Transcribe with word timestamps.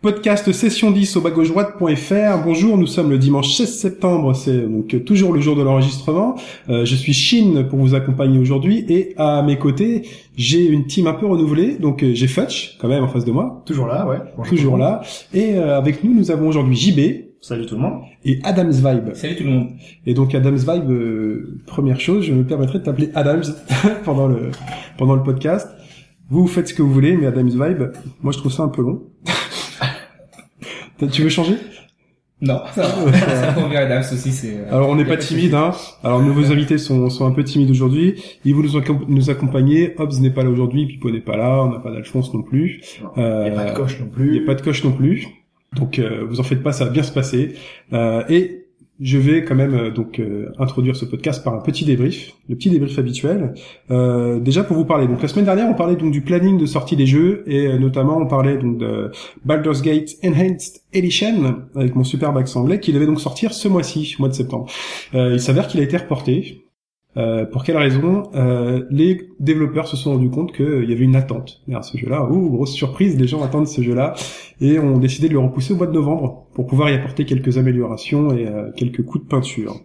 Podcast 0.00 0.52
session 0.52 0.92
10 0.92 1.16
au 1.16 1.20
droite.fr. 1.22 2.44
Bonjour, 2.44 2.78
nous 2.78 2.86
sommes 2.86 3.10
le 3.10 3.18
dimanche 3.18 3.52
16 3.56 3.78
septembre, 3.80 4.32
c'est 4.32 4.60
donc 4.60 5.04
toujours 5.04 5.32
le 5.32 5.40
jour 5.40 5.56
de 5.56 5.62
l'enregistrement. 5.62 6.36
Euh, 6.68 6.84
je 6.84 6.94
suis 6.94 7.12
Shin 7.12 7.64
pour 7.68 7.80
vous 7.80 7.96
accompagner 7.96 8.38
aujourd'hui 8.38 8.84
et 8.88 9.14
à 9.16 9.42
mes 9.42 9.58
côtés, 9.58 10.06
j'ai 10.36 10.64
une 10.68 10.86
team 10.86 11.08
un 11.08 11.14
peu 11.14 11.26
renouvelée. 11.26 11.78
Donc 11.78 12.04
euh, 12.04 12.12
j'ai 12.14 12.28
Futch 12.28 12.78
quand 12.80 12.86
même 12.86 13.02
en 13.02 13.08
face 13.08 13.24
de 13.24 13.32
moi, 13.32 13.64
Toujours 13.66 13.88
là, 13.88 14.06
ouais. 14.06 14.18
Bonjour 14.36 14.48
toujours 14.50 14.72
tout 14.74 14.78
le 14.78 14.82
monde. 14.84 15.00
là. 15.00 15.02
Et 15.34 15.56
euh, 15.56 15.76
avec 15.76 16.04
nous, 16.04 16.14
nous 16.14 16.30
avons 16.30 16.46
aujourd'hui 16.46 16.76
JB 16.76 17.00
Salut 17.40 17.66
tout 17.66 17.74
le 17.74 17.80
monde. 17.80 18.02
et 18.24 18.38
Adams 18.44 18.70
Vibe. 18.70 19.14
Salut 19.14 19.34
tout 19.34 19.44
le 19.44 19.50
monde. 19.50 19.68
Et 20.06 20.14
donc 20.14 20.32
Adams 20.32 20.58
Vibe, 20.58 20.90
euh, 20.92 21.60
première 21.66 21.98
chose, 21.98 22.24
je 22.24 22.32
me 22.32 22.44
permettrai 22.44 22.78
de 22.78 22.84
t'appeler 22.84 23.10
Adams 23.16 23.42
pendant 24.04 24.28
le 24.28 24.52
pendant 24.96 25.16
le 25.16 25.24
podcast. 25.24 25.68
Vous 26.30 26.46
faites 26.46 26.68
ce 26.68 26.74
que 26.74 26.82
vous 26.82 26.92
voulez, 26.92 27.16
mais 27.16 27.26
Adams 27.26 27.48
Vibe, 27.48 27.82
moi 28.22 28.32
je 28.32 28.38
trouve 28.38 28.52
ça 28.52 28.62
un 28.62 28.68
peu 28.68 28.82
long. 28.82 29.07
Tu 31.06 31.22
veux 31.22 31.28
changer? 31.28 31.54
Non, 32.40 32.60
ça 32.74 32.82
va. 32.82 33.12
ça 33.12 33.52
convient 33.52 33.80
à 33.80 33.82
Adams 33.84 34.04
aussi, 34.12 34.30
c'est... 34.30 34.54
euh, 34.58 34.68
Alors 34.70 34.88
on 34.90 34.94
n'est 34.94 35.04
pas 35.04 35.16
de 35.16 35.20
timide, 35.22 35.54
hein. 35.54 35.72
Alors 36.04 36.22
nos 36.22 36.52
invités 36.52 36.78
sont, 36.78 37.10
sont 37.10 37.26
un 37.26 37.32
peu 37.32 37.42
timides 37.42 37.70
aujourd'hui. 37.70 38.22
Ils 38.44 38.54
vont 38.54 38.62
nous, 38.62 38.78
accom- 38.78 39.04
nous 39.08 39.28
accompagner. 39.30 39.94
Hobbs 39.98 40.20
n'est 40.20 40.30
pas 40.30 40.44
là 40.44 40.50
aujourd'hui, 40.50 40.86
Pipo 40.86 41.10
n'est 41.10 41.20
pas 41.20 41.36
là, 41.36 41.64
on 41.64 41.70
n'a 41.72 41.80
pas 41.80 41.90
d'Alphonse 41.90 42.32
non 42.34 42.42
plus. 42.42 42.80
Il 43.16 43.22
Euh, 43.22 43.44
n'y 43.44 43.50
a 43.50 43.64
pas 43.64 43.70
de 43.70 43.76
coche 43.76 43.98
non 43.98 44.06
Il 44.06 44.10
plus. 44.12 44.30
n'y 44.30 44.38
a 44.38 44.46
pas 44.46 44.54
de 44.54 44.62
coche 44.62 44.84
non 44.84 44.92
plus. 44.92 45.26
Donc 45.74 45.98
euh, 45.98 46.24
vous 46.28 46.38
en 46.38 46.44
faites 46.44 46.62
pas, 46.62 46.70
ça 46.72 46.84
va 46.84 46.90
bien 46.92 47.02
se 47.02 47.12
passer. 47.12 47.54
Euh, 47.92 48.22
et 48.28 48.66
je 49.00 49.18
vais 49.18 49.44
quand 49.44 49.54
même 49.54 49.74
euh, 49.74 49.90
donc 49.90 50.18
euh, 50.18 50.50
introduire 50.58 50.96
ce 50.96 51.04
podcast 51.04 51.44
par 51.44 51.54
un 51.54 51.60
petit 51.60 51.84
débrief, 51.84 52.32
le 52.48 52.56
petit 52.56 52.70
débrief 52.70 52.98
habituel. 52.98 53.54
Euh, 53.90 54.40
déjà 54.40 54.64
pour 54.64 54.76
vous 54.76 54.84
parler. 54.84 55.06
Donc 55.06 55.22
la 55.22 55.28
semaine 55.28 55.44
dernière, 55.44 55.68
on 55.68 55.74
parlait 55.74 55.96
donc 55.96 56.10
du 56.10 56.20
planning 56.20 56.58
de 56.58 56.66
sortie 56.66 56.96
des 56.96 57.06
jeux 57.06 57.44
et 57.46 57.78
notamment 57.78 58.16
on 58.16 58.26
parlait 58.26 58.56
donc 58.56 58.78
de 58.78 59.10
Baldur's 59.44 59.82
Gate 59.82 60.16
Enhanced 60.24 60.82
Edition 60.92 61.62
avec 61.76 61.94
mon 61.94 62.04
superbe 62.04 62.36
accent 62.36 62.60
anglais 62.60 62.80
qui 62.80 62.92
devait 62.92 63.06
donc 63.06 63.20
sortir 63.20 63.52
ce 63.52 63.68
mois-ci, 63.68 64.16
mois 64.18 64.28
de 64.28 64.34
septembre. 64.34 64.66
Il 65.12 65.40
s'avère 65.40 65.68
qu'il 65.68 65.80
a 65.80 65.82
été 65.82 65.96
reporté. 65.96 66.67
Euh, 67.18 67.44
pour 67.44 67.64
quelle 67.64 67.76
raison 67.76 68.22
Euh, 68.34 68.84
Les 68.90 69.28
développeurs 69.40 69.88
se 69.88 69.96
sont 69.96 70.12
rendus 70.12 70.30
compte 70.30 70.52
qu'il 70.52 70.88
y 70.88 70.92
avait 70.92 71.04
une 71.04 71.16
attente 71.16 71.62
derrière 71.66 71.84
ce 71.84 71.98
jeu-là. 71.98 72.30
Ouh, 72.30 72.50
grosse 72.50 72.72
surprise, 72.72 73.18
les 73.18 73.26
gens 73.26 73.42
attendent 73.42 73.66
ce 73.66 73.82
jeu-là 73.82 74.14
et 74.60 74.78
ont 74.78 74.98
décidé 74.98 75.28
de 75.28 75.32
le 75.34 75.40
repousser 75.40 75.72
au 75.74 75.76
mois 75.76 75.86
de 75.86 75.92
novembre 75.92 76.46
pour 76.54 76.66
pouvoir 76.66 76.90
y 76.90 76.94
apporter 76.94 77.24
quelques 77.24 77.58
améliorations 77.58 78.32
et 78.32 78.46
euh, 78.46 78.70
quelques 78.76 79.04
coups 79.04 79.24
de 79.24 79.28
peinture. 79.28 79.80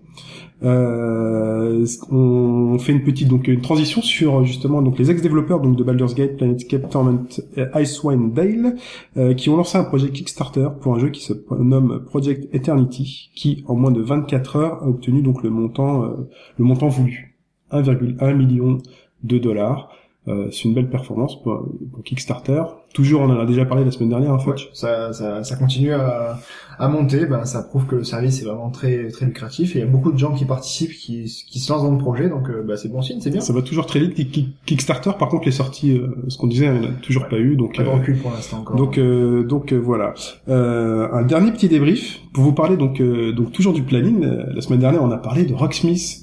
Euh, 0.64 1.86
on 2.10 2.78
fait 2.80 2.94
une 2.94 3.04
petite 3.04 3.28
donc 3.28 3.48
une 3.48 3.62
transition 3.62 4.02
sur 4.02 4.46
justement 4.46 4.82
donc 4.82 4.98
les 4.98 5.12
ex-développeurs 5.12 5.60
donc 5.60 5.76
de 5.76 5.84
Baldur's 5.84 6.16
Gate, 6.16 6.38
Planescape 6.38 6.90
Torment, 6.90 7.26
et 7.58 7.66
Icewind 7.76 8.34
Dale 8.34 8.76
euh, 9.18 9.34
qui 9.34 9.50
ont 9.50 9.58
lancé 9.58 9.78
un 9.78 9.84
projet 9.84 10.10
Kickstarter 10.10 10.70
pour 10.80 10.96
un 10.96 11.00
jeu 11.00 11.10
qui 11.10 11.22
se 11.22 11.34
nomme 11.52 12.04
Project 12.06 12.54
Eternity 12.56 13.32
qui 13.36 13.64
en 13.68 13.76
moins 13.76 13.92
de 13.92 14.02
24 14.02 14.56
heures 14.56 14.84
a 14.84 14.88
obtenu 14.88 15.22
donc 15.22 15.44
le 15.44 15.50
montant 15.50 16.04
euh, 16.04 16.30
le 16.58 16.64
montant 16.64 16.88
voulu 16.88 17.38
1,1 17.72 18.34
million 18.34 18.78
de 19.24 19.38
dollars. 19.38 19.90
Euh, 20.30 20.50
c'est 20.52 20.64
une 20.64 20.74
belle 20.74 20.90
performance 20.90 21.42
pour 21.42 21.68
Kickstarter. 22.06 22.64
Toujours, 22.94 23.22
on 23.22 23.30
en 23.30 23.40
a 23.40 23.46
déjà 23.46 23.66
parlé 23.66 23.84
la 23.84 23.92
semaine 23.92 24.10
dernière, 24.10 24.32
en 24.32 24.40
fait. 24.40 24.52
Ouais, 24.52 24.58
ça, 24.74 25.12
ça, 25.14 25.44
ça 25.44 25.56
continue 25.56 25.94
à, 25.94 26.38
à 26.78 26.88
monter. 26.88 27.26
Ben, 27.26 27.44
ça 27.44 27.64
prouve 27.64 27.86
que 27.88 27.96
le 27.96 28.04
service 28.04 28.42
est 28.42 28.46
vraiment 28.46 28.70
très, 28.70 29.08
très 29.10 29.26
lucratif. 29.26 29.76
Et 29.76 29.80
il 29.80 29.82
y 29.82 29.88
a 29.88 29.88
beaucoup 29.92 30.12
de 30.12 30.18
gens 30.20 30.34
qui 30.36 30.46
participent, 30.46 30.92
qui, 30.92 31.24
qui 31.50 31.60
se 31.60 31.72
lancent 31.74 31.82
dans 31.84 31.92
le 31.92 31.98
projet. 31.98 32.30
Donc, 32.30 32.50
euh, 32.50 32.62
ben, 32.64 32.78
c'est 32.78 32.90
bon 32.90 33.02
signe, 33.02 33.20
c'est 33.20 33.32
bien. 33.32 33.42
Ça 33.42 33.52
va 33.52 33.64
toujours 33.64 33.88
très 33.88 34.00
vite. 34.00 34.14
Ki- 34.14 34.28
Ki- 34.30 34.54
Kickstarter, 34.66 35.12
par 35.18 35.30
contre, 35.30 35.46
les 35.46 35.52
sorties, 35.52 35.98
euh, 35.98 36.16
ce 36.28 36.38
qu'on 36.38 36.46
disait, 36.48 36.68
il 36.68 36.72
n'y 36.74 36.86
en 36.86 36.90
a 36.92 36.94
toujours 37.02 37.24
Ouais. 37.24 37.30
pas 37.30 37.38
eu. 37.40 37.56
Donc, 37.56 37.76
Pas 37.78 37.84
de 37.84 37.88
euh, 37.88 37.94
recul 37.94 38.18
pour 38.20 38.32
l'instant 38.32 38.60
encore. 38.60 38.76
donc, 38.76 38.98
euh, 39.00 39.44
donc 39.44 39.72
euh, 39.74 39.78
voilà. 39.78 40.14
Euh, 40.50 41.08
un 41.14 41.24
dernier 41.24 41.52
petit 41.52 41.68
débrief 41.70 42.20
pour 42.34 42.44
vous 42.44 42.54
parler 42.54 42.78
donc, 42.78 43.02
euh, 43.02 43.32
donc 43.34 43.52
toujours 43.52 43.74
du 43.74 43.82
planning. 43.84 44.22
La 44.54 44.62
semaine 44.62 44.80
dernière, 44.80 45.02
on 45.04 45.10
a 45.12 45.18
parlé 45.18 45.46
de 45.46 45.54
Rocksmith. 45.54 46.23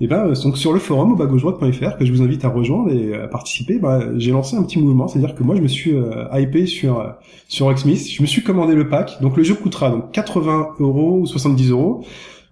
Et 0.00 0.06
ben, 0.06 0.26
euh, 0.26 0.34
donc 0.42 0.58
sur 0.58 0.72
le 0.72 0.78
forum 0.78 1.12
au 1.12 1.16
bagauche-droite.fr 1.16 1.96
que 1.96 2.04
je 2.04 2.12
vous 2.12 2.22
invite 2.22 2.44
à 2.44 2.48
rejoindre 2.48 2.90
et 2.92 3.14
à 3.14 3.28
participer, 3.28 3.78
bah, 3.78 4.00
j'ai 4.16 4.32
lancé 4.32 4.56
un 4.56 4.62
petit 4.62 4.78
mouvement, 4.78 5.08
c'est-à-dire 5.08 5.34
que 5.34 5.42
moi 5.42 5.56
je 5.56 5.60
me 5.60 5.68
suis 5.68 5.94
euh, 5.94 6.26
hypé 6.32 6.66
sur 6.66 7.00
euh, 7.00 7.10
sur 7.48 7.66
Rocksmith. 7.66 8.10
Je 8.10 8.22
me 8.22 8.26
suis 8.26 8.42
commandé 8.42 8.74
le 8.74 8.88
pack. 8.88 9.20
Donc 9.20 9.36
le 9.36 9.42
jeu 9.42 9.54
coûtera 9.54 9.90
donc 9.90 10.10
80 10.12 10.74
euros 10.80 11.20
ou 11.20 11.26
70 11.26 11.70
euros. 11.70 12.04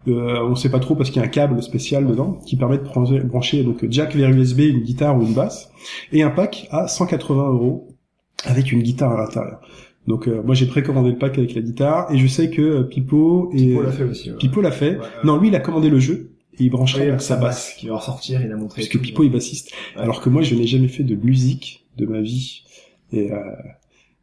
Euh, 0.08 0.40
on 0.42 0.56
sait 0.56 0.70
pas 0.70 0.80
trop 0.80 0.96
parce 0.96 1.10
qu'il 1.10 1.20
y 1.20 1.24
a 1.24 1.26
un 1.26 1.30
câble 1.30 1.62
spécial 1.62 2.06
dedans 2.06 2.38
qui 2.44 2.56
permet 2.56 2.78
de 2.78 3.22
brancher, 3.22 3.62
donc 3.62 3.86
jack 3.88 4.16
vers 4.16 4.30
USB, 4.30 4.60
une 4.60 4.80
guitare 4.80 5.16
ou 5.16 5.22
une 5.22 5.32
basse, 5.32 5.70
et 6.12 6.22
un 6.22 6.30
pack 6.30 6.66
à 6.70 6.88
180 6.88 7.50
euros 7.50 7.88
avec 8.44 8.72
une 8.72 8.82
guitare 8.82 9.12
à 9.12 9.22
l'intérieur. 9.22 9.60
Donc 10.08 10.26
euh, 10.26 10.42
moi 10.44 10.54
j'ai 10.54 10.66
précommandé 10.66 11.10
le 11.10 11.18
pack 11.18 11.38
avec 11.38 11.54
la 11.54 11.62
guitare 11.62 12.12
et 12.12 12.18
je 12.18 12.26
sais 12.26 12.50
que 12.50 12.60
euh, 12.60 12.82
Pipo 12.82 13.50
et 13.54 13.68
Pipo 13.68 13.82
l'a 13.82 13.92
fait 13.92 14.02
aussi. 14.02 14.30
ouais. 14.30 14.36
Pipo 14.36 14.60
l'a 14.60 14.72
fait. 14.72 14.96
Ouais. 14.96 15.06
Non, 15.22 15.38
lui 15.38 15.48
il 15.48 15.54
a 15.54 15.60
commandé 15.60 15.90
le 15.90 16.00
jeu 16.00 16.31
et 16.58 16.64
il 16.64 16.70
brancherait 16.70 17.08
avec 17.08 17.20
sa 17.20 17.36
basse. 17.36 17.42
basse 17.42 17.74
qui 17.78 17.88
va 17.88 17.96
ressortir, 17.96 18.42
il 18.42 18.52
a 18.52 18.56
montré. 18.56 18.82
Puisque. 18.82 19.00
Pipo 19.00 19.24
est 19.24 19.28
bassiste. 19.28 19.72
Ouais. 19.96 20.02
Alors 20.02 20.20
que 20.20 20.28
moi 20.28 20.42
je 20.42 20.54
n'ai 20.54 20.66
jamais 20.66 20.88
fait 20.88 21.04
de 21.04 21.14
musique 21.14 21.86
de 21.96 22.06
ma 22.06 22.20
vie. 22.20 22.62
Et 23.12 23.32
euh, 23.32 23.38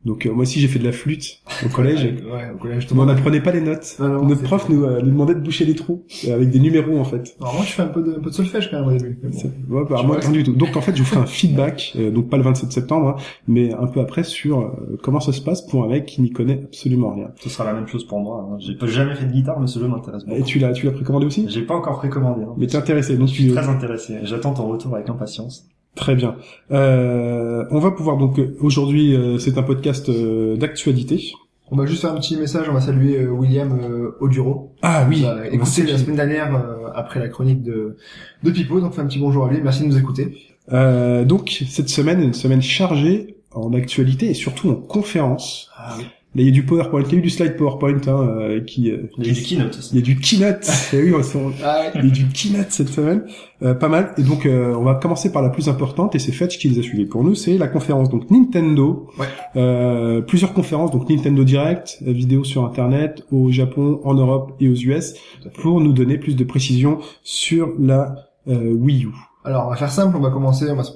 donc 0.06 0.26
euh, 0.26 0.32
moi 0.32 0.44
aussi 0.44 0.60
j'ai 0.62 0.68
fait 0.68 0.80
de 0.80 0.86
la 0.86 0.92
flûte 0.94 1.42
au 1.66 1.70
collège. 1.70 2.04
Ouais, 2.04 2.52
au 2.54 2.58
collège. 2.58 2.88
Mais 2.94 3.00
on 3.02 3.06
n'apprenait 3.06 3.42
pas 3.42 3.52
les 3.52 3.62
notes. 3.62 3.98
Non, 4.00 4.08
non, 4.08 4.26
Notre 4.28 4.44
prof 4.44 4.70
nous, 4.70 4.84
euh, 4.86 5.02
nous 5.02 5.10
demandait 5.12 5.36
de 5.36 5.42
boucher 5.42 5.66
les 5.66 5.76
trous 5.76 6.04
euh, 6.28 6.36
avec 6.36 6.50
des 6.50 6.60
numéros 6.60 6.98
en 7.00 7.04
fait. 7.04 7.36
Alors 7.42 7.56
moi, 7.56 7.64
je 7.66 7.72
fais 7.74 7.82
un 7.82 7.88
peu 7.88 8.02
de, 8.02 8.12
un 8.12 8.20
peu 8.22 8.30
de 8.30 8.36
solfège 8.36 8.72
quand 8.72 8.80
même 8.80 8.88
au 8.88 8.98
début. 8.98 9.20
bon. 9.68 9.78
Ouais, 9.80 9.84
bah, 9.90 10.02
moi, 10.06 10.18
rien 10.20 10.32
du 10.32 10.44
tout. 10.44 10.54
Donc 10.54 10.78
en 10.78 10.82
fait, 10.82 10.96
je 10.96 11.00
vous 11.04 11.08
ferai 11.08 11.20
un 11.22 11.26
feedback, 11.40 11.94
euh, 11.98 12.12
donc 12.12 12.30
pas 12.30 12.38
le 12.38 12.44
27 12.44 12.72
septembre, 12.72 13.10
hein, 13.10 13.16
mais 13.48 13.74
un 13.74 13.88
peu 13.88 14.00
après 14.00 14.24
sur 14.24 14.60
euh, 14.62 14.98
comment 15.04 15.20
ça 15.20 15.34
se 15.34 15.42
passe 15.42 15.62
pour 15.66 15.84
un 15.84 15.90
mec 15.90 16.06
qui 16.06 16.22
n'y 16.22 16.32
connaît 16.32 16.62
absolument 16.64 17.14
rien. 17.14 17.28
Ce 17.42 17.50
sera 17.50 17.66
la 17.66 17.74
même 17.74 17.88
chose 17.88 18.06
pour 18.08 18.20
moi. 18.22 18.48
hein. 18.52 18.58
J'ai 18.60 18.76
pas 18.76 18.88
jamais 18.88 19.16
fait 19.16 19.26
de 19.26 19.32
guitare, 19.34 19.60
mais 19.60 19.68
ce 19.68 19.80
jeu 19.80 19.88
m'intéresse 19.88 20.24
Et 20.28 20.30
beaucoup. 20.30 20.44
tu 20.44 20.60
l'as, 20.60 20.72
tu 20.72 20.86
l'as 20.86 20.92
précommandé 20.94 21.26
aussi? 21.26 21.46
J'ai 21.50 21.64
pas 21.64 21.76
encore 21.76 21.98
précommandé. 22.00 22.44
Hein. 22.44 22.54
Mais 22.58 22.68
t'es 22.68 22.78
intéressé, 22.78 23.18
donc 23.18 23.28
Je 23.28 23.34
suis 23.34 23.48
tu 23.48 23.52
très 23.54 23.68
intéressé. 23.68 24.16
J'attends 24.24 24.54
ton 24.54 24.68
retour 24.68 24.96
avec 24.96 25.10
impatience. 25.10 25.68
Très 25.96 26.16
bien. 26.16 26.36
Euh, 26.72 27.66
on 27.72 27.80
va 27.80 27.92
pouvoir 27.92 28.18
donc 28.18 28.40
euh, 28.40 28.56
aujourd'hui, 28.62 29.16
euh, 29.16 29.38
c'est 29.38 29.58
un 29.58 29.64
podcast 29.64 30.10
euh, 30.10 30.56
d'actualité. 30.58 31.34
On 31.72 31.76
va 31.76 31.86
juste 31.86 32.02
faire 32.02 32.12
un 32.14 32.16
petit 32.16 32.36
message. 32.36 32.68
On 32.70 32.74
va 32.74 32.82
saluer 32.82 33.20
euh, 33.20 33.30
William 33.30 33.80
euh, 33.84 34.18
Oduro. 34.20 34.74
Ah 34.82 35.06
oui, 35.08 35.24
On 35.26 35.30
a 35.30 35.48
écouté 35.48 35.84
la 35.84 35.98
semaine 35.98 36.16
dernière 36.16 36.56
euh, 36.56 36.90
après 36.96 37.20
la 37.20 37.28
chronique 37.28 37.62
de, 37.62 37.98
de 38.44 38.52
Pipo, 38.52 38.80
donc 38.80 38.94
fait 38.94 39.02
un 39.02 39.06
petit 39.06 39.20
bonjour 39.20 39.46
à 39.46 39.50
lui, 39.52 39.60
merci 39.62 39.84
de 39.84 39.88
nous 39.88 39.98
écouter. 39.98 40.36
Euh, 40.72 41.26
donc 41.26 41.64
cette 41.68 41.90
semaine 41.90 42.22
est 42.22 42.26
une 42.26 42.34
semaine 42.34 42.62
chargée 42.62 43.36
en 43.54 43.74
actualité 43.74 44.30
et 44.30 44.34
surtout 44.34 44.70
en 44.70 44.76
conférence. 44.76 45.70
Ah 45.78 45.96
oui. 45.98 46.06
Là, 46.36 46.44
il 46.44 46.46
y 46.46 46.50
a 46.50 46.52
du 46.52 46.64
PowerPoint, 46.64 47.02
il 47.02 47.12
y 47.12 47.16
a 47.16 47.18
eu 47.18 47.22
du 47.22 47.30
slide 47.32 47.58
PowerPoint 47.58 48.02
hein, 48.06 48.28
euh, 48.30 48.62
qui, 48.62 48.92
euh, 48.92 49.10
Il 49.18 49.26
y 49.26 49.30
a 49.30 49.32
eu 49.32 49.34
du 49.34 49.42
keynote 49.42 49.78
aussi. 49.80 49.90
il 49.94 50.00
y 50.00 50.00
a 50.00 50.06
du 50.06 50.20
keynote. 50.20 50.70
Oui, 50.94 51.12
on 51.12 51.52
Ah 51.64 51.86
Il 51.96 52.06
y 52.06 52.08
a 52.08 52.12
du 52.12 52.28
keynote 52.28 52.68
cette 52.70 52.90
semaine, 52.90 53.24
euh, 53.64 53.74
pas 53.74 53.88
mal. 53.90 54.14
Et 54.20 54.22
donc, 54.22 54.46
euh, 54.46 54.76
on 54.76 54.84
va 54.84 54.94
commencer 54.94 55.32
par 55.32 55.42
la 55.42 55.50
plus 55.50 55.70
importante, 55.70 56.14
et 56.14 56.20
c'est 56.20 56.32
Fetch 56.32 56.60
qui 56.60 56.70
les 56.70 56.78
a 56.78 56.84
suivis 56.84 57.06
pour 57.06 57.24
nous. 57.24 57.34
C'est 57.34 57.58
la 57.58 57.68
conférence 57.68 58.10
donc 58.10 58.30
Nintendo. 58.30 59.08
Ouais. 59.18 59.26
Euh, 59.56 60.22
plusieurs 60.22 60.54
conférences, 60.54 60.92
donc 60.92 61.10
Nintendo 61.10 61.44
Direct, 61.44 61.98
euh, 62.06 62.12
vidéo 62.12 62.44
sur 62.44 62.64
Internet, 62.64 63.24
au 63.32 63.50
Japon, 63.50 64.00
en 64.04 64.14
Europe 64.14 64.54
et 64.60 64.70
aux 64.70 64.76
US, 64.76 65.16
pour 65.56 65.82
nous 65.82 65.94
donner 65.94 66.20
plus 66.20 66.36
de 66.36 66.44
précisions 66.44 67.00
sur 67.24 67.74
la 67.80 68.30
euh, 68.48 68.72
Wii 68.74 69.06
U. 69.06 69.10
Alors 69.46 69.66
on 69.66 69.70
va 69.72 69.78
faire 69.78 69.92
simple, 69.92 70.16
on 70.16 70.20
va 70.22 70.30
commencer, 70.30 70.70
on 70.70 70.76
va 70.76 70.84
se 70.84 70.92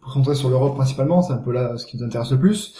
concentrer 0.00 0.36
sur 0.36 0.48
l'Europe 0.48 0.76
principalement, 0.76 1.22
c'est 1.22 1.32
un 1.32 1.38
peu 1.38 1.50
là 1.50 1.76
ce 1.76 1.86
qui 1.86 1.96
nous 1.96 2.04
intéresse 2.04 2.30
le 2.30 2.38
plus. 2.38 2.74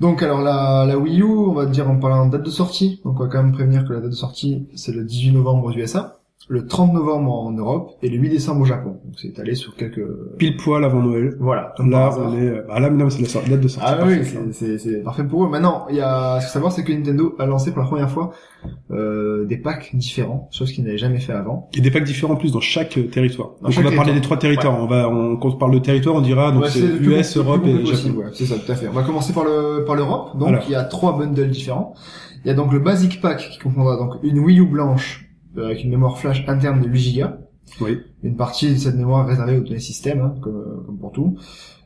Donc 0.00 0.22
alors 0.22 0.42
la, 0.42 0.84
la 0.86 0.96
Wii 0.96 1.20
U, 1.20 1.24
on 1.24 1.52
va 1.52 1.66
dire 1.66 1.90
en 1.90 1.98
parlant 1.98 2.26
de 2.26 2.32
date 2.32 2.44
de 2.44 2.50
sortie, 2.50 3.00
donc 3.04 3.18
on 3.18 3.24
va 3.24 3.28
quand 3.28 3.42
même 3.42 3.52
prévenir 3.52 3.84
que 3.86 3.92
la 3.92 4.00
date 4.00 4.10
de 4.10 4.14
sortie 4.14 4.68
c'est 4.76 4.92
le 4.92 5.04
18 5.04 5.32
novembre 5.32 5.64
aux 5.66 5.72
USA, 5.72 6.17
le 6.50 6.66
30 6.66 6.94
novembre 6.94 7.30
en 7.30 7.50
Europe 7.52 7.90
et 8.02 8.08
le 8.08 8.16
8 8.16 8.30
décembre 8.30 8.62
au 8.62 8.64
Japon. 8.64 9.00
Donc 9.04 9.14
c'est 9.20 9.28
étalé 9.28 9.54
sur 9.54 9.74
quelques... 9.76 10.00
Pile 10.38 10.56
poil 10.56 10.82
avant 10.82 11.02
Noël. 11.02 11.36
Voilà. 11.40 11.74
Là, 11.78 12.10
on 12.18 12.34
est... 12.38 12.40
euh, 12.48 12.62
Ah 12.70 12.80
là, 12.80 12.88
non, 12.88 13.10
c'est 13.10 13.22
la 13.34 13.48
date 13.50 13.60
de 13.60 13.68
sortie. 13.68 13.86
Ah 13.86 13.98
oui, 14.06 14.18
là. 14.20 14.24
c'est- 14.52 15.02
parfait 15.02 15.24
pour 15.24 15.44
eux. 15.44 15.48
Maintenant, 15.50 15.86
il 15.90 15.96
y 15.96 16.00
a 16.00 16.36
ce 16.36 16.38
qu'il 16.40 16.46
faut 16.48 16.52
savoir, 16.54 16.72
c'est 16.72 16.84
que 16.84 16.92
Nintendo 16.92 17.34
a 17.38 17.44
lancé 17.44 17.70
pour 17.72 17.82
la 17.82 17.86
première 17.88 18.08
fois 18.10 18.30
euh, 18.90 19.44
des 19.44 19.58
packs 19.58 19.90
différents, 19.94 20.48
chose 20.50 20.72
qu'ils 20.72 20.84
n'avaient 20.84 20.96
jamais 20.96 21.20
fait 21.20 21.34
avant. 21.34 21.68
A 21.76 21.80
des 21.80 21.90
packs 21.90 22.04
différents 22.04 22.32
en 22.32 22.36
plus 22.36 22.52
dans 22.52 22.60
chaque 22.60 22.96
euh, 22.96 23.08
territoire. 23.08 23.50
Dans 23.60 23.64
donc 23.68 23.72
chaque 23.72 23.84
on 23.86 23.90
va 23.90 23.96
parler 23.96 24.14
des 24.14 24.22
trois 24.22 24.38
territoires. 24.38 24.80
On 24.82 24.86
va, 24.86 25.06
on, 25.10 25.36
quand 25.36 25.50
on 25.50 25.56
parle 25.58 25.74
de 25.74 25.80
territoire, 25.80 26.14
on 26.14 26.22
dira 26.22 26.50
donc 26.52 26.62
Ouais, 26.62 26.70
c'est 26.70 26.96
plus 26.96 27.14
US, 27.18 27.36
Europe 27.36 27.60
plus 27.62 27.72
et 27.72 27.84
Japon. 27.84 28.18
ouais, 28.20 28.24
c'est 28.32 28.46
ça, 28.46 28.54
tout 28.56 28.72
à 28.72 28.74
fait. 28.74 28.88
On 28.88 28.92
va 28.92 29.02
commencer 29.02 29.34
par 29.34 29.44
le 29.44 29.84
par 29.84 29.96
l'Europe. 29.96 30.38
Donc 30.38 30.48
Alors. 30.48 30.62
il 30.66 30.72
y 30.72 30.76
a 30.76 30.84
trois 30.84 31.18
bundles 31.18 31.50
différents. 31.50 31.92
Il 32.44 32.48
y 32.48 32.50
a 32.50 32.54
donc 32.54 32.72
le 32.72 32.78
Basic 32.78 33.20
Pack 33.20 33.50
qui 33.50 33.58
comprendra 33.58 33.98
donc 33.98 34.14
une 34.22 34.38
Wii 34.38 34.60
U 34.60 34.66
blanche 34.66 35.27
avec 35.64 35.84
une 35.84 35.90
mémoire 35.90 36.18
flash 36.18 36.44
interne 36.48 36.80
de 36.80 36.88
8 36.88 37.18
Go. 37.20 37.26
Oui. 37.80 38.00
Une 38.22 38.36
partie 38.36 38.72
de 38.72 38.78
cette 38.78 38.96
mémoire 38.96 39.26
réservée 39.26 39.58
aux 39.58 39.62
données 39.62 39.78
système, 39.78 40.20
hein, 40.20 40.34
comme, 40.40 40.84
comme 40.86 40.98
pour 40.98 41.12
tout. 41.12 41.36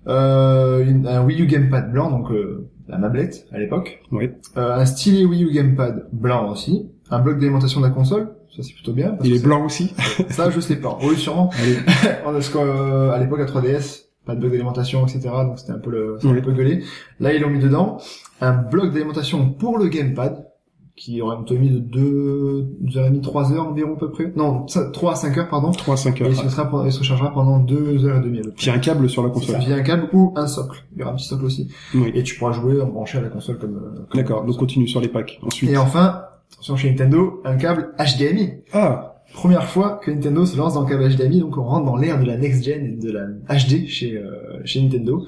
Euh, 0.08 0.84
une- 0.84 1.06
un 1.06 1.24
Wii 1.24 1.42
U 1.42 1.46
Gamepad 1.46 1.92
blanc, 1.92 2.10
donc 2.10 2.30
euh, 2.30 2.69
la 2.88 2.98
mablette 2.98 3.46
à 3.52 3.58
l'époque. 3.58 4.00
Oui. 4.10 4.30
Euh, 4.56 4.74
un 4.74 4.84
stylet 4.86 5.24
Wii 5.24 5.44
U 5.44 5.52
Gamepad 5.52 6.08
blanc 6.12 6.50
aussi. 6.50 6.88
Un 7.10 7.20
bloc 7.20 7.38
d'alimentation 7.38 7.80
de 7.80 7.86
la 7.86 7.92
console, 7.92 8.34
ça 8.56 8.62
c'est 8.62 8.72
plutôt 8.74 8.92
bien. 8.92 9.10
parce 9.10 9.28
Il 9.28 9.32
que 9.34 9.38
est 9.38 9.42
blanc 9.44 9.64
aussi. 9.64 9.92
Ça 10.30 10.50
je 10.50 10.60
sais 10.60 10.76
pas. 10.76 10.98
Oui 11.04 11.16
sûrement. 11.16 11.50
Allez. 11.60 11.76
Parce 12.24 12.48
qu'à 12.48 13.19
l'époque 13.19 13.40
à 13.40 13.44
3DS, 13.44 14.04
pas 14.24 14.34
de 14.34 14.40
bloc 14.40 14.52
d'alimentation, 14.52 15.04
etc. 15.06 15.20
Donc 15.44 15.58
c'était 15.58 15.72
un 15.72 15.78
peu 15.78 15.90
le, 15.90 16.16
c'était 16.19 16.32
Oui. 16.32 16.38
un 16.38 16.42
peu 16.42 16.52
gueulé. 16.52 16.82
Là 17.20 17.34
ils 17.34 17.42
l'ont 17.42 17.50
mis 17.50 17.58
dedans. 17.58 17.98
Un 18.40 18.52
bloc 18.54 18.92
d'alimentation 18.92 19.50
pour 19.52 19.78
le 19.78 19.88
gamepad 19.88 20.46
qui 20.94 21.20
aurait 21.22 21.36
une 21.36 21.42
autonomie 21.42 21.70
de 21.70 21.78
2, 21.78 22.66
2h30, 22.84 23.20
3 23.22 23.52
heures 23.52 23.66
environ 23.68 23.94
à 23.94 23.98
peu 23.98 24.10
près. 24.10 24.32
Non, 24.36 24.66
3 24.92 25.12
à 25.12 25.14
5 25.16 25.38
heures 25.38 25.48
pardon. 25.48 25.70
3 25.70 25.94
à 25.94 25.96
5 25.96 26.20
Et 26.20 26.24
heures. 26.24 26.30
il 26.30 26.36
se, 26.36 26.56
pendant- 26.60 26.84
il 26.84 26.92
se 26.92 26.98
rechargera 27.00 27.32
pendant 27.32 27.58
2 27.58 28.04
heures 28.04 28.18
et 28.18 28.20
demie. 28.20 28.40
Puis 28.56 28.70
un 28.70 28.78
câble 28.78 29.08
sur 29.08 29.22
la 29.22 29.30
console. 29.30 29.56
Via 29.60 29.76
un 29.76 29.82
câble 29.82 30.08
ou 30.12 30.32
un 30.36 30.46
socle. 30.46 30.84
Il 30.94 31.00
y 31.00 31.02
aura 31.02 31.12
un 31.12 31.16
petit 31.16 31.26
socle 31.26 31.44
aussi. 31.44 31.68
Oui. 31.94 32.12
Et 32.14 32.22
tu 32.22 32.36
pourras 32.38 32.52
jouer 32.52 32.80
en 32.80 32.86
branché 32.88 33.18
à 33.18 33.20
la 33.22 33.28
console 33.28 33.58
comme. 33.58 33.76
euh, 33.76 34.06
comme 34.10 34.20
D'accord, 34.20 34.44
donc 34.44 34.56
continue 34.56 34.86
sur 34.86 35.00
les 35.00 35.08
packs. 35.08 35.38
Ensuite. 35.42 35.70
Et 35.70 35.76
enfin, 35.76 36.24
attention 36.52 36.76
chez 36.76 36.90
Nintendo, 36.90 37.40
un 37.44 37.56
câble 37.56 37.94
HDMI. 37.98 38.50
Ah, 38.72 39.08
Première 39.32 39.64
fois 39.64 39.98
que 40.04 40.10
Nintendo 40.10 40.44
se 40.44 40.58
lance 40.58 40.74
dans 40.74 40.82
le 40.82 40.86
câble 40.88 41.08
HDMI, 41.08 41.40
donc 41.40 41.56
on 41.56 41.62
rentre 41.64 41.86
dans 41.86 41.96
l'ère 41.96 42.20
de 42.20 42.26
la 42.26 42.36
next 42.36 42.62
gen 42.64 42.84
et 42.84 42.90
de 42.96 43.10
la 43.10 43.28
HD 43.58 43.86
chez 43.86 44.18
euh, 44.18 44.60
chez 44.66 44.82
Nintendo. 44.82 45.24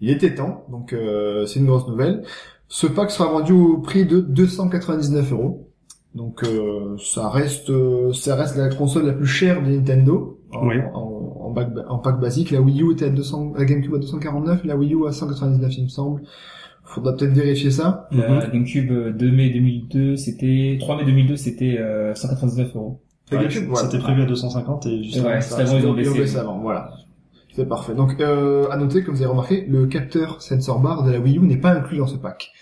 Il 0.00 0.10
était 0.10 0.34
temps, 0.34 0.64
donc 0.72 0.92
euh, 0.92 1.46
c'est 1.46 1.60
une 1.60 1.66
grosse 1.66 1.86
nouvelle. 1.86 2.24
Ce 2.68 2.86
pack 2.86 3.10
sera 3.10 3.30
vendu 3.30 3.52
au 3.52 3.78
prix 3.78 4.04
de 4.06 4.20
299 4.20 5.32
euros. 5.32 5.68
Donc 6.14 6.44
euh, 6.44 6.96
ça 6.98 7.28
reste 7.28 7.70
euh, 7.70 8.12
ça 8.12 8.36
reste 8.36 8.56
la 8.56 8.68
console 8.68 9.06
la 9.06 9.12
plus 9.12 9.26
chère 9.26 9.62
de 9.64 9.70
Nintendo 9.70 10.38
en, 10.52 10.68
Oui. 10.68 10.76
en, 10.94 11.00
en, 11.40 11.50
bac- 11.52 11.72
en 11.88 11.98
pack 11.98 12.20
basique. 12.20 12.50
La 12.52 12.60
Wii 12.60 12.82
U 12.82 12.92
était 12.92 13.06
à 13.06 13.10
200, 13.10 13.54
la 13.58 13.64
GameCube 13.64 13.94
à 13.94 13.98
249, 13.98 14.64
la 14.64 14.76
Wii 14.76 14.94
U 14.94 15.06
à 15.08 15.12
199 15.12 15.76
il 15.76 15.84
me 15.84 15.88
semble. 15.88 16.22
Faudra 16.84 17.16
peut-être 17.16 17.32
vérifier 17.32 17.70
ça. 17.72 18.08
La 18.12 18.46
GameCube 18.46 18.92
euh, 18.92 19.12
2 19.12 19.30
mai 19.32 19.50
2002, 19.50 20.16
c'était 20.16 20.76
3 20.80 20.98
mai 20.98 21.04
2002, 21.04 21.36
c'était 21.36 21.78
euh, 21.78 22.14
199 22.14 22.76
euros. 22.76 23.00
La 23.32 23.38
Ouais, 23.38 23.44
GameCube, 23.44 23.68
voilà. 23.68 23.88
C'était 23.88 24.02
prévu 24.02 24.22
à 24.22 24.26
250 24.26 24.86
et 24.86 25.02
juste 25.02 25.24
Ouais, 25.24 25.40
ça, 25.40 25.56
avant, 25.62 25.78
ils 25.78 25.86
ont 25.86 25.94
baissé. 25.94 26.16
baissé 26.18 26.36
avant, 26.38 26.58
voilà. 26.60 26.92
C'est 27.54 27.68
parfait. 27.68 27.94
Donc, 27.94 28.20
euh, 28.20 28.68
à 28.70 28.76
noter, 28.76 29.04
comme 29.04 29.14
vous 29.14 29.22
avez 29.22 29.30
remarqué, 29.30 29.64
le 29.68 29.86
capteur 29.86 30.42
sensor 30.42 30.80
bar 30.80 31.04
de 31.04 31.12
la 31.12 31.20
Wii 31.20 31.38
U 31.38 31.40
n'est 31.40 31.56
pas 31.56 31.70
inclus 31.70 31.98
dans 31.98 32.08
ce 32.08 32.16
pack. 32.16 32.52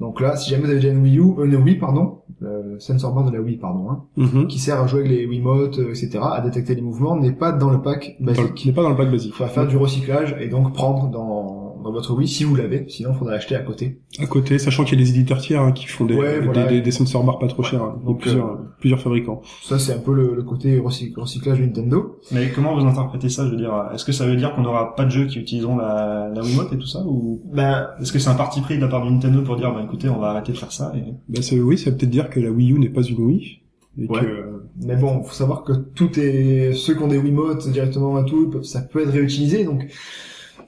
Donc 0.00 0.20
là, 0.20 0.36
si 0.36 0.50
jamais 0.50 0.64
vous 0.64 0.70
avez 0.70 0.80
déjà 0.80 0.92
une 0.92 1.02
Wii 1.02 1.18
U, 1.18 1.34
euh, 1.38 1.44
une 1.44 1.54
Wii, 1.56 1.76
pardon, 1.76 2.22
le 2.40 2.76
sensor 2.80 3.14
bar 3.14 3.24
de 3.24 3.36
la 3.36 3.40
Wii, 3.40 3.58
pardon, 3.58 3.90
hein, 3.90 4.04
mhm. 4.16 4.48
qui 4.48 4.58
sert 4.58 4.80
à 4.80 4.86
jouer 4.88 5.00
avec 5.00 5.12
les 5.12 5.26
Wiimotes, 5.26 5.78
euh, 5.78 5.90
etc., 5.90 6.18
à 6.24 6.40
détecter 6.40 6.74
les 6.74 6.82
mouvements, 6.82 7.14
n'est 7.14 7.30
pas 7.32 7.52
dans 7.52 7.70
le 7.70 7.82
pack 7.82 8.16
basique. 8.18 8.54
qui 8.54 8.66
n'est 8.66 8.74
pas 8.74 8.82
dans 8.82 8.90
le 8.90 8.96
pack 8.96 9.06
Il 9.06 9.12
basique. 9.12 9.34
faudra 9.34 9.52
faire 9.52 9.68
du 9.68 9.76
recyclage 9.76 10.34
et 10.40 10.48
donc 10.48 10.72
prendre 10.72 11.08
dans, 11.08 11.61
dans 11.82 11.92
votre 11.92 12.14
Wii 12.14 12.26
si 12.28 12.44
vous 12.44 12.54
l'avez, 12.54 12.86
sinon 12.88 13.10
il 13.12 13.18
faudra 13.18 13.34
l'acheter 13.34 13.54
à 13.56 13.60
côté. 13.60 13.98
À 14.18 14.26
côté, 14.26 14.58
sachant 14.58 14.84
qu'il 14.84 14.98
y 14.98 15.02
a 15.02 15.04
des 15.04 15.10
éditeurs 15.10 15.38
tiers 15.40 15.60
hein, 15.62 15.72
qui 15.72 15.86
font 15.86 16.04
des, 16.04 16.14
Ouais, 16.14 16.40
des, 16.40 16.46
voilà. 16.46 16.66
des, 16.66 16.80
des 16.80 16.90
sensor 16.90 17.24
bars 17.24 17.38
pas 17.38 17.48
trop 17.48 17.62
Ouais. 17.62 17.68
chers. 17.68 17.82
hein. 17.82 17.98
Donc, 18.04 18.20
plusieurs, 18.20 18.46
euh, 18.52 18.56
plusieurs 18.80 19.00
fabricants. 19.00 19.42
Ça, 19.62 19.78
c'est 19.78 19.92
un 19.92 19.98
peu 19.98 20.14
le, 20.14 20.34
le 20.34 20.42
côté 20.42 20.78
recy- 20.78 21.12
recyclage 21.14 21.58
de 21.60 21.64
Nintendo. 21.66 22.18
Mais 22.32 22.50
comment 22.54 22.74
vous 22.78 22.86
interprétez 22.86 23.28
ça? 23.28 23.44
Je 23.46 23.50
veux 23.50 23.56
dire, 23.56 23.72
est-ce 23.94 24.04
que 24.04 24.12
ça 24.12 24.26
veut 24.26 24.36
dire 24.36 24.54
qu'on 24.54 24.62
n'aura 24.62 24.94
pas 24.94 25.04
de 25.04 25.10
jeux 25.10 25.26
qui 25.26 25.38
utiliseront 25.38 25.76
la, 25.76 26.30
la 26.34 26.42
Wiimote 26.42 26.72
et 26.72 26.78
tout 26.78 26.86
ça 26.86 27.00
ou 27.06 27.40
Ben, 27.52 27.88
est-ce 28.00 28.12
que 28.12 28.18
c'est 28.18 28.30
un 28.30 28.34
parti 28.34 28.60
pris 28.60 28.76
de 28.76 28.80
la 28.82 28.88
part 28.88 29.04
de 29.04 29.10
Nintendo 29.10 29.42
pour 29.42 29.56
dire 29.56 29.72
bah 29.72 29.82
écoutez 29.84 30.08
on 30.08 30.18
va 30.18 30.28
arrêter 30.30 30.52
de 30.52 30.56
faire 30.58 30.72
ça 30.72 30.92
et... 30.96 31.02
Bah, 31.28 31.40
c'est- 31.42 31.60
oui, 31.60 31.76
ça 31.78 31.90
veut 31.90 31.96
peut-être 31.96 32.10
dire 32.10 32.30
que 32.30 32.40
la 32.40 32.50
Wii 32.50 32.72
U 32.72 32.78
n'est 32.78 32.88
pas 32.88 33.02
une 33.02 33.18
Wii. 33.20 33.58
Et 34.00 34.06
Ouais. 34.08 34.20
que, 34.20 34.62
Mais 34.86 34.96
bon, 34.96 35.22
faut 35.22 35.34
savoir 35.34 35.64
que 35.64 35.72
tout 35.72 36.18
est 36.18 36.72
ceux 36.72 36.94
qui 36.94 37.02
ont 37.02 37.08
des 37.08 37.18
Wiimotes 37.18 37.68
directement 37.68 38.18
et 38.18 38.24
tout, 38.24 38.50
ça 38.62 38.80
peut 38.80 39.02
être 39.02 39.10
réutilisé. 39.10 39.64
Donc 39.64 39.86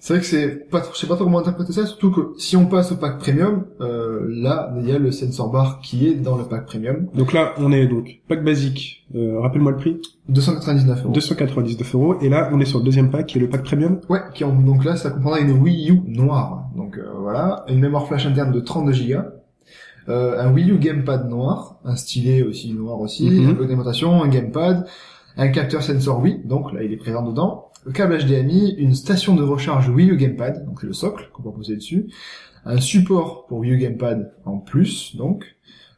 c'est 0.07 0.13
vrai 0.13 0.21
que 0.21 0.27
c'est 0.27 0.69
pas, 0.71 0.81
trop- 0.83 0.93
je 0.93 0.99
sais 0.99 1.07
pas 1.07 1.15
trop 1.15 1.25
comment 1.25 1.39
interpréter 1.39 1.73
ça. 1.73 1.87
Surtout 1.87 2.11
que 2.11 2.21
si 2.37 2.59
on 2.59 2.67
passe 2.67 2.93
au 2.93 2.97
pack 2.97 3.17
premium, 3.19 3.65
euh, 3.81 4.21
là 4.29 4.71
il 4.79 4.87
y 4.87 4.93
a 4.93 4.99
le 4.99 5.11
sensor 5.11 5.51
bar 5.51 5.81
qui 5.81 6.07
est 6.07 6.15
dans 6.17 6.37
le 6.37 6.45
pack 6.45 6.67
premium, 6.67 7.07
Donc 7.15 7.33
là, 7.33 7.55
on 7.57 7.73
est 7.73 7.87
donc 7.87 8.21
pack 8.29 8.45
basique. 8.45 9.07
Euh, 9.15 9.41
Rappelle-moi 9.41 9.73
le 9.73 9.79
prix. 9.79 9.97
299 10.29 11.05
euros. 11.05 11.13
299 11.15 11.95
euros. 11.95 12.17
Et 12.21 12.29
là, 12.29 12.51
on 12.53 12.61
est 12.61 12.67
sur 12.67 12.81
le 12.81 12.85
deuxième 12.85 13.11
pack 13.11 13.27
qui 13.27 13.39
est 13.39 13.41
le 13.41 13.49
pack 13.49 13.63
premium. 13.65 14.01
Ouais, 14.11 14.21
qui 14.35 14.45
ont, 14.45 14.55
donc 14.61 14.85
là 14.85 14.97
ça 14.97 15.09
comprendra 15.11 15.41
une 15.41 15.53
Wii 15.53 15.91
U 15.91 16.01
noire. 16.07 16.65
Donc 16.77 16.99
euh, 16.99 17.05
voilà, 17.19 17.65
une 17.69 17.81
mémoire 17.81 18.07
flash 18.07 18.27
interne 18.27 18.53
de 18.53 18.61
32 18.61 18.93
Go. 18.93 19.21
Euh, 20.11 20.39
un 20.39 20.53
Wii 20.53 20.71
U 20.71 20.77
gamepad 20.79 21.31
noir, 21.31 21.79
un 21.83 21.97
stylet 21.97 22.43
aussi 22.43 22.75
noir 22.75 23.01
aussi, 23.01 23.31
Mhm. 23.31 23.49
un 23.49 23.53
bloc 23.55 23.67
d'alimentation, 23.69 24.23
un 24.23 24.29
gamepad, 24.29 24.85
un 25.37 25.49
capteur 25.49 25.83
sensor 25.83 26.21
Wii, 26.21 26.43
donc 26.45 26.73
là 26.73 26.83
il 26.83 26.93
est 26.93 26.97
présent 26.97 27.23
dedans, 27.23 27.71
le 27.85 27.93
câble 27.93 28.19
HDMI, 28.19 28.75
une 28.79 28.95
station 28.95 29.35
de 29.35 29.43
recharge 29.43 29.89
Wii 29.89 30.11
U 30.11 30.17
gamepad, 30.17 30.65
donc 30.65 30.81
c'est 30.81 30.87
le 30.87 30.93
socle 30.93 31.29
qu'on 31.33 31.43
peut 31.43 31.53
poser 31.53 31.77
dessus, 31.77 32.07
un 32.65 32.81
support 32.81 33.47
pour 33.47 33.59
Wii 33.59 33.73
U 33.73 33.77
gamepad 33.79 34.33
en 34.45 34.59
plus, 34.59 35.17
donc, 35.17 35.45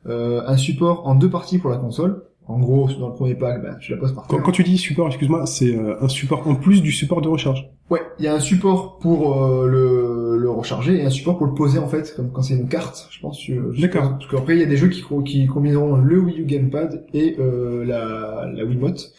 euh, 0.06 0.42
un 0.46 0.56
support 0.56 1.06
en 1.06 1.14
deux 1.14 1.30
parties 1.30 1.58
pour 1.58 1.70
la 1.70 1.76
console. 1.78 2.22
En 2.48 2.60
gros, 2.60 2.88
dans 3.00 3.08
le 3.08 3.14
premier 3.14 3.34
pack, 3.34 3.60
ben, 3.60 3.76
tu 3.80 3.90
la 3.90 3.98
poses 3.98 4.14
par 4.14 4.24
Quand, 4.28 4.36
terre. 4.36 4.44
quand 4.44 4.52
tu 4.52 4.62
dis 4.62 4.78
support, 4.78 5.08
excuse-moi, 5.08 5.46
c'est 5.46 5.74
euh, 5.76 6.00
un 6.00 6.06
support 6.08 6.46
en 6.46 6.54
plus 6.54 6.80
du 6.80 6.92
support 6.92 7.20
de 7.20 7.26
recharge. 7.28 7.68
Ouais, 7.90 8.02
il 8.20 8.24
y 8.24 8.28
a 8.28 8.34
un 8.34 8.40
support 8.40 8.98
pour 9.00 9.42
euh, 9.42 9.66
le, 9.66 10.25
le 10.36 10.50
recharger 10.50 11.00
et 11.00 11.04
un 11.04 11.10
support 11.10 11.38
pour 11.38 11.46
le 11.46 11.54
poser 11.54 11.78
en 11.78 11.88
fait, 11.88 12.14
comme 12.16 12.30
quand 12.32 12.42
c'est 12.42 12.54
une 12.54 12.68
carte, 12.68 13.08
je 13.10 13.20
pense. 13.20 13.38
euh, 13.50 13.72
je 13.72 13.80
D'accord. 13.82 14.18
Parce 14.18 14.30
qu'après 14.30 14.54
il 14.56 14.60
y 14.60 14.62
a 14.62 14.66
des 14.66 14.76
jeux 14.76 14.88
qui, 14.88 15.02
co- 15.02 15.22
qui 15.22 15.46
combineront 15.46 15.96
le 15.96 16.18
Wii 16.20 16.40
U 16.40 16.44
Gamepad 16.44 17.04
et 17.14 17.36
euh, 17.38 17.84
la, 17.84 18.50
la 18.54 18.64
Wiimote. 18.64 19.12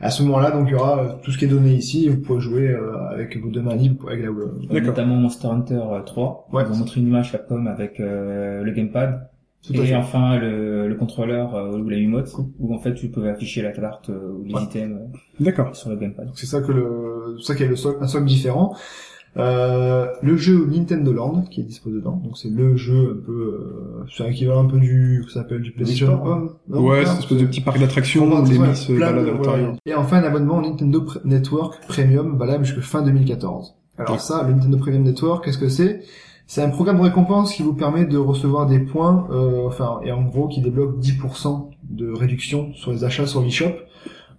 À 0.00 0.10
ce 0.10 0.22
moment-là, 0.24 0.50
donc 0.50 0.66
il 0.68 0.72
y 0.72 0.74
aura 0.74 1.02
euh, 1.02 1.08
tout 1.22 1.30
ce 1.30 1.38
qui 1.38 1.46
est 1.46 1.48
donné 1.48 1.72
ici. 1.74 2.04
et 2.06 2.10
Vous 2.10 2.18
pourrez 2.20 2.40
jouer 2.40 2.68
euh, 2.68 2.92
avec 3.10 3.36
vos 3.38 3.48
deux 3.48 3.62
mains 3.62 3.74
libres 3.76 4.08
avec 4.10 4.22
la 4.24 4.30
Wii. 4.30 4.66
D'accord. 4.68 4.88
Notamment 4.88 5.16
Monster 5.16 5.48
Hunter 5.48 5.80
euh, 5.90 6.02
3. 6.02 6.48
Ouais. 6.52 6.64
Ils 6.68 6.72
ont 6.72 6.76
montré 6.76 7.00
une 7.00 7.06
image 7.06 7.32
Capcom 7.32 7.64
avec 7.66 7.98
euh, 8.00 8.62
le 8.62 8.72
gamepad. 8.72 9.30
Tout 9.66 9.72
à 9.72 9.76
et 9.82 9.86
fait. 9.86 9.94
enfin 9.96 10.38
le, 10.38 10.86
le 10.86 10.94
contrôleur 10.94 11.56
euh, 11.56 11.78
ou 11.78 11.88
la 11.88 11.96
Wiimote 11.96 12.30
où 12.60 12.72
en 12.72 12.78
fait 12.78 12.94
tu 12.94 13.08
peux 13.08 13.26
afficher 13.28 13.62
la 13.62 13.72
carte 13.72 14.10
euh, 14.10 14.32
ou 14.38 14.44
les 14.44 14.54
Ouais. 14.54 14.62
items 14.62 15.00
D'accord. 15.40 15.68
euh, 15.70 15.72
sur 15.74 15.90
le 15.90 15.96
gamepad. 15.96 16.26
Donc 16.26 16.38
c'est 16.38 16.46
ça 16.46 16.60
que 16.60 16.70
le, 16.70 17.36
c'est 17.40 17.46
ça 17.48 17.54
qu'il 17.54 17.64
y 17.64 17.66
a 17.66 17.70
le 17.70 17.76
socle, 17.76 17.98
un 18.00 18.06
socle 18.06 18.26
différent. 18.26 18.76
Euh, 19.38 20.06
le 20.22 20.36
jeu 20.36 20.66
Nintendo 20.66 21.12
Land 21.12 21.42
qui 21.50 21.60
est 21.60 21.64
disposé 21.64 21.96
dedans, 21.96 22.20
donc 22.24 22.38
c'est 22.38 22.48
le 22.48 22.74
jeu 22.76 23.18
un 23.20 23.26
peu, 23.26 23.32
euh, 23.32 24.04
c'est 24.10 24.22
un 24.24 24.28
équivalent 24.28 24.64
un 24.64 24.68
peu 24.68 24.78
du, 24.78 25.24
ça 25.28 25.42
s'appelle 25.42 25.60
du 25.60 25.72
PlayStation 25.72 26.22
ouais, 26.24 26.30
non, 26.68 27.04
c'est 27.04 27.12
une 27.12 27.18
espèce 27.18 27.38
de 27.38 27.44
petit 27.46 27.60
parc 27.60 27.78
d'attractions 27.78 28.24
où 28.26 28.44
les 28.46 28.58
ouais, 28.58 28.98
baladent 28.98 29.28
à 29.28 29.32
l'intérieur. 29.32 29.70
ouais. 29.72 29.78
Et 29.84 29.94
enfin, 29.94 30.18
un 30.18 30.24
abonnement 30.24 30.62
Nintendo 30.62 31.06
Network 31.24 31.80
Premium 31.86 32.38
valable 32.38 32.64
jusqu'à 32.64 32.80
fin 32.80 33.02
2014. 33.02 33.74
Alors 33.98 34.12
Ouais. 34.12 34.18
ça, 34.18 34.42
le 34.42 34.54
Nintendo 34.54 34.78
Premium 34.78 35.02
Network, 35.02 35.44
qu'est-ce 35.44 35.58
que 35.58 35.68
c'est? 35.68 36.00
C'est 36.46 36.62
un 36.62 36.70
programme 36.70 36.98
de 36.98 37.02
récompense 37.02 37.52
qui 37.54 37.62
vous 37.62 37.74
permet 37.74 38.04
de 38.06 38.16
recevoir 38.18 38.66
des 38.66 38.78
points, 38.78 39.26
euh, 39.32 39.66
enfin, 39.66 40.00
et 40.04 40.12
en 40.12 40.22
gros, 40.22 40.48
qui 40.48 40.60
débloque 40.62 40.98
10% 41.00 41.70
de 41.90 42.10
réduction 42.12 42.72
sur 42.74 42.92
les 42.92 43.04
achats 43.04 43.26
sur 43.26 43.42
l'eShop. 43.42 43.72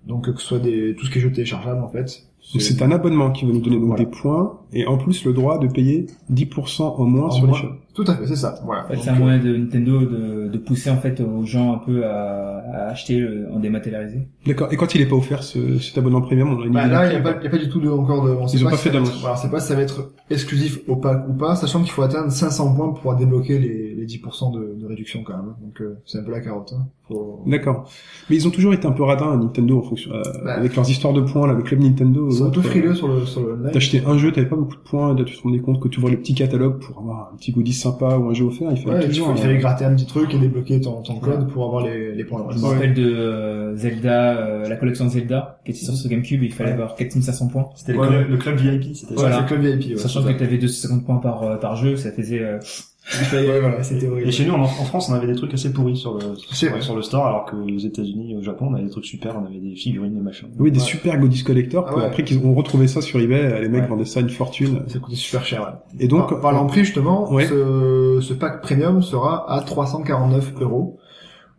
Donc, 0.07 0.31
que 0.33 0.39
ce 0.39 0.47
soit 0.47 0.59
des, 0.59 0.95
tout 0.95 1.05
ce 1.05 1.11
qui 1.11 1.17
est 1.17 1.21
jeu 1.21 1.31
téléchargeable, 1.31 1.81
en 1.83 1.89
fait. 1.89 2.26
Donc 2.53 2.61
c'est 2.61 2.81
un 2.81 2.91
abonnement 2.91 3.31
qui 3.31 3.45
va 3.45 3.51
nous 3.53 3.59
donner 3.59 3.77
donc 3.77 3.87
Voilà. 3.89 4.03
des 4.05 4.09
points 4.09 4.59
et 4.71 4.85
en 4.87 4.97
plus 4.97 5.25
le 5.25 5.33
droit 5.33 5.59
de 5.59 5.67
payer 5.67 6.07
10% 6.31 6.81
en 6.83 7.03
moins 7.05 7.27
En 7.27 7.31
sur 7.31 7.47
les 7.47 7.53
shops. 7.53 7.75
Tout 7.97 8.05
à 8.07 8.15
fait, 8.15 8.27
c'est 8.27 8.35
ça. 8.35 8.53
Voilà. 8.63 8.83
En 8.85 8.87
fait, 8.87 8.93
Donc, 8.93 9.03
c'est 9.03 9.09
un 9.09 9.15
moyen 9.15 9.39
de 9.39 9.57
Nintendo 9.57 9.99
de, 10.01 10.47
de 10.49 10.57
pousser 10.59 10.89
en 10.91 10.97
fait 10.97 11.19
aux 11.19 11.43
gens 11.45 11.73
un 11.73 11.79
peu 11.79 12.05
à, 12.05 12.59
à 12.71 12.89
acheter 12.91 13.19
le- 13.19 13.47
en 13.51 13.59
dématérialisé. 13.59 14.27
D'accord. 14.45 14.71
Et 14.71 14.77
quand 14.77 14.93
il 14.93 15.01
est 15.01 15.07
pas 15.07 15.15
offert 15.15 15.41
ce, 15.41 15.79
cet 15.79 15.97
abonnement 15.97 16.21
premium, 16.21 16.53
on 16.53 16.61
a 16.61 16.65
une 16.67 16.73
Bah 16.73 16.85
là, 16.85 17.07
il 17.07 17.09
n'y 17.09 17.15
a, 17.15 17.21
pas- 17.33 17.43
y 17.43 17.47
a 17.47 17.49
pas 17.49 17.57
du 17.57 17.69
tout 17.69 17.79
de, 17.81 17.89
encore 17.89 18.23
de, 18.23 18.29
on 18.29 18.47
sait 18.47 18.57
Ils 18.57 18.61
ont 18.61 18.65
pas 18.65 18.71
pas 18.71 18.77
fait 18.77 18.91
d'annonce. 18.91 19.19
Voilà, 19.19 19.35
c'est 19.35 19.49
pas 19.49 19.59
si 19.59 19.67
ça 19.69 19.75
va 19.75 19.81
être 19.81 20.11
exclusif 20.29 20.79
au 20.87 20.97
pack 20.97 21.27
ou 21.27 21.33
pas, 21.33 21.55
sachant 21.55 21.81
qu'il 21.81 21.91
faut 21.91 22.03
atteindre 22.03 22.31
500 22.31 22.75
points 22.75 22.85
pour 22.89 22.97
pouvoir 22.97 23.17
débloquer 23.17 23.57
les, 23.57 23.95
les 23.95 24.05
10% 24.05 24.53
de, 24.53 24.75
de 24.79 24.85
réduction 24.85 25.23
quand 25.23 25.35
même. 25.35 25.55
Donc, 25.61 25.81
euh, 25.81 25.97
c'est 26.05 26.19
un 26.19 26.23
peu 26.23 26.31
la 26.31 26.39
carotte, 26.41 26.73
hein. 26.77 26.85
Faut... 27.07 27.41
D'accord. 27.47 27.89
Mais 28.29 28.35
ils 28.35 28.45
ont 28.49 28.51
toujours 28.51 28.73
été 28.73 28.85
un 28.85 28.91
peu 28.91 29.03
radins 29.03 29.31
à 29.31 29.37
Nintendo 29.37 29.79
en 29.79 29.81
fonction, 29.81 30.11
euh, 30.11 30.21
Bah. 30.43 30.55
avec 30.55 30.75
leurs 30.75 30.89
histoires 30.89 31.13
de 31.13 31.21
points 31.21 31.47
là, 31.47 31.53
le 31.53 31.63
club 31.63 31.79
Nintendo. 31.81 32.27
Ils 32.29 32.33
sont 32.35 32.45
un 32.47 32.49
peu 32.49 32.59
autres, 32.59 32.67
frileux 32.69 32.89
euh, 32.91 32.95
sur 32.95 33.07
le, 33.07 33.25
sur 33.25 33.41
le. 33.47 33.71
T'achetais 33.71 34.03
un 34.05 34.17
jeu, 34.17 34.31
t'avais 34.33 34.45
pas 34.49 34.57
beaucoup 34.57 34.75
de 34.75 34.81
points, 34.81 35.15
et 35.15 35.17
là 35.19 35.23
tu 35.23 35.37
te 35.37 35.41
rendais 35.41 35.59
compte 35.59 35.79
que 35.79 35.87
tu 35.87 35.99
ouvrais 35.99 36.11
le 36.11 36.19
petit 36.19 36.35
catalogue 36.35 36.79
pour 36.79 36.99
avoir 36.99 37.31
un 37.33 37.37
petit 37.37 37.53
goodies 37.53 37.71
sympa 37.91 38.17
ou 38.17 38.29
un 38.29 38.33
jeu 38.33 38.45
offert, 38.45 38.69
il 38.71 38.77
fallait 38.77 38.95
Ouais, 38.97 39.01
il, 39.03 39.07
toujours. 39.09 39.29
il 39.35 39.39
euh, 39.39 39.41
fallait 39.41 39.57
gratter 39.57 39.85
un 39.85 39.95
petit 39.95 40.05
truc 40.05 40.33
et 40.33 40.37
débloquer 40.37 40.81
ton, 40.81 41.01
ton 41.01 41.15
code 41.19 41.49
pour 41.49 41.65
avoir 41.65 41.85
les, 41.85 42.13
les 42.13 42.23
points. 42.23 42.45
Je 42.51 42.59
me 42.59 42.65
rappelle 42.65 42.93
de 42.93 43.03
euh, 43.05 43.75
Zelda, 43.75 44.37
euh, 44.37 44.67
la 44.67 44.75
collection 44.75 45.09
Zelda 45.09 45.59
qui 45.65 45.71
était 45.71 45.79
sur 45.79 45.93
ce 45.93 46.07
GameCube, 46.07 46.43
il 46.43 46.53
fallait 46.53 46.69
Ouais. 46.71 46.75
avoir 46.75 46.95
4500 46.95 47.47
points. 47.47 47.69
C'était 47.75 47.93
le, 47.93 47.99
Ouais. 47.99 48.07
club, 48.07 48.29
le 48.29 48.37
club 48.37 48.55
VIP, 48.57 48.95
c'était. 48.95 49.13
Voilà. 49.15 49.35
c'est 49.35 49.41
le 49.41 49.47
club 49.61 49.79
VIP, 49.79 49.91
ouais. 49.91 49.97
Sachant 49.97 50.21
que 50.23 50.27
ça. 50.29 50.33
tu 50.33 50.43
avais 50.43 50.57
250 50.57 51.05
points 51.05 51.17
par, 51.17 51.43
euh, 51.43 51.57
par 51.57 51.75
jeu, 51.75 51.95
ça 51.95 52.11
faisait... 52.11 52.41
Il 53.19 53.25
fallait- 53.25 53.47
ouais, 53.49 53.59
voilà, 53.59 53.83
c'était 53.83 54.07
horrible. 54.07 54.27
Et 54.27 54.31
chez 54.31 54.45
nous, 54.45 54.53
en, 54.53 54.61
en 54.61 54.67
France, 54.67 55.09
on 55.09 55.13
avait 55.13 55.27
des 55.27 55.35
trucs 55.35 55.53
assez 55.53 55.71
pourris 55.73 55.97
sur 55.97 56.13
le, 56.15 56.19
C'est 56.49 56.55
sur, 56.55 56.69
vrai. 56.71 56.81
sur 56.81 56.95
le 56.95 57.01
store, 57.01 57.25
alors 57.27 57.45
qu'aux 57.45 57.67
États-Unis, 57.67 58.35
au 58.37 58.41
Japon, 58.41 58.67
on 58.69 58.73
avait 58.75 58.83
des 58.83 58.89
trucs 58.89 59.05
super, 59.05 59.35
on 59.41 59.45
avait 59.45 59.59
des 59.59 59.75
figurines, 59.75 60.13
des 60.15 60.21
machins. 60.21 60.47
Oui, 60.59 60.71
des 60.71 60.79
super 60.79 61.17
goodies 61.19 61.43
collector. 61.43 61.85
Ah 61.87 61.93
que 61.93 61.99
ouais. 61.99 62.05
Après 62.05 62.23
qu'ils 62.23 62.37
ont 62.45 62.53
retrouvé 62.53 62.87
ça 62.87 63.01
sur 63.01 63.19
eBay, 63.19 63.61
les 63.61 63.69
mecs 63.69 63.83
Ouais. 63.83 63.87
vendaient 63.87 64.05
ça 64.05 64.19
une 64.21 64.29
fortune. 64.29 64.83
Ça 64.87 64.99
coûtait 64.99 65.15
super 65.15 65.45
cher, 65.45 65.61
ouais. 65.61 65.95
Et 66.03 66.07
donc, 66.07 66.29
Par- 66.29 66.41
parlant 66.41 66.65
prix, 66.65 66.83
justement, 66.83 67.31
Ouais. 67.31 67.45
ce, 67.45 68.19
ce 68.21 68.33
pack 68.33 68.61
premium 68.61 69.01
sera 69.01 69.51
à 69.51 69.61
349 69.61 70.53
euros. 70.61 70.97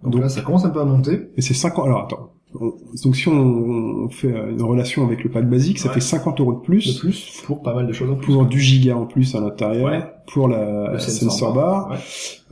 Donc, 0.03 0.13
Donc- 0.13 0.23
là, 0.23 0.29
ça 0.29 0.43
commence 0.43 0.65
un 0.65 0.71
peu 0.71 0.81
à 0.81 0.85
monter. 0.85 1.31
et 1.37 1.41
c'est 1.43 1.55
50. 1.55 1.87
Alors 1.87 2.05
attends, 2.05 2.31
donc 2.55 3.15
si 3.17 3.29
on, 3.29 3.33
on 3.33 4.09
fait 4.09 4.33
euh, 4.33 4.51
une 4.51 4.63
relation 4.63 5.05
avec 5.05 5.23
le 5.23 5.31
pack 5.31 5.49
basique, 5.49 5.79
ça 5.79 5.89
Ouais. 5.89 5.95
fait 5.95 6.01
50 6.01 6.41
euros 6.41 6.55
de 6.55 6.61
plus, 6.61 6.95
De 6.95 7.01
plus, 7.01 7.43
pour 7.47 7.63
pas 7.63 7.75
mal 7.75 7.87
de 7.87 7.93
choses 7.93 8.11
en 8.11 8.17
plus. 8.17 8.33
pour 8.33 8.47
du 8.47 8.59
giga 8.61 8.97
en 8.97 9.07
plus 9.07 9.35
à 9.35 9.41
l'intérieur, 9.41 9.87
Ouais. 9.87 10.03
pour 10.33 10.49
la 10.49 10.93
Le 10.93 10.99
sensor, 10.99 11.31
sensor 11.31 11.55
bar, 11.55 11.91
Ouais. 11.91 11.97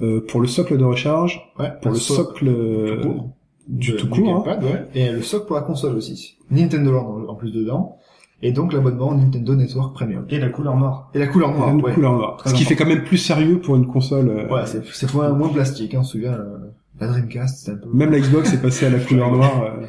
euh, 0.03 0.21
pour 0.29 0.41
le 0.41 0.47
socle 0.47 0.77
de 0.77 0.85
recharge, 0.85 1.41
Ouais, 1.59 1.73
pour 1.81 1.93
le 1.93 1.97
so- 1.99 2.15
socle 2.15 2.47
euh, 2.49 3.01
tout 3.03 3.09
court. 3.09 3.31
du 3.69 3.93
de- 3.93 3.97
tout 3.97 4.09
court, 4.09 4.29
hein. 4.29 4.43
gamepad, 4.47 4.65
ouais. 4.65 4.85
Et 4.95 5.11
le 5.11 5.23
socle 5.23 5.47
pour 5.47 5.57
la 5.57 5.63
console 5.63 5.97
aussi. 5.97 6.37
Nintendo 6.51 6.93
Land 6.93 7.25
en, 7.29 7.35
plus 7.35 7.51
dedans. 7.53 7.97
Et 8.43 8.53
donc 8.53 8.75
l'abonnement 8.75 9.15
Nintendo 9.15 9.55
Network 9.55 9.95
Premium. 9.95 10.27
Et 10.29 10.39
la 10.39 10.51
couleur 10.51 10.77
noire. 10.77 11.11
Et 11.15 11.19
la 11.19 11.27
couleur 11.27 11.53
noire, 11.57 11.75
ouais. 11.75 11.95
couleur 11.95 12.13
noire. 12.13 12.37
Ce 12.45 12.53
qui 12.53 12.65
fait 12.65 12.77
quand 12.77 12.85
même 12.87 13.03
plus 13.03 13.17
sérieux 13.17 13.61
pour 13.61 13.77
une 13.77 13.87
console. 13.87 14.29
euh, 14.29 14.49
Ouais, 14.55 14.67
c'est, 14.67 14.85
c'est 14.93 15.13
moins, 15.15 15.31
moins 15.31 15.49
plastique, 15.49 15.95
hein, 15.95 16.01
on 16.01 16.05
se 16.05 16.13
souvient, 16.13 16.35
euh, 16.35 16.59
la 17.01 17.07
Dreamcast, 17.09 17.59
c'était 17.59 17.73
un 17.73 17.77
peu... 17.77 17.89
Même 17.93 18.11
la 18.11 18.21
Xbox 18.21 18.53
est 18.53 18.63
passée 18.63 18.87
à 18.87 18.91
la 18.91 18.99
couleur 19.01 19.31
noire. 19.33 19.63
euh. 19.65 19.87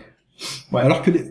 Ouais. 0.72 0.82
Alors 0.82 1.02
que 1.02 1.12
les... 1.12 1.24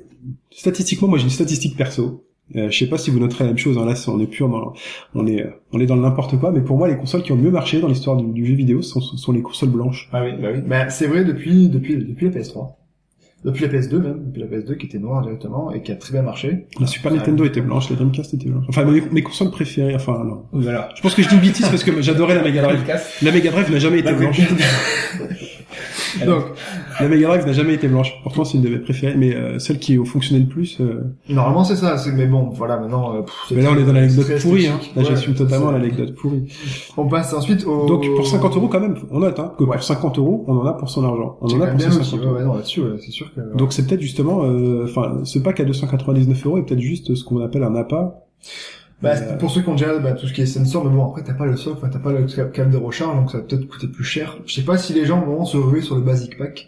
statistiquement, 0.51 1.09
moi 1.09 1.19
j'ai 1.19 1.25
une 1.25 1.31
statistique 1.31 1.77
perso. 1.77 2.23
Euh, 2.55 2.71
je 2.71 2.79
sais 2.79 2.87
pas 2.87 2.97
si 2.97 3.11
vous 3.11 3.19
noterez 3.19 3.43
la 3.45 3.51
même 3.51 3.59
chose. 3.59 3.77
Hein, 3.77 3.85
là, 3.87 3.97
c'est- 3.97 4.09
on 4.09 4.21
est 4.21 4.27
pur 4.29 4.49
dans, 4.49 4.73
on 5.15 5.27
est, 5.27 5.45
on 5.73 5.81
est 5.81 5.87
dans 5.87 5.97
le 5.97 6.03
n'importe 6.03 6.39
quoi. 6.39 6.53
Mais 6.53 6.61
pour 6.61 6.79
moi, 6.79 6.87
les 6.89 6.97
consoles 6.97 7.23
qui 7.25 7.33
ont 7.33 7.37
mieux 7.37 7.51
marché 7.51 7.81
dans 7.81 7.89
l'histoire 7.89 8.17
du, 8.17 8.25
du 8.33 8.47
jeu 8.47 8.55
vidéo 8.55 8.83
sont, 8.83 9.01
sont 9.01 9.33
les 9.33 9.43
consoles 9.43 9.71
blanches. 9.71 10.09
Ah 10.13 10.23
oui, 10.25 10.31
bah 10.41 10.49
oui. 10.55 10.61
Bah, 10.65 10.89
c'est 10.89 11.09
vrai 11.09 11.25
depuis, 11.25 11.69
depuis, 11.69 11.97
depuis 11.97 12.31
la 12.31 12.33
PS3. 12.41 12.75
Depuis 13.45 13.67
la 13.67 13.73
PS2 13.73 13.99
même, 13.99 14.25
depuis 14.27 14.41
la 14.43 14.47
PS2 14.47 14.77
qui 14.77 14.87
était 14.87 14.99
noire 14.99 15.23
directement 15.23 15.71
et 15.73 15.83
qui 15.83 15.93
a 15.93 15.97
très 15.97 16.13
bien 16.13 16.23
marché. 16.23 16.67
La 16.81 16.87
Super 16.87 17.13
Nintendo 17.13 17.45
était 17.45 17.61
blanche, 17.61 17.91
la 17.91 17.97
Dreamcast 17.97 18.35
était 18.35 18.49
blanche. 18.49 18.65
Enfin, 18.69 18.85
mes, 18.85 19.01
mes 19.13 19.23
consoles 19.23 19.51
préférées. 19.51 19.95
Enfin, 19.95 20.25
non. 20.25 20.45
Voilà. 20.53 20.89
Je 20.97 21.03
pense 21.03 21.15
que 21.15 21.23
je 21.23 21.29
dis 21.29 21.35
une 21.35 21.41
bêtise 21.43 21.69
parce 21.69 21.85
que 21.85 22.01
j'adorais 22.01 22.35
la 22.35 22.43
Mega 22.43 22.63
Drive. 22.63 22.83
La 23.23 23.31
Mega 23.33 23.51
Drive 23.51 23.71
n'a 23.71 23.79
jamais 23.79 23.99
été 24.01 24.11
La 24.11 24.15
blanche. 24.17 24.41
Donc, 26.27 26.45
La 27.01 27.09
Mega 27.09 27.29
Drive 27.29 27.47
n'a 27.47 27.53
jamais 27.53 27.75
été 27.75 27.89
blanche. 27.89 28.13
Pourtant, 28.23 28.45
c'est 28.45 28.59
une 28.59 28.65
de 28.65 28.69
mes 28.69 28.79
préférées. 28.79 29.15
Mais 29.17 29.35
euh, 29.35 29.59
celle 29.59 29.79
qui 29.79 29.97
fonctionnait 30.05 30.41
le 30.43 30.49
plus. 30.49 30.81
euh, 30.81 31.03
normalement 31.29 31.65
c'est 31.65 31.77
ça, 31.77 31.99
c'est, 31.99 32.13
mais 32.13 32.27
bon, 32.27 32.51
voilà, 32.51 32.79
maintenant, 32.79 33.15
euh, 33.17 33.23
pff, 33.23 33.35
Mais 33.57 33.63
là, 33.63 33.71
on 33.73 33.79
est 33.79 33.85
dans 33.85 33.93
l'anecdote 33.93 34.41
pourrie. 34.43 34.67
Hein. 34.69 34.81
Là, 34.95 35.03
Ouais, 35.03 35.09
j'assume 35.09 35.35
totalement 35.35 35.71
l'anecdote 35.71 36.15
pourrie. 36.15 36.45
On 36.97 37.07
passe 37.09 37.33
ensuite 37.35 37.65
au... 37.67 37.87
Donc 37.87 38.05
pour 38.17 38.27
50 38.27 38.57
euros 38.57 38.69
quand 38.69 38.81
même, 38.81 38.97
on 39.11 39.19
note 39.21 39.39
hein, 39.39 39.53
que 39.59 39.65
Ouais. 39.65 39.77
pour 39.77 39.83
50 39.85 40.19
euros, 40.19 40.45
on 40.49 40.57
en 40.59 40.67
a 40.67 40.73
pour 40.75 40.89
son 40.89 41.05
argent. 41.05 41.37
On 41.41 41.47
en 41.49 41.61
a 41.61 41.67
pour 41.69 41.81
ses 41.81 41.89
aussi, 41.89 42.11
50 42.11 42.13
ouais, 42.21 42.27
euros. 42.27 42.37
ouais, 42.37 42.45
non, 42.45 42.55
là-dessus, 42.55 42.83
c'est 43.05 43.11
sûr 43.11 43.33
que... 43.35 43.41
Donc 43.57 43.73
c'est 43.73 43.87
peut-être 43.87 44.01
justement, 44.01 44.45
euh, 44.45 44.85
enfin, 44.85 45.21
ce 45.25 45.39
pack 45.39 45.61
à 45.61 45.65
299 45.65 46.47
euros 46.47 46.59
est 46.59 46.63
peut-être 46.63 46.81
juste 46.81 47.15
ce 47.15 47.25
qu'on 47.25 47.43
appelle 47.43 47.63
un 47.63 47.75
appât. 47.75 48.23
Bah, 49.03 49.15
Euh, 49.17 49.37
pour 49.37 49.51
ceux 49.51 49.61
qui 49.63 49.69
ont 49.69 49.73
déjà 49.75 49.99
bah, 49.99 50.13
tout 50.13 50.27
ce 50.27 50.33
qui 50.33 50.41
est 50.43 50.47
sensor, 50.47 50.85
mais 50.85 50.91
bon, 50.95 51.05
après, 51.07 51.23
t'as 51.23 51.35
pas 51.35 51.45
le 51.47 51.57
socle, 51.57 51.87
t'as 51.91 51.99
pas 51.99 52.13
le 52.13 52.25
câble 52.47 52.71
de 52.71 52.77
recharge, 52.79 53.15
donc 53.17 53.31
ça 53.31 53.39
va 53.39 53.45
peut-être 53.45 53.67
coûter 53.69 53.89
plus 53.89 54.05
cher. 54.05 54.39
Je 54.47 54.55
sais 54.55 54.63
pas 54.65 54.79
si 54.79 54.95
les 54.95 55.05
gens 55.05 55.21
vont 55.25 55.45
se 55.45 55.57
ruer 55.59 55.83
sur 55.83 55.97
le 55.97 56.01
basic 56.01 56.39
pack, 56.39 56.67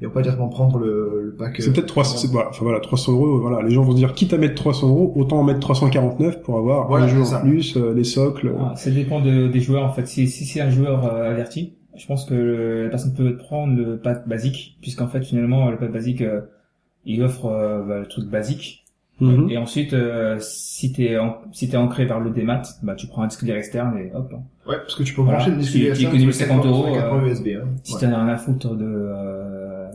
et 0.00 0.04
vont 0.06 0.10
pas 0.12 0.20
directement 0.22 0.48
prendre 0.48 0.78
le, 0.78 1.22
le 1.24 1.32
pack... 1.34 1.56
C'est 1.60 1.70
euh, 1.70 1.72
peut-être 1.72 1.86
300, 1.86 2.18
c'est- 2.18 2.26
voilà, 2.30 2.50
enfin 2.50 2.64
voilà, 2.64 2.80
300 2.80 3.12
euros. 3.12 3.38
Voilà, 3.40 3.62
les 3.62 3.70
gens 3.72 3.82
vont 3.84 3.92
se 3.92 3.96
dire, 3.96 4.12
quitte 4.14 4.34
à 4.34 4.38
mettre 4.38 4.54
300 4.56 4.88
euros, 4.88 5.12
autant 5.16 5.38
en 5.38 5.44
mettre 5.44 5.60
349 5.60 6.42
pour 6.42 6.58
avoir 6.58 6.88
Voilà, 6.88 7.06
un 7.06 7.08
jeu 7.08 7.22
en 7.22 7.40
plus, 7.40 7.76
euh, 7.76 7.94
les 7.94 8.04
socles. 8.04 8.52
Ah, 8.58 8.74
ça 8.76 8.90
dépend 8.90 9.20
de, 9.20 9.48
des 9.48 9.60
joueurs 9.60 9.84
en 9.84 9.92
fait. 9.92 10.06
Si, 10.06 10.28
si 10.28 10.44
c'est 10.44 10.60
un 10.60 10.70
joueur 10.70 11.04
euh, 11.06 11.30
averti, 11.30 11.74
je 11.96 12.06
pense 12.06 12.24
que 12.26 12.34
le- 12.34 12.84
la 12.84 12.90
personne 12.90 13.14
peut 13.14 13.36
prendre 13.36 13.74
le 13.76 13.96
pack 13.98 14.26
basique, 14.28 14.76
puisqu'en 14.82 15.06
fait 15.08 15.22
finalement 15.22 15.70
le 15.70 15.76
pack 15.78 15.92
basique 15.92 16.20
euh, 16.22 16.40
il 17.06 17.22
offre 17.22 17.46
euh, 17.46 17.82
bah, 17.82 17.98
le 18.00 18.06
truc 18.06 18.26
basique. 18.28 18.81
Mhm. 19.22 19.50
Et 19.50 19.56
ensuite, 19.56 19.92
euh, 19.92 20.36
si 20.40 20.92
t'es 20.92 21.16
en, 21.18 21.36
si 21.52 21.68
t'es 21.68 21.76
ancré 21.76 22.04
vers 22.06 22.18
le 22.20 22.30
démat, 22.30 22.62
bah 22.82 22.94
tu 22.96 23.06
prends 23.06 23.22
un 23.22 23.28
disque 23.28 23.48
externe 23.48 23.96
et 23.98 24.10
hop. 24.14 24.32
Ouais, 24.66 24.76
parce 24.78 24.94
que 24.96 25.02
tu 25.04 25.14
peux 25.14 25.22
Voilà. 25.22 25.38
brancher 25.38 25.52
le 25.52 25.58
disque 25.58 25.72
Qui- 25.72 25.78
qui 25.78 25.84
DSL 25.86 26.06
économise 26.08 26.36
sur 26.36 26.46
les 26.46 26.50
50 26.52 26.62
quatre- 26.64 27.06
euros, 27.06 27.24
euh, 27.24 27.28
USB. 27.28 27.48
Hein. 27.56 27.68
Si 27.84 27.94
Ouais. 27.94 28.00
t'en 28.00 28.12
as 28.12 28.24
rien 28.24 28.28
à 28.34 28.36
foutre 28.36 28.74
de, 28.74 28.84
euh, 28.84 29.88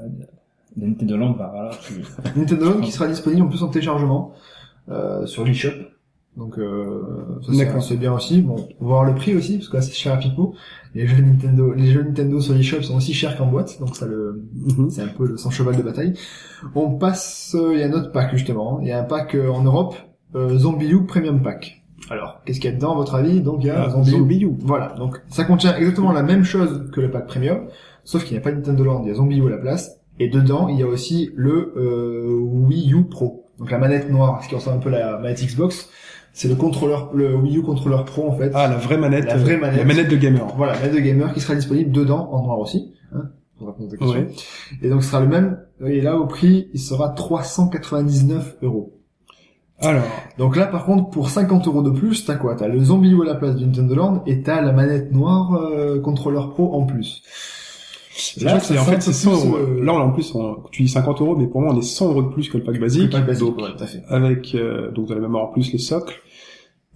de 0.77 0.85
Nintendo 0.85 1.17
Land, 1.17 1.31
bah 1.31 1.49
voilà. 1.53 1.71
Tu... 1.81 1.93
Nintendo 2.39 2.65
Land 2.73 2.81
qui 2.81 2.91
sera 2.91 3.07
disponible 3.07 3.41
en 3.41 3.47
plus 3.49 3.63
en 3.63 3.67
téléchargement 3.67 4.33
euh, 4.89 5.25
sur 5.25 5.43
l'eShop. 5.43 5.71
Donc 6.37 6.59
euh, 6.59 7.01
ça, 7.45 7.51
c'est- 7.81 7.97
bien 7.97 8.13
aussi. 8.13 8.41
Bon, 8.41 8.55
on 8.79 8.83
va 8.85 8.89
voir 8.91 9.03
le 9.05 9.15
prix 9.15 9.35
aussi 9.35 9.57
parce 9.57 9.69
que 9.69 9.77
là 9.77 9.81
c'est 9.81 9.93
cher 9.93 10.13
à 10.13 10.17
pipeau. 10.17 10.53
Les 10.93 11.07
jeux 11.07 11.21
Nintendo, 11.21 11.73
les 11.73 11.87
jeux 11.87 12.03
Nintendo 12.03 12.39
sur 12.39 12.53
l'eShop 12.53 12.83
sont 12.83 12.95
aussi 12.97 13.13
chers 13.13 13.35
qu'en 13.37 13.47
boîte, 13.47 13.79
donc 13.79 13.95
ça 13.95 14.05
le 14.05 14.43
Mhm. 14.53 14.89
c'est 14.91 15.01
un 15.01 15.07
peu 15.07 15.25
le 15.27 15.37
son 15.37 15.49
cheval 15.49 15.75
de 15.75 15.81
bataille. 15.81 16.13
On 16.75 16.91
passe, 16.91 17.55
euh, 17.59 17.73
il 17.73 17.79
y 17.79 17.83
a 17.83 17.87
un 17.87 17.93
autre 17.93 18.11
pack 18.11 18.31
justement. 18.31 18.79
Il 18.81 18.87
y 18.87 18.91
a 18.91 18.99
un 18.99 19.03
pack 19.03 19.33
euh, 19.35 19.49
en 19.49 19.63
Europe, 19.63 19.95
euh, 20.35 20.57
Zombie 20.57 20.89
U 20.89 21.05
Premium 21.05 21.41
Pack. 21.41 21.83
Alors, 22.09 22.41
qu'est-ce 22.45 22.59
qu'il 22.59 22.69
y 22.69 22.73
a 22.73 22.75
dedans 22.75 22.93
à 22.93 22.95
votre 22.95 23.15
avis? 23.15 23.41
Donc 23.41 23.57
il 23.63 23.67
y 23.67 23.69
a 23.71 23.83
Ah, 23.85 23.89
Zombie. 23.89 24.11
Zombie 24.11 24.39
U. 24.43 24.51
Voilà, 24.59 24.93
donc 24.97 25.19
ça 25.29 25.43
contient 25.43 25.75
exactement 25.75 26.11
la 26.13 26.23
même 26.23 26.43
chose 26.43 26.89
que 26.93 27.01
le 27.01 27.09
pack 27.11 27.25
Premium, 27.27 27.67
sauf 28.03 28.23
qu'il 28.23 28.33
n'y 28.33 28.37
a 28.37 28.41
pas 28.41 28.51
de 28.51 28.57
Nintendo 28.57 28.83
Land, 28.83 29.01
il 29.03 29.09
y 29.09 29.11
a 29.11 29.15
Zombie 29.15 29.39
U 29.39 29.47
à 29.47 29.49
la 29.49 29.57
place. 29.57 29.99
Et 30.19 30.29
dedans, 30.29 30.67
il 30.67 30.79
y 30.79 30.83
a 30.83 30.87
aussi 30.87 31.31
le 31.35 31.73
euh, 31.77 32.37
Wii 32.39 32.93
U 32.93 33.03
Pro. 33.05 33.45
Donc 33.59 33.71
la 33.71 33.77
manette 33.79 34.09
noire, 34.11 34.41
ce 34.43 34.49
qui 34.49 34.55
ressemble 34.55 34.77
un 34.77 34.79
peu 34.79 34.93
à 34.93 34.99
la 34.99 35.17
manette 35.19 35.43
Xbox, 35.43 35.89
c'est 36.39 36.47
le 36.47 36.55
contrôleur, 36.55 37.09
le 37.15 37.35
Wii 37.35 37.57
U 37.57 37.61
contrôleur 37.63 38.05
Pro 38.05 38.27
en 38.29 38.37
fait. 38.37 38.51
Ah, 38.53 38.67
la 38.67 38.77
vraie 38.77 38.97
manette. 38.97 39.25
La 39.25 39.37
vraie 39.37 39.55
euh, 39.55 39.59
manette. 39.59 39.77
La 39.79 39.85
manette 39.85 40.07
de 40.09 40.15
gamer. 40.17 40.45
Voilà, 40.55 40.73
manette 40.73 40.93
de 40.93 40.99
gamer 40.99 41.33
qui 41.33 41.39
sera 41.41 41.55
disponible 41.55 41.91
dedans 41.91 42.29
en 42.31 42.43
noir 42.43 42.59
aussi. 42.59 42.93
Hein, 43.11 43.23
pour 43.57 43.69
répondre. 43.69 43.95
Ouais. 44.13 44.27
Et 44.83 44.89
donc 44.89 45.01
ce 45.03 45.09
sera 45.09 45.19
le 45.21 45.27
même. 45.27 45.57
Et 45.83 45.99
là, 46.01 46.17
au 46.17 46.27
prix, 46.27 46.69
il 46.75 46.79
sera 46.79 47.09
399 47.09 48.57
euros. 48.61 48.93
Alors, 49.79 50.03
Donc 50.37 50.55
là, 50.55 50.65
par 50.67 50.85
contre, 50.85 51.09
pour 51.09 51.29
50 51.29 51.67
euros 51.67 51.81
de 51.83 51.91
plus, 51.91 52.25
t'as 52.25 52.35
quoi? 52.35 52.55
T'as 52.55 52.67
le 52.67 52.83
Zombie 52.83 53.11
U 53.11 53.21
à 53.23 53.25
la 53.25 53.35
place 53.35 53.55
du 53.55 53.65
Nintendo 53.65 53.95
Land 53.95 54.23
et 54.27 54.41
t'as 54.41 54.61
la 54.61 54.71
manette 54.73 55.11
noire 55.11 55.53
euh, 55.55 55.99
contrôleur 55.99 56.49
pro 56.51 56.73
en 56.73 56.85
plus. 56.85 57.21
là, 58.41 58.59
c'est 58.59 58.77
en 58.77 58.83
fait 58.85 59.01
c'est 59.01 59.13
100 59.13 59.31
fait 59.31 59.37
un 59.37 59.49
euros. 59.49 59.57
euh, 59.57 59.83
Là, 59.83 59.93
on, 59.93 59.97
en 59.97 60.11
plus, 60.11 60.33
on, 60.33 60.57
tu 60.71 60.81
dis 60.83 60.89
50 60.89 61.21
euros, 61.21 61.35
mais 61.35 61.45
pour 61.47 61.61
moi, 61.61 61.73
on 61.73 61.77
est 61.79 61.83
100 61.83 62.09
euros 62.09 62.23
de 62.23 62.29
plus 62.29 62.49
que 62.49 62.57
le 62.57 62.63
pack 62.63 62.79
basique. 62.79 63.13
le 63.13 63.21
basique, 63.21 63.45
Donc, 63.47 63.57
ouais, 63.59 63.71
tout 63.77 63.83
à 63.83 63.87
fait. 63.87 64.03
avec 64.07 64.55
euh, 64.55 64.89
donc 64.91 65.05
vous 65.07 65.11
allez 65.11 65.21
même 65.21 65.29
avoir 65.35 65.49
en 65.49 65.53
plus 65.53 65.71
les 65.71 65.77
socles 65.79 66.15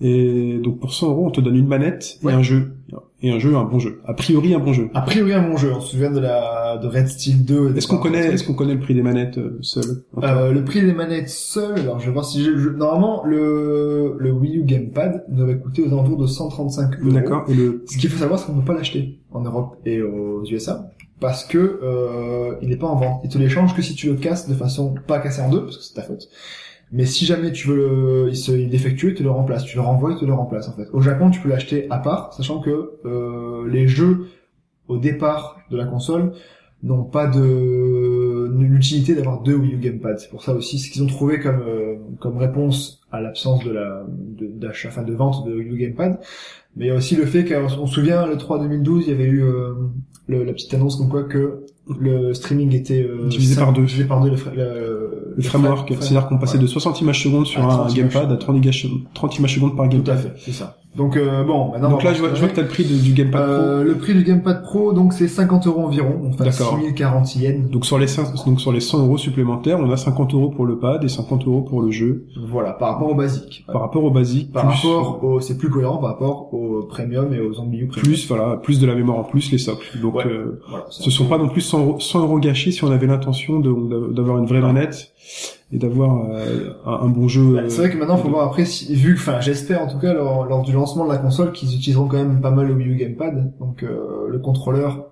et 0.01 0.59
donc 0.63 0.79
pour 0.79 0.93
100 0.93 1.09
euros 1.09 1.27
on 1.27 1.31
te 1.31 1.41
donne 1.41 1.55
une 1.55 1.67
manette 1.67 2.17
Ouais. 2.23 2.33
et 2.33 2.35
un 2.35 2.41
jeu 2.41 2.73
et 3.21 3.31
un 3.31 3.37
jeu 3.39 3.55
un 3.55 3.63
bon 3.63 3.77
jeu 3.79 4.01
a 4.05 4.13
priori 4.13 4.53
un 4.55 4.59
bon 4.59 4.73
jeu 4.73 4.89
A 4.95 5.01
priori, 5.01 5.31
un 5.33 5.47
bon 5.47 5.55
jeu. 5.57 5.71
On 5.75 5.79
se 5.79 5.91
souvient 5.91 6.09
de 6.11 6.19
la 6.19 6.77
de 6.81 6.87
Red 6.87 7.07
Steel 7.07 7.45
2. 7.45 7.75
est-ce 7.77 7.87
qu'on 7.87 7.97
connaît 7.97 8.33
est-ce 8.33 8.43
qu'on 8.43 8.53
connaît 8.55 8.73
le 8.73 8.79
prix 8.79 8.95
des 8.95 9.03
manettes 9.03 9.37
euh, 9.37 9.59
seules 9.61 10.03
Euh, 10.23 10.51
le 10.51 10.63
prix 10.63 10.81
des 10.81 10.93
manettes 10.93 11.29
seules, 11.29 11.79
alors 11.79 11.99
je 11.99 12.07
vais 12.07 12.11
voir 12.11 12.25
si 12.25 12.43
je, 12.43 12.57
je- 12.57 12.69
normalement 12.69 13.23
le 13.25 14.15
le 14.17 14.31
Wii 14.31 14.57
U 14.57 14.63
Gamepad 14.63 15.23
nous 15.29 15.41
avait 15.43 15.57
coûté 15.57 15.83
aux 15.83 15.87
alentours 15.87 16.17
de 16.17 16.25
135 16.27 16.99
euros. 17.01 17.11
d'accord 17.11 17.45
et 17.49 17.53
le 17.53 17.83
Ce 17.87 17.97
qu'il 17.97 18.09
faut 18.09 18.17
savoir, 18.19 18.39
c'est 18.39 18.47
qu'on 18.47 18.53
ne 18.53 18.61
peut 18.61 18.65
pas 18.73 18.77
l'acheter 18.77 19.19
en 19.31 19.41
Europe 19.41 19.77
et 19.85 20.01
aux 20.01 20.43
USA 20.45 20.89
parce 21.19 21.43
que 21.45 21.79
euh, 21.83 22.55
il 22.63 22.69
n'est 22.69 22.75
pas 22.77 22.87
en 22.87 22.95
vente. 22.95 23.21
Il 23.23 23.29
te 23.29 23.37
l'échange 23.37 23.75
que 23.75 23.83
si 23.83 23.93
tu 23.93 24.07
le 24.07 24.15
casses 24.15 24.49
de 24.49 24.55
façon 24.55 24.95
pas 25.05 25.19
cassé 25.19 25.41
en 25.43 25.49
deux, 25.51 25.61
parce 25.65 25.77
que 25.77 25.83
c'est 25.83 25.93
ta 25.93 26.01
faute. 26.01 26.27
Mais 26.91 27.05
si 27.05 27.25
jamais 27.25 27.51
tu 27.51 27.67
veux 27.69 27.75
le, 27.75 28.29
il 28.29 28.35
se, 28.35 28.51
il 28.51 28.63
est 28.63 28.67
défectueux, 28.67 29.09
il 29.11 29.15
te 29.15 29.23
le 29.23 29.31
remplace. 29.31 29.63
Tu 29.63 29.77
le 29.77 29.81
renvoies, 29.81 30.11
il 30.13 30.17
te 30.19 30.25
le 30.25 30.33
remplace 30.33 30.67
en 30.67 30.73
fait. 30.73 30.87
Au 30.93 31.01
Japon, 31.01 31.29
tu 31.31 31.39
peux 31.39 31.49
l'acheter 31.49 31.87
à 31.89 31.99
part, 31.99 32.33
sachant 32.33 32.59
que 32.59 32.91
euh, 33.05 33.67
les 33.69 33.87
jeux 33.87 34.27
au 34.87 34.97
départ 34.97 35.59
de 35.71 35.77
la 35.77 35.85
console 35.85 36.33
n'ont 36.83 37.03
pas 37.03 37.27
de 37.27 38.49
l'utilité 38.59 39.13
d'avoir 39.15 39.41
deux 39.41 39.55
Wii 39.55 39.73
U 39.75 39.77
Gamepad. 39.77 40.19
C'est 40.19 40.29
pour 40.29 40.43
ça 40.43 40.53
aussi 40.53 40.79
ce 40.79 40.89
qu'ils 40.91 41.03
ont 41.03 41.07
trouvé 41.07 41.39
comme 41.39 41.61
euh, 41.61 41.95
comme 42.19 42.37
réponse 42.37 43.01
à 43.11 43.21
l'absence 43.21 43.63
de 43.63 43.71
la 43.71 44.03
de- 44.09 44.47
d'achat, 44.47 44.89
enfin 44.89 45.03
de 45.03 45.13
vente 45.13 45.45
de 45.47 45.53
Wii 45.55 45.69
U 45.69 45.77
Gamepad. 45.77 46.19
Mais 46.75 46.85
il 46.85 46.87
y 46.89 46.91
a 46.91 46.95
aussi 46.95 47.15
le 47.15 47.25
fait 47.25 47.45
qu'on 47.45 47.69
se 47.69 47.93
souvient 47.93 48.25
le 48.25 48.37
3 48.37 48.59
2012, 48.59 49.05
il 49.07 49.11
y 49.11 49.13
avait 49.13 49.25
eu 49.29 49.43
euh, 49.43 49.73
le- 50.27 50.43
la 50.43 50.53
petite 50.53 50.73
annonce 50.73 50.95
comme 50.97 51.09
quoi 51.09 51.23
que 51.23 51.65
le 51.99 52.33
streaming 52.33 52.73
était 52.75 53.01
euh, 53.03 53.27
Divisé 53.27 53.55
par 53.55 53.73
deux. 53.73 53.81
divisé 53.83 54.05
par 54.05 54.21
deux 54.21 54.29
le, 54.29 54.37
fra- 54.37 54.51
le, 54.53 55.33
le 55.35 55.43
framework 55.43 55.93
fra- 55.93 56.01
c'est-à-dire 56.01 56.27
qu'on 56.27 56.37
passait 56.37 56.57
de 56.59 56.67
60 56.67 57.01
images 57.01 57.23
secondes 57.23 57.45
sur 57.47 57.61
un 57.63 57.67
30 57.67 57.79
images 57.95 58.13
gamepad 58.13 58.31
à 58.31 58.37
30 58.37 58.57
images 58.63 58.87
30 59.13 59.37
images 59.39 59.55
secondes 59.55 59.75
par 59.75 59.85
Tout 59.89 59.97
gamepad 59.97 60.15
à 60.15 60.17
fait, 60.17 60.33
c'est 60.37 60.51
ça. 60.53 60.77
Donc 60.97 61.15
euh, 61.15 61.45
bon, 61.45 61.71
maintenant 61.71 61.91
donc 61.91 62.03
là 62.03 62.13
je 62.13 62.19
vois, 62.19 62.33
je 62.33 62.39
vois 62.41 62.49
que 62.49 62.55
t'as 62.55 62.63
le 62.63 62.67
prix 62.67 62.83
de- 62.83 62.97
du 63.01 63.13
gamepad 63.13 63.41
euh, 63.41 63.83
le 63.85 63.95
prix 63.95 64.13
du 64.13 64.23
Gamepad 64.23 64.61
Pro, 64.61 64.91
donc 64.91 65.13
c'est 65.13 65.29
50 65.29 65.65
euros 65.67 65.85
environ, 65.85 66.19
enfin 66.27 66.43
D'accord. 66.43 66.71
6040 66.77 67.35
yens. 67.37 67.69
donc 67.69 67.85
sur 67.85 67.97
les 67.97 68.07
5 68.07 68.27
donc 68.45 68.59
sur 68.59 68.73
les 68.73 68.81
100 68.81 68.99
euros 69.05 69.17
supplémentaires 69.17 69.79
on 69.79 69.89
a 69.89 69.95
50 69.95 70.33
euros 70.33 70.49
pour 70.49 70.65
le 70.65 70.79
pad 70.79 71.01
et 71.05 71.07
50 71.07 71.47
euros 71.47 71.61
pour 71.61 71.81
le 71.81 71.91
jeu 71.91 72.25
Voilà, 72.45 72.73
par 72.73 72.91
rapport 72.93 73.09
au 73.09 73.15
basique. 73.15 73.63
par 73.71 73.79
rapport 73.83 74.03
au 74.03 74.11
basique 74.11 74.51
Par 74.51 74.67
plus, 74.67 74.85
rapport 74.85 75.23
au, 75.23 75.39
c'est 75.39 75.57
plus 75.57 75.69
cohérent 75.69 75.95
par 75.97 76.09
rapport 76.09 76.53
au 76.53 76.83
Premium 76.83 77.33
et 77.33 77.39
aux 77.39 77.51
U 77.53 77.55
Premium. 77.55 77.87
plus 77.87 78.27
voilà 78.27 78.57
plus 78.57 78.81
de 78.81 78.85
la 78.85 78.93
mémoire 78.93 79.17
en 79.19 79.23
plus 79.23 79.49
les 79.49 79.59
socles 79.59 79.97
donc 80.01 80.15
Ouais. 80.15 80.25
euh, 80.27 80.59
Voilà, 80.69 80.85
Ce 80.89 81.09
sont 81.09 81.25
pas 81.25 81.37
non 81.37 81.47
plus 81.47 81.61
100 81.61 81.79
euros, 81.79 81.99
100 82.01 82.19
euros 82.23 82.39
gâchés 82.39 82.71
si 82.71 82.83
on 82.83 82.91
avait 82.91 83.07
l'intention 83.07 83.59
d'avoir 83.61 84.39
une 84.39 84.45
vraie 84.45 84.59
manette 84.59 85.13
et 85.73 85.77
d'avoir 85.77 86.29
euh, 86.29 86.71
un, 86.85 87.05
un 87.05 87.07
bon 87.09 87.27
jeu. 87.27 87.57
Euh, 87.57 87.69
c'est 87.69 87.81
vrai 87.81 87.89
que 87.91 87.97
maintenant, 87.97 88.17
faut 88.17 88.29
voir 88.29 88.45
après, 88.47 88.65
si, 88.65 88.93
vu 88.95 89.15
que, 89.15 89.19
enfin, 89.19 89.39
j'espère 89.39 89.81
en 89.81 89.87
tout 89.87 89.99
cas 89.99 90.13
lors, 90.13 90.45
lors 90.45 90.63
du 90.63 90.73
lancement 90.73 91.05
de 91.05 91.11
la 91.11 91.17
console 91.17 91.51
qu'ils 91.53 91.73
utiliseront 91.75 92.07
quand 92.07 92.17
même 92.17 92.41
pas 92.41 92.51
mal 92.51 92.67
le 92.67 92.73
Wii 92.73 92.87
U 92.89 92.95
Gamepad, 92.95 93.53
donc 93.59 93.83
euh, 93.83 94.27
le 94.29 94.39
contrôleur, 94.39 95.05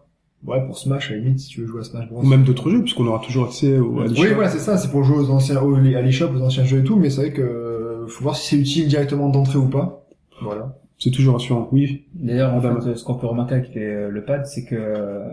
ouais, 0.46 0.66
pour 0.66 0.78
Smash 0.78 1.12
à 1.12 1.14
la 1.16 1.20
limite 1.22 1.40
si 1.40 1.48
tu 1.50 1.62
veux 1.62 1.68
jouer 1.68 1.82
à 1.82 1.84
Smash 1.84 2.10
Bros. 2.10 2.22
ou 2.22 2.26
même 2.26 2.44
d'autres 2.44 2.70
jeux 2.70 2.82
puisqu'on 2.82 3.08
aura 3.08 3.20
toujours 3.26 3.46
accès 3.46 3.78
au 3.80 4.00
à 4.02 4.04
Oui, 4.06 4.28
voilà, 4.34 4.50
c'est 4.50 4.60
ça, 4.60 4.78
c'est 4.78 4.90
pour 4.92 5.04
jouer 5.04 5.18
aux 5.18 5.30
anciens, 5.32 5.62
au, 5.62 5.76
à 5.76 6.02
l'eShop, 6.02 6.30
aux 6.36 6.42
anciens 6.42 6.66
jeux 6.66 6.80
et 6.80 6.84
tout, 6.84 6.98
mais 6.98 7.10
c'est 7.10 7.22
vrai 7.22 7.32
que 7.34 7.42
euh, 7.42 8.08
faut 8.08 8.24
voir 8.24 8.36
si 8.36 8.50
c'est 8.50 8.62
utile 8.62 8.88
directement 8.88 9.30
d'entrée 9.30 9.60
ou 9.60 9.68
pas. 9.68 10.06
Voilà. 10.42 10.76
C'est 10.98 11.12
toujours 11.12 11.36
rassurant. 11.36 11.70
Oui. 11.72 12.04
D'ailleurs, 12.16 12.52
en 12.52 12.56
Madame. 12.58 12.82
fait, 12.82 12.96
ce 12.96 13.04
qu'on 13.06 13.14
peut 13.14 13.28
remarquer 13.28 13.56
avec 13.56 13.74
les- 13.74 14.10
le 14.10 14.24
pad, 14.26 14.46
c'est 14.46 14.66
que 14.66 14.76
euh, 14.76 15.24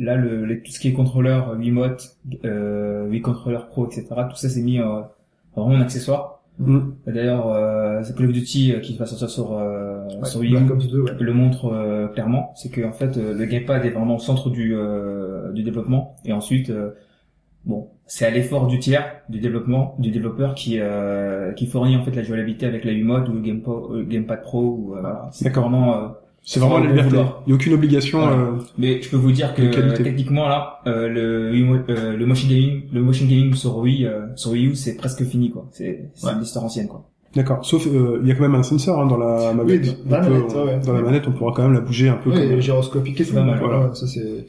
là, 0.00 0.16
le, 0.16 0.44
les- 0.44 0.60
tout 0.62 0.70
ce 0.72 0.80
qui 0.80 0.88
est 0.88 0.92
contrôleur, 0.92 1.56
Wiimote, 1.58 2.16
euh, 2.44 3.08
Wii 3.08 3.20
Controller 3.22 3.60
Pro, 3.70 3.86
etc., 3.86 4.06
tout 4.30 4.36
ça 4.36 4.48
c'est 4.48 4.62
mis 4.62 4.78
euh, 4.80 5.00
vraiment 5.56 5.76
en 5.76 5.80
accessoire. 5.80 6.42
Mm. 6.58 6.78
D'ailleurs, 7.06 7.46
euh, 7.48 8.02
Call 8.16 8.26
of 8.26 8.32
Duty 8.32 8.72
euh, 8.74 8.80
qui 8.80 8.96
va 8.96 9.06
sortir 9.06 9.30
sur, 9.30 9.52
euh, 9.56 10.06
Ouais, 10.20 10.24
sur 10.28 10.40
Wii 10.40 10.52
U 10.54 10.58
Black 10.58 10.70
Ops 10.72 10.88
2, 10.88 11.00
ouais. 11.02 11.10
le 11.18 11.32
montre 11.32 11.66
euh, 11.72 12.08
clairement. 12.08 12.52
C'est 12.56 12.70
que 12.70 12.82
en 12.86 12.92
fait, 12.92 13.16
euh, 13.16 13.32
le 13.34 13.44
gamepad 13.46 13.84
est 13.86 13.90
vraiment 13.90 14.16
au 14.16 14.18
centre 14.18 14.50
du, 14.50 14.74
euh, 14.74 15.52
du 15.52 15.62
développement. 15.62 16.16
Et 16.26 16.32
ensuite, 16.32 16.68
euh, 16.70 16.90
bon, 17.64 17.88
c'est 18.06 18.26
à 18.26 18.30
l'effort 18.30 18.66
du 18.66 18.78
tiers 18.78 19.22
du 19.30 19.40
développement, 19.40 19.94
du 19.98 20.10
développeur 20.10 20.54
qui 20.54 20.78
euh, 20.80 21.52
qui 21.52 21.66
fournit 21.66 21.96
en 21.96 22.02
fait 22.04 22.10
la 22.14 22.22
jouabilité 22.24 22.66
avec 22.66 22.84
la 22.84 22.92
Wiimote 22.92 23.28
ou 23.28 23.32
le 23.34 23.40
Gamepad, 23.40 23.74
le 23.92 24.02
Gamepad 24.04 24.42
Pro. 24.42 24.62
Ou, 24.62 24.94
euh, 24.96 25.00
voilà. 25.00 25.28
C'est 25.32 25.48
vraiment 25.50 25.94
euh, 25.94 26.08
C'est 26.42 26.58
vraiment 26.58 26.78
liberté. 26.78 27.10
vouloir. 27.10 27.42
Il 27.46 27.50
n'y 27.50 27.52
a 27.52 27.56
aucune 27.56 27.72
obligation. 27.74 28.18
Voilà. 28.20 28.36
euh, 28.36 28.52
Mais 28.78 29.02
je 29.02 29.08
peux 29.10 29.16
vous 29.16 29.30
dire 29.30 29.54
que 29.54 29.96
techniquement 30.02 30.48
là, 30.48 30.80
euh, 30.86 31.08
le 31.08 31.52
euh, 31.90 32.16
le 32.16 32.26
motion 32.26 32.48
gaming, 32.48 32.82
le 32.92 33.02
motion 33.02 33.26
gaming 33.26 33.54
sur 33.54 33.76
Wii, 33.78 34.06
euh, 34.06 34.26
sur 34.36 34.52
Wii 34.52 34.66
U, 34.66 34.74
c'est 34.74 34.96
presque 34.96 35.24
fini 35.24 35.50
quoi. 35.50 35.66
C'est 35.70 36.10
Ouais. 36.24 36.32
l'histoire 36.40 36.64
ancienne 36.64 36.88
quoi. 36.88 37.04
D'accord. 37.36 37.64
Sauf, 37.64 37.86
euh, 37.86 38.18
il 38.22 38.28
y 38.28 38.32
a 38.32 38.34
quand 38.34 38.42
même 38.42 38.54
un 38.56 38.62
sensor 38.64 39.00
hein, 39.00 39.06
dans 39.06 39.16
la 39.16 39.52
manette. 39.52 39.80
Oui, 39.84 39.96
dans 40.04 40.18
la 40.18 40.26
On 40.26 40.30
manette, 40.30 40.54
ouais, 40.54 40.62
ouais. 40.64 40.80
Dans 40.84 40.92
la 40.92 41.02
manette, 41.02 41.28
on 41.28 41.32
pourra 41.32 41.52
quand 41.54 41.62
même 41.62 41.74
la 41.74 41.80
bouger 41.80 42.08
un 42.08 42.14
peu. 42.16 42.30
Comme- 42.32 42.40
et 42.40 42.60
gyroscopique 42.60 43.20
et 43.20 43.24
tout. 43.24 43.34
pas 43.34 43.42
mal, 43.44 43.58
voilà, 43.60 43.76
voilà. 43.78 43.94
ça 43.94 44.06
c'est. 44.06 44.46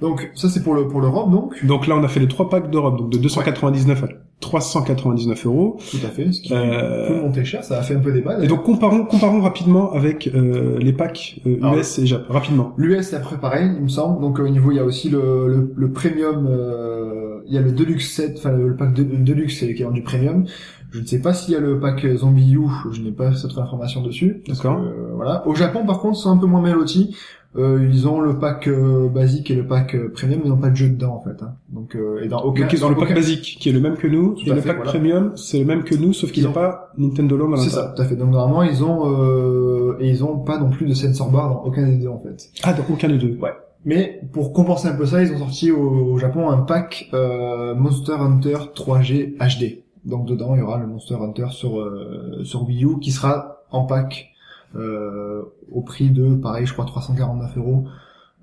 Donc 0.00 0.30
ça 0.34 0.48
c'est 0.48 0.62
pour 0.62 0.74
le 0.74 0.88
pour 0.88 1.02
l'Europe 1.02 1.30
donc. 1.30 1.62
Donc 1.66 1.86
là, 1.86 1.94
on 1.94 2.02
a 2.02 2.08
fait 2.08 2.20
les 2.20 2.28
trois 2.28 2.48
packs 2.48 2.70
d'Europe, 2.70 2.96
donc 2.98 3.10
de 3.10 3.18
299 3.18 4.02
à 4.04 4.08
399 4.40 5.44
euros. 5.46 5.76
Tout 5.90 5.98
à 6.06 6.08
fait. 6.08 6.32
Ce 6.32 6.40
qui 6.40 6.54
Euh, 6.54 7.08
peut 7.08 7.20
monter 7.20 7.44
cher, 7.44 7.62
ça 7.64 7.78
a 7.78 7.82
fait 7.82 7.94
un 7.96 8.00
peu 8.00 8.10
débat. 8.10 8.42
Et 8.42 8.46
donc 8.46 8.62
comparons, 8.62 9.04
comparons 9.04 9.42
rapidement 9.42 9.92
avec 9.92 10.30
euh, 10.34 10.78
les 10.78 10.94
packs 10.94 11.40
euh, 11.46 11.58
Alors, 11.60 11.76
US 11.76 11.98
et 11.98 12.06
Jap. 12.06 12.22
Rapidement. 12.30 12.72
L'US 12.78 13.12
après 13.12 13.36
pareil, 13.36 13.70
il 13.76 13.82
me 13.82 13.88
semble. 13.88 14.20
Donc 14.22 14.40
euh, 14.40 14.44
au 14.44 14.48
niveau 14.48 14.70
il 14.70 14.76
y 14.76 14.80
a 14.80 14.84
aussi 14.84 15.10
le 15.10 15.48
le, 15.48 15.72
le 15.76 15.90
premium, 15.92 16.46
euh, 16.48 17.40
il 17.46 17.54
y 17.54 17.58
a 17.58 17.60
le 17.60 17.72
deluxe 17.72 18.10
set, 18.10 18.36
enfin 18.38 18.52
le, 18.52 18.74
pack 18.76 18.94
de, 18.94 19.02
deluxe 19.02 19.58
c'est 19.58 19.74
qui 19.74 19.82
est 19.82 19.90
du 19.92 20.02
premium. 20.02 20.46
Je 20.92 21.00
ne 21.00 21.06
sais 21.06 21.20
pas 21.20 21.32
s'il 21.34 21.54
y 21.54 21.56
a 21.56 21.60
le 21.60 21.78
pack 21.78 22.06
Zombie 22.16 22.52
U, 22.54 22.60
je 22.90 23.00
n'ai 23.02 23.12
pas 23.12 23.32
cette 23.34 23.56
information 23.58 24.02
dessus. 24.02 24.42
D'accord. 24.48 24.80
euh, 24.80 25.12
voilà. 25.14 25.46
Au 25.46 25.54
Japon 25.54 25.86
par 25.86 26.00
contre 26.00 26.18
c'est 26.18 26.28
un 26.28 26.36
peu 26.36 26.46
moins 26.46 26.62
mélotis. 26.62 27.14
Euh, 27.56 27.84
ils 27.92 28.06
ont 28.06 28.20
le 28.20 28.38
pack 28.38 28.68
euh, 28.68 29.08
basique 29.08 29.50
et 29.50 29.56
le 29.56 29.66
pack 29.66 29.96
euh, 29.96 30.12
premium, 30.14 30.40
ils 30.44 30.50
n'ont 30.50 30.56
pas 30.56 30.70
de 30.70 30.76
jeu 30.76 30.88
dedans 30.88 31.14
en 31.16 31.20
fait. 31.20 31.42
Hein. 31.42 31.54
Donc 31.68 31.96
euh, 31.96 32.22
et 32.22 32.28
dans 32.28 32.42
aucun 32.42 32.62
Donc 32.62 32.72
ils 32.72 32.84
ont 32.84 32.88
le 32.88 32.94
pack 32.94 33.06
aucun- 33.06 33.14
basique 33.14 33.56
qui 33.60 33.68
est 33.68 33.72
le 33.72 33.80
même 33.80 33.96
que 33.96 34.06
nous, 34.06 34.34
Tout 34.34 34.46
et 34.46 34.50
le 34.54 34.60
fait, 34.60 34.68
pack 34.68 34.76
voilà. 34.76 34.92
premium 34.92 35.32
c'est 35.36 35.58
le 35.58 35.64
même 35.64 35.82
que 35.82 35.96
nous, 35.96 36.12
sauf 36.12 36.30
qu'il 36.30 36.44
Ils 36.44 36.46
n'y 36.46 36.52
a 36.54 36.56
ont- 36.56 36.60
pas 36.60 36.92
Nintendo 36.96 37.36
Land 37.36 37.52
à 37.54 37.56
C'est 37.56 37.70
ça, 37.70 37.92
tout 37.96 38.02
à 38.02 38.04
fait. 38.04 38.14
Donc 38.14 38.30
normalement 38.30 38.62
ils 38.62 38.84
ont 38.84 39.00
euh, 39.12 39.96
et 39.98 40.08
ils 40.08 40.22
ont 40.24 40.38
pas 40.38 40.58
non 40.58 40.70
plus 40.70 40.86
de 40.86 40.94
sensor 40.94 41.30
bar 41.32 41.48
dans 41.50 41.62
aucun 41.64 41.86
des 41.86 41.96
deux 41.96 42.08
en 42.08 42.18
fait. 42.20 42.50
Ah, 42.62 42.72
dans 42.72 42.84
aucun 42.92 43.08
des 43.08 43.18
deux. 43.18 43.36
Mais 43.84 44.20
pour 44.32 44.52
compenser 44.52 44.86
un 44.88 44.94
peu 44.94 45.06
ça, 45.06 45.20
ils 45.22 45.32
ont 45.32 45.38
sorti 45.38 45.72
au, 45.72 45.80
au 46.12 46.18
Japon 46.18 46.50
un 46.50 46.58
pack 46.58 47.08
euh, 47.14 47.74
Monster 47.74 48.12
Hunter 48.12 48.58
3G 48.76 49.36
HD. 49.38 49.82
Donc 50.04 50.26
dedans, 50.26 50.54
il 50.54 50.60
y 50.60 50.62
aura 50.62 50.78
le 50.78 50.86
Monster 50.86 51.16
Hunter 51.16 51.48
sur 51.50 51.78
euh, 51.80 52.42
sur 52.44 52.66
Wii 52.66 52.84
U 52.84 52.98
qui 53.00 53.12
sera 53.12 53.62
en 53.70 53.84
pack 53.84 54.30
euh, 54.76 55.42
au 55.72 55.82
prix 55.82 56.10
de 56.10 56.34
pareil, 56.36 56.66
je 56.66 56.72
crois 56.72 56.84
349 56.84 57.58
euros. 57.58 57.84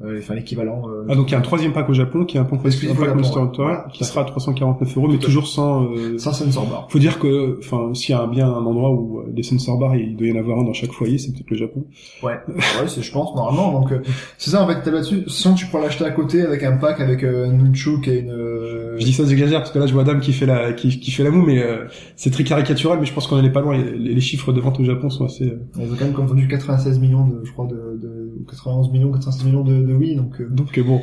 Euh, 0.03 0.19
enfin 0.19 0.35
l'équivalent. 0.35 0.83
euh, 0.89 1.05
Ah 1.09 1.15
donc 1.15 1.29
il 1.29 1.31
y 1.31 1.35
a 1.35 1.39
un 1.39 1.41
troisième 1.41 1.73
pack 1.73 1.89
au 1.89 1.93
Japon 1.93 2.23
qui 2.23 2.37
est 2.37 2.39
un 2.39 2.43
pack, 2.43 2.59
un 2.63 2.93
pack 2.93 3.15
Monster 3.15 3.39
ouais. 3.39 3.45
Hunter 3.45 3.63
Voilà, 3.63 3.87
qui 3.91 4.03
sera 4.03 4.21
à 4.21 4.25
349 4.25 4.95
euros, 4.95 5.07
mais 5.07 5.17
toujours 5.17 5.47
sans. 5.47 5.85
Euh... 5.85 6.19
sans 6.19 6.33
sensor 6.33 6.67
bar. 6.67 6.87
Faut 6.91 6.99
dire 6.99 7.17
que, 7.17 7.57
enfin, 7.59 7.95
s'il 7.95 8.13
y 8.13 8.17
a 8.17 8.27
bien 8.27 8.47
un 8.47 8.63
endroit 8.63 8.91
où 8.91 9.21
euh, 9.21 9.31
des 9.31 9.41
sensor 9.41 9.79
bars, 9.79 9.95
il 9.95 10.15
doit 10.15 10.27
y 10.27 10.31
en 10.31 10.35
avoir 10.35 10.59
un 10.59 10.63
dans 10.65 10.73
chaque 10.73 10.91
foyer, 10.91 11.17
c'est 11.17 11.31
peut-être 11.33 11.49
le 11.49 11.57
Japon. 11.57 11.85
Ouais, 12.21 12.33
ouais, 12.47 12.87
c'est 12.87 13.01
je 13.01 13.11
pense 13.11 13.35
normalement. 13.35 13.71
Donc 13.79 13.91
euh, 13.91 14.01
c'est 14.37 14.51
ça 14.51 14.63
en 14.63 14.67
fait, 14.67 14.79
t'as 14.83 14.91
là-dessus. 14.91 15.23
Sinon 15.27 15.55
tu 15.55 15.65
pourras 15.65 15.81
l'acheter 15.81 16.05
à 16.05 16.11
côté 16.11 16.43
avec 16.43 16.61
un 16.61 16.77
pack 16.77 17.01
avec 17.01 17.23
euh, 17.23 17.49
un 17.49 17.53
nunchuk 17.53 18.07
et 18.07 18.19
une. 18.19 18.29
euh, 18.29 18.99
Je 18.99 19.03
dis 19.03 19.13
ça, 19.13 19.25
j'exagère 19.25 19.61
parce 19.61 19.71
que 19.71 19.79
là, 19.79 19.87
je 19.87 19.93
vois 19.93 20.03
Adam 20.03 20.19
qui 20.19 20.31
fait 20.31 20.45
la, 20.45 20.73
qui, 20.73 20.99
qui 20.99 21.09
fait 21.09 21.23
la 21.23 21.31
moue, 21.31 21.43
mais 21.43 21.63
euh, 21.63 21.85
c'est 22.15 22.29
très 22.29 22.43
caricatural. 22.43 22.99
Mais 22.99 23.07
je 23.07 23.13
pense 23.13 23.25
qu'on 23.25 23.37
en 23.39 23.43
est 23.43 23.49
pas 23.51 23.61
loin. 23.61 23.75
Les, 23.75 23.97
les 24.13 24.21
chiffres 24.21 24.53
de 24.53 24.61
vente 24.61 24.79
au 24.79 24.83
Japon 24.83 25.09
sont 25.09 25.25
assez. 25.25 25.45
euh, 25.45 25.59
Ils 25.79 25.91
ont 25.91 25.95
quand 26.13 26.19
même 26.19 26.27
vendu 26.27 26.47
96 26.47 26.99
millions 26.99 27.25
de, 27.25 27.41
je 27.43 27.51
crois, 27.51 27.65
de, 27.65 27.97
de 27.99 28.16
91 28.45 28.91
millions, 28.91 29.11
96 29.11 29.45
millions 29.45 29.63
de, 29.63 29.81
de 29.83 29.93
Wii, 29.93 30.15
donc. 30.15 30.39
euh, 30.41 30.49
Donc 30.49 30.77
euh, 30.77 30.83
bon, 30.83 31.01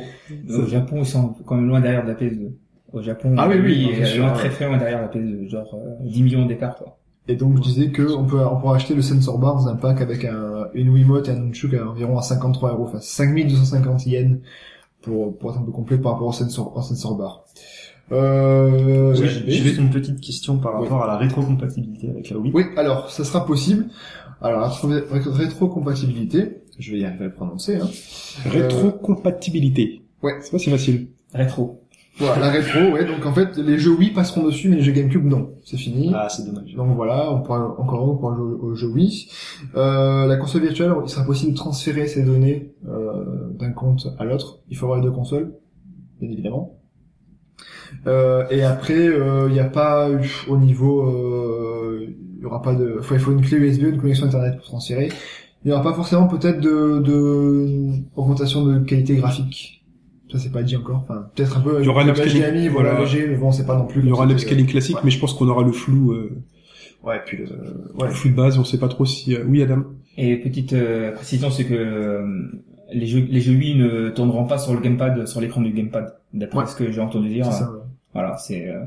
Au 0.49 0.65
Japon, 0.65 0.97
ils 0.99 1.05
sont 1.05 1.35
quand 1.45 1.55
même 1.55 1.67
loin 1.67 1.79
derrière 1.81 2.03
de 2.03 2.09
la 2.09 2.15
PS2. 2.15 2.51
Au 2.93 3.01
Japon, 3.01 3.35
Ah 3.37 3.47
oui, 3.49 3.55
oui, 3.63 3.89
c'est 3.95 4.01
est 4.01 4.17
loin, 4.17 4.31
très 4.33 4.49
très 4.49 4.67
loin 4.67 4.77
derrière 4.77 5.01
la 5.01 5.07
PS2, 5.07 5.49
genre 5.49 5.73
euh, 5.75 6.05
10 6.07 6.23
millions 6.23 6.45
d'écart 6.45 6.75
quoi. 6.77 6.97
Et 7.27 7.35
donc 7.35 7.57
je 7.57 7.61
disais 7.63 7.89
que 7.89 8.03
on 8.15 8.23
peut, 8.25 8.39
on 8.39 8.57
pourra 8.57 8.75
acheter 8.75 8.93
le 8.93 9.01
sensor 9.01 9.39
bar 9.39 9.55
dans 9.55 9.67
un 9.67 9.75
pack 9.75 9.99
avec 9.99 10.23
un, 10.25 10.67
une 10.75 10.89
Wiimote 10.89 11.27
et 11.27 11.31
un 11.31 11.39
nunchuk 11.39 11.73
à 11.73 11.89
environ 11.89 12.17
à 12.19 12.21
53 12.21 12.71
euros, 12.73 12.83
enfin 12.85 12.99
5250 13.01 14.05
yens 14.05 14.37
pour, 15.01 15.35
pour 15.37 15.51
être 15.51 15.59
un 15.59 15.63
peu 15.63 15.71
complet 15.71 15.97
par 15.97 16.13
rapport 16.13 16.27
au 16.27 16.31
sensor, 16.31 16.77
au 16.77 16.81
sensor 16.83 17.17
bar. 17.17 17.43
Euh, 18.11 19.13
J'ai 19.15 19.23
oui, 19.45 19.51
juste 19.51 19.77
une 19.79 19.89
petite 19.89 20.21
question 20.21 20.57
par 20.59 20.75
Oui. 20.75 20.83
rapport 20.83 21.03
à 21.03 21.07
la 21.07 21.17
rétrocompatibilité 21.17 22.09
avec 22.09 22.29
la 22.29 22.37
Wii. 22.37 22.51
Oui, 22.53 22.63
alors, 22.77 23.09
ça 23.09 23.23
sera 23.23 23.45
possible. 23.45 23.87
Alors, 24.41 24.59
la 24.61 24.67
rétro- 24.67 25.31
rétrocompatibilité, 25.31 26.61
je 26.79 26.91
vais 26.91 26.99
y 26.99 27.05
arriver 27.05 27.25
à 27.25 27.27
le 27.27 27.33
prononcer, 27.33 27.75
hein. 27.77 27.89
rétrocompatibilité. 28.45 30.01
ouais. 30.23 30.33
C'est 30.41 30.51
pas 30.51 30.59
si 30.59 30.69
facile. 30.69 31.07
Rétro. 31.33 31.81
Voilà, 32.17 32.39
la 32.45 32.49
rétro, 32.49 32.93
ouais, 32.93 33.03
donc 33.03 33.25
en 33.25 33.33
fait, 33.33 33.57
les 33.57 33.77
jeux 33.77 33.91
Wii 33.91 34.11
passeront 34.11 34.43
dessus, 34.43 34.69
mais 34.69 34.77
les 34.77 34.81
jeux 34.83 34.93
GameCube, 34.93 35.25
non. 35.25 35.49
C'est 35.65 35.75
fini. 35.75 36.11
Ah, 36.15 36.29
c'est 36.29 36.45
dommage. 36.45 36.73
Donc 36.73 36.95
voilà, 36.95 37.29
on 37.29 37.41
pourra 37.41 37.75
encore 37.77 38.09
on 38.09 38.15
pourra 38.15 38.35
jouer 38.37 38.53
au 38.61 38.73
jeu 38.73 38.87
Wii. 38.87 39.27
Euh, 39.75 40.25
la 40.25 40.37
console 40.37 40.61
virtuelle, 40.61 40.93
il 41.03 41.09
sera 41.09 41.25
possible 41.25 41.51
de 41.51 41.57
transférer 41.57 42.07
ces 42.07 42.23
données 42.23 42.71
euh, 42.87 43.49
d'un 43.59 43.71
compte 43.71 44.07
à 44.17 44.23
l'autre. 44.23 44.59
Il 44.69 44.77
faut 44.77 44.85
avoir 44.85 44.99
les 45.01 45.05
deux 45.05 45.11
consoles, 45.11 45.55
bien 46.21 46.31
évidemment. 46.31 46.79
Euh, 48.07 48.45
et 48.49 48.63
après, 48.63 49.07
il 49.47 49.51
n'y 49.51 49.59
a 49.59 49.65
pas 49.65 50.09
eu- 50.09 50.45
au 50.47 50.57
niveau, 50.57 51.01
euh, 51.09 52.07
il 52.37 52.41
y 52.41 52.45
aura 52.45 52.61
pas 52.61 52.75
de, 52.75 52.97
il 53.11 53.19
faut 53.19 53.31
une 53.33 53.41
clé 53.41 53.57
USB, 53.57 53.83
une 53.83 53.97
connexion 53.99 54.25
internet 54.27 54.55
pour 54.55 54.63
transférer. 54.65 55.09
Il 55.65 55.69
n'y 55.69 55.73
aura 55.73 55.81
pas 55.83 55.93
forcément 55.93 56.27
peut-être 56.27 56.61
de, 56.61 56.99
de 56.99 57.89
augmentation 58.15 58.63
de 58.65 58.79
qualité 58.79 59.15
graphique. 59.15 59.83
Ça 60.31 60.37
c'est 60.39 60.51
pas 60.51 60.63
dit 60.63 60.75
encore. 60.75 60.97
Enfin, 60.97 61.27
peut-être 61.35 61.57
un 61.57 61.61
peu. 61.61 61.79
Il 61.81 61.85
y 61.85 61.89
aura 61.89 62.03
un 62.03 62.05
un 62.07 62.09
upscaling, 62.11 62.43
HDMI, 62.43 62.67
voilà, 62.69 62.99
léger, 62.99 63.27
mais 63.27 63.35
bon, 63.35 63.51
c'est 63.51 63.65
pas 63.65 63.75
non 63.77 63.85
plus. 63.85 64.01
Il 64.01 64.07
y 64.09 64.11
aura 64.11 64.25
l'upscaling 64.25 64.67
classique, 64.67 64.95
ouais. 64.97 65.01
mais 65.05 65.11
je 65.11 65.19
pense 65.19 65.33
qu'on 65.33 65.47
aura 65.47 65.63
le 65.63 65.71
flou, 65.71 66.11
euh, 66.11 66.31
Ouais, 67.03 67.19
puis 67.25 67.37
le, 67.37 67.45
le 67.99 68.09
flou 68.11 68.29
de 68.31 68.35
base. 68.35 68.57
On 68.57 68.63
sait 68.63 68.79
pas 68.79 68.87
trop 68.87 69.05
si. 69.05 69.35
euh, 69.35 69.43
Oui, 69.47 69.61
Adam. 69.61 69.83
Et 70.17 70.37
petite 70.37 70.73
euh, 70.73 71.11
précision, 71.11 71.49
c'est 71.51 71.65
que 71.65 71.73
euh, 71.75 72.25
les 72.93 73.05
jeux 73.07 73.25
les 73.29 73.41
jeux 73.41 73.53
Wii 73.55 73.75
ne 73.75 74.09
tourneront 74.09 74.45
pas 74.45 74.57
sur 74.57 74.73
le 74.73 74.79
gamepad, 74.79 75.27
sur 75.27 75.41
l'écran 75.41 75.61
du 75.61 75.71
gamepad, 75.71 76.13
d'après 76.33 76.59
Ouais. 76.59 76.65
ce 76.67 76.75
que 76.75 76.91
j'ai 76.91 77.01
entendu 77.01 77.29
dire. 77.29 77.45
c'est 77.45 77.59
ça. 77.63 77.71
ouais. 77.71 77.79
Voilà, 78.13 78.37
c'est 78.37 78.67
euh, 78.69 78.79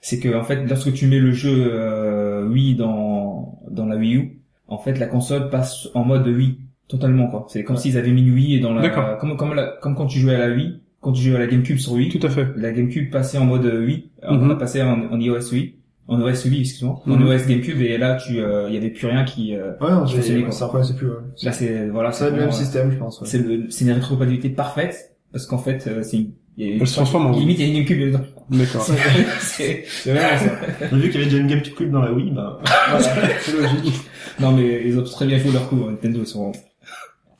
c'est 0.00 0.18
que 0.20 0.34
en 0.34 0.44
fait 0.44 0.64
lorsque 0.66 0.92
tu 0.92 1.06
mets 1.08 1.18
le 1.18 1.32
jeu 1.32 1.52
euh, 1.72 2.48
Wii 2.48 2.74
dans 2.76 3.60
dans 3.70 3.86
la 3.86 3.96
Wii 3.96 4.14
U, 4.16 4.37
en 4.68 4.78
fait 4.78 4.98
la 4.98 5.06
console 5.06 5.50
passe 5.50 5.88
en 5.94 6.04
mode 6.04 6.26
Wii 6.26 6.58
totalement 6.88 7.26
quoi. 7.28 7.46
C'est 7.48 7.64
comme 7.64 7.76
Ouais. 7.76 7.82
s'ils 7.82 7.98
avaient 7.98 8.10
mis 8.10 8.22
une 8.22 8.32
Wii 8.34 8.60
dans 8.60 8.72
la 8.74 8.82
D'accord. 8.82 9.18
comme 9.18 9.36
comme 9.36 9.54
la, 9.54 9.74
comme 9.82 9.94
quand 9.94 10.06
tu 10.06 10.18
jouais 10.20 10.34
à 10.34 10.38
la 10.48 10.54
Wii, 10.54 10.80
quand 11.00 11.12
tu 11.12 11.22
jouais 11.22 11.36
à 11.36 11.40
la 11.40 11.46
GameCube 11.46 11.78
sur 11.78 11.92
Wii, 11.92 12.08
Tout 12.08 12.26
à 12.26 12.30
fait. 12.30 12.46
la 12.56 12.72
GameCube 12.72 13.10
passait 13.10 13.38
en 13.38 13.44
mode 13.44 13.64
Wii, 13.64 14.10
on 14.22 14.36
Mhm. 14.36 14.50
a 14.52 14.54
passé 14.56 14.82
en, 14.82 15.00
en 15.12 15.20
iOS 15.20 15.52
Wii, 15.52 15.74
en 16.08 16.20
OS 16.22 16.44
Wii 16.46 16.60
excuse-moi, 16.60 17.02
en 17.06 17.10
Mhm. 17.16 17.26
OS 17.28 17.46
GameCube 17.46 17.80
et 17.82 17.98
là 17.98 18.14
tu 18.16 18.40
euh, 18.40 18.66
il 18.68 18.74
y 18.74 18.78
avait 18.78 18.90
plus 18.90 19.06
rien 19.06 19.24
qui 19.24 19.54
euh, 19.54 19.72
Ouais, 19.80 19.88
ouais, 19.88 20.42
quoi. 20.42 20.52
ça 20.52 20.70
c'est 20.82 20.96
plus, 20.96 21.06
ouais. 21.08 21.14
là 21.42 21.52
c'est 21.52 21.88
voilà 21.88 22.12
C'est 22.12 22.30
le 22.30 22.36
même 22.36 22.52
système, 22.52 22.90
je 22.90 22.96
pense, 22.96 23.20
ouais. 23.20 23.26
c'est 23.26 23.38
le 23.38 23.70
c'est 23.70 23.84
une 23.84 23.92
rétrocompatibilité 23.92 24.48
parfaite 24.48 25.14
parce 25.32 25.44
qu'en 25.46 25.58
fait 25.58 25.86
euh, 25.86 26.02
c'est 26.02 26.16
une- 26.16 26.30
il 26.56 26.66
y 26.66 26.72
a- 26.72 26.76
Elle 26.80 26.86
se 26.88 26.94
transforme 26.94 27.26
en- 27.26 27.38
limite 27.38 27.58
il 27.60 27.62
y 27.62 27.64
a 27.66 27.68
une 27.68 27.74
GameCube 27.84 28.06
dedans. 28.06 28.24
D'accord. 28.50 28.82
c'est 29.40 29.84
c'est 29.86 30.12
vraiment 30.12 30.36
ça. 30.38 30.52
On 30.90 30.96
a 30.96 30.98
vu 30.98 31.10
qu'il 31.10 31.20
y 31.20 31.22
avait 31.22 31.30
déjà 31.30 31.38
une 31.42 31.46
GameCube 31.46 31.90
dans 31.92 32.00
la 32.02 32.12
Wii, 32.12 32.30
bah, 32.32 32.58
Voilà, 32.90 33.04
c'est 33.40 33.52
logique. 33.52 34.00
Non, 34.40 34.52
mais 34.52 34.82
ils 34.86 34.98
ont 34.98 35.04
très 35.04 35.26
bien 35.26 35.38
joué 35.38 35.52
leur 35.52 35.68
coup. 35.68 35.76
hein. 35.86 35.90
Nintendo, 35.90 36.20
ils 36.20 36.26
sont... 36.26 36.52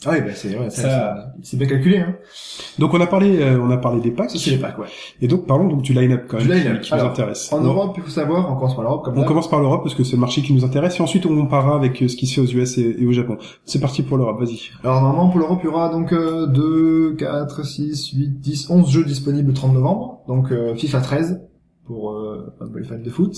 Ah 0.07 0.11
oui, 0.13 0.21
bah, 0.21 0.31
c'est, 0.33 0.57
ouais, 0.57 0.71
ça, 0.71 0.83
Ça- 0.83 1.33
c'est, 1.43 1.57
bien 1.57 1.67
calculé, 1.67 1.99
hein. 1.99 2.15
Donc 2.79 2.95
on 2.95 3.01
a 3.01 3.09
parlé, 3.09 3.41
euh, 3.43 3.59
on 3.61 3.69
a 3.73 3.77
parlé 3.79 4.01
des 4.01 4.13
packs. 4.13 4.31
C'est 4.31 4.51
les 4.53 4.57
packs, 4.59 4.79
ouais. 4.79 4.87
Et 5.21 5.27
donc 5.27 5.45
parlons 5.49 5.67
donc 5.67 5.83
du 5.83 5.93
line-up 5.93 6.27
quand 6.29 6.37
même 6.37 6.47
Du 6.47 6.53
qui- 6.53 6.59
line-up. 6.61 6.81
qui, 6.83 6.93
nous 6.95 7.01
Alors, 7.01 7.11
intéresse. 7.11 7.53
En 7.53 7.59
On- 7.59 7.65
Europe, 7.65 7.95
il 7.97 8.05
faut 8.05 8.09
savoir, 8.09 8.49
on 8.49 8.55
commence 8.55 8.77
par 8.77 8.85
l'Europe, 8.85 9.05
comme 9.05 9.19
On 9.19 9.25
commence 9.25 9.51
par 9.51 9.59
l'Europe 9.59 9.83
parce 9.83 9.97
que 9.97 10.05
c'est 10.05 10.13
le 10.15 10.21
marché 10.21 10.41
qui 10.43 10.53
nous 10.53 10.65
intéresse 10.65 11.01
et 11.01 11.03
ensuite 11.03 11.27
on 11.27 11.37
comparera 11.37 11.75
avec 11.75 12.01
euh, 12.01 12.07
ce 12.07 12.15
qui 12.15 12.29
se 12.29 12.35
fait 12.37 12.41
aux 12.41 12.47
US 12.61 12.79
et, 12.79 12.95
et 12.97 13.07
au 13.07 13.13
Japon. 13.13 13.39
C'est 13.65 13.81
parti 13.81 14.03
pour 14.05 14.19
l'Europe, 14.19 14.39
vas-y. 14.39 14.61
Alors, 14.85 15.01
normalement, 15.03 15.31
pour 15.31 15.41
l'Europe, 15.41 15.59
il 15.65 15.67
y 15.67 15.69
aura 15.69 15.89
donc, 15.89 16.13
euh, 16.13 16.47
2, 16.47 17.17
4, 17.19 17.67
6, 17.67 18.11
8, 18.13 18.29
10, 18.41 18.71
11 18.71 18.89
jeux 18.93 19.05
disponibles 19.05 19.49
le 19.49 19.55
30 19.55 19.75
novembre. 19.75 20.21
Donc, 20.29 20.53
euh, 20.53 20.77
FIFA 20.77 21.01
13, 21.01 21.41
pour, 21.89 22.13
euh, 22.13 22.53
les 22.77 22.85
fans 22.85 22.99
de 23.03 23.11
foot. 23.11 23.35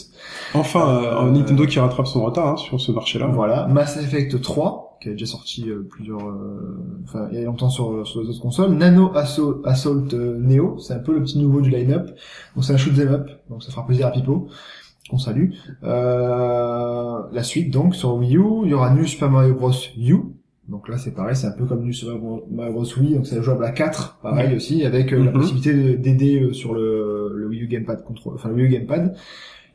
Enfin, 0.52 1.02
euh, 1.02 1.26
Euh, 1.26 1.30
Nintendo 1.30 1.64
qui 1.66 1.78
rattrape 1.80 2.06
son 2.06 2.22
retard 2.24 2.48
hein, 2.48 2.56
sur 2.58 2.78
ce 2.80 2.92
marché-là. 2.92 3.28
Voilà. 3.28 3.66
Mass 3.68 3.96
Effect 3.96 4.38
3, 4.42 4.98
qui 5.00 5.08
a 5.08 5.12
déjà 5.12 5.24
sorti 5.24 5.70
euh, 5.70 5.86
plusieurs, 5.88 6.20
euh, 6.28 6.78
enfin, 7.04 7.28
il 7.32 7.38
y 7.38 7.42
a 7.42 7.46
longtemps 7.46 7.70
sur, 7.70 8.06
sur 8.06 8.20
les 8.20 8.28
autres 8.28 8.42
consoles. 8.42 8.72
Nano 8.72 9.10
Assault, 9.16 9.62
Assault 9.64 10.12
euh, 10.12 10.36
Neo, 10.38 10.76
c'est 10.78 10.92
un 10.92 10.98
peu 10.98 11.14
le 11.14 11.22
petit 11.22 11.38
nouveau 11.38 11.62
du 11.62 11.70
line-up. 11.70 12.10
Donc 12.54 12.64
c'est 12.64 12.74
un 12.74 12.76
shoot 12.76 12.92
'em 12.98 13.08
up, 13.14 13.30
donc 13.48 13.62
ça 13.62 13.70
fera 13.70 13.86
plaisir 13.86 14.08
à 14.08 14.10
Pipo, 14.10 14.48
qu'on 15.08 15.16
salue. 15.18 15.52
Euh, 16.14 17.20
la 17.32 17.42
suite 17.42 17.72
donc 17.72 17.94
sur 17.94 18.14
Wii 18.16 18.36
U, 18.36 18.44
il 18.64 18.70
y 18.70 18.74
aura 18.74 18.90
New 18.94 19.06
Super 19.06 19.30
Mario 19.30 19.54
Bros. 19.54 19.72
U, 19.96 20.16
Donc 20.68 20.88
là, 20.88 20.98
c'est 20.98 21.10
pareil, 21.12 21.34
c'est 21.34 21.48
un 21.48 21.52
peu 21.58 21.64
comme 21.66 21.82
du 21.82 21.92
Super 21.92 22.14
Mario 22.48 22.72
Bros. 22.74 22.84
Wii, 22.98 23.14
donc 23.16 23.26
c'est 23.26 23.42
jouable 23.42 23.64
à 23.64 23.72
4, 23.72 24.18
pareil 24.22 24.54
aussi, 24.54 24.84
avec 24.84 25.12
euh, 25.12 25.18
la 25.18 25.32
Mhm. 25.32 25.40
possibilité 25.40 25.74
de- 25.74 25.96
d'aider 25.96 26.42
euh, 26.42 26.52
sur 26.52 26.74
le 26.74 27.19
Wii 27.50 27.64
U 27.64 27.66
Gamepad 27.66 28.04
contrôle, 28.04 28.34
enfin 28.34 28.50
Wii 28.50 28.66
U 28.66 28.68
Gamepad. 28.68 29.14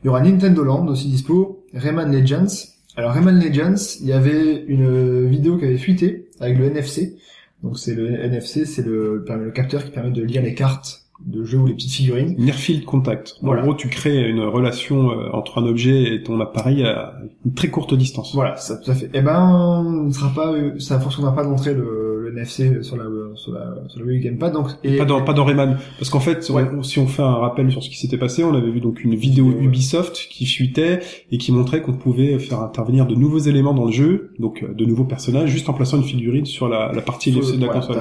Il 0.02 0.06
y 0.06 0.08
aura 0.08 0.20
Nintendo 0.20 0.64
Land 0.64 0.88
aussi 0.88 1.08
dispo, 1.08 1.64
Rayman 1.74 2.12
Legends. 2.12 2.72
Alors 2.96 3.12
Rayman 3.12 3.38
Legends, 3.38 3.98
il 4.00 4.06
y 4.06 4.12
avait 4.12 4.64
une 4.66 5.28
vidéo 5.28 5.58
qui 5.58 5.64
avait 5.64 5.78
fuité 5.78 6.28
avec 6.40 6.58
le 6.58 6.66
NFC. 6.66 7.16
Donc 7.62 7.78
c'est 7.78 7.94
le 7.94 8.12
NFC, 8.20 8.64
c'est 8.64 8.84
le, 8.84 9.24
le 9.26 9.50
capteur 9.50 9.84
qui 9.84 9.90
permet 9.90 10.10
de 10.10 10.22
lire 10.22 10.42
les 10.42 10.54
cartes 10.54 11.06
de 11.24 11.44
jeu 11.44 11.58
ou 11.58 11.66
les 11.66 11.74
petites 11.74 11.92
figurines. 11.92 12.34
Near-field 12.38 12.84
contact. 12.84 13.36
Voilà. 13.42 13.62
En 13.62 13.64
gros, 13.64 13.74
tu 13.74 13.88
crées 13.88 14.28
une 14.28 14.42
relation 14.42 15.10
euh, 15.10 15.30
entre 15.32 15.58
un 15.58 15.66
objet 15.66 16.14
et 16.14 16.22
ton 16.22 16.40
appareil 16.40 16.84
à 16.84 17.14
une 17.44 17.54
très 17.54 17.68
courte 17.68 17.94
distance. 17.94 18.34
Voilà, 18.34 18.56
ça 18.56 18.76
tout 18.76 18.90
à 18.90 18.94
fait. 18.94 19.10
Eh 19.14 19.22
ben, 19.22 19.82
ne 20.06 20.12
sera 20.12 20.32
pas, 20.34 20.54
ça 20.78 20.98
ne 20.98 21.02
fonctionnera 21.02 21.34
pas 21.34 21.44
d'entrer 21.44 21.74
le, 21.74 22.15
le 22.26 22.32
NFC 22.36 22.82
sur 22.82 22.96
la 22.96 23.04
sur 23.34 23.52
la 23.52 23.74
sur 23.88 24.00
le 24.00 24.06
Wii 24.06 24.18
U 24.18 24.20
Gamepad. 24.20 24.52
Donc 24.52 24.68
et 24.84 24.96
Pas 24.96 25.04
dans, 25.04 25.22
pas 25.22 25.32
dans 25.32 25.44
Rayman. 25.44 25.78
Parce 25.98 26.10
qu'en 26.10 26.20
fait, 26.20 26.48
Ouais. 26.50 26.64
on- 26.76 26.82
si 26.82 26.98
on 26.98 27.06
fait 27.06 27.22
un 27.22 27.34
rappel 27.36 27.70
sur 27.70 27.82
ce 27.82 27.88
qui 27.90 27.96
s'était 27.98 28.18
passé, 28.18 28.44
on 28.44 28.54
avait 28.54 28.70
vu 28.70 28.80
donc 28.80 29.02
une 29.04 29.14
vidéo 29.14 29.46
ouais. 29.46 29.64
Ubisoft 29.64 30.14
qui 30.30 30.46
fuitait 30.46 31.00
et 31.32 31.38
qui 31.38 31.52
montrait 31.52 31.82
qu'on 31.82 31.92
pouvait 31.94 32.38
faire 32.38 32.60
intervenir 32.60 33.06
de 33.06 33.14
nouveaux 33.14 33.38
éléments 33.38 33.74
dans 33.74 33.86
le 33.86 33.92
jeu, 33.92 34.30
donc 34.38 34.62
euh, 34.62 34.74
de 34.74 34.84
nouveaux 34.84 35.04
personnages, 35.04 35.50
juste 35.50 35.68
en 35.68 35.72
plaçant 35.74 35.96
une 35.96 36.04
figurine 36.04 36.46
sur 36.46 36.68
la, 36.68 36.92
la 36.92 37.02
partie 37.02 37.30
NFC 37.30 37.56
de 37.56 37.66
la 37.66 37.72
console. 37.72 37.96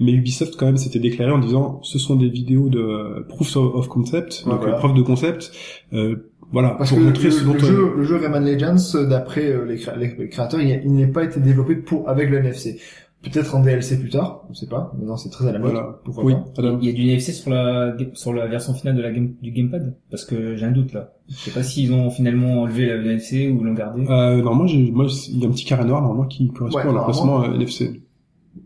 Mais 0.00 0.12
Ubisoft 0.12 0.56
quand 0.56 0.66
même 0.66 0.76
s'était 0.76 0.98
déclaré 0.98 1.30
en 1.32 1.38
disant 1.38 1.80
ce 1.82 1.98
sont 1.98 2.16
des 2.16 2.28
vidéos 2.28 2.68
de 2.68 2.78
euh, 2.80 3.24
proof 3.28 3.56
of 3.56 3.88
concept, 3.88 4.44
donc 4.46 4.60
voilà. 4.60 4.74
euh, 4.74 4.78
preuve 4.78 4.94
de 4.94 5.02
concept. 5.02 5.52
Euh, 5.92 6.16
voilà, 6.50 6.70
Parce 6.78 6.88
pour 6.90 6.98
que 6.98 7.04
montrer 7.04 7.24
le, 7.24 7.30
ce 7.30 7.44
dont 7.44 7.52
le 7.52 7.58
jeu, 7.58 7.92
le 7.98 8.04
jeu 8.04 8.16
Rayman 8.16 8.42
Legends, 8.42 8.76
euh, 8.94 9.06
d'après 9.06 9.44
euh, 9.52 9.66
les, 9.66 9.76
cré- 9.76 9.92
les 10.18 10.28
créateurs, 10.30 10.60
il, 10.62 10.80
il 10.82 10.92
n'est 10.94 11.06
pas 11.06 11.24
été 11.24 11.40
développé 11.40 11.76
pour 11.76 12.08
avec 12.08 12.30
le 12.30 12.38
NFC. 12.38 12.78
Peut-être 13.22 13.54
en 13.56 13.60
DLC 13.60 13.98
plus 13.98 14.10
tard, 14.10 14.44
on 14.48 14.54
sait 14.54 14.68
pas. 14.68 14.92
Maintenant, 14.96 15.16
c'est 15.16 15.28
très 15.30 15.48
à 15.48 15.52
la 15.52 15.58
mode. 15.58 15.72
Voilà. 15.72 15.98
Pourquoi 16.04 16.24
Oui, 16.24 16.34
pas. 16.54 16.62
Il 16.80 16.86
y 16.86 16.90
a 16.90 16.92
du 16.92 17.02
NFC 17.02 17.32
sur 17.32 17.50
la 17.50 17.92
sur 18.14 18.32
la 18.32 18.46
version 18.46 18.74
finale 18.74 18.94
de 18.96 19.02
la 19.02 19.10
game, 19.10 19.32
du 19.42 19.50
gamepad 19.50 19.96
parce 20.10 20.24
que 20.24 20.54
j'ai 20.54 20.64
un 20.66 20.70
doute 20.70 20.92
là. 20.92 21.12
Je 21.28 21.34
sais 21.34 21.50
pas 21.50 21.64
s'ils 21.64 21.92
ont 21.92 22.10
finalement 22.10 22.62
enlevé 22.62 22.86
le 22.86 23.04
NFC 23.04 23.48
ou 23.50 23.64
l'ont 23.64 23.74
gardé. 23.74 24.06
Euh, 24.08 24.40
non, 24.40 24.54
moi, 24.54 24.66
j'ai, 24.66 24.92
moi, 24.92 25.06
il 25.30 25.38
y 25.40 25.44
a 25.44 25.48
un 25.48 25.50
petit 25.50 25.64
carré 25.64 25.84
noir 25.84 26.00
normalement 26.00 26.26
qui 26.26 26.48
correspond 26.52 26.78
Ouais, 26.80 26.88
à 26.88 26.92
l'emplacement 26.92 27.26
normalement. 27.26 27.54
euh, 27.54 27.58
NFC. 27.60 28.02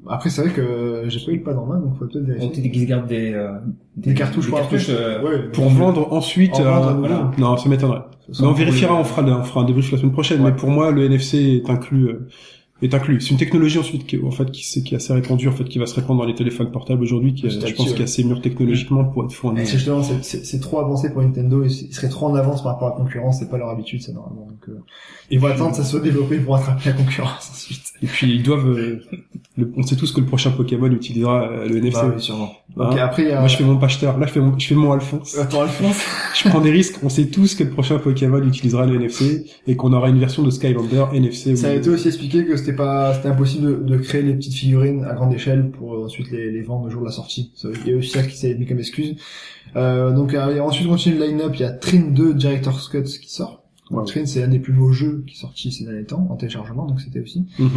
Après, 0.06 0.30
c'est 0.30 0.42
vrai 0.42 0.50
que 0.52 1.04
j'ai 1.08 1.24
pas 1.24 1.32
eu 1.32 1.36
le 1.36 1.42
pad 1.42 1.56
en 1.56 1.64
main, 1.66 1.78
donc 1.80 1.96
faut 1.98 2.06
peut-être 2.06 2.22
On 2.24 2.26
vérifier. 2.26 2.50
peut-être 2.50 2.72
qu'ils 2.72 2.86
gardent 2.86 3.06
des, 3.08 3.32
euh, 3.32 3.52
Des 3.96 4.14
cartouches 4.14 4.48
pour 4.48 4.58
cartouches, 4.58 4.88
euh, 4.90 5.22
Ouais, 5.22 5.48
Pour 5.52 5.66
vendre 5.68 6.12
ensuite, 6.12 6.54
En 6.56 6.62
vendre 6.64 6.88
euh, 6.88 6.92
voilà. 6.94 7.30
non, 7.38 7.56
ça 7.56 7.68
m'étonnerait. 7.68 8.02
Mais 8.40 8.46
on 8.46 8.52
vérifiera, 8.52 8.94
on 8.94 9.04
fera, 9.04 9.22
on 9.22 9.42
fera 9.44 9.60
un 9.62 9.64
débrief 9.64 9.90
la 9.92 9.98
semaine 9.98 10.12
prochaine. 10.12 10.40
Ouais. 10.42 10.50
Mais 10.50 10.56
pour 10.56 10.70
moi, 10.70 10.90
le 10.90 11.04
NFC 11.04 11.62
est 11.64 11.70
inclus, 11.70 12.06
euh, 12.08 12.28
est 12.82 12.94
inclus. 12.94 13.20
C'est 13.20 13.30
une 13.30 13.36
technologie 13.36 13.78
ensuite 13.78 14.06
qui, 14.06 14.18
en 14.22 14.30
fait, 14.30 14.50
qui, 14.50 14.82
qui 14.82 14.94
est 14.94 14.96
assez 14.96 15.12
répandue, 15.12 15.48
en 15.48 15.52
fait, 15.52 15.64
qui 15.64 15.78
va 15.78 15.86
se 15.86 15.94
répandre 15.94 16.20
dans 16.20 16.26
les 16.26 16.34
téléphones 16.34 16.70
portables 16.70 17.02
aujourd'hui, 17.02 17.34
qui, 17.34 17.46
est, 17.46 17.50
je 17.50 17.74
pense, 17.74 17.88
ouais. 17.88 17.94
qui 17.94 18.00
est 18.00 18.04
assez 18.04 18.24
mûr 18.24 18.40
technologiquement 18.40 19.04
pour 19.04 19.24
être 19.24 19.32
fourni. 19.32 19.60
Mais 19.60 19.64
c'est 19.64 19.76
justement, 19.78 20.02
c'est- 20.02 20.60
trop 20.60 20.80
avancé 20.80 21.10
pour 21.12 21.22
Nintendo, 21.22 21.64
ils 21.64 21.70
seraient 21.94 22.08
trop 22.08 22.26
en 22.26 22.34
avance 22.34 22.62
par 22.62 22.72
rapport 22.72 22.88
à 22.88 22.90
la 22.92 22.96
concurrence, 22.96 23.38
c'est 23.38 23.48
pas 23.50 23.58
leur 23.58 23.68
habitude, 23.68 24.02
ça, 24.02 24.12
normalement. 24.12 24.46
Donc, 24.46 24.68
euh, 24.68 24.80
ils 25.30 25.38
vont 25.40 25.48
attendre 25.48 25.70
que 25.70 25.76
ça 25.76 25.84
soit 25.84 26.00
développé 26.00 26.38
pour 26.38 26.56
attraper 26.56 26.90
la 26.90 26.92
concurrence 26.92 27.50
ensuite. 27.52 27.82
Et 28.02 28.06
puis, 28.06 28.34
ils 28.34 28.42
doivent, 28.42 28.68
euh, 28.68 29.00
le- 29.56 29.72
on 29.76 29.82
sait 29.82 29.96
tous 29.96 30.12
que 30.12 30.20
le 30.20 30.26
prochain 30.26 30.50
Pokémon 30.50 30.90
utilisera 30.90 31.42
euh, 31.44 31.68
le 31.68 31.76
NFC. 31.78 32.00
Bah 32.02 32.12
oui, 32.16 32.22
sûrement. 32.22 32.52
Hein 32.78 32.96
après. 33.00 33.30
Moi, 33.34 33.48
je 33.48 33.56
fais 33.56 33.64
mon 33.64 33.76
pacheteur. 33.76 34.18
Là, 34.18 34.26
je 34.26 34.32
fais 34.32 34.40
mon, 34.40 34.58
je 34.58 34.66
fais 34.66 34.74
mon 34.74 34.92
Alphonse. 34.92 35.36
Attends, 35.38 35.60
Alphonse. 35.62 36.00
Je 36.34 36.48
prends 36.48 36.60
des 36.62 36.70
risques. 36.70 36.96
On 37.02 37.08
sait 37.10 37.26
tous 37.26 37.54
que 37.54 37.62
le 37.64 37.70
prochain 37.70 37.98
Pokémon 37.98 38.42
utilisera 38.42 38.86
le 38.86 38.94
NFC 38.96 39.44
et 39.66 39.76
qu'on 39.76 39.92
aura 39.92 40.08
une 40.08 40.18
version 40.18 40.42
de 40.42 40.50
Skylander 40.50 41.04
NFC. 41.12 41.54
Ça 41.56 41.68
a 41.68 41.74
été 41.74 41.90
aussi 41.90 42.08
expliqué 42.08 42.44
que 42.46 42.56
c'était 42.56 42.71
pas, 42.74 43.14
c'était 43.14 43.28
impossible 43.28 43.84
de, 43.84 43.94
de 43.94 43.96
créer 43.98 44.22
les 44.22 44.34
petites 44.34 44.54
figurines 44.54 45.04
à 45.04 45.14
grande 45.14 45.32
échelle 45.34 45.70
pour 45.70 45.94
euh, 45.94 46.04
ensuite 46.04 46.30
les, 46.30 46.50
les 46.50 46.62
vendre 46.62 46.86
le 46.86 46.90
jour 46.90 47.00
de 47.02 47.06
la 47.06 47.12
sortie. 47.12 47.52
Il 47.86 47.90
y 47.90 47.94
a 47.94 47.96
aussi 47.96 48.10
ça 48.10 48.22
qui 48.22 48.36
s'est 48.36 48.54
mis 48.54 48.66
comme 48.66 48.78
excuse. 48.78 49.16
Euh, 49.76 50.12
donc 50.12 50.34
euh, 50.34 50.58
ensuite 50.60 50.86
on 50.86 50.90
continue 50.90 51.16
le 51.18 51.26
line-up, 51.26 51.52
il 51.54 51.60
y 51.60 51.64
a 51.64 51.70
Trin 51.70 52.10
2 52.10 52.34
Director's 52.34 52.88
Cut 52.88 53.02
qui 53.04 53.32
sort. 53.32 53.60
Trin 54.06 54.24
c'est 54.24 54.42
un 54.42 54.48
des 54.48 54.58
plus 54.58 54.72
beaux 54.72 54.92
jeux 54.92 55.22
qui 55.26 55.34
est 55.34 55.38
sorti 55.40 55.70
ces 55.70 55.84
derniers 55.84 56.04
temps 56.04 56.26
en 56.30 56.36
téléchargement, 56.36 56.86
donc 56.86 57.00
c'était 57.00 57.20
aussi. 57.20 57.46
Mhm. 57.58 57.68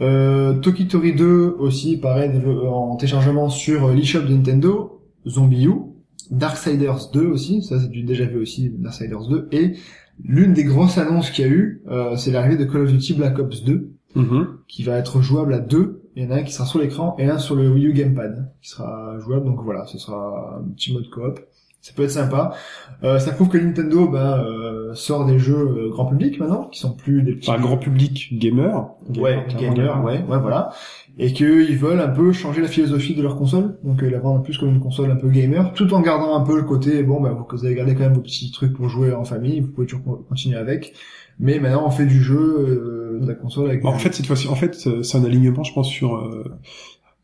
Euh, 0.00 0.54
Tokitori 0.54 1.14
2 1.14 1.56
aussi, 1.58 1.96
pareil, 1.96 2.30
dévelop- 2.30 2.66
en 2.68 2.96
téléchargement 2.96 3.48
sur 3.48 3.86
euh, 3.86 3.94
l'eShop 3.94 4.20
de 4.22 4.34
Nintendo. 4.34 5.00
Zombie 5.26 5.64
U. 5.66 5.72
Darksiders 6.30 7.10
2 7.12 7.26
aussi, 7.26 7.62
ça 7.62 7.78
c'est 7.80 7.88
du 7.90 8.02
déjà 8.02 8.24
vu 8.24 8.38
aussi, 8.40 8.70
Darksiders 8.78 9.28
2. 9.28 9.48
Et 9.52 9.74
l'une 10.24 10.52
des 10.52 10.64
grosses 10.64 10.98
annonces 10.98 11.30
qu'il 11.30 11.44
y 11.46 11.48
a 11.48 11.50
eu, 11.50 11.82
euh, 11.90 12.16
c'est 12.16 12.30
l'arrivée 12.32 12.56
de 12.56 12.64
Call 12.70 12.82
of 12.82 12.92
Duty 12.92 13.14
Black 13.14 13.38
Ops 13.38 13.64
2 13.64 13.91
Mhm. 14.14 14.46
qui 14.68 14.82
va 14.82 14.98
être 14.98 15.20
jouable 15.22 15.54
à 15.54 15.58
deux. 15.58 16.02
Il 16.16 16.24
y 16.24 16.26
en 16.26 16.30
a 16.30 16.36
un 16.36 16.42
qui 16.42 16.52
sera 16.52 16.66
sur 16.66 16.78
l'écran 16.78 17.16
et 17.18 17.26
un 17.28 17.38
sur 17.38 17.54
le 17.54 17.70
Wii 17.70 17.86
U 17.86 17.92
Gamepad 17.94 18.50
qui 18.60 18.68
sera 18.70 19.18
jouable. 19.20 19.46
Donc 19.46 19.60
voilà, 19.64 19.86
ce 19.86 19.96
sera 19.98 20.58
un 20.60 20.68
petit 20.74 20.92
mode 20.92 21.08
coop. 21.10 21.40
Ça 21.80 21.92
peut 21.96 22.04
être 22.04 22.10
sympa. 22.12 22.52
Euh, 23.02 23.18
ça 23.18 23.32
prouve 23.32 23.48
que 23.48 23.58
Nintendo 23.58 24.06
ben, 24.06 24.38
euh, 24.38 24.94
sort 24.94 25.24
des 25.26 25.40
jeux 25.40 25.56
euh, 25.56 25.90
grand 25.90 26.06
public 26.06 26.38
maintenant, 26.38 26.68
qui 26.70 26.78
sont 26.78 26.94
plus 26.94 27.22
des 27.22 27.32
petits 27.34 27.50
Enfin, 27.50 27.60
grand 27.60 27.76
public 27.76 28.38
gamer. 28.38 28.90
ouais, 29.18 29.44
gamer, 29.58 30.04
ouais, 30.04 30.22
ouais, 30.28 30.38
voilà. 30.38 30.70
Et 31.18 31.32
qu'ils 31.32 31.76
veulent 31.76 32.00
un 32.00 32.08
peu 32.08 32.30
changer 32.32 32.62
la 32.62 32.68
philosophie 32.68 33.16
de 33.16 33.22
leur 33.22 33.34
console, 33.36 33.78
donc 33.82 34.00
euh, 34.04 34.08
la 34.10 34.20
vendre 34.20 34.42
plus 34.44 34.58
comme 34.58 34.68
une 34.68 34.80
console 34.80 35.10
un 35.10 35.16
peu 35.16 35.28
gamer, 35.28 35.72
tout 35.72 35.92
en 35.92 36.00
gardant 36.02 36.36
un 36.38 36.42
peu 36.42 36.56
le 36.56 36.62
côté, 36.62 37.02
bon, 37.02 37.20
bah, 37.20 37.36
vous, 37.36 37.64
avez 37.66 37.74
gardé 37.74 37.94
quand 37.94 38.04
même 38.04 38.14
vos 38.14 38.20
petits 38.20 38.52
trucs 38.52 38.74
pour 38.74 38.88
jouer 38.88 39.12
en 39.12 39.24
famille, 39.24 39.58
vous 39.60 39.68
pouvez 39.72 39.88
toujours 39.88 40.04
con- 40.04 40.24
continuer 40.28 40.58
avec, 40.58 40.94
mais 41.38 41.58
maintenant 41.60 41.84
on 41.86 41.90
fait 41.90 42.06
du 42.06 42.22
jeu 42.22 42.38
euh, 42.38 43.18
de 43.20 43.26
la 43.26 43.34
console 43.34 43.68
avec. 43.68 43.84
En 43.84 43.98
fait, 43.98 44.12
cette 44.14 44.26
fois-ci, 44.26 44.48
en 44.48 44.54
fait, 44.54 44.76
euh, 44.86 45.02
c'est 45.02 45.18
un 45.18 45.24
alignement, 45.24 45.62
je 45.64 45.72
pense, 45.72 45.88
sur 45.88 46.16
euh, 46.16 46.44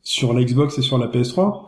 sur 0.03 0.33
la 0.33 0.43
Xbox 0.45 0.79
et 0.79 0.83
sur 0.83 0.99
la 0.99 1.07
PS3. 1.09 1.67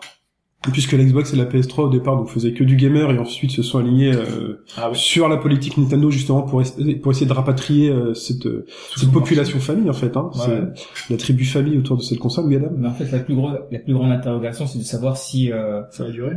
Et 0.69 0.73
puisque 0.73 0.93
la 0.93 1.03
Xbox 1.03 1.33
et 1.33 1.37
la 1.37 1.47
PS3 1.47 1.85
au 1.85 1.89
départ 1.89 2.19
donc 2.19 2.29
faisaient 2.29 2.53
que 2.53 2.63
du 2.65 2.77
gamer 2.77 3.11
et 3.13 3.19
ensuite 3.19 3.51
se 3.51 3.63
sont 3.63 3.79
alignés 3.79 4.13
euh, 4.13 4.63
Ah 4.77 4.91
oui. 4.91 4.97
sur 4.99 5.27
la 5.27 5.39
politique 5.39 5.79
Nintendo 5.79 6.11
justement 6.11 6.43
pour, 6.43 6.61
es- 6.61 6.95
pour 6.97 7.13
essayer 7.13 7.25
de 7.27 7.33
rapatrier 7.33 7.89
euh, 7.89 8.13
cette, 8.13 8.45
euh, 8.45 8.67
cette 8.95 9.11
population 9.11 9.59
famille 9.59 9.89
en 9.89 9.95
fait. 9.95 10.15
Hein. 10.19 10.31
Ouais. 10.47 10.61
La 11.09 11.17
tribu 11.17 11.47
famille 11.47 11.79
autour 11.79 11.97
de 11.97 12.03
cette 12.03 12.19
console, 12.19 12.45
mais 12.47 12.57
Adam. 12.57 12.69
Mais 12.77 12.89
en 12.89 12.93
fait, 12.93 13.11
la 13.11 13.21
plus 13.21 13.35
grosse, 13.35 13.57
la 13.71 13.79
plus 13.79 13.95
grande 13.95 14.13
interrogation, 14.13 14.67
c'est 14.67 14.79
de 14.79 14.85
savoir 14.85 15.17
si, 15.17 15.51
euh, 15.51 15.81
ça 15.93 16.05
va 16.05 16.11
durer? 16.11 16.37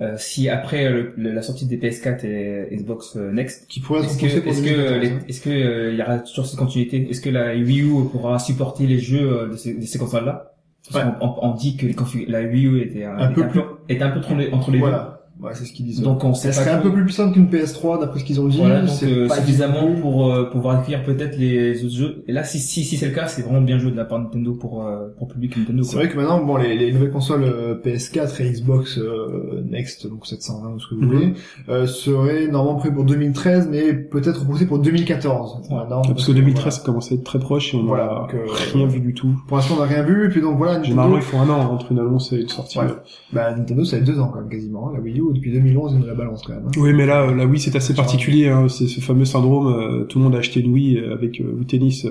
Euh, 0.00 0.14
si 0.18 0.48
après 0.48 0.90
le- 0.90 1.12
le- 1.16 1.32
la 1.32 1.42
sortie 1.42 1.64
des 1.66 1.78
PS4 1.78 2.24
et 2.24 2.68
Xbox 2.76 3.16
euh, 3.16 3.32
Next, 3.32 3.66
Qui 3.66 3.80
pourrait 3.80 4.04
est-ce 4.04 4.18
que, 4.18 4.26
est-ce 4.26 4.60
que, 4.62 4.66
2014, 4.68 5.00
les- 5.00 5.08
hein. 5.10 5.18
est-ce 5.28 5.40
que 5.40 5.50
euh, 5.50 5.92
il 5.92 5.98
y 5.98 6.02
aura 6.02 6.18
toujours 6.18 6.46
cette 6.46 6.58
continuité? 6.58 7.06
Est-ce 7.10 7.20
que 7.20 7.30
la 7.30 7.54
Wii 7.54 7.80
U 7.82 8.04
pourra 8.12 8.38
supporter 8.38 8.86
les 8.86 8.98
jeux 8.98 9.26
euh, 9.32 9.48
de 9.48 9.56
ces, 9.56 9.74
de 9.74 9.84
ces 9.86 9.98
consoles-là? 9.98 10.52
Parce 10.92 11.04
Ouais. 11.04 11.12
qu'on 11.18 11.26
on, 11.26 11.50
on 11.50 11.54
dit 11.54 11.76
que 11.76 11.86
les 11.86 11.94
config- 11.94 12.28
la 12.28 12.42
Wii 12.42 12.66
U 12.66 12.80
était 12.82 13.04
un, 13.04 13.16
Un 13.18 13.32
peu 13.32 13.40
était 13.42 13.50
plus- 13.50 13.60
était 13.88 14.02
un 14.04 14.10
peu 14.10 14.18
entre 14.20 14.34
les, 14.34 14.50
entre 14.52 14.70
les 14.70 14.78
Voilà. 14.78 15.15
Ouais, 15.38 15.50
c'est 15.52 15.66
ce 15.66 15.72
qu'ils 15.74 15.84
disent. 15.84 16.00
Donc 16.00 16.24
on 16.24 16.32
sait 16.32 16.50
serait 16.50 16.70
un 16.70 16.78
peu 16.78 16.90
plus 16.90 17.04
puissante 17.04 17.34
qu'une 17.34 17.46
PS3 17.48 18.00
d'après 18.00 18.20
ce 18.20 18.24
qu'ils 18.24 18.40
ont 18.40 18.48
dit. 18.48 18.56
Voilà, 18.56 18.80
donc 18.80 18.88
c'est 18.88 19.06
euh, 19.12 19.28
suffisamment 19.28 19.86
tout- 19.94 20.00
pour 20.00 20.32
euh, 20.32 20.44
pouvoir 20.50 20.78
accueillir 20.80 21.04
peut-être 21.04 21.36
les 21.38 21.84
autres 21.84 21.94
jeux. 21.94 22.24
Et 22.26 22.32
là, 22.32 22.42
si 22.42 22.58
si, 22.58 22.84
si 22.84 22.96
c'est 22.96 23.08
le 23.08 23.14
cas, 23.14 23.26
c'est 23.26 23.42
vraiment 23.42 23.60
bien 23.60 23.76
joué 23.78 23.90
de 23.90 23.96
la 23.96 24.06
part 24.06 24.18
de 24.18 24.24
Nintendo 24.24 24.54
pour 24.54 24.86
euh, 24.86 25.08
pour 25.18 25.28
le 25.28 25.34
public 25.34 25.58
Nintendo. 25.58 25.82
C'est 25.82 25.96
vrai 25.96 26.08
que 26.08 26.16
maintenant, 26.16 26.42
bon, 26.42 26.56
les, 26.56 26.74
les 26.78 26.90
nouvelles 26.90 27.10
consoles 27.10 27.44
euh, 27.44 27.74
PS4 27.84 28.42
et 28.42 28.50
Xbox 28.50 28.96
euh, 28.98 29.62
Next, 29.68 30.06
donc 30.06 30.26
720 30.26 30.70
ou 30.74 30.80
ce 30.80 30.88
que 30.88 30.94
vous 30.94 31.02
Mhm. 31.02 31.08
voulez, 31.12 31.34
euh, 31.68 31.86
seraient 31.86 32.46
normalement 32.48 32.78
prévues 32.78 32.94
pour 32.94 33.04
2013, 33.04 33.68
mais 33.70 33.92
peut-être 33.92 34.40
repoussées 34.40 34.66
pour 34.66 34.78
2014. 34.78 35.68
Ouais. 35.70 35.76
Maintenant, 35.76 36.00
Parce 36.00 36.26
que 36.26 36.32
2013 36.32 36.76
ça 36.78 36.82
commençait 36.82 37.14
à 37.14 37.18
être 37.18 37.24
très 37.24 37.38
proche 37.40 37.74
et 37.74 37.76
on 37.76 37.84
Voilà, 37.84 38.06
n'a 38.06 38.20
donc, 38.20 38.34
euh, 38.34 38.46
rien 38.72 38.86
vu 38.86 39.00
du 39.00 39.12
tout. 39.12 39.26
voilà. 39.28 39.44
Pour 39.48 39.56
l'instant, 39.58 39.74
on 39.76 39.80
n'a 39.80 39.86
rien 39.86 40.02
vu, 40.02 40.24
et 40.24 40.28
puis 40.30 40.40
donc 40.40 40.56
voilà, 40.56 40.72
Nintendo, 40.78 40.88
Généralement, 40.88 41.16
il 41.16 41.22
faut 41.22 41.36
un 41.36 41.48
an 41.50 41.60
entre 41.72 41.92
une 41.92 41.98
annonce 41.98 42.32
et 42.32 42.40
une 42.40 42.48
sortie. 42.48 42.78
Ouais. 42.78 42.86
bah, 43.34 43.54
Nintendo, 43.54 43.84
ça 43.84 43.98
fait 43.98 44.02
deux 44.04 44.18
ans 44.18 44.30
quand 44.32 44.40
même 44.40 44.48
quasiment. 44.48 44.88
hein. 44.88 44.92
La 44.94 45.00
Wii 45.00 45.20
U, 45.20 45.25
depuis 45.32 45.52
2011, 45.52 45.92
ils 45.94 45.98
nous 46.00 46.06
la 46.06 46.14
balance 46.14 46.42
quand 46.46 46.52
même. 46.54 46.66
hein. 46.66 46.70
Oui, 46.78 46.92
mais 46.92 47.06
là, 47.06 47.30
la 47.32 47.46
Wii, 47.46 47.60
c'est 47.60 47.74
assez 47.76 47.94
particulier. 47.94 48.48
Hein. 48.48 48.68
C'est 48.68 48.86
ce 48.86 49.00
fameux 49.00 49.24
syndrome. 49.24 49.66
euh, 49.68 50.04
tout 50.04 50.18
le 50.18 50.24
monde 50.24 50.34
a 50.34 50.38
acheté 50.38 50.60
une 50.60 50.72
Wii 50.72 50.98
euh, 50.98 51.12
avec 51.14 51.40
euh, 51.40 51.52
Wii 51.56 51.66
Tennis 51.66 52.06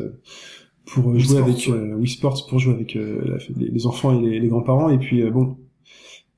pour 0.86 1.08
Wii 1.08 1.19
jouer 1.19 1.38
Sports, 1.38 1.75
avec 1.75 1.97
Wii 1.99 2.08
Sports 2.08 2.47
pour 2.47 2.60
jouer 2.60 2.73
avec 2.75 2.95
la- 2.95 3.01
les, 3.58 3.69
les 3.69 3.86
enfants 3.88 4.17
et 4.19 4.21
les, 4.25 4.39
les 4.39 4.47
grands-parents. 4.47 4.89
Et 4.89 4.97
puis 4.99 5.23
bon, 5.32 5.58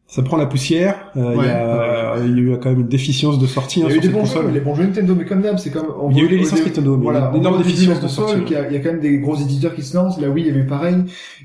ça 0.10 0.24
prend 0.24 0.38
la 0.38 0.46
poussière. 0.46 1.12
Euh, 1.18 1.32
Il 1.34 1.38
Ouais, 1.40 1.46
y, 1.48 1.50
a, 1.50 2.16
il 2.26 2.30
y 2.32 2.34
a 2.52 2.54
eu 2.56 2.58
quand 2.62 2.70
même 2.70 2.80
une 2.80 2.88
déficience 2.88 3.40
de 3.40 3.46
sortie 3.46 3.82
Il 3.82 3.86
hein, 3.86 3.90
y 3.90 3.92
a 3.92 3.96
eu 3.96 4.02
sur 4.02 4.12
des 4.14 4.18
bons 4.18 4.26
jeux, 4.26 4.50
les 4.54 4.60
bons 4.62 4.74
jeux 4.76 4.84
Nintendo, 4.86 5.16
mais 5.18 5.26
comme 5.26 5.42
d'hab, 5.42 5.58
c'est 5.58 5.70
comme... 5.70 5.88
on 6.00 6.10
Il 6.12 6.18
y 6.18 6.22
a 6.22 6.24
eu 6.24 6.28
les 6.30 6.38
licences 6.38 6.64
Nintendo, 6.64 6.96
mais 6.96 7.04
voilà, 7.04 7.20
une 7.20 7.26
on 7.26 7.40
énorme 7.42 7.56
voit 7.56 7.56
au 7.56 7.58
début 7.58 7.72
déficience 7.74 7.98
la 8.02 8.08
de 8.08 8.08
sortie. 8.10 8.44
qu'il 8.46 8.54
y 8.54 8.60
a- 8.60 8.68
Il 8.70 8.74
y 8.74 8.78
a 8.78 8.80
quand 8.80 8.92
même 8.94 9.02
des 9.02 9.18
gros 9.20 9.36
éditeurs 9.36 9.76
qui 9.76 9.82
se 9.84 9.98
lancent. 9.98 10.20
La 10.22 10.30
Wii, 10.30 10.46
il 10.46 10.48
y 10.48 10.52
avait 10.52 10.62
eu 10.62 10.66
pareil. 10.66 10.96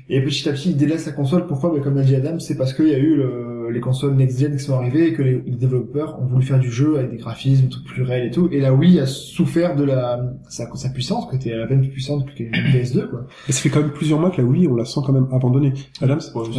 Et 0.09 0.21
petit 0.23 0.47
à 0.47 0.53
petit, 0.53 0.69
ils 0.71 0.77
délaissent 0.77 1.05
la 1.07 1.11
console. 1.11 1.45
Pourquoi? 1.47 1.71
Ben, 1.73 1.81
comme 1.81 1.95
l'a 1.95 2.03
dit 2.03 2.15
Adam, 2.15 2.39
c'est 2.39 2.55
parce 2.57 2.73
qu'il 2.73 2.87
y 2.87 2.93
a 2.95 2.99
eu 2.99 3.15
le- 3.17 3.52
les 3.73 3.79
consoles 3.81 4.15
next-gen 4.15 4.55
qui 4.55 4.63
sont 4.63 4.75
arrivées 4.75 5.07
et 5.07 5.13
que 5.13 5.21
les, 5.21 5.41
les 5.45 5.55
développeurs 5.55 6.19
ont 6.21 6.25
voulu 6.25 6.45
faire 6.45 6.59
du 6.59 6.71
jeu 6.71 6.97
avec 6.99 7.11
des 7.11 7.17
graphismes, 7.17 7.67
tout 7.69 7.83
plus 7.83 8.03
réels 8.03 8.27
et 8.27 8.31
tout. 8.31 8.47
Et 8.51 8.59
la 8.61 8.73
Wii 8.73 8.99
a 8.99 9.05
souffert 9.05 9.75
de 9.75 9.83
la, 9.83 10.23
sa, 10.49 10.73
sa 10.75 10.89
puissance, 10.89 11.29
qui 11.29 11.35
était 11.35 11.53
à 11.53 11.67
peine 11.67 11.81
plus 11.81 11.89
puissante 11.89 12.25
que 12.33 12.43
une 12.43 12.51
PS2, 12.73 13.09
quoi. 13.09 13.27
Et 13.49 13.51
ça 13.51 13.61
fait 13.61 13.69
quand 13.69 13.81
même 13.81 13.91
plusieurs 13.91 14.19
mois 14.19 14.29
que 14.31 14.41
la 14.41 14.47
Wii, 14.47 14.67
on 14.67 14.75
la 14.75 14.85
sent 14.85 15.01
quand 15.05 15.13
même 15.13 15.27
abandonnée. 15.33 15.73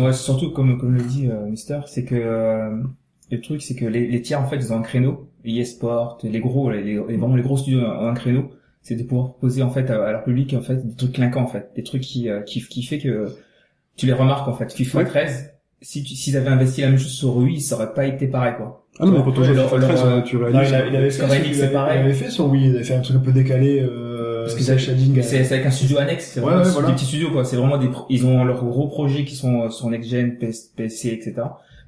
Ouais, 0.04 0.12
c'est 0.12 0.22
surtout 0.24 0.50
comme 0.52 0.76
comme 0.78 0.94
le 0.94 1.02
dit 1.02 1.28
euh, 1.30 1.46
Mister, 1.46 1.80
c'est 1.86 2.04
que 2.04 2.14
euh, 2.16 2.82
le 3.30 3.40
truc 3.40 3.62
c'est 3.62 3.74
que 3.74 3.86
les, 3.86 4.06
les 4.06 4.20
tiers 4.22 4.40
en 4.40 4.46
fait 4.46 4.56
ils 4.56 4.72
ont 4.72 4.76
un 4.78 4.82
créneau, 4.82 5.28
eSport, 5.44 6.18
les 6.22 6.40
gros, 6.40 6.70
les, 6.70 6.82
les- 6.82 6.98
vraiment 6.98 7.36
les 7.36 7.42
gros 7.42 7.56
studios 7.56 7.80
ont 7.80 8.06
un 8.08 8.14
créneau. 8.14 8.50
c'est 8.82 8.96
de 8.96 9.02
pouvoir 9.02 9.30
proposer 9.30 9.62
en 9.62 9.70
fait 9.70 9.90
à, 9.90 10.04
à 10.04 10.12
leur 10.12 10.24
public 10.24 10.54
en 10.54 10.60
fait 10.60 10.76
des 10.86 10.94
trucs 10.94 11.12
clinquants 11.12 11.42
en 11.42 11.46
fait, 11.46 11.70
des 11.74 11.82
trucs 11.82 12.02
qui 12.02 12.28
euh, 12.28 12.42
qui 12.42 12.60
qui 12.62 12.82
fait 12.82 12.98
que 12.98 13.28
tu 13.96 14.06
les 14.06 14.12
remarques 14.12 14.48
en 14.48 14.54
fait. 14.54 14.72
FIFA 14.72 14.98
Ouais. 14.98 15.04
13, 15.06 15.53
si 15.84 16.02
tu- 16.02 16.14
s'ils 16.14 16.36
avaient 16.36 16.48
investi 16.50 16.80
la 16.80 16.88
même 16.88 16.98
chose 16.98 17.12
sur 17.12 17.36
Wii, 17.36 17.60
ça 17.60 17.76
aurait 17.76 17.92
pas 17.94 18.06
été 18.06 18.26
pareil 18.26 18.54
quoi. 18.56 18.80
Ah 18.98 19.06
non, 19.06 19.12
mais 19.12 19.18
quand 19.24 19.30
on 19.38 19.42
joue 19.44 19.54
FIFA 19.54 19.54
leur, 19.54 19.70
13, 19.70 20.02
euh, 20.04 20.22
tu 20.22 20.36
Non, 20.36 20.46
réalises. 20.46 20.70
il, 20.70 20.74
a- 20.74 20.86
il 20.86 20.96
avait 20.96 21.10
fait, 21.10 21.24
il 21.46 21.56
il 21.56 21.64
avait 21.64 22.12
fait 22.12 22.30
sur 22.30 22.46
Wii, 22.48 22.68
il 22.70 22.74
avait 22.76 22.84
fait 22.84 22.94
un 22.94 23.00
truc 23.00 23.16
un 23.16 23.20
peu 23.20 23.32
décalé, 23.32 23.80
euh, 23.80 24.42
Parce 24.42 24.54
que 24.54 24.62
cel 24.62 24.78
c'est- 24.80 24.86
shading. 24.86 25.20
C'est 25.22 25.42
c'est 25.44 25.54
avec 25.54 25.66
un 25.66 25.70
studio 25.70 25.98
annexe, 25.98 26.30
c'est 26.32 26.40
Ouais, 26.40 26.46
vraiment 26.46 26.62
ouais, 26.62 26.66
des 26.68 26.72
voilà. 26.74 26.90
petits 26.92 27.04
studios 27.06 27.30
quoi. 27.30 27.44
C'est 27.44 27.56
vraiment 27.56 27.76
des, 27.78 27.88
ils 28.10 28.24
ont 28.26 28.44
leurs 28.44 28.64
gros 28.64 28.86
projets 28.88 29.24
qui 29.24 29.34
sont 29.34 29.62
euh, 29.62 29.70
sur 29.70 29.88
next 29.90 30.08
gen, 30.10 30.36
PS, 30.38 30.70
PC, 30.76 31.08
etc. 31.08 31.34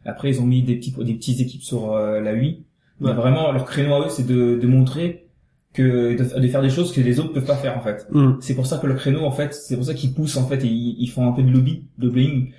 Après 0.05 0.31
ils 0.31 0.41
ont 0.41 0.47
mis 0.47 0.63
des 0.63 0.77
petits 0.77 0.93
des 0.99 1.15
petites 1.15 1.41
équipes 1.41 1.63
sur 1.63 1.93
euh, 1.95 2.21
la 2.21 2.33
Wii. 2.35 2.63
Ouais. 3.01 3.13
vraiment 3.13 3.53
leur 3.53 3.67
créneau 3.67 3.95
à 3.95 4.01
eux 4.07 4.09
c'est 4.09 4.27
de, 4.27 4.57
de 4.57 4.67
montrer 4.67 5.27
que 5.75 6.17
de, 6.17 6.41
de 6.41 6.49
faire 6.49 6.63
des 6.63 6.71
choses 6.71 6.91
que 6.93 7.01
les 7.03 7.21
autres 7.21 7.33
peuvent 7.35 7.45
pas 7.45 7.57
faire 7.57 7.77
en 7.77 7.83
fait. 7.83 8.07
Hum. 8.13 8.39
C'est 8.41 8.55
pour 8.55 8.67
ça 8.67 8.79
que 8.79 8.87
le 8.87 8.95
créneau 8.95 9.25
en 9.25 9.31
fait, 9.33 9.53
c'est 9.55 9.77
pour 9.77 9.85
ça 9.85 9.93
qu'ils 9.95 10.13
poussent 10.15 10.39
en 10.39 10.47
fait, 10.47 10.65
et 10.65 10.69
ils, 10.69 10.97
ils 10.99 11.09
font 11.09 11.29
un 11.29 11.33
peu 11.33 11.43
de 11.43 11.51
lobby, 11.51 11.85
de 11.99 12.07
lobbying 12.07 12.53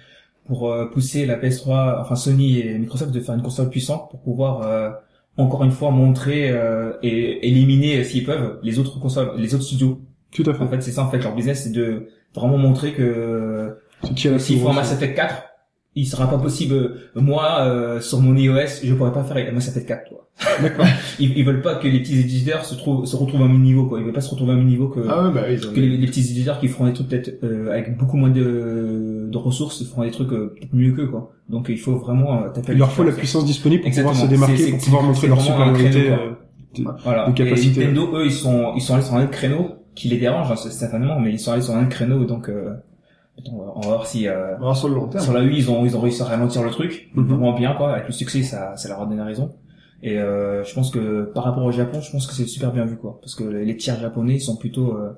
pour 0.48 0.72
euh, 0.72 0.86
pousser 0.86 1.26
la 1.26 1.38
PS3, 1.38 2.02
enfin 2.02 2.16
Sony 2.16 2.60
et 2.60 2.78
Microsoft 2.78 3.12
de 3.12 3.20
faire 3.20 3.36
une 3.36 3.42
console 3.42 3.70
puissante 3.70 4.10
pour 4.10 4.22
pouvoir 4.22 4.62
euh, 4.62 4.90
encore 5.38 5.64
une 5.64 5.72
fois 5.72 5.92
montrer 5.92 6.50
euh, 6.50 6.94
et 7.04 7.48
éliminer 7.48 8.00
euh, 8.00 8.04
s'ils 8.04 8.24
peuvent 8.24 8.60
les 8.64 8.80
autres 8.80 9.00
consoles, 9.00 9.34
les 9.38 9.54
autres 9.54 9.66
studios. 9.66 10.02
Tout 10.32 10.44
à 10.48 10.54
fait. 10.54 10.64
En 10.64 10.68
fait, 10.68 10.82
c'est 10.82 10.92
ça 10.92 11.04
en 11.04 11.10
fait 11.10 11.20
leur 11.20 11.36
business, 11.36 11.64
c'est 11.64 11.72
de 11.72 12.08
vraiment 12.34 12.58
montrer 12.58 12.94
que 12.94 13.78
s'ils 14.16 14.60
font 14.60 14.70
un 14.70 14.74
Mass 14.74 14.94
Effect 14.94 15.16
4, 15.16 15.44
il 16.02 16.06
sera 16.06 16.30
pas 16.30 16.38
possible. 16.38 16.74
euh, 16.76 16.96
Moi, 17.16 17.44
euh, 17.62 18.00
sur 18.02 18.20
mon 18.22 18.36
iOS, 18.36 18.82
je 18.84 18.94
pourrais 18.94 19.12
pas 19.14 19.24
faire 19.24 19.38
un 19.38 19.52
Mass 19.52 19.68
Effect 19.70 19.88
4. 19.88 20.10
Quoi. 20.10 20.28
D'accord. 20.62 20.86
Ils, 21.20 21.36
ils 21.38 21.44
veulent 21.44 21.62
pas 21.62 21.76
que 21.76 21.88
les 21.88 22.00
petits 22.00 22.20
éditeurs 22.20 22.64
se, 22.66 22.76
trouvent, 22.76 23.06
se 23.06 23.16
retrouvent 23.16 23.42
à 23.42 23.48
même 23.48 23.62
niveau. 23.62 23.86
Quoi. 23.88 24.00
Ils 24.00 24.06
veulent 24.06 24.14
pas 24.14 24.22
se 24.22 24.30
retrouver 24.30 24.54
à 24.54 24.56
même 24.56 24.68
niveau 24.68 24.88
que, 24.88 25.00
Ah 25.10 25.28
ouais, 25.28 25.34
bah 25.34 25.42
oui, 25.48 25.56
ils 25.56 25.68
ont 25.68 25.72
que 25.74 25.80
les, 25.80 25.98
les 25.98 26.06
petits 26.08 26.22
éditeurs 26.32 26.60
qui 26.60 26.68
feront 26.68 26.86
des 26.86 26.94
trucs 26.94 27.08
peut-être 27.10 27.44
euh, 27.44 27.72
avec 27.72 27.98
beaucoup 27.98 28.18
moins 28.18 28.30
de, 28.30 29.28
de 29.32 29.38
ressources, 29.38 29.84
feront 29.84 30.04
des 30.04 30.12
trucs 30.12 30.32
euh, 30.32 30.54
peut-être 30.58 30.74
mieux 30.74 30.92
qu'eux. 30.92 31.08
Quoi. 31.08 31.32
Donc 31.50 31.68
il 31.70 31.80
faut 31.80 31.96
vraiment 31.96 32.44
euh, 32.44 32.50
taper 32.50 32.74
Il 32.74 32.78
leur 32.80 32.92
faut 32.92 33.04
la 33.04 33.12
puissance 33.14 33.46
disponible 33.46 33.82
pour 33.82 33.88
Exactement. 33.88 34.12
pouvoir 34.14 34.30
se 34.30 34.34
démarquer, 34.36 34.70
pour 34.72 34.80
pouvoir 34.80 35.04
montrer 35.04 35.28
leur 35.28 35.42
supériorité. 35.42 36.12
euh, 36.12 36.16
de- 36.76 36.86
Voilà. 37.04 37.28
de 37.30 37.34
capacité. 37.34 37.82
Et 37.82 37.86
Nintendo, 37.88 38.18
eux, 38.18 38.26
ils 38.26 38.32
sont, 38.32 38.74
ils 38.76 38.82
sont 38.82 38.94
allés 38.94 39.04
sur 39.04 39.16
un 39.16 39.26
créneau 39.26 39.72
qui 39.96 40.10
les 40.10 40.18
dérange, 40.18 40.52
hein, 40.52 40.56
c'est- 40.56 40.70
certainement, 40.70 41.20
mais 41.20 41.32
ils 41.32 41.40
sont 41.40 41.52
allés 41.54 41.64
sur 41.64 41.76
un 41.76 41.86
créneau, 41.86 42.26
donc 42.26 42.50
euh, 42.50 42.74
on 43.52 43.58
va- 43.58 43.88
voir 43.88 44.06
si 44.08 44.28
euh, 44.28 44.74
sur 44.74 44.90
le 44.90 44.96
long 44.96 45.08
terme. 45.08 45.24
sur 45.24 45.34
la 45.34 45.42
Wii 45.42 45.58
ils 45.60 45.72
ont, 45.72 45.86
ils 45.86 45.96
ont 45.96 46.02
réussi 46.02 46.22
à 46.22 46.26
ralentir 46.26 46.64
le 46.64 46.70
truc, 46.72 47.10
Mhm. 47.16 47.28
vraiment 47.28 47.54
bien 47.54 47.74
quoi. 47.74 47.94
Avec 47.94 48.08
le 48.08 48.12
succès, 48.14 48.44
ça, 48.44 48.76
ça 48.76 48.90
leur 48.90 49.02
a 49.02 49.06
donné 49.06 49.22
raison. 49.22 49.54
Et 50.04 50.20
euh, 50.20 50.64
je 50.64 50.74
pense 50.76 50.92
que 50.92 51.24
par 51.34 51.44
rapport 51.44 51.64
au 51.64 51.72
Japon, 51.72 52.02
je 52.02 52.12
pense 52.12 52.28
que 52.28 52.34
c'est 52.34 52.46
super 52.46 52.72
bien 52.72 52.86
vu 52.86 52.98
quoi, 52.98 53.20
parce 53.22 53.36
que 53.36 53.44
les 53.44 53.78
tiers 53.78 54.00
japonais 54.00 54.36
ils 54.36 54.42
sont 54.42 54.56
plutôt 54.58 54.94
euh, 54.96 55.14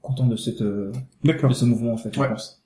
contents 0.00 0.26
de 0.26 0.36
cette 0.36 0.62
euh, 0.62 0.92
de 1.24 1.52
ce 1.52 1.64
mouvement 1.64 1.92
en 1.92 1.96
fait, 1.96 2.16
Ouais. 2.16 2.26
je 2.28 2.32
pense. 2.32 2.61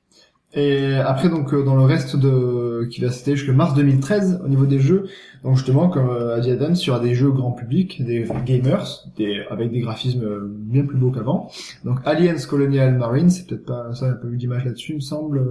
Et 0.55 0.95
après, 0.95 1.29
donc, 1.29 1.53
euh, 1.53 1.65
dans 1.65 1.77
le 1.77 1.85
reste 1.85 2.17
de, 2.17 2.89
qui 2.91 3.01
va 3.01 3.11
citer 3.11 3.37
jusqu'à 3.37 3.53
mars 3.53 3.75
2013, 3.75 4.41
au 4.45 4.49
niveau 4.49 4.65
des 4.65 4.79
jeux, 4.79 5.07
donc 5.43 5.57
justement, 5.57 5.89
comme 5.89 6.09
euh, 6.09 6.37
a 6.37 6.41
dit 6.41 6.51
Adam, 6.51 6.73
il 6.73 6.91
aura 6.91 7.01
des 7.01 7.15
jeux 7.15 7.31
grand 7.31 7.53
public, 7.53 8.03
des 8.05 8.27
gamers, 8.45 8.87
des, 9.17 9.45
avec 9.51 9.71
des 9.71 9.81
graphismes 9.81 10.25
euh, 10.25 10.41
bien 10.49 10.87
plus 10.87 10.97
beaux 10.97 11.11
qu'avant. 11.11 11.51
Donc, 11.85 11.99
Aliens 12.05 12.37
Colonial 12.49 12.97
Marines, 12.97 13.29
c'est 13.29 13.47
peut-être 13.47 13.67
pas 13.67 13.93
ça, 13.93 14.07
il 14.07 14.11
n'y 14.11 14.15
a 14.15 14.19
pas 14.19 14.29
eu 14.29 14.37
d'image 14.37 14.65
là-dessus, 14.65 14.93
il 14.93 14.97
me 14.97 15.01
semble, 15.01 15.45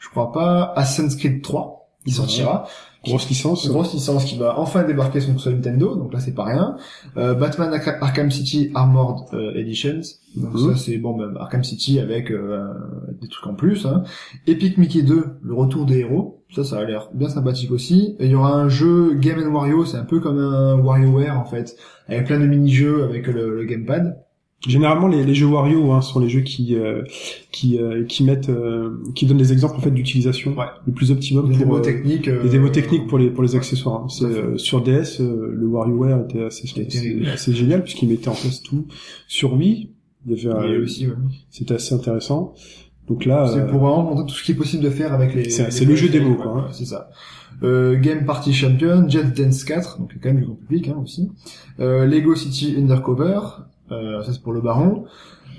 je 0.00 0.08
crois 0.08 0.32
pas. 0.32 0.72
Assassin's 0.74 1.14
Creed 1.14 1.42
3, 1.42 1.87
il 2.08 2.12
sortira. 2.14 2.66
Grosse 3.04 3.28
licence. 3.28 3.68
Grosse 3.68 3.94
licence 3.94 4.24
qui 4.24 4.36
va 4.36 4.58
enfin 4.58 4.82
débarquer 4.82 5.20
sur 5.20 5.32
console 5.32 5.54
Nintendo, 5.54 5.94
donc 5.94 6.12
là 6.12 6.18
c'est 6.18 6.34
pas 6.34 6.44
rien. 6.44 6.76
Euh, 7.16 7.32
Batman 7.34 7.72
Arkham 8.00 8.28
City 8.30 8.72
Armored 8.74 9.20
euh, 9.34 9.54
Editions, 9.54 10.00
donc 10.36 10.54
Mhm. 10.54 10.72
ça 10.72 10.76
c'est 10.76 10.98
bon, 10.98 11.16
ben, 11.16 11.32
Arkham 11.38 11.62
City 11.62 12.00
avec 12.00 12.32
euh, 12.32 12.66
des 13.20 13.28
trucs 13.28 13.46
en 13.46 13.54
plus. 13.54 13.86
Hein. 13.86 14.02
Epic 14.48 14.78
Mickey 14.78 15.02
2, 15.02 15.24
le 15.40 15.54
retour 15.54 15.86
des 15.86 15.98
héros, 16.00 16.42
ça 16.54 16.64
ça 16.64 16.78
a 16.80 16.84
l'air 16.84 17.08
bien 17.14 17.28
sympathique 17.28 17.70
aussi. 17.70 18.16
Et 18.18 18.26
il 18.26 18.32
y 18.32 18.34
aura 18.34 18.52
un 18.54 18.68
jeu 18.68 19.14
Game 19.14 19.54
Wario, 19.54 19.84
c'est 19.84 19.96
un 19.96 20.04
peu 20.04 20.18
comme 20.18 20.38
un 20.38 20.74
WarioWare 20.80 21.38
en 21.38 21.44
fait, 21.44 21.76
avec 22.08 22.26
plein 22.26 22.40
de 22.40 22.46
mini-jeux 22.46 23.04
avec 23.04 23.28
le, 23.28 23.54
le 23.58 23.64
gamepad. 23.64 24.18
Généralement, 24.66 25.06
les, 25.06 25.22
les 25.24 25.34
jeux 25.36 25.46
Wario 25.46 25.92
hein, 25.92 26.00
sont 26.00 26.18
les 26.18 26.28
jeux 26.28 26.40
qui 26.40 26.74
euh, 26.74 27.02
qui 27.52 27.78
euh, 27.78 28.04
qui 28.04 28.24
mettent 28.24 28.48
euh, 28.48 28.90
qui 29.14 29.24
donnent 29.24 29.36
des 29.38 29.52
exemples 29.52 29.76
en 29.76 29.80
fait 29.80 29.92
d'utilisation 29.92 30.56
Ouais. 30.58 30.64
le 30.84 30.92
plus 30.92 31.12
optimum 31.12 31.48
Des 31.48 31.58
démos 31.58 31.78
euh, 31.78 31.82
techniques. 31.82 32.26
euh, 32.26 32.42
des 32.42 32.48
démos 32.48 32.72
techniques 32.72 33.06
pour 33.06 33.18
les 33.18 33.30
pour 33.30 33.44
les 33.44 33.54
accessoires. 33.54 34.02
hein. 34.02 34.08
C'est 34.08 34.24
euh, 34.24 34.58
sur 34.58 34.82
DS, 34.82 35.20
euh, 35.20 35.52
le 35.54 35.66
WarioWare 35.68 36.22
était 36.24 36.42
assez 36.44 36.68
assez, 37.32 37.54
génial 37.54 37.84
puisqu'il 37.84 38.08
mettait 38.08 38.28
en 38.28 38.34
place 38.34 38.60
tout. 38.62 38.86
Sur 39.28 39.54
Wii, 39.54 39.90
il 40.26 40.32
y 40.32 40.48
avait 40.48 40.58
Oui, 40.66 40.74
euh, 40.74 40.82
aussi, 40.82 41.06
ouais. 41.06 41.14
c'était 41.50 41.74
assez 41.74 41.94
intéressant. 41.94 42.54
Donc 43.06 43.24
là, 43.26 43.46
C'est 43.52 43.60
euh, 43.60 43.66
pour 43.66 43.78
vraiment 43.80 44.02
montrer 44.02 44.26
tout 44.26 44.34
ce 44.34 44.42
qui 44.42 44.52
est 44.52 44.56
possible 44.56 44.82
de 44.82 44.90
faire 44.90 45.12
avec 45.14 45.34
les. 45.36 45.48
C'est- 45.50 45.84
le 45.84 45.94
jeu 45.94 46.08
démo, 46.08 46.34
quoi, 46.34 46.52
ouais, 46.54 46.60
hein. 46.62 46.68
c'est 46.72 46.84
ça. 46.84 47.10
Euh, 47.62 47.96
Game 47.98 48.24
Party 48.26 48.52
Champion, 48.52 49.08
Jet 49.08 49.24
Dance 49.36 49.62
4, 49.64 49.98
donc 50.00 50.12
quand 50.20 50.28
même 50.30 50.40
du 50.40 50.46
grand 50.46 50.54
public 50.56 50.88
hein, 50.88 50.96
aussi. 51.02 51.28
Euh, 51.80 52.06
Lego 52.06 52.34
City 52.34 52.74
Undercover, 52.76 53.38
euh, 53.92 54.22
ça 54.22 54.32
c'est 54.32 54.42
pour 54.42 54.52
le 54.52 54.60
baron. 54.60 55.04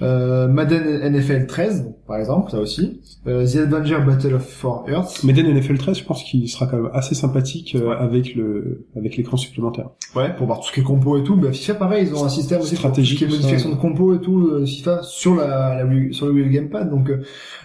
Euh, 0.01 0.47
Madden 0.47 1.11
NFL 1.11 1.45
13, 1.47 1.83
donc, 1.83 1.95
par 2.07 2.15
exemple, 2.17 2.51
ça 2.51 2.59
aussi. 2.59 3.01
Euh, 3.27 3.45
The 3.45 3.57
Avenger 3.73 3.97
Battle 4.07 4.35
of 4.35 4.45
for 4.47 4.85
Earth. 4.87 5.25
Madden 5.25 5.53
NFL 5.53 5.77
13, 5.77 5.97
je 5.97 6.03
pense 6.05 6.23
qu'il 6.23 6.47
sera 6.47 6.67
quand 6.67 6.77
même 6.77 6.89
assez 6.93 7.15
sympathique 7.15 7.75
euh, 7.75 7.89
Ouais. 7.89 7.95
avec 7.99 8.33
le 8.33 8.85
avec 8.95 9.17
l'écran 9.17 9.35
supplémentaire. 9.35 9.89
Ouais, 10.15 10.33
pour 10.37 10.45
voir 10.47 10.61
tout 10.61 10.67
ce 10.69 10.71
qui 10.71 10.79
est 10.79 10.83
compo 10.83 11.17
et 11.17 11.23
tout. 11.23 11.35
Bah, 11.35 11.51
FIFA, 11.51 11.73
pareil, 11.73 12.07
ils 12.07 12.15
ont 12.15 12.23
un 12.23 12.29
système 12.29 12.61
aussi 12.61 12.75
pour 12.75 12.83
tout 12.93 13.01
ce 13.01 13.03
Stratégique, 13.03 13.17
qui 13.17 13.23
est 13.25 13.27
modification 13.27 13.71
de 13.71 13.75
compo 13.75 14.15
et 14.15 14.21
tout, 14.21 14.47
euh, 14.47 14.65
FIFA, 14.65 15.01
sur 15.03 15.35
la, 15.35 15.83
la 15.83 16.11
sur 16.13 16.27
le 16.27 16.43
Gamepad. 16.45 16.89
Donc, 16.89 17.09
euh, 17.09 17.17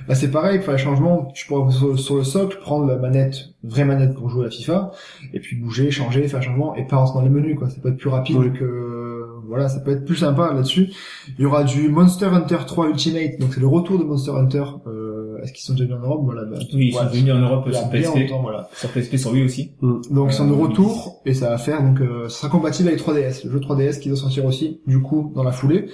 là, 0.08 0.16
c'est 0.16 0.32
pareil, 0.32 0.56
pour 0.56 0.64
faire 0.64 0.74
les 0.74 0.80
changements, 0.82 1.26
tu 1.36 1.46
pourras 1.46 1.70
sur, 1.70 1.96
sur 1.96 2.16
le 2.16 2.24
socle 2.24 2.58
prendre 2.60 2.86
la 2.86 2.96
manette, 2.96 3.50
vraie 3.62 3.84
manette 3.84 4.14
pour 4.14 4.28
jouer 4.28 4.46
à 4.46 4.50
FIFA, 4.50 4.90
et 5.34 5.38
puis 5.38 5.54
bouger, 5.56 5.92
changer, 5.92 6.26
faire 6.26 6.42
changement, 6.42 6.74
et 6.74 6.84
pas 6.84 6.96
rentrer 6.96 7.14
dans 7.20 7.22
les 7.24 7.30
menus, 7.30 7.56
quoi. 7.56 7.68
Peut 7.80 7.90
être 7.90 7.96
plus 7.96 8.08
rapide 8.10 8.36
Ouais. 8.38 8.50
que, 8.50 9.24
voilà, 9.48 9.68
ça 9.68 9.80
peut 9.80 9.90
être 9.92 10.04
plus 10.04 10.16
sympa 10.16 10.52
là-dessus. 10.52 10.90
Il 11.38 11.42
y 11.42 11.46
aura 11.46 11.64
du 11.64 11.88
Monster 11.88 12.26
Hunter 12.26 12.58
3 12.66 12.88
Ultimate, 12.88 13.38
donc 13.40 13.54
c'est 13.54 13.60
le 13.60 13.66
retour 13.66 13.98
de 13.98 14.04
Monster 14.04 14.32
Hunter, 14.32 14.64
euh, 14.86 15.38
est-ce 15.42 15.52
qu'ils 15.52 15.64
sont 15.64 15.72
déjà 15.74 15.84
venus 15.84 15.98
en 15.98 16.02
Europe? 16.06 16.20
Voilà, 16.24 16.44
bah, 16.44 16.56
Oui, 16.74 16.88
ils 16.88 16.92
sont 16.94 17.06
venus 17.06 17.32
en 17.34 17.38
Europe 17.38 17.70
sur 17.72 17.90
PSP, 17.90 18.16
longtemps, 18.20 18.42
voilà. 18.42 18.68
sur 18.74 18.90
PSP, 18.90 19.16
sur 19.16 19.32
Wii 19.32 19.44
aussi. 19.44 19.72
Donc 19.82 20.30
ils 20.30 20.32
sont 20.32 20.46
de 20.48 20.52
Euh, 20.52 20.56
retour 20.56 21.20
et 21.26 21.34
ça 21.34 21.50
va 21.50 21.58
faire 21.58 21.82
donc 21.82 22.00
euh, 22.00 22.28
ça 22.28 22.40
sera 22.40 22.48
compatible 22.48 22.88
avec 22.88 23.00
3DS, 23.00 23.44
le 23.44 23.50
jeu 23.52 23.58
3DS 23.60 23.98
qui 24.00 24.08
doit 24.08 24.16
sortir 24.16 24.44
aussi 24.46 24.80
du 24.86 25.00
coup 25.00 25.32
dans 25.34 25.42
la 25.42 25.52
foulée. 25.52 25.86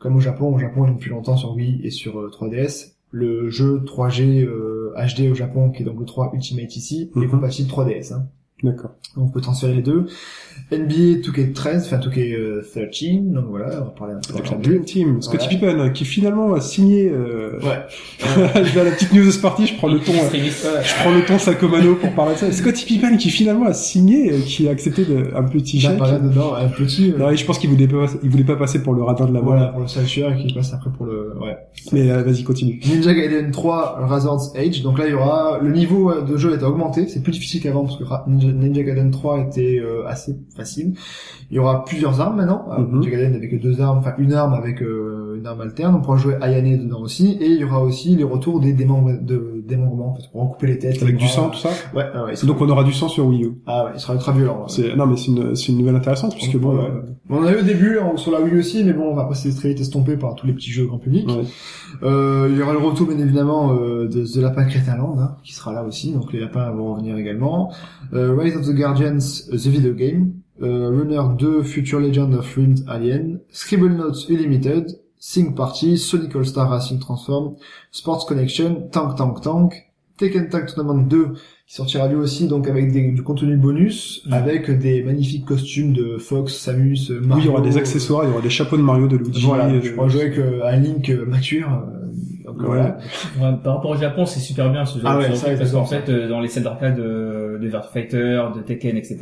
Comme 0.00 0.14
au 0.16 0.20
Japon, 0.20 0.54
au 0.54 0.58
Japon 0.58 0.84
ils 0.86 0.90
ont 0.90 0.94
depuis 0.94 1.10
longtemps 1.10 1.36
sur 1.36 1.54
Wii 1.54 1.80
et 1.84 1.90
sur 1.90 2.18
euh, 2.20 2.30
3DS. 2.30 2.92
Le 3.10 3.48
jeu 3.48 3.80
3G 3.86 4.44
euh, 4.44 4.92
HD 4.96 5.30
au 5.30 5.34
Japon 5.34 5.70
qui 5.70 5.82
est 5.82 5.84
donc 5.86 5.98
le 5.98 6.04
3 6.04 6.30
Ultimate 6.34 6.76
ici 6.76 7.10
est 7.14 7.18
Mhm. 7.18 7.30
compatible 7.30 7.68
3DS. 7.70 8.12
Hein. 8.12 8.26
D'accord. 8.62 8.90
Donc 9.16 9.26
on 9.26 9.30
peut 9.30 9.40
transférer 9.40 9.74
les 9.74 9.82
deux. 9.82 10.06
NBA 10.72 11.20
2K13, 11.22 11.86
enfin 11.86 11.98
2K13, 11.98 13.32
donc 13.32 13.44
voilà, 13.48 13.68
on 13.80 13.84
va 13.84 13.90
parler 13.96 14.14
un 14.14 14.20
peu 14.20 14.34
Avec 14.34 14.50
la. 14.50 14.56
Dream 14.58 14.84
Team, 14.84 15.22
Scottie 15.22 15.46
Voilà. 15.58 15.72
Pippen 15.74 15.80
euh, 15.86 15.88
qui 15.90 16.04
finalement 16.04 16.52
a 16.54 16.60
signé. 16.60 17.08
Euh... 17.08 17.58
Ouais. 17.60 17.78
Dans 18.74 18.84
la 18.84 18.90
petite 18.90 19.12
news 19.14 19.30
sportive, 19.30 19.68
je 19.68 19.76
prends 19.76 19.88
le 19.88 20.00
ton. 20.00 20.12
euh. 20.12 20.82
Je 20.82 20.94
prends 21.00 21.10
le 21.12 21.24
ton 21.24 21.38
Sakomano 21.38 21.94
pour 21.94 22.12
parler 22.12 22.34
de 22.34 22.38
ça. 22.38 22.52
Scottie 22.52 22.84
Pippen 22.84 23.16
qui 23.16 23.30
finalement 23.30 23.64
a 23.66 23.72
signé, 23.72 24.32
euh, 24.32 24.38
qui 24.44 24.68
a 24.68 24.72
accepté 24.72 25.04
de, 25.04 25.30
un 25.34 25.44
petit 25.44 25.76
Il 25.78 25.80
chèque. 25.80 25.92
apparaît 25.92 26.20
dedans, 26.20 26.54
un 26.54 26.68
petit. 26.68 27.12
euh, 27.12 27.18
Non, 27.18 27.30
et 27.30 27.36
je 27.36 27.46
pense 27.46 27.58
qu'il 27.58 27.70
voulait 27.70 27.88
pas, 27.88 28.06
il 28.22 28.28
voulait 28.28 28.44
pas 28.44 28.56
passer 28.56 28.82
pour 28.82 28.92
le 28.94 29.02
radin 29.02 29.26
de 29.26 29.32
la 29.34 29.40
voilà, 29.40 29.60
voile. 29.60 29.72
pour 29.72 29.80
le 29.82 29.88
statuaire 29.88 30.36
qui 30.36 30.52
passe 30.52 30.74
après 30.74 30.90
pour 30.90 31.06
le. 31.06 31.34
Ouais. 31.40 31.56
Mais 31.92 32.10
euh, 32.10 32.22
vas-y, 32.22 32.42
continue. 32.44 32.80
Ninja 32.86 33.14
Gaiden 33.14 33.50
3 33.52 34.00
Razor's 34.06 34.52
Age. 34.56 34.82
Donc 34.82 34.98
là, 34.98 35.06
il 35.06 35.12
y 35.12 35.14
aura 35.14 35.58
le 35.62 35.70
niveau 35.70 36.10
euh, 36.10 36.22
de 36.22 36.36
jeu 36.36 36.52
est 36.52 36.62
augmenté. 36.62 37.06
C'est 37.08 37.22
plus 37.22 37.32
difficile 37.32 37.62
qu'avant 37.62 37.84
parce 37.84 37.96
que 37.96 38.04
Ninja, 38.28 38.47
Ninja 38.52 38.82
Gaiden 38.82 39.10
3 39.10 39.40
était 39.40 39.78
euh, 39.80 40.06
assez 40.06 40.36
facile. 40.56 40.94
Il 41.50 41.56
y 41.56 41.58
aura 41.58 41.84
plusieurs 41.84 42.20
armes 42.20 42.36
maintenant. 42.36 42.66
Alors, 42.70 42.86
Mhm. 42.86 42.94
Ninja 43.00 43.10
Gaiden 43.10 43.34
avec 43.34 43.60
deux 43.60 43.80
armes, 43.80 43.98
enfin 43.98 44.14
une 44.18 44.32
arme 44.34 44.54
avec 44.54 44.82
euh, 44.82 45.07
une 45.38 45.46
arme 45.46 45.60
alterne. 45.60 45.94
On 45.94 46.00
pourra 46.00 46.16
jouer 46.18 46.36
Ayane 46.40 46.84
dedans 46.84 47.00
aussi. 47.00 47.38
Et 47.40 47.46
il 47.46 47.58
y 47.58 47.64
aura 47.64 47.82
aussi 47.82 48.16
les 48.16 48.24
retours 48.24 48.60
des 48.60 48.72
démembre 48.72 49.12
de 49.20 49.62
démembrements. 49.66 50.10
En 50.10 50.14
fait, 50.14 50.22
on 50.34 50.44
va 50.44 50.50
couper 50.50 50.66
les 50.68 50.78
têtes. 50.78 51.02
Avec 51.02 51.16
du 51.16 51.26
sang, 51.28 51.50
tout 51.50 51.58
ça. 51.58 51.70
Ouais, 51.94 52.04
ouais, 52.14 52.20
ouais, 52.26 52.46
Donc 52.46 52.60
on 52.60 52.68
aura 52.68 52.84
du 52.84 52.92
sang 52.92 53.08
sur 53.08 53.26
Wii 53.26 53.44
U. 53.44 53.52
Ah 53.66 53.84
ouais, 53.86 53.90
il 53.94 54.00
sera 54.00 54.14
ultra 54.14 54.32
violent. 54.32 54.58
ouais. 54.60 54.64
C'est, 54.68 54.96
non, 54.96 55.06
mais 55.06 55.16
c'est 55.16 55.28
une, 55.28 55.54
c'est 55.54 55.72
une 55.72 55.78
nouvelle 55.78 55.96
intéressante 55.96 56.34
puisque 56.34 56.56
bon, 56.58 56.76
euh, 56.76 56.88
On 57.30 57.38
en 57.38 57.44
a 57.44 57.52
eu 57.52 57.60
au 57.60 57.62
début 57.62 57.98
hein, 57.98 58.12
sur 58.16 58.32
la 58.32 58.40
Wii 58.40 58.58
aussi, 58.58 58.84
mais 58.84 58.92
bon, 58.92 59.16
après 59.16 59.34
c'est 59.34 59.54
très 59.54 59.70
vite 59.70 59.80
estompé 59.80 60.16
par 60.16 60.34
tous 60.34 60.46
les 60.46 60.52
petits 60.52 60.70
jeux 60.70 60.86
grand 60.86 60.98
public. 60.98 61.26
ouais. 61.28 61.44
Euh, 62.02 62.48
il 62.50 62.56
y 62.58 62.62
aura 62.62 62.72
le 62.72 62.78
retour 62.78 63.06
bien 63.08 63.18
évidemment 63.18 63.72
euh, 63.74 64.06
de 64.08 64.24
The 64.24 64.36
Lapin 64.36 64.64
Crétinland 64.66 65.18
hein, 65.18 65.36
qui 65.42 65.54
sera 65.54 65.72
là 65.72 65.84
aussi, 65.84 66.12
donc 66.12 66.32
les 66.32 66.40
lapins 66.40 66.70
vont 66.70 66.92
revenir 66.94 67.16
également. 67.16 67.72
Euh, 68.12 68.36
Rise 68.38 68.56
of 68.56 68.66
the 68.66 68.74
Guardians, 68.74 69.18
The 69.50 69.66
Video 69.66 69.94
Game, 69.94 70.32
euh, 70.62 70.88
Runner 70.90 71.20
2, 71.38 71.62
Future 71.62 71.98
Legend 72.00 72.34
of 72.34 72.54
Rimmed 72.54 72.80
Alien, 72.88 73.40
Scribble 73.50 73.94
Notes 73.96 74.26
Unlimited, 74.30 74.86
Sync 75.18 75.54
Party, 75.56 75.98
Sonic 75.98 76.34
All-Star 76.36 76.70
Racing 76.70 76.98
Transform, 77.00 77.54
Sports 77.92 78.26
Connection, 78.26 78.88
Tank 78.92 79.16
Tank 79.16 79.40
Tank, 79.40 79.74
Tekken 80.16 80.48
Tag 80.48 80.66
Tournament 80.66 81.06
2, 81.08 81.26
qui 81.66 81.74
sortira 81.74 82.08
lui 82.08 82.16
aussi 82.16 82.48
donc 82.48 82.66
avec 82.68 82.90
des, 82.92 83.12
du 83.12 83.22
contenu 83.22 83.56
bonus, 83.56 84.26
avec 84.32 84.70
des 84.70 85.02
magnifiques 85.04 85.44
costumes 85.44 85.92
de 85.92 86.18
Fox, 86.18 86.54
Samus, 86.56 87.10
Mario. 87.10 87.34
Oui, 87.34 87.40
il 87.42 87.46
y 87.46 87.48
aura 87.48 87.60
des 87.60 87.76
accessoires, 87.76 88.24
il 88.24 88.30
y 88.30 88.32
aura 88.32 88.40
des 88.42 88.50
chapeaux 88.50 88.76
de 88.76 88.82
Mario, 88.82 89.06
de 89.06 89.16
Luigi. 89.16 89.44
Voilà, 89.46 89.66
euh, 89.66 89.80
je 89.82 89.92
pourrais 89.92 90.08
jouer 90.08 90.22
avec 90.22 90.38
euh, 90.38 90.62
un 90.64 90.76
Link 90.76 91.08
euh, 91.10 91.24
mature. 91.26 91.68
euh, 91.68 91.94
donc, 92.46 92.58
Ouais. 92.60 92.66
voilà. 92.66 92.96
Ouais, 93.40 93.56
par 93.62 93.76
rapport 93.76 93.90
au 93.90 93.96
Japon, 93.96 94.24
c'est 94.24 94.40
super 94.40 94.70
bien 94.72 94.84
ce 94.86 94.98
genre 94.98 95.10
Ah 95.12 95.18
ouais, 95.18 95.24
ce 95.24 95.28
genre 95.30 95.36
ça, 95.38 95.50
de 95.52 95.58
parce 95.58 95.72
qu'en 95.72 95.84
fait, 95.84 96.08
euh, 96.08 96.28
dans 96.28 96.40
les 96.40 96.48
salles 96.48 96.64
d'arcade 96.64 96.96
de, 96.96 97.58
de 97.60 97.68
Virtua 97.68 97.90
Fighter, 97.92 98.42
de 98.56 98.60
Tekken, 98.62 98.96
etc., 98.96 99.18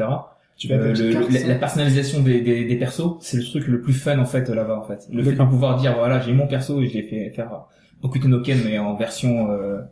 Tu 0.56 0.72
euh, 0.72 0.94
le- 0.94 1.12
carte, 1.12 1.30
la, 1.46 1.54
personnalisation 1.56 2.22
des, 2.22 2.40
des, 2.40 2.64
des 2.64 2.76
persos, 2.76 3.18
c'est 3.20 3.36
le 3.36 3.44
truc 3.44 3.66
le 3.66 3.80
plus 3.82 3.92
fun 3.92 4.18
en 4.18 4.24
fait 4.24 4.48
là-bas 4.48 4.78
en 4.78 4.84
fait. 4.84 5.06
Le 5.12 5.22
fait 5.22 5.32
de 5.32 5.36
pouvoir 5.44 5.76
dire 5.78 5.94
voilà 5.96 6.20
j'ai 6.20 6.32
mon 6.32 6.46
perso 6.46 6.80
et 6.80 6.88
je 6.88 6.94
l'ai 6.94 7.02
fait 7.02 7.30
faire 7.30 7.66
Hokuto 8.02 8.28
no 8.28 8.40
Ken 8.40 8.58
mais 8.64 8.78
en 8.78 8.94
version 8.94 9.50
euh, 9.50 9.82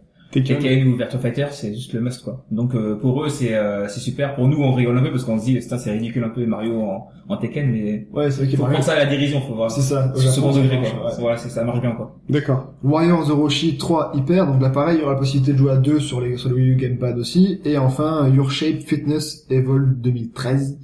Tekken. 0.40 0.58
Tekken 0.58 0.88
ou 0.88 0.96
Virtua 0.96 1.18
Fighter, 1.20 1.46
c'est 1.50 1.72
juste 1.74 1.92
le 1.92 2.00
must 2.00 2.22
quoi. 2.24 2.44
Donc 2.50 2.74
euh, 2.74 2.96
pour 2.96 3.24
eux 3.24 3.28
c'est 3.28 3.54
euh, 3.54 3.88
c'est 3.88 4.00
super. 4.00 4.34
Pour 4.34 4.48
nous 4.48 4.62
on 4.62 4.72
rigole 4.72 4.98
un 4.98 5.02
peu 5.02 5.10
parce 5.10 5.24
qu'on 5.24 5.38
se 5.38 5.44
dit 5.44 5.60
c'est 5.62 5.90
ridicule 5.90 6.24
un 6.24 6.28
peu 6.28 6.44
Mario 6.46 6.80
en, 6.80 7.08
en 7.28 7.36
Tekken 7.36 7.70
mais 7.70 8.06
Ouais, 8.12 8.30
c'est 8.30 8.38
vrai 8.42 8.48
qu'il 8.48 8.58
faut 8.58 8.66
penser 8.66 8.90
à 8.90 8.96
la 8.96 9.06
dérision, 9.06 9.40
faut 9.40 9.54
voir. 9.54 9.70
C'est 9.70 9.80
ça. 9.80 10.12
au 10.14 10.18
C'est 10.18 10.28
second 10.28 10.52
degré 10.52 10.76
marche, 10.78 10.92
quoi. 10.94 11.06
ouais. 11.06 11.12
Voilà, 11.20 11.36
c'est 11.36 11.48
ça 11.48 11.64
marche 11.64 11.80
bien 11.80 11.92
quoi. 11.92 12.16
D'accord. 12.28 12.74
Warriors 12.82 13.30
Orochi 13.30 13.76
3 13.78 14.12
Hyper, 14.14 14.46
donc 14.46 14.60
là 14.60 14.70
pareil, 14.70 14.96
il 14.98 15.00
y 15.00 15.04
aura 15.04 15.12
la 15.14 15.18
possibilité 15.18 15.52
de 15.52 15.58
jouer 15.58 15.72
à 15.72 15.76
deux 15.76 16.00
sur 16.00 16.20
les 16.20 16.36
sur 16.36 16.48
le 16.48 16.56
Wii 16.56 16.70
U 16.70 16.76
Gamepad 16.76 17.16
aussi, 17.18 17.60
et 17.64 17.78
enfin 17.78 18.28
Your 18.34 18.50
Shape 18.50 18.80
Fitness 18.86 19.46
Evolve 19.50 19.94
2013. 20.00 20.78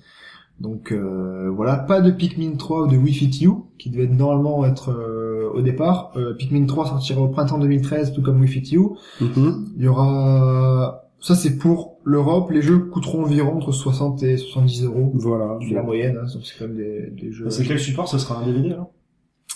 Donc 0.61 0.93
euh, 0.93 1.51
voilà, 1.51 1.77
pas 1.77 2.01
de 2.03 2.11
Pikmin 2.11 2.57
3 2.57 2.83
ou 2.83 2.87
de 2.87 2.97
Wii 2.97 3.15
Fit 3.15 3.31
You, 3.45 3.67
qui 3.79 3.89
devait 3.89 4.07
normalement 4.07 4.65
être 4.67 4.91
euh, 4.91 5.49
au 5.55 5.63
départ. 5.63 6.13
Euh, 6.17 6.35
Pikmin 6.35 6.67
3 6.67 6.87
sortira 6.87 7.23
au 7.23 7.29
printemps 7.29 7.59
2013, 7.59 8.13
tout 8.13 8.21
comme 8.23 8.39
Wii 8.41 8.49
Fit 8.49 8.75
You. 8.75 8.97
Mhm. 9.21 9.69
Il 9.77 9.85
y 9.85 9.89
aura... 9.89 11.05
Ça 11.23 11.35
c'est 11.35 11.59
pour 11.59 11.99
l'Europe, 12.05 12.51
les 12.51 12.63
jeux 12.63 12.79
coûteront 12.79 13.25
environ 13.25 13.57
entre 13.57 13.73
60 13.73 14.23
et 14.23 14.37
70 14.39 14.85
euros. 14.85 15.13
Voilà. 15.15 15.59
C'est 15.67 15.75
la 15.75 15.83
moyenne, 15.83 16.19
hein, 16.23 16.27
c'est 16.29 16.59
quand 16.59 16.67
même 16.67 16.77
des, 16.77 17.11
des 17.11 17.31
jeux... 17.33 17.49
C'est 17.51 17.65
quel 17.65 17.79
support? 17.79 18.09
Ce 18.09 18.19
sera 18.19 18.41
un 18.43 18.47
DVD 18.47 18.75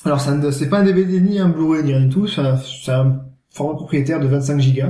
Alors? 0.04 0.20
Ça 0.20 0.34
ne- 0.36 0.50
c'est 0.50 0.68
pas 0.68 0.80
un 0.80 0.84
DVD 0.84 1.20
ni 1.20 1.38
un 1.38 1.48
Blu-ray 1.48 1.82
ni 1.84 1.94
rien 1.94 2.02
du 2.06 2.10
tout, 2.10 2.26
c'est 2.26 2.42
un, 2.42 2.56
c'est 2.58 2.92
un 2.92 3.22
format 3.50 3.74
propriétaire 3.76 4.20
de 4.20 4.26
25 4.26 4.58
Go. 4.74 4.82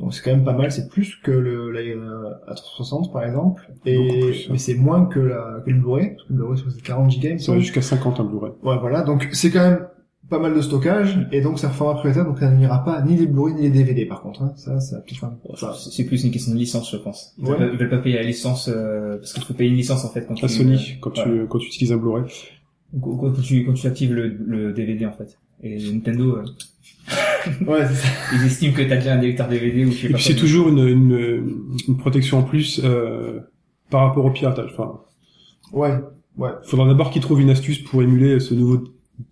Donc 0.00 0.14
c'est 0.14 0.22
quand 0.22 0.30
même 0.30 0.44
pas 0.44 0.54
mal, 0.54 0.72
c'est 0.72 0.88
plus 0.88 1.16
que 1.22 1.30
le 1.30 1.70
la 1.70 1.80
euh, 1.80 2.30
A360 2.48 3.12
par 3.12 3.22
exemple, 3.24 3.70
et 3.84 3.96
plus, 3.96 4.32
hein. 4.46 4.48
mais 4.52 4.58
c'est 4.58 4.74
moins 4.74 5.04
que 5.06 5.20
la 5.20 5.62
que 5.64 5.70
le 5.70 5.76
Blu-ray, 5.78 6.10
parce 6.16 6.24
que 6.26 6.32
le 6.32 6.38
Blu-ray 6.38 6.58
c'est 6.74 6.82
40 6.82 7.10
Go. 7.20 7.38
Ça 7.38 7.52
va 7.52 7.58
jusqu'à 7.58 7.82
50 7.82 8.20
un 8.20 8.24
Blu-ray. 8.24 8.52
Ouais 8.62 8.78
voilà, 8.80 9.02
donc 9.02 9.28
c'est 9.32 9.50
quand 9.50 9.60
même 9.60 9.86
pas 10.30 10.38
mal 10.38 10.54
de 10.54 10.60
stockage 10.60 11.18
et 11.32 11.40
donc 11.40 11.58
c'est 11.58 11.66
un 11.66 11.70
format 11.70 11.94
propriétaire 11.94 12.24
donc 12.24 12.38
ça 12.38 12.50
n'ira 12.50 12.84
pas 12.84 13.02
ni 13.02 13.16
les 13.16 13.26
Blu-ray 13.26 13.54
ni 13.54 13.62
les 13.62 13.70
DVD 13.70 14.06
par 14.06 14.22
contre. 14.22 14.42
Hein. 14.42 14.52
Ça 14.56 14.80
ça 14.80 15.02
enfin, 15.12 15.32
ça- 15.56 15.74
C'est 15.76 15.90
c'est 15.90 16.04
plus 16.04 16.24
une 16.24 16.30
question 16.30 16.52
de 16.54 16.58
licence, 16.58 16.90
je 16.90 16.96
pense. 16.96 17.34
Ils, 17.38 17.44
Ouais. 17.44 17.50
veulent, 17.50 17.58
pas, 17.58 17.72
ils 17.74 17.78
veulent 17.78 17.90
pas 17.90 17.98
payer 17.98 18.16
la 18.16 18.22
licence 18.22 18.68
euh, 18.72 19.16
parce 19.18 19.32
qu'il 19.34 19.42
faut 19.42 19.54
payer 19.54 19.70
une 19.70 19.76
licence 19.76 20.04
en 20.04 20.08
fait 20.08 20.26
quand 20.26 20.34
À 20.34 20.46
tu 20.46 20.48
Sony, 20.48 20.74
euh, 20.74 20.94
quand 21.00 21.14
voilà. 21.14 21.30
tu, 21.30 21.46
quand 21.48 21.58
tu 21.58 21.66
utilises 21.66 21.92
un 21.92 21.96
Blu-ray. 21.98 22.24
Quand, 23.02 23.16
quand 23.16 23.32
tu 23.42 23.64
quand 23.66 23.74
tu 23.74 23.86
actives 23.86 24.14
le, 24.14 24.28
le 24.28 24.72
DVD 24.72 25.04
en 25.06 25.12
fait. 25.12 25.36
Et 25.62 25.76
Nintendo, 25.92 26.36
euh, 26.36 26.44
ouais 27.66 27.86
c'est 27.88 27.94
ça. 27.94 28.08
ils 28.34 28.46
estiment 28.46 28.72
que 28.74 28.82
t'as 28.82 28.96
déjà 28.96 29.14
un 29.14 29.20
lecteur 29.20 29.48
DVD 29.48 29.84
ou 29.84 29.90
je 29.92 29.96
sais 29.96 30.06
Et 30.06 30.10
pas. 30.10 30.16
puis 30.16 30.24
c'est 30.24 30.34
toujours 30.36 30.68
une, 30.68 30.86
une, 30.86 31.50
une 31.88 31.96
protection 31.96 32.38
en 32.38 32.42
plus, 32.42 32.80
euh, 32.84 33.40
par 33.90 34.06
rapport 34.06 34.24
au 34.24 34.30
piratage. 34.30 34.70
Enfin, 34.72 35.00
Ouais. 35.72 35.94
faudra 36.64 36.86
d'abord 36.86 37.10
qu'ils 37.10 37.22
trouvent 37.22 37.40
une 37.40 37.50
astuce 37.50 37.78
pour 37.78 38.02
émuler 38.02 38.40
ce 38.40 38.54
nouveau 38.54 38.82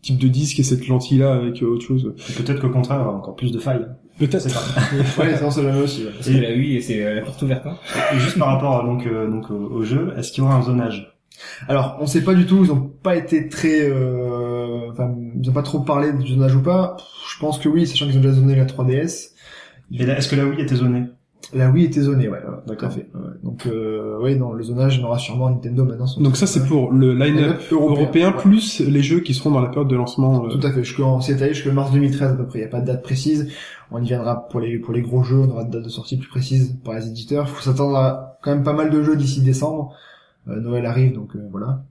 type 0.02 0.18
de 0.18 0.28
disque 0.28 0.58
et 0.60 0.62
cette 0.62 0.86
lentille-là 0.86 1.32
avec 1.34 1.62
euh, 1.62 1.66
autre 1.66 1.84
chose. 1.86 2.14
Peut-être 2.36 2.60
qu'au 2.60 2.68
contraire, 2.68 2.98
il 2.98 3.02
y 3.04 3.06
aura 3.06 3.16
encore 3.16 3.36
plus 3.36 3.50
de 3.52 3.58
failles. 3.58 3.86
Peut-être. 4.18 4.40
C'est 4.42 4.48
ça. 4.50 4.60
Ouais, 5.22 5.34
ça 5.36 5.46
on 5.46 5.50
sait 5.50 5.62
jamais 5.62 5.80
aussi. 5.80 6.04
ouais. 6.04 6.10
Parce 6.14 6.28
que 6.28 6.36
la 6.36 6.50
Wii, 6.50 6.76
et 6.76 6.80
c'est 6.80 7.14
la 7.14 7.22
porte 7.22 7.40
ouverte. 7.42 7.66
Hein. 7.66 7.76
Et 8.14 8.18
juste 8.18 8.38
par 8.38 8.48
rapport 8.48 8.84
donc 8.84 9.06
euh, 9.06 9.28
donc 9.30 9.50
au, 9.50 9.54
au 9.54 9.82
jeu, 9.84 10.12
est-ce 10.18 10.32
qu'il 10.32 10.42
y 10.42 10.46
aura 10.46 10.56
un 10.56 10.62
zonage? 10.62 11.14
Alors, 11.68 11.96
on 12.00 12.06
sait 12.06 12.22
pas 12.22 12.34
du 12.34 12.46
tout, 12.46 12.64
ils 12.64 12.72
ont 12.72 12.80
pas 12.80 13.14
été 13.16 13.48
très... 13.48 13.88
euh, 13.88 14.47
Ils 15.40 15.48
ont 15.48 15.52
pas 15.52 15.62
trop 15.62 15.80
parlé 15.80 16.12
du 16.12 16.26
zonage 16.26 16.54
ou 16.56 16.62
pas. 16.62 16.96
Je 17.32 17.38
pense 17.38 17.58
que 17.58 17.68
oui, 17.68 17.86
sachant 17.86 18.06
qu'ils 18.06 18.18
ont 18.18 18.20
déjà 18.20 18.34
zoné 18.34 18.56
la 18.56 18.64
3DS. 18.66 19.30
Et 19.92 20.04
là, 20.06 20.18
est-ce 20.18 20.28
que 20.28 20.36
la 20.36 20.44
Wii 20.44 20.60
était 20.60 20.74
zonée? 20.74 21.04
La 21.54 21.70
Wii 21.70 21.84
était 21.86 22.02
zonée, 22.02 22.28
ouais, 22.28 22.40
D'accord. 22.66 22.92
fait. 22.92 23.08
ouais. 23.14 23.20
Donc, 23.42 23.64
euh, 23.66 24.18
oui, 24.20 24.36
non, 24.36 24.52
le 24.52 24.62
zonage, 24.62 25.00
on 25.02 25.06
aura 25.06 25.18
sûrement 25.18 25.48
Nintendo 25.48 25.84
maintenant. 25.84 26.04
Donc 26.20 26.36
ça 26.36 26.46
c'est 26.46 26.66
pour 26.66 26.92
le 26.92 27.14
line-up 27.14 27.60
européen, 27.70 28.02
européen, 28.02 28.30
ouais. 28.32 28.36
plus 28.42 28.80
les 28.80 29.02
jeux 29.02 29.20
qui 29.20 29.32
seront 29.32 29.52
dans 29.52 29.60
la 29.62 29.68
période 29.68 29.88
de 29.88 29.96
lancement. 29.96 30.44
euh, 30.44 30.48
Tout 30.48 30.66
à 30.66 30.70
fait, 30.72 30.84
jusqu'en, 30.84 31.22
c'est 31.22 31.32
étalé 31.32 31.54
jusqu'en 31.54 31.72
mars 31.72 31.90
2013 31.92 32.32
à 32.32 32.34
peu 32.34 32.46
près, 32.46 32.58
il 32.58 32.62
n'y 32.62 32.68
a 32.68 32.70
pas 32.70 32.80
de 32.80 32.86
date 32.86 33.02
précise. 33.02 33.50
On 33.90 34.02
y 34.02 34.06
viendra 34.06 34.46
pour 34.48 34.60
les, 34.60 34.78
pour 34.78 34.92
les 34.92 35.00
gros 35.00 35.22
jeux, 35.22 35.38
on 35.38 35.48
aura 35.50 35.64
de 35.64 35.70
date 35.70 35.84
de 35.84 35.88
sortie 35.88 36.18
plus 36.18 36.28
précise 36.28 36.76
par 36.84 36.94
les 36.94 37.06
éditeurs. 37.06 37.48
Faut 37.48 37.62
s'attendre 37.62 37.96
à 37.96 38.38
quand 38.42 38.50
même 38.50 38.64
pas 38.64 38.74
mal 38.74 38.90
de 38.90 39.02
jeux 39.02 39.16
d'ici 39.16 39.40
décembre. 39.40 39.94
Euh, 40.48 40.60
Noël 40.60 40.84
arrive, 40.84 41.14
donc 41.14 41.34
euh, 41.34 41.48
voilà. 41.50 41.82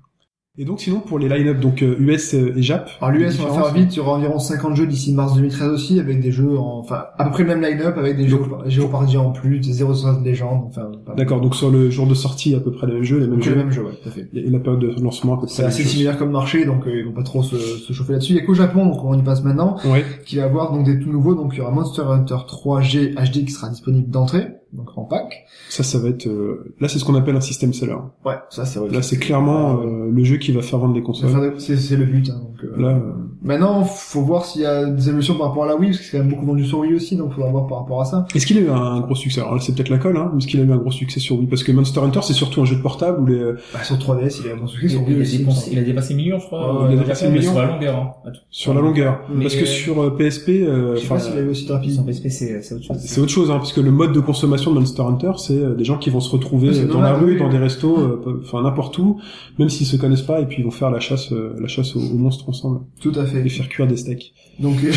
Et 0.60 0.66
donc 0.66 0.80
sinon 0.80 1.02
pour 1.02 1.20
les 1.20 1.30
line-up 1.30 1.60
donc 1.60 1.84
euh, 1.84 1.96
US 2.00 2.34
et 2.34 2.52
Jap. 2.64 2.90
Alors 3.00 3.12
l'US, 3.12 3.40
on 3.40 3.48
va 3.54 3.64
faire 3.64 3.74
vite, 3.76 3.94
il 3.94 3.98
y 3.98 4.00
aura 4.00 4.14
environ 4.14 4.40
50 4.40 4.76
jeux 4.76 4.88
d'ici 4.88 5.14
mars 5.14 5.36
2013 5.36 5.70
aussi, 5.70 6.00
avec 6.00 6.20
des 6.20 6.32
jeux 6.32 6.58
en, 6.58 6.80
enfin, 6.80 7.04
à 7.20 7.26
peu 7.26 7.30
près 7.30 7.44
le 7.44 7.50
même 7.50 7.62
line-up, 7.62 7.96
avec 7.98 8.18
des 8.18 8.28
jeux 8.28 8.40
Géopardy 8.66 9.18
en 9.18 9.32
plus, 9.32 9.60
des 9.60 9.72
060 9.74 10.26
légendes, 10.26 10.64
enfin, 10.70 10.90
pas- 11.06 11.14
D'accord, 11.14 11.42
donc 11.42 11.56
sur 11.56 11.70
le 11.70 11.92
jour 11.92 12.08
de 12.08 12.16
sortie 12.16 12.56
à 12.56 12.60
peu 12.60 12.72
près 12.72 12.88
les 12.88 12.94
mêmes 12.94 13.04
jeux, 13.04 13.20
les 13.20 13.28
mêmes 13.28 13.36
donc 13.36 13.46
les 13.46 13.52
jeux. 13.52 13.56
mêmes 13.56 13.72
jeux, 13.72 13.84
ouais, 13.84 13.92
tout 14.02 14.10
à 14.10 14.12
fait. 14.12 14.28
Et 14.34 14.50
la 14.50 14.58
période 14.60 14.82
de 14.82 14.96
lancement 15.00 15.34
à 15.34 15.40
peu 15.40 15.46
près. 15.46 15.54
C'est 15.56 15.64
assez 15.64 15.84
similaire 15.84 16.18
comme 16.18 16.32
marché, 16.32 16.66
donc 16.66 16.88
euh, 16.88 16.92
ils 17.02 17.06
vont 17.06 17.14
pas 17.14 17.22
trop 17.24 17.44
se, 17.44 17.56
se 17.58 17.94
chauffer 17.94 18.14
là-dessus. 18.14 18.34
Il 18.34 18.38
y 18.38 18.40
a 18.40 18.44
qu'au 18.44 18.56
Japon, 18.56 18.88
donc 18.88 19.04
on 19.04 19.14
y 19.14 19.22
passe 19.22 19.44
maintenant, 19.44 19.78
Ouais. 19.86 20.04
qui 20.26 20.38
va 20.38 20.46
avoir 20.46 20.72
donc 20.74 20.86
des 20.88 20.98
tout 21.00 21.12
nouveaux, 21.12 21.36
donc 21.36 21.52
il 21.54 21.60
y 21.60 21.62
aura 21.62 21.70
Monster 21.70 22.02
Hunter 22.02 22.34
3G 22.48 23.14
HD 23.14 23.46
qui 23.46 23.52
sera 23.52 23.70
disponible 23.70 24.10
d'entrée, 24.10 24.48
donc 24.74 24.98
en 24.98 25.04
pack. 25.06 25.46
Ça, 25.70 25.84
ça 25.84 25.98
va 26.00 26.10
être. 26.10 26.28
euh, 26.28 26.74
Là, 26.80 26.88
c'est 26.88 27.00
ce 27.00 27.06
qu'on 27.06 27.16
appelle 27.16 27.36
un 27.36 27.42
système 27.42 27.74
seller. 27.74 27.96
Ouais, 28.26 28.36
ça 28.50 28.66
c'est 28.66 28.80
vrai. 28.80 28.90
Là, 28.90 29.02
c'est 29.02 29.18
clairement 29.18 29.82
euh, 29.82 30.10
le 30.12 30.24
jeu 30.24 30.38
qui 30.38 30.52
va 30.52 30.62
faire 30.62 30.80
vendre 30.80 30.94
des 30.94 31.02
consoles. 31.04 31.30
Enfin, 31.30 31.52
c'est 31.58 31.78
c'est 31.78 31.96
le 31.96 32.06
but. 32.06 32.30
Hein, 32.30 32.42
donc, 32.62 32.72
euh, 32.78 32.82
Là, 32.82 32.90
euh, 32.90 33.00
Maintenant, 33.44 33.84
faut 33.84 34.22
voir 34.22 34.46
s'il 34.46 34.62
y 34.62 34.66
a 34.66 34.86
des 34.86 35.10
évolutions 35.10 35.36
par 35.36 35.48
rapport 35.50 35.64
à 35.64 35.68
la 35.68 35.76
Wii, 35.76 35.90
parce 35.92 36.00
que 36.00 36.06
c'est 36.06 36.12
quand 36.18 36.24
même 36.24 36.30
beaucoup 36.34 36.46
vendu 36.46 36.66
sur 36.66 36.80
Wii 36.80 36.94
aussi, 36.96 37.16
donc 37.16 37.34
faudra 37.34 37.50
voir 37.50 37.68
par 37.68 37.80
rapport 37.80 38.02
à 38.02 38.06
ça. 38.06 38.26
est-ce 38.36 38.46
qu'il 38.46 38.58
a 38.58 38.62
eu 38.62 38.70
un 38.70 39.00
gros 39.02 39.16
succès? 39.16 39.42
Alors 39.42 39.56
là, 39.56 39.62
c'est 39.62 39.74
peut-être 39.76 39.90
la 39.90 39.98
colle, 39.98 40.18
hein. 40.18 40.32
Est-ce 40.38 40.48
qu'il 40.48 40.60
a 40.60 40.64
eu 40.64 40.72
un 40.72 40.78
gros 40.78 40.92
succès 40.92 41.20
sur 41.20 41.38
Wii? 41.38 41.48
Parce 41.48 41.64
que 41.64 41.72
Monster 41.72 42.00
Hunter, 42.02 42.20
c'est 42.24 42.34
surtout 42.34 42.62
un 42.62 42.66
jeu 42.66 42.76
de 42.76 42.82
portable 42.82 43.22
où 43.22 43.26
les. 43.26 43.36
euh, 43.40 43.58
Bah, 43.74 43.84
sur 43.84 43.96
3DS, 43.98 44.42
il 44.44 44.50
a 44.50 44.54
un 44.54 44.58
bon 44.58 44.68
succès, 44.68 44.86
Il, 44.88 44.90
sur 44.92 45.02
Wii 45.04 45.12
il 45.14 45.18
a 45.20 45.22
aussi. 45.22 45.38
dépassé, 45.40 45.70
il 45.72 45.80
a 45.80 45.82
dépassé 45.84 46.14
millions, 46.16 46.40
je 46.40 46.46
crois. 46.46 46.88
Il 46.90 46.98
a 46.98 47.02
dépassé 47.02 47.28
mais 47.30 47.40
millions. 47.40 47.52
sur 47.52 47.62
la 47.62 47.68
longueur. 47.68 47.96
Hein. 48.26 48.32
Sur 48.50 48.74
la 48.74 48.82
longueur. 48.82 49.20
Mais, 49.34 49.44
Parce 49.44 49.56
que 49.56 49.64
euh, 49.64 49.66
sur 49.66 50.02
euh, 50.02 50.10
PSP, 50.18 50.50
euh, 50.50 50.96
Je 50.96 51.02
sais 51.02 51.08
pas 51.08 51.20
s'il 51.20 51.38
a 51.38 51.42
eu 51.42 51.50
aussi 51.50 51.66
Sur 51.66 51.76
rapide. 51.76 52.06
PSP, 52.06 52.28
c'est 52.30 52.62
c'est 52.64 52.76
autre 52.76 52.84
chose. 52.86 52.98
c'est 53.00 53.22
autre 53.22 53.32
chose, 53.32 53.52
hein, 53.52 53.58
parce 53.58 53.74
que 53.74 53.82
le 53.82 53.92
mode 53.92 54.14
de 54.14 54.20
consommation 54.20 54.72
de 54.74 54.80
Monster 54.80 55.04
Hunter, 55.04 55.32
c'est 55.38 55.54
euh, 55.58 55.76
des 55.76 55.84
gens 55.84 55.98
qui 55.98 56.10
vont 56.10 56.20
se 56.20 56.30
retrouver 56.32 56.70
euh, 56.78 56.88
dans 56.88 57.02
la 57.02 57.14
rue, 57.14 57.38
dans 57.38 57.50
des 57.50 57.58
restos, 57.58 57.98
euh, 58.00 58.42
enfin 58.44 58.62
n'importe 58.64 58.98
où, 58.98 59.20
même 59.60 59.70
s'ils 59.70 59.86
se 59.88 59.96
connaissent 59.96 60.22
pas, 60.22 60.40
et 60.42 60.46
puis 60.46 60.58
ils 60.60 60.66
vont 60.66 60.72
faire 60.72 60.90
la 60.90 61.00
chasse, 61.00 61.32
euh, 61.32 61.56
la 61.60 61.68
chasse 61.68 61.96
aux, 61.96 62.00
aux 62.02 62.18
monstres 62.18 62.47
ensemble, 62.48 62.82
Tout 63.02 63.12
à 63.16 63.26
fait. 63.26 63.46
et 63.46 63.50
faire 63.50 63.68
cuire 63.70 63.88
des 63.88 63.98
steaks. 63.98 64.34
Donc, 64.60 64.78
euh, 64.84 64.92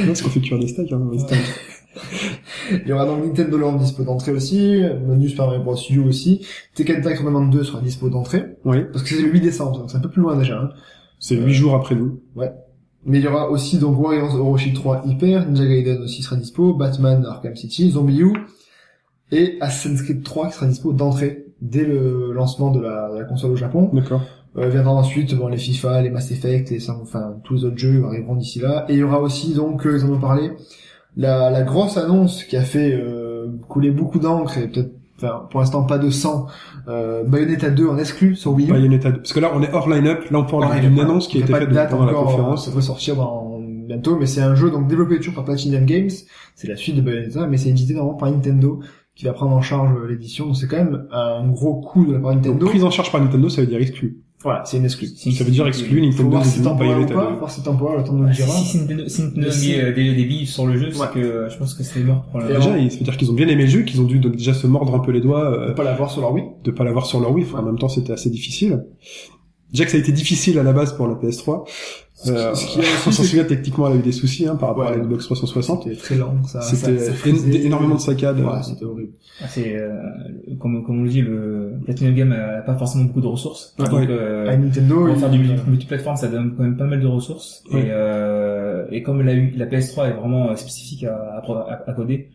Non, 0.00 0.06
parce 0.06 0.22
qu'on 0.22 0.30
fait 0.30 0.40
cuire 0.40 0.58
des 0.58 0.68
steaks, 0.68 0.92
hein, 0.92 0.98
dans 0.98 1.10
les 1.10 1.18
steaks. 1.18 1.38
il 2.70 2.88
y 2.88 2.92
aura 2.92 3.06
donc 3.06 3.24
Nintendo 3.24 3.58
Land 3.58 3.76
dispo 3.76 4.04
d'entrée 4.04 4.32
aussi, 4.32 4.82
Menu 5.06 5.28
Super 5.28 5.46
Mario 5.46 5.62
Bros. 5.62 5.76
U 5.90 5.98
aussi, 6.00 6.46
Tekken 6.74 7.02
Tag 7.02 7.16
Tournament 7.16 7.46
2 7.50 7.64
sera 7.64 7.80
dispo 7.80 8.08
d'entrée, 8.08 8.56
Oui, 8.64 8.84
parce 8.92 9.02
que 9.02 9.10
c'est 9.10 9.22
le 9.22 9.30
8 9.30 9.40
décembre, 9.40 9.78
donc 9.78 9.90
c'est 9.90 9.96
un 9.96 10.00
peu 10.00 10.10
plus 10.10 10.22
loin 10.22 10.36
déjà. 10.36 10.60
Hein. 10.60 10.68
c'est 11.18 11.36
Euh, 11.36 11.44
huit 11.44 11.54
jours 11.54 11.74
après 11.74 11.94
nous. 11.94 12.20
Mais 13.06 13.18
il 13.18 13.24
y 13.24 13.28
aura 13.28 13.50
aussi 13.50 13.78
donc 13.78 13.98
Warriors 13.98 14.34
Orochi 14.34 14.72
3 14.72 15.02
Hyper, 15.06 15.46
Ninja 15.46 15.64
Gaiden 15.66 16.02
aussi 16.02 16.22
sera 16.22 16.36
dispo, 16.36 16.74
Batman 16.74 17.24
Arkham 17.24 17.56
City, 17.56 17.90
Zombie 17.90 18.20
U, 18.20 18.32
et 19.32 19.56
Assassin's 19.60 20.02
Creed 20.02 20.22
3 20.22 20.48
qui 20.48 20.54
sera 20.54 20.66
dispo 20.66 20.92
d'entrée 20.92 21.46
dès 21.60 21.84
le 21.84 22.32
lancement 22.32 22.70
de 22.70 22.80
la, 22.80 23.10
de 23.12 23.18
la 23.18 23.24
console 23.24 23.52
au 23.52 23.56
Japon. 23.56 23.90
D'accord. 23.92 24.22
Euh, 24.58 24.68
viendra 24.68 24.92
ensuite 24.92 25.34
bon, 25.34 25.48
les 25.48 25.56
FIFA, 25.56 26.02
les 26.02 26.10
Mass 26.10 26.30
Effect, 26.30 26.72
et 26.72 26.80
ça, 26.80 26.98
enfin 27.00 27.36
tous 27.44 27.54
les 27.54 27.64
autres 27.64 27.78
jeux 27.78 28.04
arriveront 28.04 28.36
d'ici 28.36 28.58
là. 28.60 28.84
Et 28.88 28.94
il 28.94 28.98
y 28.98 29.02
aura 29.02 29.20
aussi 29.20 29.54
donc, 29.54 29.86
euh, 29.86 29.98
ils 29.98 30.04
en 30.04 30.14
ont 30.14 30.18
parlé, 30.20 30.50
la, 31.16 31.50
la 31.50 31.62
grosse 31.62 31.96
annonce 31.96 32.44
qui 32.44 32.56
a 32.56 32.62
fait 32.62 32.92
euh, 32.92 33.46
couler 33.68 33.90
beaucoup 33.90 34.18
d'encre 34.18 34.58
et 34.58 34.68
peut-être, 34.68 34.92
enfin 35.16 35.46
pour 35.50 35.60
l'instant 35.60 35.82
pas 35.84 35.98
de 35.98 36.10
sang, 36.10 36.46
euh, 36.88 37.24
Bayonetta 37.24 37.70
2 37.70 37.88
en 37.88 37.98
exclu 37.98 38.36
sur 38.36 38.52
Wii 38.52 38.68
U. 38.68 38.72
Bayonetta 38.72 39.10
2. 39.10 39.16
Parce 39.18 39.32
que 39.32 39.40
là, 39.40 39.50
on 39.54 39.62
est 39.62 39.72
hors 39.72 39.88
line-up. 39.88 40.30
Là, 40.30 40.38
on 40.38 40.44
parle 40.44 40.80
d'une 40.80 40.98
annonce 40.98 41.28
qui 41.28 41.38
a 41.38 41.40
été 41.40 41.52
pas 41.52 41.60
faite 41.60 41.90
pendant 41.90 42.06
la 42.06 42.12
encore, 42.12 42.26
conférence. 42.26 42.66
Ça 42.66 42.70
va 42.70 42.80
sortir 42.80 43.16
dans, 43.16 43.60
bientôt, 43.88 44.16
mais 44.16 44.26
c'est 44.26 44.42
un 44.42 44.54
jeu 44.54 44.70
donc 44.70 44.86
développé 44.86 45.16
toujours 45.16 45.34
par 45.34 45.44
Platinum 45.44 45.84
Games. 45.84 46.10
C'est 46.54 46.68
la 46.68 46.76
suite 46.76 46.96
de 46.96 47.00
Bayonetta, 47.00 47.46
mais 47.46 47.56
c'est 47.56 47.70
édité 47.70 47.94
vraiment 47.94 48.14
par 48.14 48.30
Nintendo 48.30 48.80
qui 49.14 49.24
va 49.24 49.32
prendre 49.32 49.56
en 49.56 49.62
charge 49.62 49.90
euh, 49.98 50.06
l'édition. 50.06 50.46
Donc 50.46 50.56
c'est 50.56 50.68
quand 50.68 50.76
même 50.76 51.08
un 51.10 51.48
gros 51.48 51.80
coup 51.80 52.06
de 52.06 52.12
la 52.12 52.20
part 52.20 52.30
de 52.30 52.36
Donc, 52.36 52.46
Nintendo. 52.46 52.66
prise 52.66 52.84
en 52.84 52.90
charge 52.90 53.10
par 53.10 53.20
Nintendo, 53.20 53.48
ça 53.48 53.60
veut 53.62 53.66
dire 53.66 53.80
exclu. 53.80 54.22
Voilà, 54.44 54.64
c'est 54.64 54.76
une 54.76 54.84
exclu. 54.84 55.08
Si- 55.08 55.32
Ça 55.32 55.42
veut 55.42 55.50
dire 55.50 55.66
exclu 55.66 55.98
Faut 55.98 56.06
Nintendo 56.22 56.30
voir 56.30 56.44
si 56.44 56.50
c'est 56.52 56.58
de 56.60 56.64
temporaire 56.64 56.98
ou 57.00 57.06
pas, 57.06 57.30
2. 57.32 57.36
voir 57.38 57.50
si 57.50 57.60
temporaire, 57.62 57.98
le 57.98 58.04
temps 58.04 58.12
de 58.12 58.18
nous 58.18 58.24
le 58.24 58.30
Ah, 58.30 58.32
dira. 58.34 58.48
si, 58.52 58.78
Nintendo, 58.78 59.08
si 59.08 59.22
Nintendo 59.22 59.46
Mais 59.48 59.52
a 59.52 59.58
mis 59.58 59.74
euh, 59.74 59.92
des, 59.94 60.14
des 60.14 60.24
billes 60.26 60.46
sur 60.46 60.66
le 60.66 60.78
jeu, 60.78 60.90
c'est 60.92 61.10
que 61.12 61.18
euh, 61.18 61.50
je 61.50 61.58
pense 61.58 61.74
que 61.74 61.82
c'est 61.82 62.00
mort 62.04 62.24
pour 62.30 62.38
la 62.38 62.46
Déjà, 62.46 62.60
ça 62.62 62.70
veut 62.76 62.86
dire 62.88 63.16
qu'ils 63.16 63.30
ont 63.32 63.34
bien 63.34 63.48
aimé 63.48 63.64
le 63.64 63.68
jeu, 63.68 63.82
qu'ils 63.82 64.00
ont 64.00 64.04
dû 64.04 64.20
déjà 64.20 64.54
se 64.54 64.68
mordre 64.68 64.94
un 64.94 65.00
peu 65.00 65.10
les 65.10 65.20
doigts 65.20 65.50
On 65.50 65.52
euh, 65.54 65.66
peut 65.68 65.74
pas 65.74 65.82
l'avoir 65.84 66.10
sur 66.12 66.20
leur 66.20 66.32
Wii. 66.32 66.44
de 66.62 66.70
pas 66.70 66.84
l'avoir 66.84 67.06
sur 67.06 67.18
leur 67.20 67.32
Wii. 67.32 67.46
En 67.52 67.62
même 67.62 67.78
temps, 67.78 67.88
c'était 67.88 68.12
assez 68.12 68.30
difficile. 68.30 68.84
Déjà 69.72 69.84
que 69.84 69.90
ça 69.90 69.96
a 69.96 70.00
été 70.00 70.12
difficile 70.12 70.58
à 70.58 70.62
la 70.62 70.72
base 70.72 70.92
pour 70.96 71.06
la 71.08 71.14
PS3. 71.14 71.66
Euh, 72.26 72.52
ce 72.52 72.64
aussi, 72.66 72.80
on 73.06 73.12
s'en 73.12 73.22
souvient 73.22 73.44
techniquement, 73.44 73.86
elle 73.86 73.92
a 73.92 73.96
eu 73.96 74.02
des 74.02 74.10
soucis 74.10 74.48
hein, 74.48 74.56
par 74.56 74.70
rapport 74.70 74.86
Ouais. 74.86 74.92
à 74.92 74.96
la 74.96 75.04
Xbox 75.04 75.24
360. 75.26 75.84
C'était 75.84 75.94
très 75.96 76.14
lent, 76.16 76.34
ça. 76.46 76.60
C'était 76.62 76.98
ça- 76.98 77.12
ça 77.14 77.28
énormément 77.58 77.94
de 77.94 78.00
saccades. 78.00 78.40
Ouais, 78.40 78.60
c'était 78.64 78.84
horrible. 78.84 79.12
Ah, 79.40 79.44
C'est 79.48 79.76
euh, 79.76 79.92
comme 80.58 80.84
comme 80.84 80.98
on 81.00 81.04
le 81.04 81.08
dit, 81.10 81.22
le 81.22 81.74
Platinum 81.84 82.14
Game 82.14 82.32
a 82.32 82.62
pas 82.62 82.74
forcément 82.76 83.04
beaucoup 83.04 83.20
de 83.20 83.28
ressources. 83.28 83.76
Ouais. 83.78 83.88
donc 83.88 84.08
euh, 84.10 84.48
À 84.48 84.56
Nintendo, 84.56 85.06
pour 85.06 85.16
faire 85.16 85.30
du 85.30 85.38
multi- 85.38 85.62
multiplateforme, 85.68 86.16
ça 86.16 86.26
donne 86.26 86.54
quand 86.56 86.64
même 86.64 86.76
pas 86.76 86.86
mal 86.86 87.00
de 87.00 87.06
ressources. 87.06 87.62
Ouais. 87.72 87.82
Et, 87.82 87.84
euh, 87.90 88.84
et 88.90 89.04
comme 89.04 89.22
la, 89.22 89.34
la 89.36 89.66
PS3 89.66 90.08
est 90.08 90.12
vraiment 90.14 90.50
euh, 90.50 90.56
spécifique 90.56 91.04
à, 91.04 91.14
à, 91.14 91.38
à, 91.38 91.84
à 91.88 91.92
coder, 91.92 92.30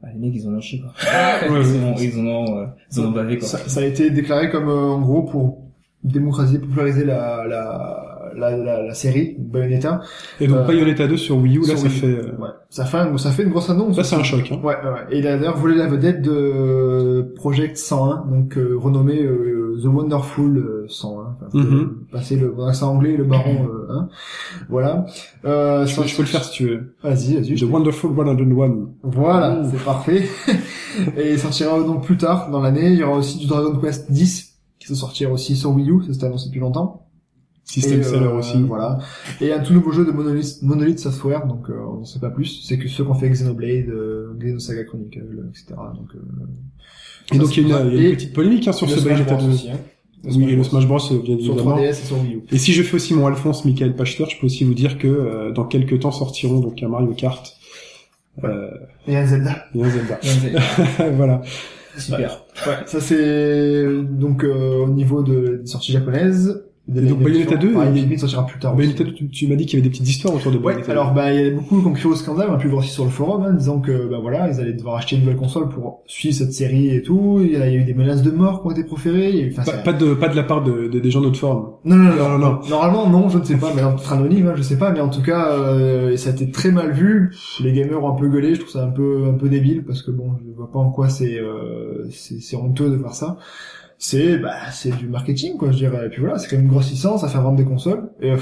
bah, 0.00 0.10
les 0.14 0.20
mecs 0.20 0.32
ils 0.40 0.46
en 0.48 0.52
ont 0.54 0.60
chié 0.60 0.80
quoi. 0.80 0.90
Ouais, 1.02 1.48
ils, 1.48 1.52
ouais. 1.76 1.84
en 1.84 1.88
ont, 1.88 1.94
ils 1.98 2.20
en 2.20 2.26
ont, 2.26 2.58
euh, 2.60 2.66
ils 2.92 3.00
en 3.00 3.06
ont 3.06 3.10
bavé 3.10 3.38
quoi. 3.38 3.48
ça, 3.48 3.58
ça 3.66 3.80
a 3.80 3.84
été 3.84 4.10
déclaré 4.10 4.48
comme 4.48 4.68
euh, 4.68 4.90
en 4.90 5.00
gros 5.00 5.22
pour 5.24 5.64
démocratiser, 6.12 6.58
populariser 6.58 7.04
la 7.04 7.46
la 7.46 8.04
la, 8.36 8.56
la, 8.56 8.82
la 8.82 8.94
série 8.94 9.34
Bayonetta. 9.38 10.00
Et 10.40 10.46
donc 10.46 10.58
Euh, 10.58 10.64
Bayonetta 10.66 11.06
2 11.08 11.16
sur 11.16 11.38
Wii 11.38 11.56
U, 11.56 11.60
là 11.62 11.66
sur 11.68 11.78
ça 11.78 11.86
Wii 11.88 11.96
U. 11.96 12.00
fait... 12.00 12.06
euh, 12.06 12.32
Ouais, 12.38 12.48
ça 12.70 12.84
fait 12.84 12.98
un- 12.98 13.16
ça 13.18 13.30
fait 13.30 13.42
une 13.42 13.48
grosse 13.50 13.70
annonce. 13.70 13.96
Là 13.96 14.04
c'est 14.04 14.16
un 14.16 14.22
choc. 14.22 14.48
Hein. 14.52 14.60
Ouais, 14.62 14.74
ouais, 14.76 14.90
ouais. 14.90 15.06
Et 15.10 15.18
il 15.18 15.26
a 15.26 15.36
d'ailleurs 15.38 15.56
volé 15.56 15.74
la 15.76 15.86
vedette 15.88 16.22
de 16.22 17.32
Project 17.36 17.76
101, 17.76 18.26
donc 18.30 18.56
euh, 18.58 18.76
renommé 18.78 19.22
euh, 19.22 19.80
The 19.82 19.86
Wonderful 19.86 20.56
euh, 20.58 20.84
101. 20.88 21.20
Enfin, 21.20 21.46
faut 21.50 21.58
Mhm. 21.58 21.96
Passer 22.12 22.36
le 22.36 22.54
dans 22.56 22.66
l'accent 22.66 22.92
anglais, 22.94 23.16
le 23.16 23.24
baron. 23.24 23.68
Hein. 23.90 24.08
Voilà. 24.68 25.06
Euh, 25.44 25.86
Je, 25.86 25.96
peux- 25.96 26.06
je 26.06 26.14
peux 26.16 26.22
le 26.22 26.28
faire 26.28 26.44
si 26.44 26.52
tu 26.52 26.68
veux. 26.68 26.94
Vas-y, 27.02 27.34
vas-y. 27.34 27.54
The 27.56 27.62
Wonderful 27.64 28.10
101. 28.14 28.88
Voilà, 29.02 29.62
c'est 29.70 29.82
parfait. 29.84 30.28
Et 31.16 31.32
il 31.32 31.38
sortira 31.38 31.78
donc 31.80 32.04
plus 32.04 32.16
tard 32.16 32.50
dans 32.50 32.60
l'année. 32.60 32.90
Il 32.92 32.98
y 32.98 33.02
aura 33.02 33.16
aussi 33.18 33.38
du 33.38 33.46
Dragon 33.46 33.76
Quest 33.78 34.10
10 34.12 34.47
va 34.90 34.94
sortir 34.94 35.30
aussi 35.32 35.56
sur 35.56 35.70
Wii 35.70 35.90
U. 35.90 36.02
Ça 36.06 36.12
s'est 36.14 36.24
annoncé 36.26 36.46
depuis 36.48 36.60
longtemps. 36.60 37.04
System 37.64 38.00
Et, 38.00 38.02
Seller 38.02 38.26
euh, 38.26 38.38
aussi. 38.38 38.58
Voilà. 38.62 38.98
Et 39.42 39.52
un 39.52 39.60
tout 39.60 39.74
nouveau 39.74 39.92
jeu 39.92 40.06
de 40.06 40.10
Monolith, 40.10 40.62
Monolith 40.62 40.98
Software, 41.00 41.46
donc 41.46 41.68
euh, 41.68 41.74
on 41.96 42.00
ne 42.00 42.04
sait 42.06 42.18
pas 42.18 42.30
plus. 42.30 42.62
C'est 42.66 42.78
que 42.78 42.88
ceux 42.88 43.04
qui 43.04 43.10
ont 43.10 43.14
fait 43.14 43.28
Xenoblade, 43.28 43.88
euh, 43.90 44.34
Xenosaga 44.38 44.84
Chronicle, 44.84 45.22
etc. 45.50 45.74
Donc, 45.94 46.08
euh, 46.14 47.34
Et 47.34 47.38
donc 47.38 47.54
il 47.56 47.68
y 47.68 47.72
a 47.74 47.80
une, 47.82 47.92
y 47.92 47.96
a 47.96 48.00
une 48.00 48.06
Et 48.06 48.12
petite 48.14 48.32
polémique 48.32 48.66
hein, 48.68 48.72
sur 48.72 48.88
ce 48.88 49.00
Bayonetta 49.04 49.34
Bros 49.34 49.46
2. 49.46 49.52
aussi, 49.52 49.70
hein. 49.70 49.76
Oui, 50.24 50.50
et 50.50 50.56
le 50.56 50.64
Smash 50.64 50.86
Bros, 50.86 50.98
euh, 51.12 51.18
bien 51.22 51.38
Sur 51.38 51.52
évidemment. 51.52 51.76
3DS 51.76 51.90
et 51.90 51.92
sur 51.92 52.20
Wii 52.22 52.34
U. 52.36 52.42
Et 52.50 52.58
si 52.58 52.72
je 52.72 52.82
fais 52.82 52.96
aussi 52.96 53.14
mon 53.14 53.26
Alphonse 53.26 53.64
Michael 53.66 53.94
Pachter, 53.94 54.24
je 54.30 54.40
peux 54.40 54.46
aussi 54.46 54.64
vous 54.64 54.74
dire 54.74 54.98
que 54.98 55.06
euh, 55.06 55.52
dans 55.52 55.64
quelques 55.64 56.00
temps 56.00 56.10
sortiront 56.10 56.60
donc 56.60 56.82
un 56.82 56.88
Mario 56.88 57.12
Kart 57.12 57.54
euh, 58.44 58.68
Et 59.06 59.16
un 59.16 59.26
Zelda. 59.26 59.66
et 59.74 59.84
un 59.84 59.90
Zelda. 59.90 60.18
Ouais, 60.98 61.10
voilà. 61.16 61.42
Super. 61.98 62.44
Ouais, 62.66 62.78
ça 62.86 63.00
c'est 63.00 63.84
donc 64.02 64.44
euh, 64.44 64.84
au 64.84 64.88
niveau 64.88 65.22
de, 65.22 65.60
des 65.62 65.66
sorties 65.66 65.92
japonaises. 65.92 66.64
De 66.88 67.02
Et 67.02 67.06
donc, 67.06 67.22
Bayonetta 67.22 67.56
2, 67.56 67.72
pareil, 67.74 67.90
il 68.06 68.10
y 68.10 68.14
a- 68.14 68.18
sortira 68.18 68.46
plus 68.46 68.58
tard. 68.58 68.74
Bayonetta, 68.74 69.04
tu, 69.04 69.28
tu 69.28 69.46
m'as 69.46 69.56
dit 69.56 69.66
qu'il 69.66 69.78
y 69.78 69.82
avait 69.82 69.88
des 69.88 69.90
petites 69.90 70.08
histoires 70.08 70.34
autour 70.34 70.50
de 70.50 70.56
Ouais, 70.56 70.64
Bayonetta. 70.72 70.92
alors 70.92 71.12
bah 71.12 71.34
il 71.34 71.40
y 71.40 71.46
a 71.46 71.50
beaucoup 71.50 71.82
qui 71.82 71.86
ont 71.86 71.92
crié 71.92 72.08
au 72.08 72.14
scandale, 72.14 72.48
on 72.50 72.54
a 72.54 72.56
pu 72.56 72.68
voir 72.68 72.80
aussi 72.82 72.88
sur 72.92 73.04
le 73.04 73.10
forum, 73.10 73.42
hein, 73.44 73.52
disant 73.52 73.80
que 73.80 74.08
bah 74.08 74.16
voilà, 74.22 74.48
ils 74.50 74.58
allaient 74.58 74.72
devoir 74.72 74.96
acheter 74.96 75.16
une 75.16 75.22
nouvelle 75.22 75.36
console 75.36 75.68
pour 75.68 76.02
suivre 76.06 76.34
cette 76.34 76.54
série 76.54 76.88
et 76.94 77.02
tout. 77.02 77.40
Il 77.42 77.52
y 77.52 77.56
a, 77.56 77.70
eu 77.70 77.84
des 77.84 77.92
menaces 77.92 78.22
de 78.22 78.30
mort 78.30 78.62
qui 78.62 78.68
ont 78.68 78.70
été 78.70 78.84
proférées. 78.84 79.28
il 79.28 79.36
y 79.36 79.40
a 79.40 79.42
eu- 79.48 79.54
enfin, 79.58 79.70
pas, 79.84 79.92
de 79.92 80.14
pas 80.14 80.28
de 80.28 80.36
la 80.36 80.44
part 80.44 80.64
de, 80.64 80.88
de- 80.88 80.98
des 80.98 81.10
gens 81.10 81.20
de 81.20 81.26
notre 81.26 81.38
forum. 81.38 81.72
Non, 81.84 81.94
non, 81.96 82.04
non, 82.04 82.16
Non, 82.16 82.28
non, 82.30 82.38
non. 82.38 82.58
Normalement, 82.70 83.08
non, 83.10 83.28
je 83.28 83.36
ne 83.38 83.44
sais 83.44 83.56
pas, 83.56 83.70
mais 83.76 83.82
peut-être 83.82 84.12
anonyme, 84.14 84.46
hein, 84.46 84.54
je 84.56 84.62
sais 84.62 84.78
pas, 84.78 84.90
mais 84.90 85.00
en 85.00 85.10
tout 85.10 85.22
cas, 85.22 85.52
euh, 85.52 86.16
ça 86.16 86.30
a 86.30 86.32
été 86.32 86.50
très 86.50 86.70
mal 86.70 86.92
vu. 86.92 87.34
Les 87.60 87.72
gamers 87.74 88.02
ont 88.02 88.08
un 88.08 88.18
peu 88.18 88.28
gueulé, 88.28 88.54
je 88.54 88.60
trouve 88.60 88.72
ça 88.72 88.82
un 88.84 88.90
peu, 88.90 89.26
un 89.28 89.34
peu 89.34 89.50
débile, 89.50 89.84
parce 89.84 90.00
que 90.00 90.10
bon, 90.10 90.30
je 90.42 90.56
vois 90.56 90.70
pas 90.72 90.78
en 90.78 90.90
quoi 90.90 91.10
c'est, 91.10 91.38
euh, 91.38 92.08
c'est, 92.10 92.40
c'est 92.40 92.56
honteux 92.56 92.88
de 92.88 92.96
faire 92.96 93.12
ça. 93.14 93.36
C'est, 93.98 94.38
bah, 94.38 94.54
c'est 94.70 94.96
du 94.96 95.08
marketing, 95.08 95.56
quoi, 95.56 95.72
je 95.72 95.78
dirais. 95.78 96.06
Et 96.06 96.08
puis 96.08 96.20
voilà, 96.20 96.38
c'est 96.38 96.48
quand 96.48 96.62
même 96.62 96.70
licence, 96.78 97.20
ça 97.22 97.28
fait 97.28 97.38
vendre 97.38 97.56
des 97.56 97.64
consoles. 97.64 98.10
Et 98.20 98.32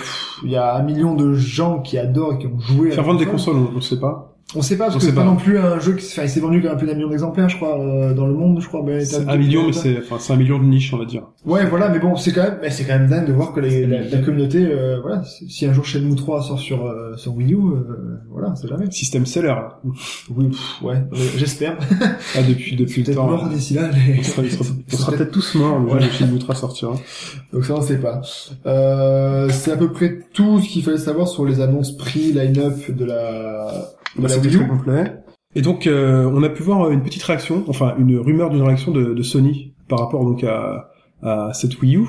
il 0.45 0.51
y 0.51 0.57
a 0.57 0.75
un 0.75 0.83
million 0.83 1.15
de 1.15 1.33
gens 1.33 1.81
qui 1.81 1.97
adorent 1.99 2.35
et 2.35 2.39
qui 2.39 2.47
ont 2.47 2.59
joué. 2.61 2.93
à 2.93 2.95
Faire 2.95 3.05
vendre 3.05 3.19
des 3.19 3.25
console. 3.27 3.55
consoles, 3.55 3.75
on, 3.75 3.79
on 3.79 3.81
sait 3.81 3.99
pas. 3.99 4.35
On 4.55 4.63
sait 4.63 4.77
pas, 4.77 4.85
parce 4.85 4.97
On 4.97 4.99
que 5.01 5.05
c'est 5.05 5.15
pas 5.15 5.23
pas. 5.23 5.27
non 5.27 5.35
plus 5.37 5.59
un 5.59 5.81
jeu 5.81 5.95
qui, 5.95 6.07
enfin, 6.07 6.23
il 6.23 6.29
s'est 6.29 6.39
vendu 6.41 6.63
quand 6.63 6.69
même 6.69 6.79
plus 6.79 6.87
d'un 6.87 6.95
million 6.95 7.09
d'exemplaires, 7.09 7.49
je 7.49 7.57
crois, 7.57 7.81
euh, 7.81 8.15
dans 8.15 8.27
le 8.27 8.35
monde, 8.35 8.61
je 8.61 8.69
crois. 8.69 8.81
Bayonetta 8.83 9.07
C'est 9.19 9.25
2, 9.25 9.31
un 9.31 9.37
million, 9.37 9.67
mais 9.67 9.73
c'est 9.73 9.99
enfin 9.99 10.19
c'est 10.21 10.33
un 10.33 10.37
million 10.37 10.59
de 10.61 10.65
niche, 10.65 10.93
on 10.95 10.99
va 10.99 11.05
dire. 11.05 11.23
Ouais, 11.47 11.65
voilà, 11.65 11.89
mais 11.91 12.01
bon, 12.01 12.17
c'est 12.17 12.33
quand 12.33 12.43
même, 12.43 12.59
mais 12.61 12.71
c'est 12.71 12.85
quand 12.85 12.99
même 12.99 13.09
dingue 13.09 13.27
de 13.29 13.33
voir 13.33 13.53
que 13.53 13.61
les, 13.61 13.87
la, 13.87 14.03
la 14.03 14.19
communauté, 14.19 14.67
euh, 14.67 14.99
voilà, 15.01 15.23
si 15.25 15.65
un 15.65 15.73
jour 15.73 15.85
Shenmue 15.85 16.17
3 16.17 16.43
sort 16.43 16.59
sur 16.59 16.85
euh, 16.87 17.17
sur 17.17 17.37
Wii 17.37 17.55
U, 17.55 17.57
euh, 17.57 18.19
voilà, 18.31 18.53
c'est 18.57 18.67
jamais. 18.67 18.91
System 18.91 19.25
seller. 19.27 19.47
là. 19.49 19.81
Oui, 20.35 20.49
pff, 20.49 20.83
ouais, 20.83 20.97
euh, 20.97 21.17
j'espère. 21.37 21.79
Ah 22.37 22.43
depuis 22.47 22.75
depuis 22.75 23.03
le 23.03 23.07
Peut-être 23.07 23.17
temps. 23.17 23.29
mort 23.29 23.49
d'ici 23.49 23.75
là. 23.75 23.89
les- 23.91 24.19
On 24.19 24.23
sera, 24.97 25.13
peut-être 25.17 25.31
tous 25.31 25.55
morts 25.55 25.79
le 25.79 25.89
jour 25.89 25.99
où 25.99 26.13
Shenmue 26.13 26.39
3 26.41 26.55
sortira. 26.57 26.95
Donc 27.53 27.65
ça, 27.65 27.75
on 27.77 27.81
sait 27.81 27.99
pas. 27.99 28.21
Euh, 28.67 29.49
c'est 29.51 29.71
à 29.73 29.77
peu 29.77 29.93
près 29.93 30.19
tout 30.33 30.61
ce 30.61 30.69
qu'il 30.69 30.83
fallait 30.83 30.99
savoir 30.99 31.29
sur 31.29 31.45
les 31.45 31.61
annonces 31.61 31.97
prix, 31.97 32.33
line-up 32.33 32.91
de 32.91 33.05
la 33.05 33.69
de 34.17 34.23
Bah, 34.23 34.29
la 34.29 34.39
Wii 34.39 34.55
U. 34.55 34.59
très 34.59 34.69
complet. 34.69 35.13
Et 35.55 35.63
donc, 35.63 35.87
euh, 35.87 36.29
on 36.35 36.43
a 36.43 36.49
pu 36.49 36.63
voir 36.63 36.91
une 36.91 37.03
petite 37.03 37.23
réaction, 37.23 37.65
enfin 37.69 37.95
une 37.99 38.19
rumeur 38.19 38.51
d'une 38.51 38.63
réaction 38.63 38.91
de, 38.93 39.15
de 39.15 39.23
Sony 39.23 39.75
par 39.89 40.01
rapport 40.01 40.25
donc 40.25 40.43
à, 40.45 40.91
à 41.27 41.53
cette 41.53 41.81
Wii 41.83 41.97
U 41.97 42.07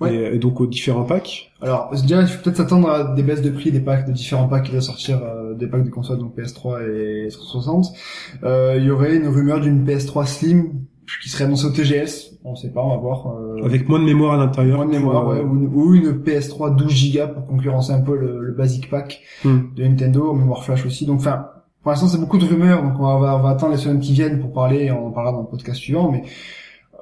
Ouais. 0.00 0.12
et, 0.12 0.34
et 0.34 0.38
donc 0.40 0.60
aux 0.60 0.66
différents 0.66 1.04
packs. 1.04 1.52
Alors, 1.62 1.88
je 1.94 2.02
dirais, 2.02 2.22
il 2.22 2.26
faut 2.28 2.42
peut-être 2.42 2.56
s'attendre 2.56 2.90
à 2.90 3.14
des 3.14 3.22
baisses 3.22 3.42
de 3.42 3.50
prix 3.50 3.70
des 3.70 3.78
packs, 3.78 4.06
de 4.08 4.12
différents 4.12 4.48
packs 4.48 4.64
qui 4.64 4.72
vont 4.72 4.80
sortir, 4.80 5.20
euh, 5.22 5.54
des 5.54 5.68
packs 5.68 5.84
de 5.84 5.90
consoles, 5.90 6.18
donc 6.18 6.36
PS3 6.36 6.82
et 6.82 7.28
360. 7.30 7.86
Euh, 8.42 8.74
il 8.76 8.84
y 8.86 8.90
aurait 8.90 9.14
une 9.14 9.28
rumeur 9.28 9.60
d'une 9.60 9.84
PS3 9.86 10.26
Slim 10.26 10.80
qui 11.22 11.28
serait 11.28 11.44
annoncée 11.44 11.66
au 11.66 11.70
TGS. 11.70 12.40
On 12.44 12.56
sait 12.56 12.70
pas, 12.72 12.82
on 12.82 12.88
va 12.88 12.96
voir. 12.96 13.28
euh, 13.38 13.64
Avec 13.64 13.88
moins 13.88 14.00
de 14.00 14.04
mémoire 14.04 14.34
à 14.34 14.36
l'intérieur. 14.36 14.78
moins 14.78 14.86
de 14.86 14.90
mémoire, 14.90 15.28
euh, 15.28 15.36
ouais, 15.36 15.40
ou, 15.44 15.54
une, 15.54 15.66
ou 15.72 15.94
une 15.94 16.10
PS3 16.24 16.74
12 16.74 17.14
Go 17.16 17.20
pour 17.32 17.46
concurrencer 17.46 17.92
un 17.92 18.00
peu 18.00 18.16
le, 18.16 18.40
le 18.44 18.52
basic 18.52 18.90
pack 18.90 19.20
Hmm. 19.44 19.58
de 19.76 19.84
Nintendo, 19.84 20.32
mémoire 20.32 20.64
flash 20.64 20.84
aussi. 20.86 21.06
Donc, 21.06 21.20
enfin, 21.20 21.46
pour 21.82 21.92
l'instant, 21.92 22.08
c'est 22.08 22.18
beaucoup 22.18 22.38
de 22.38 22.44
rumeurs, 22.46 22.82
donc 22.82 22.94
on 22.98 23.18
va, 23.20 23.36
on 23.36 23.40
va 23.42 23.50
attendre 23.50 23.72
les 23.72 23.78
semaines 23.78 24.00
qui 24.00 24.12
viennent 24.12 24.40
pour 24.40 24.52
parler, 24.52 24.86
et 24.86 24.90
on 24.90 25.06
en 25.06 25.10
parlera 25.12 25.32
dans 25.34 25.42
le 25.42 25.46
podcast 25.48 25.78
suivant, 25.78 26.10
mais 26.10 26.24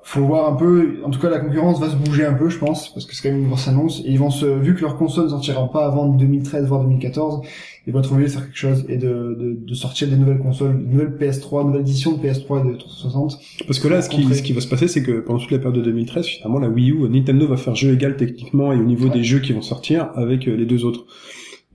faut 0.05 0.20
voir 0.24 0.53
un 0.53 0.57
peu, 0.57 0.96
en 1.05 1.11
tout 1.11 1.20
cas, 1.20 1.30
la 1.30 1.38
concurrence 1.38 1.80
va 1.80 1.88
se 1.88 1.96
bouger 1.96 2.24
un 2.24 2.32
peu, 2.34 2.48
je 2.48 2.59
pense, 2.59 2.92
parce 2.92 3.07
que 3.07 3.14
c'est 3.14 3.22
quand 3.22 3.32
même 3.34 3.42
une 3.42 3.48
grosse 3.48 3.68
annonce, 3.68 4.00
et 4.05 4.11
ils 4.11 4.18
vont 4.18 4.30
se, 4.30 4.46
vu 4.46 4.74
que 4.74 4.80
leur 4.82 4.96
console 4.96 5.24
ne 5.24 5.30
sortira 5.30 5.70
pas 5.70 5.86
avant 5.86 6.07
2013, 6.09 6.66
voire 6.66 6.80
2014, 6.82 7.42
ils 7.86 7.92
vont 7.92 8.00
être 8.00 8.12
obligés 8.12 8.28
de 8.28 8.32
faire 8.32 8.46
quelque 8.46 8.59
chose 8.59 8.84
et 8.88 8.96
de, 8.96 9.09
de, 9.38 9.57
de 9.66 9.74
sortir 9.74 10.09
des 10.09 10.16
nouvelles 10.16 10.38
consoles, 10.38 10.72
une 10.80 10.90
nouvelle 10.92 11.16
PS3, 11.20 11.61
une 11.62 11.66
nouvelle 11.68 11.80
édition 11.82 12.12
de 12.12 12.18
PS3 12.26 12.66
et 12.68 12.72
de 12.72 12.76
360. 12.78 13.38
Parce 13.66 13.78
que 13.78 13.88
là, 13.88 14.03
ce 14.03 14.09
qui, 14.09 14.22
ce 14.34 14.42
qui 14.42 14.53
va 14.53 14.61
se 14.61 14.68
passer, 14.68 14.88
c'est 14.88 15.03
que 15.03 15.20
pendant 15.20 15.38
toute 15.38 15.50
la 15.53 15.59
période 15.59 15.76
de 15.78 15.82
2013, 15.84 16.26
finalement, 16.26 16.59
la 16.59 16.68
Wii 16.68 16.90
U, 16.90 17.09
Nintendo 17.09 17.46
va 17.46 17.57
faire 17.57 17.74
jeu 17.76 17.92
égal 17.94 18.16
techniquement 18.16 18.72
et 18.72 18.76
au 18.78 18.84
niveau 18.84 19.07
Ouais. 19.09 19.14
des 19.14 19.24
jeux 19.24 19.38
qui 19.40 19.53
vont 19.53 19.62
sortir 19.62 20.11
avec 20.14 20.46
euh, 20.48 20.55
les 20.57 20.64
deux 20.66 20.84
autres. 20.84 21.07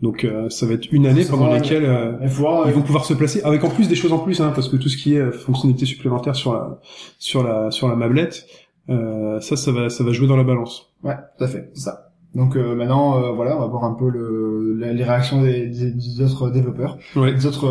Donc, 0.01 0.23
euh, 0.25 0.47
ça 0.49 0.65
va 0.67 0.73
être 0.73 0.87
une 0.91 1.07
année 1.07 1.25
pendant 1.25 1.47
laquelle 1.47 1.83
euh, 1.85 2.11
Il 2.21 2.27
ils 2.67 2.73
vont 2.73 2.81
pouvoir 2.83 3.05
se 3.05 3.13
placer 3.15 3.41
avec 3.43 3.63
en 3.63 3.69
plus 3.69 3.87
des 3.89 3.95
choses 3.95 4.13
en 4.13 4.19
plus, 4.19 4.39
hein, 4.41 4.51
parce 4.53 4.69
que 4.69 4.75
tout 4.77 4.89
ce 4.89 4.97
qui 4.97 5.15
est 5.15 5.19
euh, 5.19 5.31
fonctionnalité 5.31 5.85
supplémentaire 5.87 6.35
sur 6.35 6.53
la 6.53 6.79
sur 7.17 7.43
la 7.43 7.71
sur 7.71 7.87
la 7.87 7.95
mablette, 7.95 8.45
euh, 8.89 9.39
ça, 9.41 9.55
ça 9.55 9.71
va 9.71 9.89
ça 9.89 10.03
va 10.03 10.11
jouer 10.11 10.27
dans 10.27 10.37
la 10.37 10.43
balance. 10.43 10.93
Ouais, 11.03 11.15
tout 11.37 11.43
à 11.43 11.47
fait, 11.47 11.71
c'est 11.73 11.81
ça. 11.81 12.11
Donc 12.35 12.55
euh, 12.55 12.75
maintenant, 12.75 13.17
euh, 13.23 13.31
voilà, 13.31 13.57
on 13.57 13.61
va 13.61 13.65
voir 13.67 13.85
un 13.85 13.93
peu 13.95 14.09
le, 14.09 14.75
la- 14.77 14.93
les 14.93 15.03
réactions 15.03 15.41
des, 15.41 15.65
des, 15.67 15.91
des 15.91 16.21
autres 16.21 16.51
développeurs, 16.51 16.97
Ouais. 17.15 17.33
des 17.33 17.45
autres. 17.47 17.67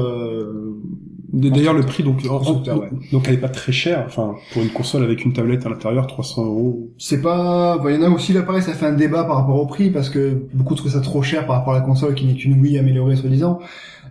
D'ailleurs, 1.33 1.75
le 1.75 1.83
prix 1.83 2.03
donc 2.03 2.21
en- 2.29 2.39
Constructeur, 2.39 2.79
ouais. 2.81 2.91
donc 3.13 3.25
elle 3.29 3.35
est 3.35 3.39
pas 3.39 3.49
très 3.49 3.73
chère. 3.73 4.05
Enfin, 4.07 4.35
pour 4.53 4.63
une 4.63 4.69
console 4.71 5.03
avec 5.03 5.25
une 5.25 5.33
tablette 5.33 5.67
à 5.67 5.69
l'intérieur, 5.69 6.07
300 6.07 6.45
euros. 6.45 6.89
C'est 6.99 7.21
pas, 7.21 7.79
bah, 7.79 7.91
il 7.91 8.01
y 8.01 8.05
en 8.05 8.07
a 8.07 8.15
aussi 8.15 8.33
là 8.33 8.43
pareil, 8.43 8.63
ça 8.63 8.73
fait 8.73 8.87
un 8.87 8.93
débat 8.93 9.25
par 9.25 9.37
rapport 9.37 9.61
au 9.61 9.67
prix 9.67 9.91
parce 9.91 10.09
que 10.09 10.47
beaucoup 10.55 10.75
trouvent 10.75 10.93
ça 10.93 11.01
trop 11.01 11.23
cher 11.23 11.47
par 11.47 11.57
rapport 11.57 11.75
à 11.75 11.79
la 11.79 11.83
console 11.85 12.15
qui 12.15 12.27
n'est 12.27 12.35
qu'une 12.35 12.61
Wii 12.61 12.79
améliorée 12.79 13.17
soi-disant. 13.17 13.59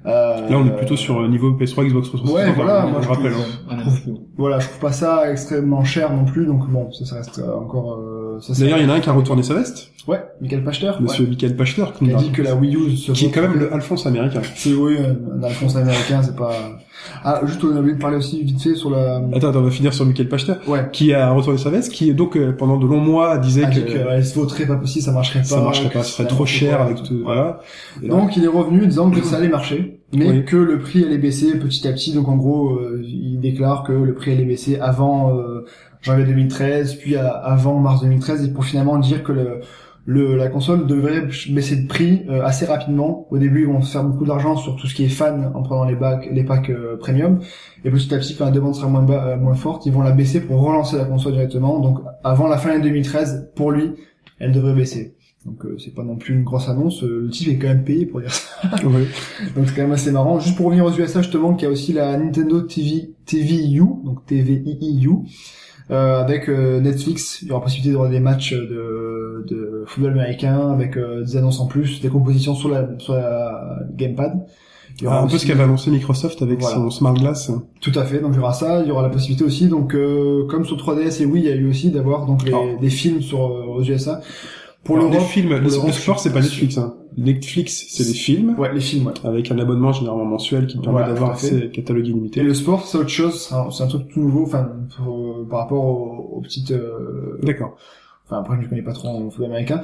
Euh, 0.06 0.50
Là, 0.50 0.58
on 0.60 0.68
est 0.68 0.76
plutôt 0.76 0.96
sur 0.98 1.20
le 1.20 1.28
niveau 1.30 1.52
PS3, 1.54 1.86
Xbox 1.88 2.10
360. 2.10 2.36
Ouais, 2.36 2.52
voilà, 2.52 2.86
on 2.86 2.90
moi, 2.92 3.00
le 3.00 3.04
je 3.06 3.10
rappelle. 3.10 3.32
trouve- 3.32 3.46
hein. 3.46 3.68
On 3.72 3.80
a 3.80 3.84
beaucoup. 3.86 4.20
Voilà, 4.38 4.60
je 4.60 4.68
trouve 4.68 4.80
pas 4.80 4.92
ça 4.92 5.32
extrêmement 5.32 5.84
cher 5.84 6.14
non 6.14 6.26
plus, 6.26 6.46
donc 6.46 6.70
bon, 6.70 6.92
ça, 6.92 7.06
ça 7.06 7.16
reste 7.16 7.40
euh, 7.40 7.56
encore. 7.56 7.94
Euh, 7.94 8.25
D'ailleurs, 8.60 8.78
il 8.80 8.84
y 8.84 8.86
en 8.86 8.90
a 8.90 8.96
un 8.96 9.00
qui 9.00 9.10
a 9.10 9.14
retourné 9.14 9.44
sa 9.44 9.54
veste, 9.54 9.92
Ouais, 10.08 10.24
Michael 10.40 10.64
Pachter, 10.64 10.92
Monsieur 11.00 11.24
ouais, 11.24 11.30
Michael 11.32 11.56
Pachter, 11.56 11.86
qui, 11.98 12.12
a 12.12 12.16
dit 12.16 12.30
que 12.30 12.44
la 12.44 12.54
Wii 12.54 12.76
U 12.76 12.96
se 12.96 13.12
qui 13.12 13.26
est 13.26 13.32
quand 13.32 13.42
même 13.42 13.58
le 13.58 13.74
Alphonse 13.74 14.06
américain. 14.06 14.42
C'est 14.56 14.74
oui, 14.74 14.98
un 15.00 15.42
Alphonse 15.42 15.76
américain, 15.76 16.22
c'est 16.22 16.36
pas. 16.36 16.54
Ah, 17.24 17.42
juste 17.46 17.64
on 17.64 17.76
a 17.76 17.80
oublié 17.80 17.96
de 17.96 18.00
parler 18.00 18.18
aussi 18.18 18.44
vite 18.44 18.62
fait 18.62 18.76
sur 18.76 18.92
la. 18.92 19.18
Attends, 19.34 19.50
attends, 19.50 19.60
on 19.60 19.64
va 19.64 19.72
finir 19.72 19.96
sur 19.96 20.06
Michael 20.06 20.30
Pachter, 20.30 20.54
Ouais. 20.68 20.88
qui 20.92 21.12
a 21.12 21.32
retourné 21.32 21.58
sa 21.58 21.72
veste, 21.72 21.92
qui 21.92 22.14
donc 22.14 22.38
euh, 22.38 22.52
pendant 22.52 22.78
de 22.78 22.86
longs 22.86 23.00
mois 23.00 23.40
disait 23.40 23.66
a 23.66 23.70
que, 23.72 23.80
que 23.80 24.08
ouais, 24.08 24.22
se 24.22 24.36
vautrait 24.36 24.68
pas 24.68 24.76
possible, 24.76 25.04
ça 25.04 25.12
marcherait 25.12 25.40
pas. 25.40 25.46
ça 25.46 25.62
marcherait 25.62 25.90
pas, 25.90 26.04
ce 26.04 26.12
serait 26.12 26.28
trop 26.28 26.46
cher 26.46 26.78
quoi, 26.78 26.86
avec 26.86 27.02
tout. 27.02 27.22
Voilà. 27.24 27.62
Et 28.04 28.08
là, 28.08 28.14
Donc 28.14 28.38
il 28.38 28.44
est 28.44 28.48
revenu 28.48 28.86
disant 28.86 29.10
que 29.10 29.24
ça 29.24 29.38
allait 29.38 29.50
marcher, 29.50 30.02
mais 30.18 30.30
Oui. 30.30 30.46
que 30.46 30.56
le 30.58 30.80
prix 30.80 31.04
allait 31.04 31.18
baisser 31.18 31.58
petit 31.60 31.88
à 31.88 31.92
petit. 31.94 32.14
Donc 32.14 32.28
en 32.28 32.36
gros, 32.38 32.72
euh, 32.76 33.02
il 33.04 33.40
déclare 33.40 33.84
que 33.84 33.92
le 33.94 34.14
prix 34.14 34.32
allait 34.32 34.46
baisser 34.46 34.80
avant 34.80 35.36
euh, 35.38 35.66
janvier 36.02 36.26
2013, 36.26 36.96
puis 36.96 37.16
à- 37.16 37.30
avant 37.32 37.80
mars 37.80 38.02
2013, 38.02 38.46
et 38.46 38.50
pour 38.52 38.66
finalement 38.66 38.98
dire 39.00 39.24
que 39.24 39.32
le, 39.32 39.60
le 40.08 40.36
la 40.36 40.50
console 40.50 40.86
devrait 40.86 41.22
baisser 41.50 41.78
de 41.78 41.88
prix 41.88 42.24
euh, 42.30 42.44
assez 42.44 42.66
rapidement. 42.66 43.28
Au 43.32 43.38
début, 43.40 43.62
ils 43.62 43.68
vont 43.68 43.82
se 43.82 43.92
faire 43.92 44.04
beaucoup 44.04 44.26
d'argent 44.26 44.56
sur 44.56 44.76
tout 44.76 44.86
ce 44.88 44.94
qui 44.94 45.06
est 45.06 45.10
fan 45.10 45.52
en 45.56 45.64
prenant 45.64 45.84
les 45.86 45.96
bacs, 45.96 46.30
les 46.32 46.44
packs 46.44 46.70
euh, 46.70 46.96
premium, 46.98 47.40
et 47.84 47.90
petit 47.90 48.14
à 48.14 48.18
petit, 48.20 48.36
quand 48.36 48.46
la 48.46 48.52
demande 48.52 48.76
sera 48.76 48.88
moins 48.88 49.02
bas, 49.02 49.26
euh, 49.30 49.38
moins 49.38 49.56
forte, 49.56 49.86
ils 49.88 49.92
vont 49.94 50.02
la 50.04 50.12
baisser 50.12 50.42
pour 50.42 50.62
relancer 50.62 50.96
la 50.98 51.06
console 51.06 51.34
directement. 51.34 51.80
Donc 51.80 52.00
avant 52.24 52.48
la 52.48 52.58
fin 52.58 52.78
de 52.78 52.84
2013, 52.84 53.52
pour 53.56 53.72
lui, 53.72 53.94
elle 54.40 54.52
devrait 54.52 54.74
baisser. 54.76 55.15
Donc 55.46 55.64
euh, 55.66 55.78
c'est 55.78 55.94
pas 55.94 56.04
non 56.04 56.16
plus 56.16 56.34
une 56.34 56.44
grosse 56.44 56.68
annonce. 56.70 57.04
Euh, 57.04 57.22
Le 57.26 57.30
type 57.30 57.48
est 57.50 57.58
quand 57.58 57.68
même 57.68 57.84
payé 57.84 58.06
pour 58.06 58.20
dire 58.22 58.34
ça. 58.34 58.46
Ouais. 58.84 59.06
Donc 59.56 59.68
c'est 59.68 59.76
quand 59.76 59.84
même 59.84 59.92
assez 59.92 60.12
marrant. 60.12 60.40
Juste 60.40 60.56
pour 60.58 60.66
revenir 60.68 60.86
aux 60.86 60.92
USA, 60.92 61.22
je 61.22 61.30
te 61.30 61.38
montre 61.38 61.58
qu'il 61.58 61.66
y 61.68 61.70
a 61.70 61.72
aussi 61.72 61.94
la 61.94 62.18
Nintendo 62.18 62.62
TV 62.62 63.12
TVU, 63.26 63.84
donc 64.04 64.26
TVIIU, 64.26 65.12
euh, 65.92 66.20
avec 66.22 66.50
euh, 66.50 66.80
Netflix. 66.82 67.40
Il 67.44 67.50
y 67.50 67.52
aura 67.52 67.62
possibilité 67.62 67.92
de 67.92 67.98
voir 67.98 68.10
des 68.10 68.20
matchs 68.20 68.54
de, 68.54 69.46
de 69.48 69.84
football 69.86 70.14
américain 70.14 70.70
avec 70.72 70.98
euh, 70.98 71.24
des 71.24 71.38
annonces 71.38 71.60
en 71.60 71.68
plus, 71.68 72.02
des 72.02 72.10
compositions 72.10 72.56
sur 72.56 72.70
la 72.70 72.88
sur 72.98 73.14
la 73.14 73.80
gamepad. 73.96 74.46
Il 74.98 75.04
y 75.04 75.08
aura 75.08 75.20
Ah, 75.20 75.24
un 75.24 75.28
peu 75.28 75.38
ce 75.38 75.46
qu'avait 75.46 75.64
annoncé 75.64 75.92
Microsoft 75.92 76.42
avec 76.42 76.60
Voilà. 76.62 76.76
son 76.78 76.90
Smart 76.90 77.14
Glass. 77.14 77.52
Tout 77.82 77.92
à 77.96 78.04
fait. 78.06 78.20
Donc 78.20 78.32
il 78.34 78.38
y 78.38 78.40
aura 78.40 78.54
ça. 78.54 78.82
Il 78.82 78.88
y 78.88 78.92
aura 78.92 79.04
la 79.04 79.10
possibilité 79.10 79.44
aussi. 79.44 79.68
Donc 79.68 79.94
euh, 79.94 80.46
comme 80.48 80.66
sur 80.66 80.78
3DS 80.78 81.22
et 81.22 81.26
oui, 81.26 81.42
il 81.42 81.46
y 81.46 81.52
a 81.52 81.56
eu 81.56 81.70
aussi 81.70 81.92
d'avoir 81.92 82.26
donc 82.26 82.44
les, 82.46 82.50
Alors. 82.54 82.80
des 82.80 82.90
films 82.90 83.22
sur 83.22 83.42
euh, 83.46 83.66
aux 83.66 83.84
USA. 83.84 84.22
Pour 84.86 84.96
Alors, 84.98 85.10
l'Europe, 85.10 85.26
les 85.28 85.34
films, 85.34 85.50
le, 85.50 85.60
le 85.60 85.70
sport, 85.92 86.20
c'est 86.20 86.32
pas 86.32 86.40
Netflix. 86.42 86.78
Hein. 86.78 86.96
Netflix, 87.18 87.86
c'est 87.90 88.06
des 88.06 88.14
films 88.14 88.56
Ouais, 88.58 88.74
les 88.74 88.80
films. 88.80 89.08
Ouais. 89.08 89.14
avec 89.24 89.52
un 89.52 89.58
abonnement 89.60 89.92
généralement 89.92 90.26
mensuel 90.26 90.68
qui 90.68 90.78
permet 90.78 91.02
d'avoir 91.06 91.32
accès 91.32 91.64
à 91.64 91.68
catalogue 91.68 92.08
illimité. 92.08 92.40
Et 92.40 92.44
le 92.44 92.54
sport, 92.54 92.86
c'est 92.86 92.98
autre 92.98 93.10
chose. 93.10 93.52
C'est 93.72 93.84
un, 93.84 93.88
truc 93.88 94.08
tout 94.14 94.20
nouveau. 94.22 94.44
Enfin, 94.44 94.70
pour- 94.98 95.48
par 95.50 95.60
rapport 95.60 95.84
aux, 95.84 96.38
aux 96.38 96.42
petites. 96.42 96.72
euh, 96.72 97.40
D'accord. 97.44 97.76
Enfin, 98.26 98.40
après, 98.40 98.58
je 98.58 98.62
ne 98.62 98.68
connais 98.70 98.82
pas 98.82 98.94
trop 98.94 99.08
en 99.10 99.30
football 99.30 99.48
américain. 99.52 99.82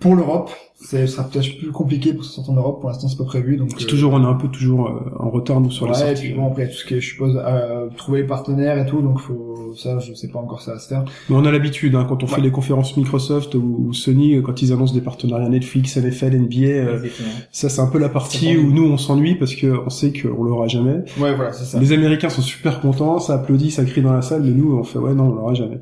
Pour 0.00 0.16
l'Europe, 0.16 0.50
ce 0.80 1.06
sera 1.06 1.24
peut-être 1.24 1.58
plus 1.58 1.70
compliqué 1.70 2.12
pour 2.12 2.24
ça 2.24 2.32
sorte 2.32 2.50
en 2.50 2.54
Europe. 2.54 2.80
Pour 2.80 2.90
l'instant, 2.90 3.08
c'est 3.08 3.16
pas 3.16 3.24
prévu. 3.24 3.56
Donc 3.56 3.70
C'est 3.78 3.84
euh, 3.84 3.88
toujours, 3.88 4.12
on 4.12 4.22
est 4.22 4.26
un 4.26 4.34
peu 4.34 4.48
toujours 4.48 4.88
euh, 4.88 5.00
en 5.18 5.30
retard 5.30 5.60
nous 5.60 5.70
sur 5.70 5.86
les 5.86 5.92
ouais, 5.92 5.98
et 5.98 6.16
sorties. 6.16 6.22
puis 6.22 6.34
bon, 6.34 6.48
après, 6.48 6.68
tout 6.68 6.74
ce 6.74 6.84
qui 6.84 6.94
est, 6.94 7.00
je 7.00 7.08
suppose, 7.10 7.40
euh, 7.42 7.88
trouver 7.96 8.22
les 8.22 8.26
partenaires 8.26 8.78
et 8.78 8.86
tout, 8.86 9.00
donc 9.00 9.20
faut, 9.20 9.74
ça, 9.76 9.98
je 9.98 10.14
sais 10.14 10.28
pas 10.28 10.38
encore 10.38 10.60
ça 10.60 10.74
va 10.74 10.78
se 10.78 10.88
faire. 10.88 11.04
Mais 11.28 11.36
on 11.36 11.44
a 11.44 11.50
l'habitude, 11.50 11.94
hein, 11.94 12.06
quand 12.08 12.22
on 12.22 12.26
fait 12.26 12.40
les 12.40 12.50
conférences 12.50 12.96
Microsoft 12.96 13.54
ou, 13.54 13.86
ou 13.88 13.92
Sony, 13.92 14.36
euh, 14.36 14.42
quand 14.42 14.62
ils 14.62 14.72
annoncent 14.72 14.94
des 14.94 15.00
partenariats 15.00 15.48
Netflix, 15.48 15.96
NFL, 15.96 16.36
NBA, 16.36 16.56
euh, 16.66 17.06
ça 17.50 17.68
c'est 17.68 17.80
un 17.80 17.86
peu 17.86 17.98
la 17.98 18.08
partie 18.08 18.46
C'est 18.46 18.56
où 18.56 18.72
nous 18.72 18.86
on 18.90 18.96
s'ennuie 18.96 19.34
parce 19.36 19.54
que 19.54 19.66
on 19.84 19.90
sait 19.90 20.12
qu'on 20.12 20.42
l'aura 20.42 20.68
jamais. 20.68 21.04
Ouais, 21.18 21.34
voilà, 21.34 21.52
c'est 21.52 21.64
ça. 21.64 21.78
Les 21.80 21.92
Américains 21.92 22.28
sont 22.28 22.42
super 22.42 22.80
contents, 22.80 23.18
ça 23.18 23.34
applaudit, 23.34 23.70
ça 23.70 23.84
crie 23.84 24.02
dans 24.02 24.12
la 24.12 24.22
salle, 24.22 24.42
mais 24.42 24.50
nous 24.50 24.76
on 24.76 24.84
fait 24.84 24.98
ouais 24.98 25.14
non 25.14 25.24
on 25.24 25.34
l'aura 25.34 25.54
jamais. 25.54 25.80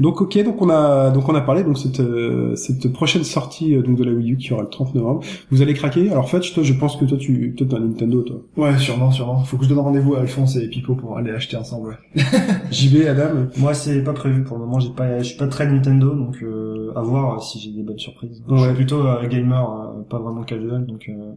Donc 0.00 0.20
ok, 0.20 0.42
donc 0.44 0.60
on 0.62 0.70
a 0.70 1.10
donc 1.10 1.28
on 1.28 1.34
a 1.34 1.40
parlé 1.40 1.62
donc 1.62 1.78
cette 1.78 2.00
euh, 2.00 2.56
cette 2.56 2.92
prochaine 2.92 3.22
sortie 3.22 3.76
euh, 3.76 3.82
donc 3.82 3.96
de 3.96 4.04
la 4.04 4.12
Wii 4.12 4.32
U 4.32 4.36
qui 4.38 4.52
aura 4.52 4.62
le 4.62 4.68
30 4.68 4.94
novembre. 4.94 5.20
Vous 5.50 5.62
allez 5.62 5.74
craquer. 5.74 6.10
Alors 6.10 6.28
Fetch, 6.28 6.54
toi 6.54 6.62
je 6.62 6.72
pense 6.72 6.96
que 6.96 7.04
toi 7.04 7.18
tu 7.18 7.54
toi 7.56 7.66
t'as 7.70 7.76
un 7.76 7.80
Nintendo 7.80 8.22
toi. 8.22 8.36
Ouais, 8.56 8.76
sûrement, 8.78 9.10
sûrement. 9.10 9.38
Faut 9.44 9.56
que 9.58 9.64
je 9.64 9.68
donne 9.68 9.78
rendez-vous 9.80 10.14
à 10.14 10.20
Alphonse 10.20 10.56
et 10.56 10.66
Pipo 10.68 10.94
pour 10.94 11.16
aller 11.18 11.30
acheter 11.30 11.56
ensemble. 11.56 11.98
ouais. 12.16 12.22
JB, 12.70 13.06
Adam. 13.08 13.46
Moi, 13.58 13.74
c'est 13.74 14.02
pas 14.02 14.12
prévu 14.12 14.42
pour 14.42 14.56
le 14.58 14.64
moment. 14.64 14.80
J'ai 14.80 14.90
pas, 14.90 15.18
je 15.18 15.24
suis 15.24 15.36
pas 15.36 15.46
très 15.48 15.66
Nintendo, 15.70 16.14
donc 16.14 16.42
euh, 16.42 16.92
à 16.96 17.02
voir 17.02 17.42
si 17.42 17.58
j'ai 17.60 17.70
des 17.70 17.82
bonnes 17.82 17.98
surprises. 17.98 18.42
Je 18.48 18.54
Ouais. 18.54 18.60
suis 18.66 18.74
plutôt 18.74 19.00
euh, 19.06 19.26
gamer, 19.28 19.70
euh, 19.98 20.02
pas 20.08 20.18
vraiment 20.18 20.42
casual, 20.42 20.86
donc 20.86 21.06
euh, 21.08 21.32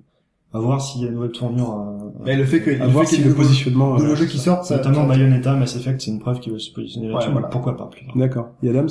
à 0.54 0.60
voir 0.60 0.82
s'il 0.82 1.02
y 1.02 1.06
a 1.06 1.08
une 1.08 1.16
nouvelle 1.16 1.32
tournure. 1.32 1.72
euh, 1.72 2.10
Mais 2.26 2.36
le 2.36 2.46
fait 2.46 2.62
que, 2.62 2.70
À 2.72 2.86
le 2.86 2.92
voir 2.92 3.04
fait 3.06 3.10
si 3.12 3.16
qu'il 3.18 3.26
y 3.26 3.28
ait 3.28 3.32
le 3.32 3.36
positionnement. 3.36 3.96
de 3.98 4.04
euh, 4.04 4.16
jeux 4.16 4.26
qui 4.26 4.38
sortent, 4.38 4.66
ça, 4.66 4.78
notamment 4.78 5.02
ça- 5.02 5.08
Bayonetta, 5.08 5.56
Mass 5.56 5.76
Effect, 5.76 6.02
c'est 6.02 6.12
une 6.12 6.20
preuve 6.20 6.40
qu'ils 6.40 6.52
veulent 6.52 6.62
se 6.62 6.72
positionner 6.74 7.08
là-dessus. 7.10 7.28
Ouais, 7.28 7.32
voilà. 7.34 7.48
donc 7.48 7.52
Pourquoi 7.52 7.76
pas 7.78 7.86
plus 7.88 8.06
tard. 8.06 8.16
D'accord. 8.16 8.50
Et 8.62 8.70
Adams 8.70 8.90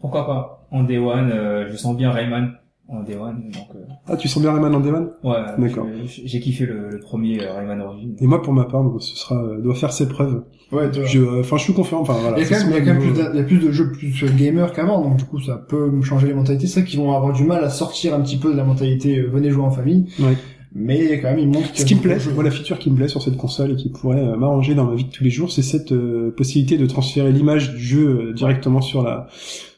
Pourquoi 0.00 0.26
pas 0.26 0.66
En 0.70 0.82
Day 0.84 0.98
One, 0.98 1.30
euh, 1.32 1.66
je 1.70 1.76
sens 1.76 1.96
bien 1.96 2.10
Rayman 2.10 2.52
en 2.88 3.02
Day 3.02 3.16
One, 3.16 3.50
donc 3.52 3.66
euh, 3.74 3.80
Ah 4.06 4.16
tu 4.16 4.28
sens 4.28 4.40
bien 4.40 4.52
Rayman 4.52 4.72
en 4.74 4.78
Day 4.78 4.90
One? 4.90 5.10
Ouais. 5.24 5.34
D'accord. 5.58 5.86
J'ai 6.04 6.38
kiffé 6.38 6.66
le, 6.66 6.88
le 6.90 7.00
premier 7.00 7.42
euh, 7.42 7.54
Rayman 7.54 7.80
Origins. 7.80 8.14
Et 8.20 8.26
moi 8.28 8.40
pour 8.42 8.52
ma 8.52 8.64
part, 8.64 8.84
bon, 8.84 8.98
ce 9.00 9.16
sera 9.16 9.42
euh, 9.42 9.60
doit 9.60 9.74
faire 9.74 9.92
ses 9.92 10.08
preuves. 10.08 10.44
Ouais, 10.70 10.88
tu 10.92 11.00
vois. 11.00 11.08
Je, 11.08 11.20
euh, 11.20 11.40
enfin 11.40 11.56
je 11.56 11.62
suis 11.64 11.72
confiant. 11.74 12.00
Enfin 12.00 12.14
voilà. 12.20 12.38
Il 12.38 12.44
y 12.44 12.46
a 12.46 12.48
quand 12.58 12.64
même, 12.64 12.70
il 12.70 12.74
y 12.76 12.76
a 12.76 12.80
quand 12.80 13.00
même 13.00 13.12
plus, 13.12 13.20
euh, 13.20 13.28
de, 13.28 13.34
il 13.34 13.38
y 13.38 13.40
a 13.40 13.44
plus 13.44 13.58
de 13.58 13.72
jeux 13.72 13.90
plus 13.90 14.22
euh, 14.22 14.28
gamers 14.36 14.72
qu'avant, 14.72 15.00
donc 15.00 15.16
du 15.16 15.24
coup 15.24 15.40
ça 15.40 15.56
peut 15.56 15.90
me 15.90 16.02
changer 16.02 16.28
les 16.28 16.34
mentalités. 16.34 16.68
C'est 16.68 16.80
vrai 16.80 16.88
qu'ils 16.88 17.00
vont 17.00 17.12
avoir 17.16 17.32
du 17.32 17.42
mal 17.42 17.64
à 17.64 17.70
sortir 17.70 18.14
un 18.14 18.20
petit 18.20 18.36
peu 18.36 18.52
de 18.52 18.56
la 18.56 18.64
mentalité 18.64 19.18
euh, 19.18 19.28
venez 19.32 19.50
jouer 19.50 19.64
en 19.64 19.70
famille, 19.72 20.06
Ouais. 20.20 20.36
Mais 20.76 21.20
quand 21.20 21.34
même 21.34 21.50
qu'il 21.52 21.60
y 21.62 21.78
Ce 21.78 21.82
a 21.82 21.84
qui 21.86 21.94
me 21.94 22.00
plaît, 22.00 22.20
jeux. 22.20 22.32
moi 22.32 22.44
la 22.44 22.50
feature 22.50 22.78
qui 22.78 22.90
me 22.90 22.96
plaît 22.96 23.08
sur 23.08 23.22
cette 23.22 23.36
console 23.36 23.72
et 23.72 23.76
qui 23.76 23.88
pourrait 23.88 24.20
euh, 24.20 24.36
m'arranger 24.36 24.74
dans 24.74 24.84
ma 24.84 24.94
vie 24.94 25.04
de 25.04 25.10
tous 25.10 25.24
les 25.24 25.30
jours, 25.30 25.50
c'est 25.50 25.62
cette 25.62 25.92
euh, 25.92 26.30
possibilité 26.36 26.78
de 26.78 26.86
transférer 26.86 27.32
l'image 27.32 27.74
du 27.74 27.80
jeu 27.82 28.08
euh, 28.08 28.32
directement 28.32 28.80
sur 28.80 29.02
la 29.02 29.28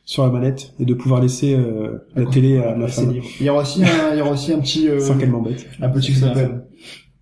sur 0.05 0.23
la 0.25 0.31
manette 0.31 0.73
et 0.81 0.87
de 0.87 0.95
pouvoir 0.95 1.21
laisser 1.21 1.55
euh, 1.55 1.99
la 2.17 2.25
télé 2.25 2.59
à 2.59 2.75
ma 2.75 2.89
femme. 2.89 3.13
Il 3.41 3.47
y 3.47 3.51
aura 3.51 3.61
aussi 3.63 3.83
un, 3.85 4.15
il 4.15 4.19
y 4.19 4.23
aura 4.23 4.31
aussi 4.33 4.53
un 4.53 4.59
petit, 4.61 4.89
euh, 4.89 5.01
sans 5.01 5.19
qu'elle 5.19 5.31
m'embête. 5.31 5.67
un 5.83 5.89
petit 5.91 6.13
C'est 6.13 6.21
bien 6.21 6.29
s'appelle 6.35 6.65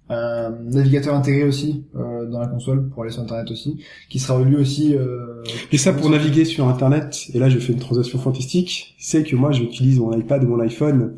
un 0.09 0.53
navigateur 0.71 1.17
intégré 1.17 1.43
aussi 1.43 1.83
euh, 1.97 2.27
dans 2.31 2.39
la 2.39 2.47
console 2.47 2.89
pour 2.91 3.03
aller 3.03 3.11
sur 3.11 3.23
internet 3.23 3.51
aussi, 3.51 3.79
qui 4.09 4.21
sera 4.21 4.41
lui 4.41 4.55
aussi. 4.55 4.95
Euh, 4.95 5.43
Et 5.73 5.79
ça 5.79 5.93
pour 5.93 6.09
naviguer 6.11 6.45
sur 6.45 6.69
internet, 6.69 7.25
et 7.35 7.41
là 7.41 7.49
je 7.49 7.59
fais 7.59 7.73
une 7.73 7.81
transaction 7.81 8.21
fantastique, 8.21 8.95
c'est 9.01 9.25
que 9.25 9.35
moi 9.35 9.51
j'utilise 9.51 9.99
mon 9.99 10.13
iPad 10.17 10.45
ou 10.45 10.49
mon 10.49 10.61
iPhone. 10.61 11.17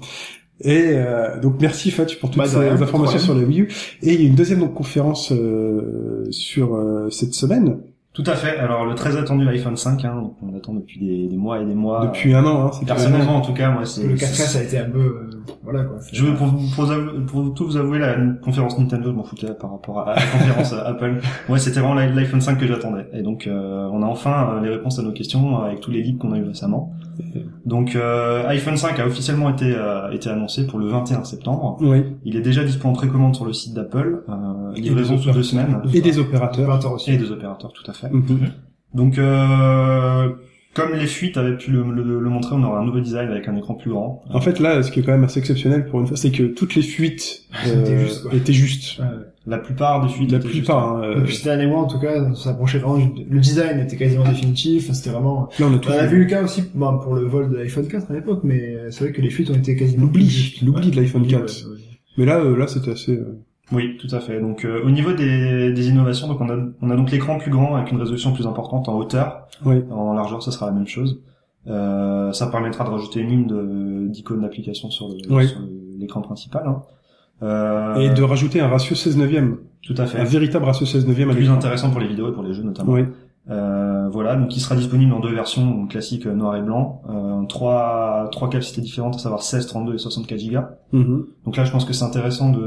Et 0.60 0.90
euh, 0.92 1.38
donc 1.40 1.56
merci 1.60 1.90
Fatch 1.90 2.18
pour 2.18 2.30
toutes 2.30 2.38
Bah, 2.38 2.48
ces 2.48 2.58
rien, 2.58 2.80
informations 2.80 3.18
sur 3.18 3.34
la 3.34 3.42
Wii 3.42 3.60
U. 3.60 3.68
Et 4.02 4.14
il 4.14 4.20
y 4.22 4.24
a 4.24 4.28
une 4.28 4.34
deuxième 4.34 4.60
donc, 4.60 4.74
conférence 4.74 5.30
euh, 5.32 6.26
sur 6.30 6.74
euh, 6.74 7.08
cette 7.10 7.34
semaine, 7.34 7.78
Tout 8.12 8.24
à 8.26 8.34
fait. 8.34 8.56
Alors 8.58 8.84
le 8.84 8.94
très 8.96 9.16
attendu 9.16 9.46
iPhone 9.48 9.76
5, 9.76 10.04
hein, 10.04 10.14
donc 10.20 10.34
on 10.42 10.56
attend 10.56 10.74
depuis 10.74 10.98
des, 10.98 11.28
des 11.28 11.36
mois 11.36 11.60
et 11.60 11.64
des 11.64 11.74
mois. 11.74 12.06
depuis 12.06 12.34
un 12.34 12.44
an. 12.44 12.66
Hein, 12.66 12.70
c'est 12.78 12.86
Personnellement, 12.86 13.36
en 13.36 13.40
tout 13.40 13.54
cas, 13.54 13.70
moi, 13.70 13.84
c'est 13.86 14.04
le 14.04 14.16
4S 14.16 14.58
a 14.58 14.62
été 14.64 14.78
un 14.78 14.90
peu, 14.90 14.98
euh, 14.98 15.30
voilà 15.62 15.84
quoi. 15.84 15.98
Je 16.12 16.24
veux 16.24 16.34
pour, 16.34 16.48
pour, 16.74 16.86
pour 17.26 17.54
tout 17.54 17.64
vous 17.66 17.76
avouer, 17.76 17.98
la 17.98 18.14
conférence 18.42 18.78
Nintendo, 18.78 19.10
je 19.10 19.16
m'en 19.16 19.24
foutais 19.24 19.52
par 19.54 19.70
rapport 19.72 20.00
à 20.00 20.14
la 20.14 20.20
conférence 20.22 20.72
Apple. 20.72 21.20
Ouais, 21.48 21.58
c'était 21.58 21.80
vraiment 21.80 21.94
l'i- 21.94 22.12
l'iPhone 22.14 22.40
5 22.40 22.58
que 22.58 22.66
j'attendais. 22.66 23.06
Et 23.12 23.22
donc, 23.22 23.46
euh, 23.46 23.88
on 23.92 24.02
a 24.02 24.06
enfin 24.06 24.50
euh, 24.56 24.60
les 24.62 24.68
réponses 24.70 24.98
à 24.98 25.02
nos 25.02 25.12
questions 25.12 25.60
euh, 25.62 25.66
avec 25.66 25.80
tous 25.80 25.90
les 25.90 26.02
leaks 26.02 26.18
qu'on 26.18 26.32
a 26.32 26.38
eu 26.38 26.44
récemment. 26.44 26.92
Donc, 27.66 27.96
euh, 27.96 28.46
iPhone 28.48 28.76
5 28.76 28.98
a 29.00 29.06
officiellement 29.06 29.50
été 29.50 29.74
euh, 29.74 30.10
été 30.10 30.30
annoncé 30.30 30.66
pour 30.66 30.78
le 30.78 30.86
21 30.88 31.24
septembre. 31.24 31.76
Oui. 31.80 32.02
Il 32.24 32.36
est 32.36 32.40
déjà 32.40 32.64
dispo 32.64 32.88
en 32.88 32.92
précommande 32.92 33.34
sur 33.34 33.44
le 33.44 33.52
site 33.52 33.74
d'Apple. 33.74 34.22
Euh, 34.28 34.72
livraison 34.74 35.18
sous 35.18 35.30
deux 35.32 35.42
semaines. 35.42 35.80
Et 35.92 36.00
des 36.00 36.18
opérateurs. 36.18 36.78
Et 37.06 37.16
des 37.16 37.30
opérateurs, 37.32 37.72
tout 37.72 37.88
à 37.90 37.94
fait. 37.94 38.08
Mhm. 38.10 38.50
Donc, 38.94 39.18
euh, 39.18 40.28
comme 40.74 40.92
les 40.94 41.06
fuites 41.06 41.36
avaient 41.36 41.56
pu 41.56 41.70
le, 41.72 41.82
le- 41.82 42.20
le 42.20 42.30
montrer, 42.30 42.54
on 42.54 42.62
aura 42.62 42.80
un 42.80 42.84
nouveau 42.84 43.00
design 43.00 43.30
avec 43.30 43.48
un 43.48 43.56
écran 43.56 43.74
plus 43.74 43.90
grand. 43.90 44.22
En 44.30 44.40
fait, 44.40 44.60
là, 44.60 44.82
ce 44.82 44.90
qui 44.92 45.00
est 45.00 45.02
quand 45.02 45.12
même 45.12 45.24
assez 45.24 45.40
exceptionnel 45.40 45.86
pour 45.86 46.00
une 46.00 46.06
fois, 46.06 46.16
c'est 46.16 46.30
que 46.30 46.44
toutes 46.44 46.74
les 46.76 46.82
fuites 46.82 47.42
euh, 47.66 47.82
Étaient 47.82 47.98
justes, 47.98 48.22
quoi. 48.22 48.34
étaient 48.34 48.52
justes. 48.52 48.98
Ouais. 49.00 49.04
La 49.46 49.58
plupart 49.58 50.04
des 50.06 50.12
fuites. 50.12 50.30
La 50.30 50.38
étaient 50.38 50.48
plupart. 50.48 50.96
hein, 50.98 51.14
Depuis 51.16 51.34
cette 51.34 51.46
année 51.46 51.66
mois 51.66 51.80
en 51.80 51.86
tout 51.86 51.98
cas, 51.98 52.32
ça 52.34 52.50
approchait 52.50 52.78
vraiment. 52.78 52.98
du- 52.98 53.24
Le 53.24 53.40
design 53.40 53.80
était 53.80 53.96
quasiment 53.96 54.24
définitif. 54.28 54.92
C'était 54.92 55.10
vraiment. 55.10 55.48
là, 55.58 55.66
on 55.70 55.74
a 55.74 55.78
tout 55.78 55.88
On 55.88 55.92
a 55.98 56.06
vu. 56.06 56.18
le 56.20 56.24
cas 56.26 56.42
aussi 56.44 56.62
bon, 56.74 56.98
pour 56.98 57.14
le 57.14 57.22
vol 57.22 57.48
de 57.50 57.56
l'iPhone 57.56 57.88
4 57.88 58.10
à 58.10 58.14
l'époque, 58.14 58.40
mais 58.44 58.76
c'est 58.90 59.04
vrai 59.04 59.12
que 59.12 59.22
les 59.22 59.30
fuites 59.30 59.50
ont 59.50 59.54
été 59.54 59.74
quasiment 59.74 60.02
L'oubli, 60.04 60.58
l'oubli 60.62 60.90
de 60.90 60.96
l'iPhone 60.96 61.22
Ouais, 61.22 61.28
4. 61.28 61.42
ouais, 61.66 61.72
ouais. 61.72 61.78
Mais 62.18 62.24
là, 62.26 62.38
euh, 62.40 62.56
là, 62.56 62.66
c'était 62.66 62.90
assez. 62.90 63.12
euh, 63.12 63.38
Oui, 63.72 63.98
tout 63.98 64.14
à 64.14 64.20
fait. 64.20 64.40
Donc 64.40 64.64
euh, 64.64 64.82
au 64.84 64.90
niveau 64.90 65.12
des, 65.12 65.72
des 65.72 65.88
innovations, 65.88 66.26
donc 66.28 66.40
on 66.40 66.48
a 66.48 66.56
on 66.80 66.90
a 66.90 66.96
donc 66.96 67.10
l'écran 67.10 67.38
plus 67.38 67.50
grand 67.50 67.74
avec 67.76 67.92
une 67.92 67.98
résolution 67.98 68.32
plus 68.32 68.46
importante 68.46 68.88
en 68.88 68.94
hauteur. 68.96 69.46
Oui. 69.64 69.84
En 69.90 70.14
largeur, 70.14 70.42
ça 70.42 70.50
sera 70.52 70.66
la 70.66 70.72
même 70.72 70.86
chose. 70.86 71.20
Euh, 71.66 72.32
ça 72.32 72.46
permettra 72.46 72.84
de 72.84 72.90
rajouter 72.90 73.20
une 73.20 73.28
ligne 73.28 73.46
de- 73.46 74.06
d'icônes 74.08 74.40
d'application 74.40 74.90
sur 74.90 75.08
Oui. 75.30 75.46
l'écran 75.98 76.22
principal. 76.22 76.62
hein. 76.66 76.82
Euh, 77.42 77.96
Et 77.96 78.10
de 78.10 78.22
rajouter 78.22 78.60
un 78.60 78.68
ratio 78.68 78.96
16 78.96 79.16
neuvième, 79.18 79.58
tout 79.82 79.94
à 79.98 80.02
un 80.02 80.06
fait. 80.06 80.24
véritable 80.24 80.64
ratio 80.64 80.86
16 80.86 81.06
neuvième 81.06 81.30
Plus 81.30 81.50
intéressant 81.50 81.90
pour 81.90 82.00
les 82.00 82.08
vidéos 82.08 82.30
et 82.30 82.32
pour 82.32 82.42
les 82.42 82.52
jeux 82.54 82.62
notamment. 82.64 82.92
Oui. 82.92 83.02
Euh, 83.50 84.08
voilà, 84.10 84.36
donc 84.36 84.54
il 84.56 84.60
sera 84.60 84.74
disponible 84.76 85.12
en 85.12 85.20
deux 85.20 85.32
versions 85.32 85.64
donc 85.70 85.90
classiques 85.92 86.26
euh, 86.26 86.34
noir 86.34 86.56
et 86.56 86.60
blanc, 86.62 87.00
euh, 87.08 87.42
trois 87.48 88.28
trois 88.30 88.50
capacités 88.50 88.80
différentes, 88.82 89.14
à 89.14 89.18
savoir 89.18 89.42
16, 89.42 89.66
32 89.66 89.94
et 89.94 89.98
64 89.98 90.50
Go. 90.50 90.58
Mhm. 90.92 91.26
Donc 91.46 91.56
là, 91.56 91.64
je 91.64 91.70
pense 91.72 91.84
que 91.86 91.92
c'est 91.94 92.04
intéressant 92.04 92.50
de 92.50 92.58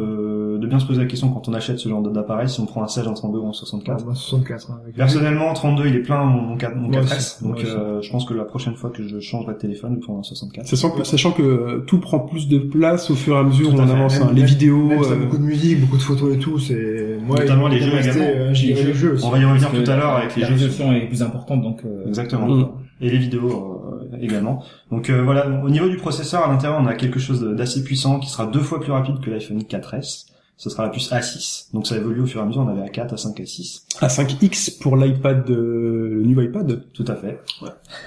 bien 0.72 0.80
se 0.80 0.86
poser 0.88 0.99
la 1.01 1.05
question 1.05 1.30
quand 1.30 1.47
on 1.47 1.53
achète 1.53 1.78
ce 1.78 1.88
genre 1.88 2.01
d'appareil, 2.01 2.49
si 2.49 2.59
on 2.59 2.65
prend 2.65 2.82
un 2.84 2.88
16, 2.88 3.07
un 3.07 3.13
32 3.13 3.38
ou 3.39 3.47
un 3.47 3.53
64. 3.53 3.99
Ouais, 3.99 4.05
moi, 4.05 4.15
64. 4.15 4.72
hein, 4.72 4.80
Personnellement, 4.95 5.53
32, 5.53 5.88
il 5.88 5.95
est 5.95 5.99
plein 5.99 6.24
mon, 6.24 6.41
mon 6.41 6.57
4, 6.57 6.76
mon 6.76 6.89
Moi 6.89 7.01
4S, 7.01 7.15
aussi, 7.17 7.43
donc 7.43 7.63
euh, 7.63 8.01
je 8.01 8.09
pense 8.11 8.26
que 8.26 8.34
la 8.34 8.45
prochaine 8.45 8.76
fois 8.76 8.89
que 8.89 9.07
je 9.07 9.19
changerai 9.19 9.53
de 9.53 9.59
téléphone, 9.59 9.95
je 9.95 9.99
prendrai 10.05 10.22
un 10.22 10.24
64. 10.24 10.65
Sachant 10.67 10.89
que, 10.91 11.03
sachant 11.03 11.32
que 11.32 11.41
euh, 11.43 11.84
tout 11.86 11.99
prend 11.99 12.19
plus 12.19 12.47
de 12.47 12.57
place 12.57 13.11
au 13.11 13.15
fur 13.15 13.36
et 13.36 13.39
à 13.39 13.43
mesure 13.43 13.69
où 13.74 13.78
on 13.78 13.80
avance. 13.88 14.17
Même- 14.19 14.24
hein. 14.30 14.32
Les 14.34 14.41
même- 14.41 14.49
vidéos. 14.49 14.88
Même 14.88 15.01
euh, 15.03 15.15
beaucoup 15.17 15.38
de 15.38 15.43
musique, 15.43 15.82
beaucoup 15.82 15.97
de 15.97 16.01
photos 16.01 16.34
et 16.36 16.39
tout, 16.39 16.57
c'est... 16.57 17.17
Moi, 17.26 17.38
Notamment 17.39 17.67
les 17.67 17.80
jeux 17.80 17.99
également. 17.99 18.24
euh, 18.26 18.51
Les 18.53 18.93
jeux. 18.93 19.17
On 19.24 19.30
va 19.30 19.38
y 19.39 19.45
revenir 19.45 19.69
tout 19.72 19.91
à 19.91 19.95
l'heure 19.95 20.15
avec 20.15 20.36
les 20.36 20.41
la 20.41 20.47
jeux. 20.47 20.53
résolution 20.53 20.91
est 20.93 21.07
plus 21.07 21.22
importante, 21.22 21.61
donc 21.61 21.82
euh, 21.86 22.07
Exactement. 22.07 22.72
Et 23.03 23.09
les 23.09 23.17
vidéos 23.17 23.82
euh, 24.11 24.17
également. 24.22 24.63
Donc 24.91 25.09
euh, 25.09 25.24
voilà, 25.24 25.47
au 25.63 25.69
niveau 25.72 25.89
du 25.89 25.97
processeur, 25.97 26.43
à 26.45 26.51
l'intérieur, 26.51 26.80
on 26.82 26.86
a 26.86 26.93
quelque 26.93 27.19
chose 27.19 27.41
d'assez 27.41 27.84
puissant 27.84 28.19
qui 28.19 28.30
sera 28.30 28.45
deux 28.45 28.59
fois 28.59 28.80
plus 28.80 28.91
rapide 28.91 29.19
que 29.22 29.32
l'iPhone 29.32 29.59
4S. 29.63 30.28
Ce 30.62 30.70
sera 30.70 30.84
la 30.84 30.89
puce 30.89 31.12
A6. 31.12 31.74
Donc 31.74 31.88
ça 31.88 31.97
évolue 31.97 32.22
au 32.22 32.28
fur 32.28 32.39
et 32.39 32.43
à 32.43 32.45
mesure. 32.45 32.62
On 32.62 32.68
avait 32.68 32.88
A4, 32.88 33.16
A5, 33.16 33.36
A6. 33.36 33.82
A5X 33.99 34.80
pour 34.80 34.95
l'iPad, 34.95 35.49
euh, 35.49 36.18
le 36.18 36.24
nouveau 36.24 36.41
iPad. 36.41 36.84
Tout 36.93 37.05
à 37.07 37.16
fait. 37.16 37.41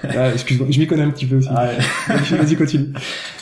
Ah, 0.03 0.31
excuse-moi, 0.31 0.67
je 0.69 0.79
m'y 0.79 0.87
connais 0.87 1.01
un 1.01 1.09
petit 1.09 1.25
peu 1.25 1.35
aussi. 1.35 1.49
Ah, 1.51 1.65
ouais. 1.65 2.15
Vas-y, 2.37 2.55
continue. 2.55 2.93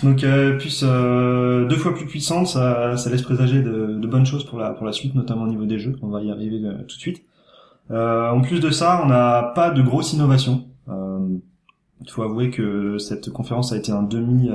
Donc 0.02 0.24
euh, 0.24 0.58
puce 0.58 0.82
euh, 0.84 1.68
deux 1.68 1.76
fois 1.76 1.94
plus 1.94 2.08
puissante, 2.08 2.48
ça, 2.48 2.98
ça 2.98 3.12
laisse 3.12 3.22
présager 3.22 3.62
de, 3.62 4.00
de 4.00 4.08
bonnes 4.08 4.26
choses 4.26 4.46
pour 4.46 4.58
la 4.58 4.72
pour 4.72 4.88
la 4.88 4.94
suite, 4.94 5.14
notamment 5.14 5.44
au 5.44 5.48
niveau 5.48 5.66
des 5.66 5.78
jeux. 5.78 5.96
On 6.02 6.08
va 6.08 6.24
y 6.24 6.32
arriver 6.32 6.60
euh, 6.66 6.80
tout 6.80 6.96
de 6.96 7.02
suite. 7.02 7.22
Euh, 7.92 8.32
en 8.32 8.42
plus 8.42 8.62
de 8.62 8.72
ça, 8.72 9.00
on 9.04 9.10
n'a 9.10 9.52
pas 9.54 9.70
de 9.70 9.84
grosse 9.84 10.14
innovation. 10.14 10.66
Euh, 10.90 11.20
il 12.02 12.10
faut 12.10 12.24
avouer 12.24 12.50
que 12.50 12.98
cette 12.98 13.30
conférence 13.30 13.74
a 13.74 13.78
été 13.78 13.92
un 13.92 14.02
demi 14.02 14.50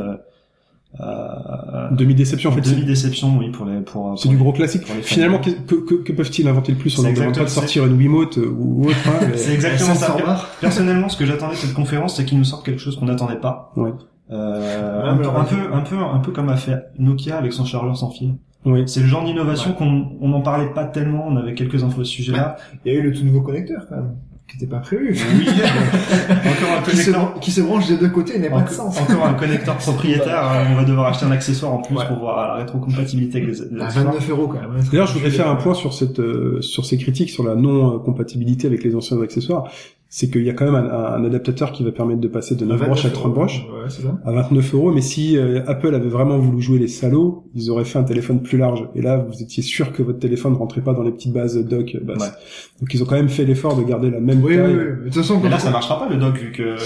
euh, 1.00 1.04
euh, 1.04 1.88
Demi 1.92 2.14
déception 2.14 2.50
en 2.50 2.54
fait. 2.54 2.60
demi 2.62 2.84
déception, 2.84 3.36
oui, 3.38 3.50
pour 3.50 3.66
les 3.66 3.80
pour. 3.80 4.18
C'est 4.18 4.28
du 4.28 4.34
les- 4.36 4.40
gros 4.40 4.52
classique. 4.52 4.86
pour 4.86 4.94
les 4.96 5.02
fans. 5.02 5.14
Finalement, 5.14 5.38
que, 5.38 5.50
que, 5.50 5.74
que- 5.74 6.02
que 6.02 6.12
peuvent-ils 6.12 6.48
inventer 6.48 6.72
le 6.72 6.78
plus 6.78 6.98
On 6.98 7.02
ne 7.02 7.12
demande 7.14 7.34
pas 7.36 7.44
de 7.44 7.48
sortir 7.48 7.84
une 7.86 7.92
Wiimote 7.96 8.38
euh, 8.38 8.48
ou 8.58 8.86
autre. 8.88 8.96
hein, 9.06 9.26
mais- 9.30 9.36
C'est 9.36 9.52
exactement 9.54 9.94
Ça. 9.94 10.16
Personnellement, 10.60 11.08
ce 11.08 11.16
que 11.16 11.26
j'attendais 11.26 11.54
de 11.54 11.58
cette 11.60 11.74
conférence, 11.74 12.16
c'est 12.16 12.24
qu'ils 12.24 12.38
nous 12.38 12.44
sortent 12.44 12.64
quelque 12.64 12.80
chose 12.80 12.96
qu'on 12.96 13.06
n'attendait 13.06 13.36
pas. 13.36 13.72
Ouais. 13.76 13.90
Euh, 14.30 15.14
peu, 15.16 15.28
un 15.28 15.44
peu, 15.44 15.56
un 15.74 15.80
peu, 15.80 15.96
un 15.96 16.18
peu 16.18 16.32
comme 16.32 16.48
a 16.48 16.56
fait 16.56 16.76
Nokia 16.98 17.38
avec 17.38 17.52
son 17.52 17.64
chargeur 17.64 17.96
sans 17.96 18.10
fil. 18.10 18.34
Oui. 18.64 18.82
C'est 18.86 19.00
le 19.00 19.06
genre 19.06 19.24
d'innovation 19.24 19.72
qu'on 19.72 20.08
on 20.20 20.28
n'en 20.28 20.40
parlait 20.40 20.70
pas 20.74 20.84
tellement. 20.84 21.26
On 21.28 21.36
avait 21.36 21.54
quelques 21.54 21.82
infos 21.84 22.00
à 22.00 22.04
ce 22.04 22.10
sujet-là. 22.10 22.56
Il 22.84 22.92
y 22.92 22.96
a 22.96 22.98
eu 22.98 23.02
le 23.02 23.12
tout 23.14 23.24
nouveau 23.24 23.40
connecteur, 23.40 23.86
quand 23.88 23.96
même, 23.96 24.16
qui 24.48 24.56
n'était 24.56 24.66
pas 24.70 24.78
prévu. 24.78 25.14
Oui. 25.38 25.46
encore 25.48 26.78
un 26.78 26.82
qui, 26.82 26.96
se, 26.96 27.10
connecteur. 27.10 27.40
qui 27.40 27.50
se 27.50 27.60
branche 27.60 27.86
des 27.88 27.96
deux 27.98 28.08
côtés 28.08 28.38
n'a 28.38 28.48
pas 28.48 28.56
de 28.56 28.62
Encore, 28.62 28.72
sens. 28.72 29.00
encore 29.00 29.26
un 29.26 29.34
connecteur 29.34 29.76
propriétaire. 29.78 30.50
euh, 30.52 30.64
on 30.72 30.74
va 30.76 30.84
devoir 30.84 31.06
acheter 31.08 31.26
un 31.26 31.30
accessoire 31.30 31.72
en 31.72 31.78
plus 31.82 31.94
Ouais. 31.96 32.06
pour 32.06 32.18
voir 32.18 32.48
la 32.48 32.54
rétrocompatibilité 32.54 33.42
avec 33.42 33.50
les, 33.58 33.64
les 33.76 33.80
À 33.80 33.84
accessoires. 33.86 34.06
29 34.12 34.30
euros, 34.30 34.48
quand 34.48 34.60
même. 34.60 34.70
hein. 34.78 34.84
D'ailleurs, 34.90 35.06
je 35.06 35.14
voudrais 35.14 35.30
faire 35.30 35.48
un 35.48 35.56
point 35.56 35.74
sur 35.74 35.92
cette 35.92 36.18
euh, 36.20 36.60
sur 36.62 36.86
ces 36.86 36.96
critiques 36.98 37.30
sur 37.30 37.44
la 37.44 37.54
non 37.54 37.96
euh, 37.96 37.98
compatibilité 37.98 38.66
avec 38.66 38.82
les 38.84 38.94
anciens 38.94 39.20
accessoires. 39.20 39.70
C'est 40.10 40.30
qu'il 40.30 40.42
y 40.42 40.48
a 40.48 40.54
quand 40.54 40.64
même 40.64 40.74
un, 40.74 40.90
un 40.90 41.24
adaptateur 41.24 41.70
qui 41.70 41.84
va 41.84 41.92
permettre 41.92 42.20
de 42.20 42.28
passer 42.28 42.54
de 42.54 42.64
9 42.64 42.80
broches 42.86 43.04
à 43.04 43.10
30 43.10 43.34
broches 43.34 43.66
Ouais, 43.70 43.90
c'est 43.90 44.00
ça. 44.02 44.18
à 44.24 44.32
29 44.32 44.74
euros. 44.74 44.90
Mais 44.90 45.02
si 45.02 45.36
euh, 45.36 45.60
Apple 45.66 45.94
avait 45.94 46.08
vraiment 46.08 46.38
voulu 46.38 46.62
jouer 46.62 46.78
les 46.78 46.88
salauds, 46.88 47.44
ils 47.54 47.70
auraient 47.70 47.84
fait 47.84 47.98
un 47.98 48.04
téléphone 48.04 48.40
plus 48.42 48.56
large. 48.56 48.88
Et 48.94 49.02
là, 49.02 49.18
vous 49.18 49.42
étiez 49.42 49.62
sûr 49.62 49.92
que 49.92 50.02
votre 50.02 50.18
téléphone 50.18 50.54
rentrait 50.54 50.80
pas 50.80 50.94
dans 50.94 51.02
les 51.02 51.12
petites 51.12 51.34
bases 51.34 51.58
dock 51.62 51.94
euh, 51.94 52.00
basses. 52.02 52.22
Ouais. 52.22 52.34
Donc 52.80 52.94
ils 52.94 53.02
ont 53.02 53.06
quand 53.06 53.16
même 53.16 53.28
fait 53.28 53.44
l'effort 53.44 53.76
de 53.76 53.82
garder 53.82 54.10
la 54.10 54.20
même 54.20 54.42
Oui, 54.42 54.52
oui, 54.52 54.56
taille. 54.56 54.74
oui. 54.74 54.80
Mais 54.80 54.96
De 55.00 55.04
toute 55.04 55.14
façon, 55.14 55.40
Mais 55.42 55.50
là, 55.50 55.58
ça 55.58 55.70
marchera 55.70 55.98
pas 55.98 56.08
le 56.08 56.16
dock 56.16 56.36
vu 56.38 56.52
que. 56.52 56.76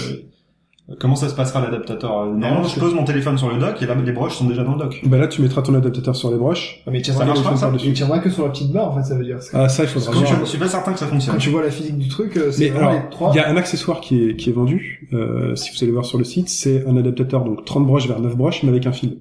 Comment 0.99 1.15
ça 1.15 1.29
se 1.29 1.33
passera 1.35 1.61
l'adaptateur 1.61 2.11
Euh, 2.23 2.25
Normalement, 2.33 2.63
je 2.67 2.77
pose 2.77 2.93
mon 2.93 3.05
téléphone 3.05 3.37
sur 3.37 3.49
le 3.49 3.57
dock 3.57 3.81
et 3.81 3.85
là, 3.85 3.95
les 3.95 4.11
broches 4.11 4.35
sont 4.35 4.45
déjà 4.47 4.63
dans 4.65 4.73
le 4.73 4.79
dock. 4.79 5.01
Bah 5.05 5.17
là, 5.17 5.27
tu 5.29 5.41
mettras 5.41 5.61
ton 5.61 5.73
adaptateur 5.75 6.13
sur 6.15 6.29
les 6.29 6.35
broches. 6.37 6.81
Ah, 6.85 6.91
mais 6.91 6.99
il 6.99 7.05
Ça 7.05 7.13
tiendra, 7.13 7.25
marche 7.27 7.39
que- 7.39 7.43
pas, 7.49 7.55
ça 7.55 7.71
il 7.73 8.21
que 8.21 8.29
sur 8.29 8.43
la 8.43 8.49
petite 8.49 8.71
barre, 8.71 8.91
en 8.91 8.95
fait, 8.97 9.03
ça 9.03 9.15
veut 9.15 9.23
dire. 9.23 9.37
Ah 9.53 9.69
ça, 9.69 9.83
il 9.83 9.89
faudra 9.89 10.11
voir. 10.11 10.39
je 10.41 10.45
suis 10.45 10.57
pas 10.57 10.67
certain 10.67 10.91
que 10.91 10.99
ça 10.99 11.07
fonctionne. 11.07 11.35
Quand 11.35 11.39
tu 11.41 11.49
vois 11.51 11.61
la 11.63 11.71
physique 11.71 11.97
du 11.97 12.09
truc, 12.09 12.35
euh, 12.35 12.51
c'est 12.51 12.67
vraiment 12.67 12.89
alors, 12.89 13.01
les 13.03 13.09
trois. 13.09 13.31
il 13.33 13.37
y 13.37 13.39
a 13.39 13.47
un 13.49 13.55
accessoire 13.55 14.01
qui 14.01 14.23
est, 14.29 14.35
qui 14.35 14.49
est 14.49 14.53
vendu, 14.53 15.07
euh, 15.13 15.55
si 15.55 15.71
vous 15.71 15.81
allez 15.83 15.93
voir 15.93 16.03
sur 16.05 16.17
le 16.17 16.25
site, 16.25 16.49
c'est 16.49 16.85
un 16.85 16.97
adaptateur, 16.97 17.45
donc 17.45 17.63
30 17.63 17.87
broches 17.87 18.07
vers 18.07 18.19
9 18.19 18.35
broches, 18.35 18.63
mais 18.63 18.69
avec 18.69 18.85
un 18.85 18.91
fil. 18.91 19.19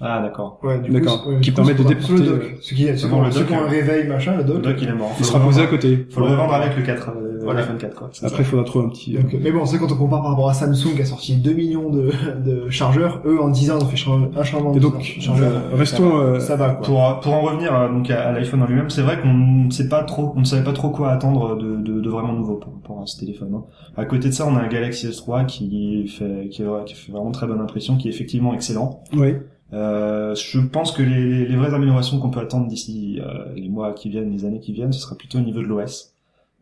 Ah, 0.00 0.20
d'accord. 0.20 0.58
Ouais, 0.64 0.80
du 0.80 0.90
D'accord. 0.90 1.22
coup, 1.22 1.28
c'est- 1.30 1.34
ouais, 1.36 1.40
Qui 1.40 1.50
du 1.50 1.52
coup, 1.52 1.56
permet 1.56 1.74
de 1.74 1.78
sur 1.78 1.88
le 2.14 2.20
déporter, 2.20 2.24
dock. 2.48 2.56
Ceux 2.60 2.74
qui, 2.76 2.98
ceux 2.98 3.08
Bon, 3.08 3.22
le 3.22 3.30
dock, 3.30 3.46
qui 3.46 3.52
ont 3.52 3.58
un 3.58 3.62
euh, 3.62 3.68
réveil, 3.68 4.08
machin, 4.08 4.36
le 4.36 4.42
dock. 4.42 4.56
Le 4.56 4.62
dock, 4.62 4.76
il 4.82 4.88
est 4.88 4.92
mort. 4.94 5.12
Il 5.18 5.24
sera 5.24 5.38
posé 5.38 5.62
à 5.62 5.66
côté. 5.66 6.06
Faut 6.10 6.20
le 6.20 6.26
revendre 6.26 6.54
avec 6.54 6.76
le 6.76 6.82
4, 6.82 7.10
euh, 7.10 7.38
Voilà. 7.44 7.60
l'iPhone 7.60 7.76
4, 7.78 7.94
quoi. 7.94 8.10
Après, 8.24 8.42
il 8.42 8.44
faudra 8.44 8.64
trouver 8.64 8.86
un 8.86 8.88
petit... 8.88 9.12
Donc, 9.12 9.36
mais 9.40 9.52
bon, 9.52 9.64
c'est 9.64 9.78
quand 9.78 9.92
on 9.92 9.96
compare 9.96 10.22
par 10.22 10.30
rapport 10.30 10.48
à 10.50 10.54
Samsung 10.54 10.94
qui 10.96 11.02
a 11.02 11.04
sorti 11.04 11.36
2 11.36 11.52
millions 11.52 11.88
de, 11.88 12.10
de 12.44 12.68
chargeurs, 12.68 13.20
eux 13.26 13.40
en 13.40 13.48
10 13.50 13.70
ans 13.70 13.78
ils 13.78 13.84
ont 13.84 13.88
fait 13.88 14.38
un 14.40 14.42
changement 14.42 14.72
Et 14.72 14.76
de 14.76 14.80
donc, 14.80 15.00
chargeur. 15.00 15.52
euh, 15.52 15.76
restons... 15.76 16.16
euh, 16.18 16.40
ça 16.40 16.56
va 16.56 16.70
quoi. 16.70 16.84
Pour, 16.86 17.20
pour 17.20 17.34
en 17.34 17.42
revenir 17.42 17.72
euh, 17.72 17.88
donc 17.88 18.10
à, 18.10 18.32
l'iPhone 18.32 18.62
en 18.62 18.66
lui-même, 18.66 18.90
c'est 18.90 19.02
vrai 19.02 19.20
qu'on 19.20 19.32
ne 19.32 19.70
sait 19.70 19.88
pas 19.88 20.02
trop, 20.02 20.32
on 20.34 20.40
ne 20.40 20.44
savait 20.44 20.64
pas 20.64 20.72
trop 20.72 20.90
quoi 20.90 21.10
attendre 21.10 21.56
de, 21.56 21.76
de, 21.76 22.00
de 22.00 22.10
vraiment 22.10 22.32
nouveau 22.32 22.58
rapport 22.58 23.02
à 23.02 23.06
ce 23.06 23.20
téléphone. 23.20 23.50
hein. 23.54 23.62
À 23.96 24.04
côté 24.04 24.28
de 24.30 24.34
ça, 24.34 24.46
on 24.48 24.56
a 24.56 24.60
un 24.60 24.68
Galaxy 24.68 25.06
S3 25.06 25.46
qui 25.46 26.08
fait, 26.08 26.48
qui, 26.50 26.62
est- 26.62 26.84
qui 26.86 26.94
fait 26.94 27.12
vraiment 27.12 27.30
très 27.30 27.46
bonne 27.46 27.60
impression, 27.60 27.96
qui 27.96 28.08
est 28.08 28.10
effectivement 28.10 28.52
excellent. 28.52 29.04
oui. 29.16 29.34
Euh, 29.72 30.34
je 30.34 30.60
pense 30.60 30.92
que 30.92 31.02
les, 31.02 31.46
les 31.46 31.56
vraies 31.56 31.72
améliorations 31.74 32.18
qu'on 32.18 32.30
peut 32.30 32.40
attendre 32.40 32.66
d'ici 32.68 33.20
euh, 33.20 33.52
les 33.54 33.68
mois 33.68 33.92
qui 33.94 34.10
viennent, 34.10 34.30
les 34.30 34.44
années 34.44 34.60
qui 34.60 34.72
viennent, 34.72 34.92
ce 34.92 35.00
sera 35.00 35.16
plutôt 35.16 35.38
au 35.38 35.42
niveau 35.42 35.60
de 35.62 35.66
l'OS. 35.66 36.14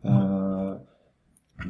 Euh, 0.05 0.75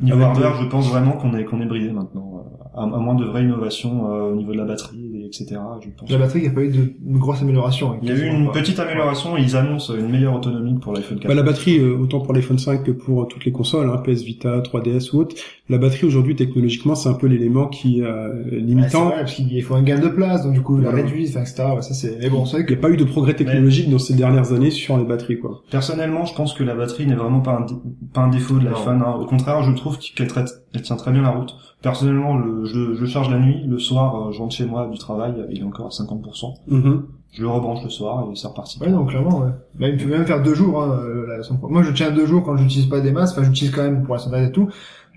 niveau 0.01 0.21
hardware, 0.21 0.55
je 0.61 0.67
pense 0.67 0.87
vraiment 0.89 1.13
qu'on 1.13 1.33
est 1.35 1.43
qu'on 1.45 1.61
est 1.61 1.65
bridé 1.65 1.91
maintenant, 1.91 2.45
euh, 2.45 2.79
à, 2.79 2.83
à 2.83 2.85
moins 2.85 3.15
de 3.15 3.25
vraies 3.25 3.43
innovations 3.43 4.11
euh, 4.11 4.31
au 4.31 4.35
niveau 4.35 4.53
de 4.53 4.57
la 4.57 4.65
batterie, 4.65 5.20
etc. 5.31 5.59
Je 5.83 5.89
pense. 5.97 6.09
La 6.09 6.17
batterie, 6.17 6.39
il 6.39 6.43
n'y 6.43 6.47
a 6.49 6.51
pas 6.51 6.61
eu 6.63 6.69
de, 6.69 6.93
une 7.07 7.17
grosse 7.17 7.41
amélioration. 7.41 7.91
hein, 7.93 7.99
Il 8.03 8.09
y 8.09 8.11
a 8.11 8.15
eu 8.15 8.27
une 8.27 8.47
pas. 8.47 8.53
petite 8.53 8.79
amélioration 8.79 9.37
ils 9.37 9.55
annoncent 9.55 9.95
une 9.95 10.09
meilleure 10.09 10.35
autonomie 10.35 10.77
pour 10.79 10.93
l'iPhone 10.93 11.17
4. 11.19 11.27
Bah, 11.27 11.33
la 11.35 11.43
batterie, 11.43 11.79
euh, 11.79 11.97
autant 11.97 12.19
pour 12.19 12.33
l'iPhone 12.33 12.59
5 12.59 12.83
que 12.83 12.91
pour 12.91 13.23
euh, 13.23 13.25
toutes 13.25 13.45
les 13.45 13.51
consoles, 13.51 13.89
hein, 13.89 13.97
PS 14.05 14.21
Vita, 14.23 14.59
3DS 14.61 15.15
ou 15.15 15.19
autre, 15.21 15.35
la 15.69 15.77
batterie 15.77 16.05
aujourd'hui, 16.05 16.35
technologiquement, 16.35 16.95
c'est 16.95 17.09
un 17.09 17.13
peu 17.13 17.27
l'élément 17.27 17.67
qui 17.67 18.01
euh, 18.03 18.43
limitant. 18.51 19.05
vrai, 19.05 19.15
parce 19.21 19.33
qu'il 19.35 19.63
faut 19.63 19.75
un 19.75 19.83
gain 19.83 19.99
de 19.99 20.09
place, 20.09 20.43
donc 20.43 20.53
du 20.53 20.61
coup, 20.61 20.77
il 20.77 20.83
la 20.83 20.89
Voilà. 20.91 21.05
réduit, 21.05 21.27
enfin, 21.29 21.41
etc. 21.41 21.63
Ouais, 21.75 21.81
ça 21.81 21.93
c'est, 21.93 22.17
mais 22.19 22.29
bon, 22.29 22.45
c'est 22.45 22.57
vrai 22.57 22.61
Il 22.63 22.65
que 22.65 22.73
n'y 22.73 22.79
a 22.79 22.81
pas 22.81 22.89
eu 22.89 22.97
de 22.97 23.03
progrès 23.05 23.33
technologique 23.33 23.89
dans 23.89 23.99
ces 23.99 24.13
dernières 24.13 24.51
années 24.53 24.71
sur 24.71 24.97
les 24.97 25.05
batteries, 25.05 25.39
quoi. 25.39 25.61
Personnellement, 25.71 26.25
je 26.25 26.33
pense 26.35 26.53
que 26.53 26.63
la 26.63 26.75
batterie 26.75 27.07
n'est 27.07 27.15
vraiment 27.15 27.39
pas 27.39 27.53
un, 27.57 27.65
dé- 27.65 27.73
pas 28.13 28.21
un 28.21 28.29
défaut 28.29 28.59
de 28.59 28.65
l'iPhone. 28.65 29.01
hein. 29.05 29.15
Au 29.19 29.25
contraire, 29.25 29.63
je 29.63 29.71
trouve 29.71 29.97
qu'elle 29.97 30.27
traite, 30.27 30.49
elle 30.73 30.81
tient 30.81 30.95
très 30.95 31.11
bien 31.11 31.21
la 31.21 31.29
route. 31.29 31.55
Personnellement, 31.81 32.37
le, 32.37 32.65
je, 32.65 32.93
je 32.95 33.05
charge 33.05 33.29
la 33.29 33.39
nuit, 33.39 33.63
le 33.67 33.79
soir, 33.79 34.27
euh, 34.27 34.31
je 34.31 34.39
rentre 34.39 34.55
chez 34.55 34.65
moi 34.65 34.87
du 34.91 34.97
travail, 34.97 35.33
il 35.49 35.59
est 35.59 35.63
encore 35.63 35.87
à 35.87 35.89
50%. 35.89 36.53
Mhm. 36.67 37.03
Je 37.33 37.41
le 37.41 37.47
rebranche 37.47 37.83
le 37.83 37.89
soir 37.89 38.27
et 38.31 38.35
c'est 38.35 38.47
reparti. 38.47 38.77
Ouais, 38.81 38.89
non, 38.89 39.05
clairement, 39.05 39.39
ouais. 39.39 39.51
Bah, 39.79 39.87
il 39.87 39.97
peut 39.97 40.09
même 40.09 40.25
faire 40.25 40.43
deux 40.43 40.53
jours, 40.53 40.81
hein, 40.83 40.99
euh, 41.01 41.41
Moi, 41.69 41.81
je 41.83 41.91
tiens 41.91 42.11
deux 42.11 42.25
jours 42.25 42.43
quand 42.43 42.57
j'utilise 42.57 42.87
pas 42.87 42.99
des 42.99 43.11
masses, 43.11 43.31
enfin, 43.31 43.43
j'utilise 43.43 43.73
quand 43.73 43.83
même 43.83 44.03
pour 44.03 44.15
la 44.15 44.19
synthèse 44.19 44.49
et 44.49 44.51
tout. 44.51 44.69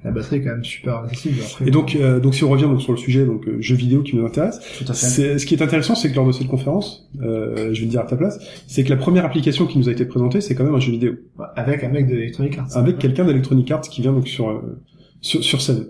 La 0.05 0.11
batterie 0.11 0.37
est 0.37 0.43
quand 0.43 0.51
même 0.51 0.65
super 0.65 0.99
accessible. 0.99 1.41
Après, 1.43 1.67
Et 1.67 1.71
donc, 1.71 1.97
euh, 1.97 2.21
donc 2.21 2.35
si 2.35 2.45
on 2.45 2.51
revient 2.51 2.65
donc 2.65 2.83
sur 2.83 2.93
le 2.93 2.99
sujet, 2.99 3.25
donc 3.25 3.49
euh, 3.49 3.57
jeux 3.61 3.75
vidéo 3.75 4.03
qui 4.03 4.15
nous 4.17 4.27
intéresse, 4.27 4.61
Tout 4.79 4.85
à 4.85 4.89
fait. 4.89 5.07
c'est 5.07 5.39
ce 5.39 5.47
qui 5.47 5.55
est 5.55 5.63
intéressant, 5.63 5.95
c'est 5.95 6.11
que 6.11 6.17
lors 6.17 6.27
de 6.27 6.33
cette 6.33 6.47
conférence, 6.47 7.09
euh, 7.23 7.71
je 7.73 7.81
vais 7.81 7.87
le 7.87 7.91
dire 7.91 8.01
à 8.03 8.05
ta 8.05 8.15
place, 8.15 8.39
c'est 8.67 8.85
que 8.85 8.91
la 8.91 8.97
première 8.97 9.25
application 9.25 9.67
qui 9.67 9.79
nous 9.79 9.89
a 9.89 9.93
été 9.93 10.05
présentée, 10.05 10.43
c'est 10.43 10.55
quand 10.55 10.65
même 10.65 10.75
un 10.75 10.79
jeu 10.81 10.93
vidéo, 10.93 11.15
avec 11.57 11.83
un 11.85 11.89
mec 11.89 12.07
de 12.07 12.17
Electronic 12.17 12.59
Arts. 12.59 12.77
avec 12.77 12.99
quelqu'un 12.99 13.25
d'Electronic 13.25 13.71
Arts 13.71 13.81
qui 13.81 14.03
vient 14.03 14.13
donc 14.13 14.29
sur 14.29 14.51
euh, 14.51 14.79
sur, 15.25 15.43
sur 15.43 15.61
scène. 15.61 15.87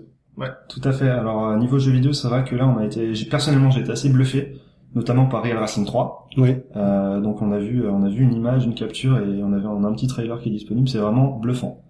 Tout 0.67 0.81
à 0.83 0.91
fait. 0.91 1.09
Alors, 1.09 1.47
à 1.49 1.55
niveau 1.57 1.79
jeu 1.79 1.91
vidéo, 1.91 2.11
c'est 2.13 2.27
vrai 2.27 2.43
que 2.43 2.55
là, 2.55 2.67
on 2.67 2.77
a 2.79 2.85
été, 2.85 3.13
j'ai- 3.15 3.25
personnellement, 3.29 3.69
j'ai 3.71 3.81
été 3.81 3.91
assez 3.91 4.09
bluffé, 4.09 4.57
notamment 4.93 5.25
par 5.27 5.43
Real 5.43 5.57
Racing 5.57 5.85
3. 5.85 6.27
Oui. 6.37 6.55
Euh, 6.75 7.21
donc, 7.21 7.41
on 7.41 7.51
a 7.51 7.59
vu, 7.59 7.87
on 7.87 8.03
a 8.03 8.09
vu 8.09 8.23
une 8.23 8.33
image, 8.33 8.65
une 8.65 8.73
capture 8.75 9.17
et 9.17 9.43
on 9.43 9.53
avait 9.53 9.65
on 9.65 9.83
a 9.83 9.87
un 9.87 9.93
petit 9.93 10.07
trailer 10.07 10.39
qui 10.41 10.49
est 10.49 10.51
disponible. 10.51 10.89
C'est 10.89 10.97
vraiment 10.97 11.37
bluffant. 11.39 11.81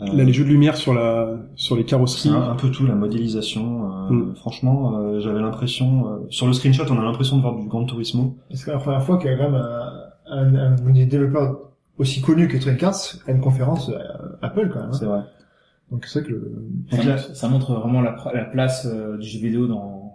Euh, 0.00 0.06
Là, 0.12 0.24
les 0.24 0.32
jeux 0.32 0.44
de 0.44 0.48
lumière 0.50 0.76
sur 0.76 0.92
la 0.94 1.36
sur 1.56 1.76
les 1.76 1.84
carrosseries. 1.84 2.30
un, 2.30 2.50
un 2.50 2.54
peu 2.56 2.70
tout, 2.70 2.84
la 2.86 2.94
modélisation. 2.94 3.84
euh, 3.84 4.10
Mm. 4.10 4.34
Franchement, 4.36 4.98
euh, 4.98 5.20
j'avais 5.20 5.40
l'impression, 5.40 6.06
euh, 6.08 6.26
sur 6.30 6.46
le 6.46 6.52
screenshot, 6.52 6.84
on 6.90 6.98
a 7.00 7.04
l'impression 7.04 7.36
de 7.36 7.42
voir 7.42 7.54
du 7.56 7.66
Gran 7.68 7.84
Turismo. 7.84 8.36
C'est 8.52 8.70
la 8.72 8.78
première 8.78 9.02
fois 9.02 9.18
qu'il 9.18 9.30
y 9.30 9.34
a 9.34 9.36
quand 9.36 9.50
même 9.50 9.54
un, 9.60 9.92
un, 10.30 10.54
un, 10.56 10.76
un 10.86 11.06
développeur 11.06 11.58
aussi 11.98 12.20
connu 12.20 12.48
qu'Electronic 12.48 12.82
Arts 12.82 12.94
à 13.26 13.30
une 13.32 13.40
conférence 13.40 13.88
euh, 13.88 13.98
Apple, 14.42 14.68
quand 14.72 14.80
même. 14.80 14.88
hein. 14.90 14.92
C'est 14.98 15.06
vrai. 15.06 15.20
Donc, 15.94 16.06
c'est 16.06 16.20
vrai 16.20 16.28
que 16.28 16.34
le, 16.34 16.52
Ça, 16.90 16.96
Donc 16.96 17.06
là- 17.06 17.12
montre, 17.16 17.36
ça 17.36 17.48
montre 17.48 17.72
vraiment 17.74 18.00
la, 18.00 18.16
la 18.34 18.44
place 18.44 18.86
euh, 18.90 19.16
du 19.16 19.28
jeu 19.28 19.38
vidéo 19.38 19.66
dans, 19.68 20.12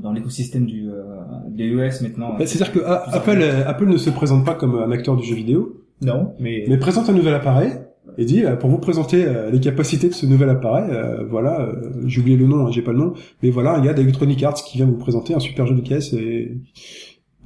dans 0.00 0.12
l'écosystème 0.12 0.66
du 0.66 0.88
euh, 0.88 1.02
des 1.50 1.64
ES 1.64 2.02
maintenant. 2.02 2.36
Bah, 2.38 2.46
C'est-à-dire 2.46 2.72
que 2.72 2.78
Apple 2.86 3.38
euh, 3.40 3.66
Apple 3.66 3.86
ne 3.86 3.96
se 3.96 4.10
présente 4.10 4.44
pas 4.44 4.54
comme 4.54 4.76
un 4.76 4.90
acteur 4.92 5.16
du 5.16 5.24
jeu 5.26 5.34
vidéo, 5.34 5.82
non, 6.02 6.32
mais, 6.38 6.64
mais 6.68 6.76
présente 6.78 7.08
un 7.10 7.12
nouvel 7.12 7.34
appareil 7.34 7.72
et 8.18 8.24
dit 8.24 8.44
euh, 8.44 8.54
pour 8.56 8.70
vous 8.70 8.78
présenter 8.78 9.24
euh, 9.24 9.50
les 9.50 9.58
capacités 9.60 10.08
de 10.08 10.14
ce 10.14 10.26
nouvel 10.26 10.48
appareil, 10.48 10.84
euh, 10.90 11.24
voilà, 11.28 11.60
euh, 11.60 11.90
j'ai 12.06 12.20
oublié 12.20 12.36
le 12.36 12.46
nom, 12.46 12.66
hein, 12.66 12.70
j'ai 12.70 12.82
pas 12.82 12.92
le 12.92 12.98
nom, 12.98 13.14
mais 13.42 13.50
voilà 13.50 13.74
un 13.74 13.82
gars 13.82 13.94
d'Electronic 13.94 14.42
Arts 14.44 14.54
qui 14.54 14.76
vient 14.78 14.86
vous 14.86 14.96
présenter 14.96 15.34
un 15.34 15.40
super 15.40 15.66
jeu 15.66 15.74
de 15.74 15.80
caisse 15.80 16.12
et 16.12 16.56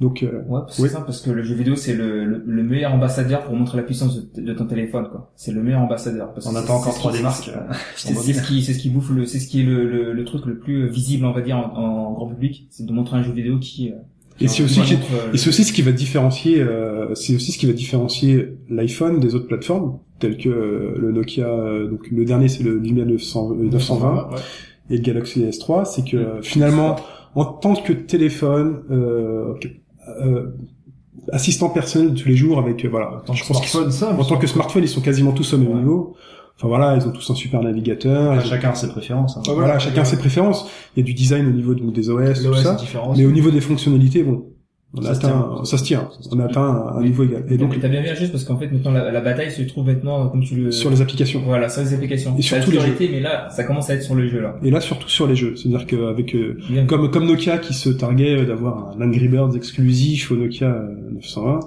donc 0.01 0.23
euh, 0.23 0.41
Ouais, 0.49 0.59
c'est 0.67 0.89
ça, 0.89 0.99
parce 1.01 1.21
que 1.21 1.29
le 1.31 1.43
jeu 1.43 1.55
vidéo, 1.55 1.75
c'est 1.77 1.93
le, 1.93 2.25
le, 2.25 2.43
le 2.45 2.63
meilleur 2.63 2.93
ambassadeur 2.93 3.43
pour 3.45 3.55
montrer 3.55 3.77
la 3.77 3.83
puissance 3.83 4.13
de, 4.33 4.41
de 4.41 4.53
ton 4.53 4.65
téléphone, 4.65 5.07
quoi. 5.09 5.31
C'est 5.37 5.53
le 5.53 5.61
meilleur 5.63 5.79
ambassadeur. 5.81 6.33
Parce 6.33 6.47
On 6.47 6.55
attend 6.55 6.75
encore 6.75 6.95
trois 6.95 7.11
ce 7.11 7.17
qui- 7.17 7.21
démarques. 7.21 7.51
C'est 7.95 8.13
ce 8.15 8.41
qui, 8.47 8.61
c'est 8.63 8.73
ce 8.73 8.79
qui 8.79 8.89
bouffe 8.89 9.11
le, 9.11 9.25
c'est 9.25 9.39
ce 9.39 9.47
qui 9.47 9.61
est 9.61 9.63
le, 9.63 9.89
le, 9.89 10.11
le 10.11 10.25
truc 10.25 10.45
le 10.45 10.57
plus 10.57 10.87
visible, 10.89 11.25
on 11.25 11.31
va 11.31 11.41
dire, 11.41 11.55
en, 11.57 11.77
en 12.09 12.11
grand 12.13 12.27
public, 12.27 12.67
c'est 12.71 12.85
de 12.85 12.91
montrer 12.91 13.15
un 13.17 13.23
jeu 13.23 13.31
vidéo 13.31 13.59
qui. 13.59 13.91
euh, 13.91 13.95
Et 14.41 14.47
c'est 14.49 14.63
aussi 14.63 14.81
qui 14.81 14.95
qui- 14.95 15.13
euh, 15.13 15.31
et 15.33 15.37
c'est 15.37 15.49
aussi 15.49 15.63
ce 15.63 15.71
qui 15.71 15.83
va 15.83 15.91
différencier 15.91 16.59
euh, 16.61 17.13
c'est 17.13 17.35
aussi 17.35 17.51
ce 17.51 17.57
qui 17.59 17.67
va 17.67 17.73
différencier 17.73 18.55
l'iPhone 18.69 19.19
des 19.19 19.35
autres 19.35 19.45
plateformes 19.47 19.99
telles 20.19 20.37
que 20.37 20.49
euh, 20.49 20.95
le 20.97 21.11
Nokia 21.11 21.45
euh, 21.47 21.87
donc 21.87 22.09
le 22.09 22.25
dernier 22.25 22.47
c'est 22.47 22.63
le 22.63 22.77
Lumia 22.79 23.05
900, 23.05 23.51
euh, 23.51 23.69
920 23.69 24.13
ouais. 24.31 24.37
et 24.89 24.97
le 24.97 25.03
Galaxy 25.03 25.41
S3, 25.43 25.85
c'est 25.85 26.03
que 26.09 26.17
euh, 26.17 26.41
finalement, 26.41 26.95
en 27.35 27.45
tant 27.45 27.75
que 27.75 27.93
téléphone, 27.93 28.81
euh, 28.91 29.53
euh, 30.07 30.47
assistant 31.31 31.69
personnel 31.69 32.13
de 32.13 32.19
tous 32.19 32.27
les 32.27 32.35
jours 32.35 32.59
avec 32.59 32.83
euh, 32.85 32.89
voilà, 32.89 33.17
En 33.17 33.19
tant 33.21 33.33
que 33.33 33.39
je 33.39 33.45
pense 33.45 33.57
smartphone, 33.57 33.91
ça, 33.91 34.13
en 34.17 34.23
tant 34.25 34.37
que 34.37 34.47
smartphone, 34.47 34.83
ils 34.83 34.87
sont 34.89 35.01
quasiment 35.01 35.31
tous 35.31 35.53
au 35.53 35.57
même 35.57 35.69
Ouais. 35.69 35.75
niveau. 35.75 36.15
Enfin 36.57 36.67
voilà, 36.67 36.95
ils 36.95 37.07
ont 37.07 37.11
tous 37.11 37.27
un 37.31 37.35
super 37.35 37.61
navigateur. 37.63 38.33
Enfin, 38.33 38.43
chacun 38.43 38.69
a 38.69 38.75
ses 38.75 38.89
préférences. 38.89 39.37
hein. 39.37 39.41
Voilà, 39.53 39.79
chacun 39.79 40.03
ses 40.03 40.17
préférences. 40.17 40.69
Il 40.95 40.99
y 40.99 41.03
a 41.03 41.05
du 41.05 41.13
design 41.13 41.47
au 41.47 41.51
niveau 41.51 41.73
de- 41.73 41.89
des 41.89 42.09
OS, 42.09 42.43
tout 42.43 42.53
ça. 42.55 42.77
Mais 43.17 43.25
au 43.25 43.31
niveau 43.31 43.49
des 43.51 43.61
fonctionnalités, 43.61 44.21
bon, 44.23 44.45
on 44.93 45.01
Ça 45.01 45.13
se 45.15 45.25
atteint, 45.25 45.63
ça 45.63 45.77
se 45.77 45.83
tient. 45.85 46.09
On 46.31 46.39
a 46.39 46.45
atteint 46.45 46.61
un, 46.61 46.97
un 46.97 47.01
niveau 47.01 47.23
égal. 47.23 47.45
Et 47.49 47.57
donc, 47.57 47.79
t'as 47.79 47.87
bien 47.87 48.01
vu 48.01 48.09
juste 48.15 48.31
parce 48.31 48.43
qu'en 48.43 48.57
fait 48.57 48.69
maintenant 48.69 48.91
la, 48.91 49.09
la 49.11 49.21
bataille 49.21 49.49
se 49.51 49.61
trouve 49.61 49.85
maintenant 49.85 50.27
comme 50.27 50.43
tu 50.43 50.55
le 50.55 50.71
sur 50.71 50.89
les 50.89 51.01
applications. 51.01 51.41
voilà 51.45 51.69
sur 51.69 51.81
les 51.81 51.93
applications. 51.93 52.35
Et 52.37 52.41
sur 52.41 52.57
Ça 52.57 52.61
a 52.61 52.65
tous 52.65 52.71
les 52.71 52.79
jeux. 52.79 52.95
mais 52.99 53.19
là 53.21 53.49
ça 53.51 53.63
commence 53.63 53.89
à 53.89 53.95
être 53.95 54.03
sur 54.03 54.15
le 54.15 54.27
jeu 54.27 54.41
là. 54.41 54.55
Et 54.63 54.69
là, 54.69 54.81
surtout 54.81 55.07
sur 55.09 55.27
les 55.27 55.35
jeux. 55.35 55.55
C'est-à-dire 55.55 55.85
qu'avec, 55.87 56.35
euh, 56.35 56.57
comme, 56.87 57.09
comme 57.09 57.25
Nokia 57.25 57.57
qui 57.57 57.73
se 57.73 57.89
targuait 57.89 58.45
d'avoir 58.45 58.89
un 58.97 59.01
Angry 59.07 59.27
Birds 59.29 59.55
exclusif 59.55 60.31
au 60.31 60.35
Nokia 60.35 60.67
euh, 60.67 61.11
920, 61.13 61.59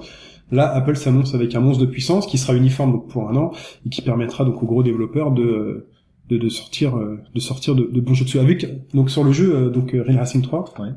là 0.52 0.68
Apple 0.74 0.96
s'annonce 0.96 1.34
avec 1.34 1.54
un 1.54 1.60
monstre 1.60 1.80
de 1.86 1.90
puissance 1.90 2.26
qui 2.26 2.36
sera 2.36 2.54
uniforme 2.54 2.92
donc 2.92 3.08
pour 3.08 3.30
un 3.30 3.36
an 3.36 3.52
et 3.86 3.88
qui 3.88 4.02
permettra 4.02 4.44
donc 4.44 4.62
aux 4.62 4.66
gros 4.66 4.82
développeurs 4.82 5.32
de 5.32 5.86
de, 6.28 6.38
de 6.38 6.48
sortir 6.48 6.96
euh, 6.98 7.18
de 7.34 7.40
sortir 7.40 7.74
de, 7.74 7.88
de 7.90 8.00
bons 8.00 8.12
jeux 8.14 8.24
dessus. 8.26 8.38
Avec 8.38 8.66
donc 8.94 9.10
sur 9.10 9.24
le 9.24 9.32
jeu 9.32 9.54
euh, 9.56 9.70
donc 9.70 9.94
euh, 9.94 10.02
Real 10.06 10.18
Racing 10.18 10.42
3. 10.42 10.64
Ouais. 10.78 10.88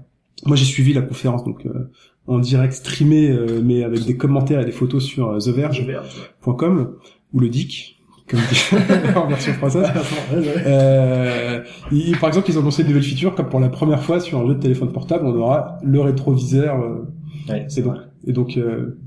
Moi 0.45 0.55
j'ai 0.55 0.65
suivi 0.65 0.93
la 0.93 1.01
conférence 1.01 1.43
donc 1.43 1.65
euh, 1.65 1.89
en 2.27 2.39
direct 2.39 2.73
streamé 2.73 3.29
euh, 3.29 3.61
mais 3.63 3.83
avec 3.83 4.05
des 4.05 4.17
commentaires 4.17 4.59
et 4.61 4.65
des 4.65 4.71
photos 4.71 5.03
sur 5.03 5.29
euh, 5.29 5.39
TheVerge.com 5.39 6.93
ou 7.33 7.39
le 7.39 7.49
Dick 7.49 7.95
comme 8.29 8.39
dit 8.51 8.59
en 9.15 9.25
version 9.27 9.53
française. 9.53 9.87
Euh, 10.65 11.63
ils- 11.93 12.17
par 12.17 12.27
exemple, 12.27 12.49
ils 12.49 12.57
ont 12.57 12.61
annoncé 12.61 12.81
une 12.81 12.89
nouvelle 12.89 13.03
feature 13.03 13.33
comme 13.35 13.47
pour 13.47 13.61
la 13.61 13.69
première 13.69 14.03
fois 14.03 14.19
sur 14.19 14.39
un 14.39 14.47
jeu 14.47 14.55
de 14.55 14.59
téléphone 14.59 14.91
portable, 14.91 15.25
on 15.25 15.33
aura 15.35 15.77
le 15.83 16.01
rétroviseur. 16.01 16.77
euh, 16.81 17.07
Ouais, 17.49 17.65
et 17.77 17.81
donc, 17.81 17.95
et 18.25 18.33
donc, 18.33 18.57
euh, 18.57 18.99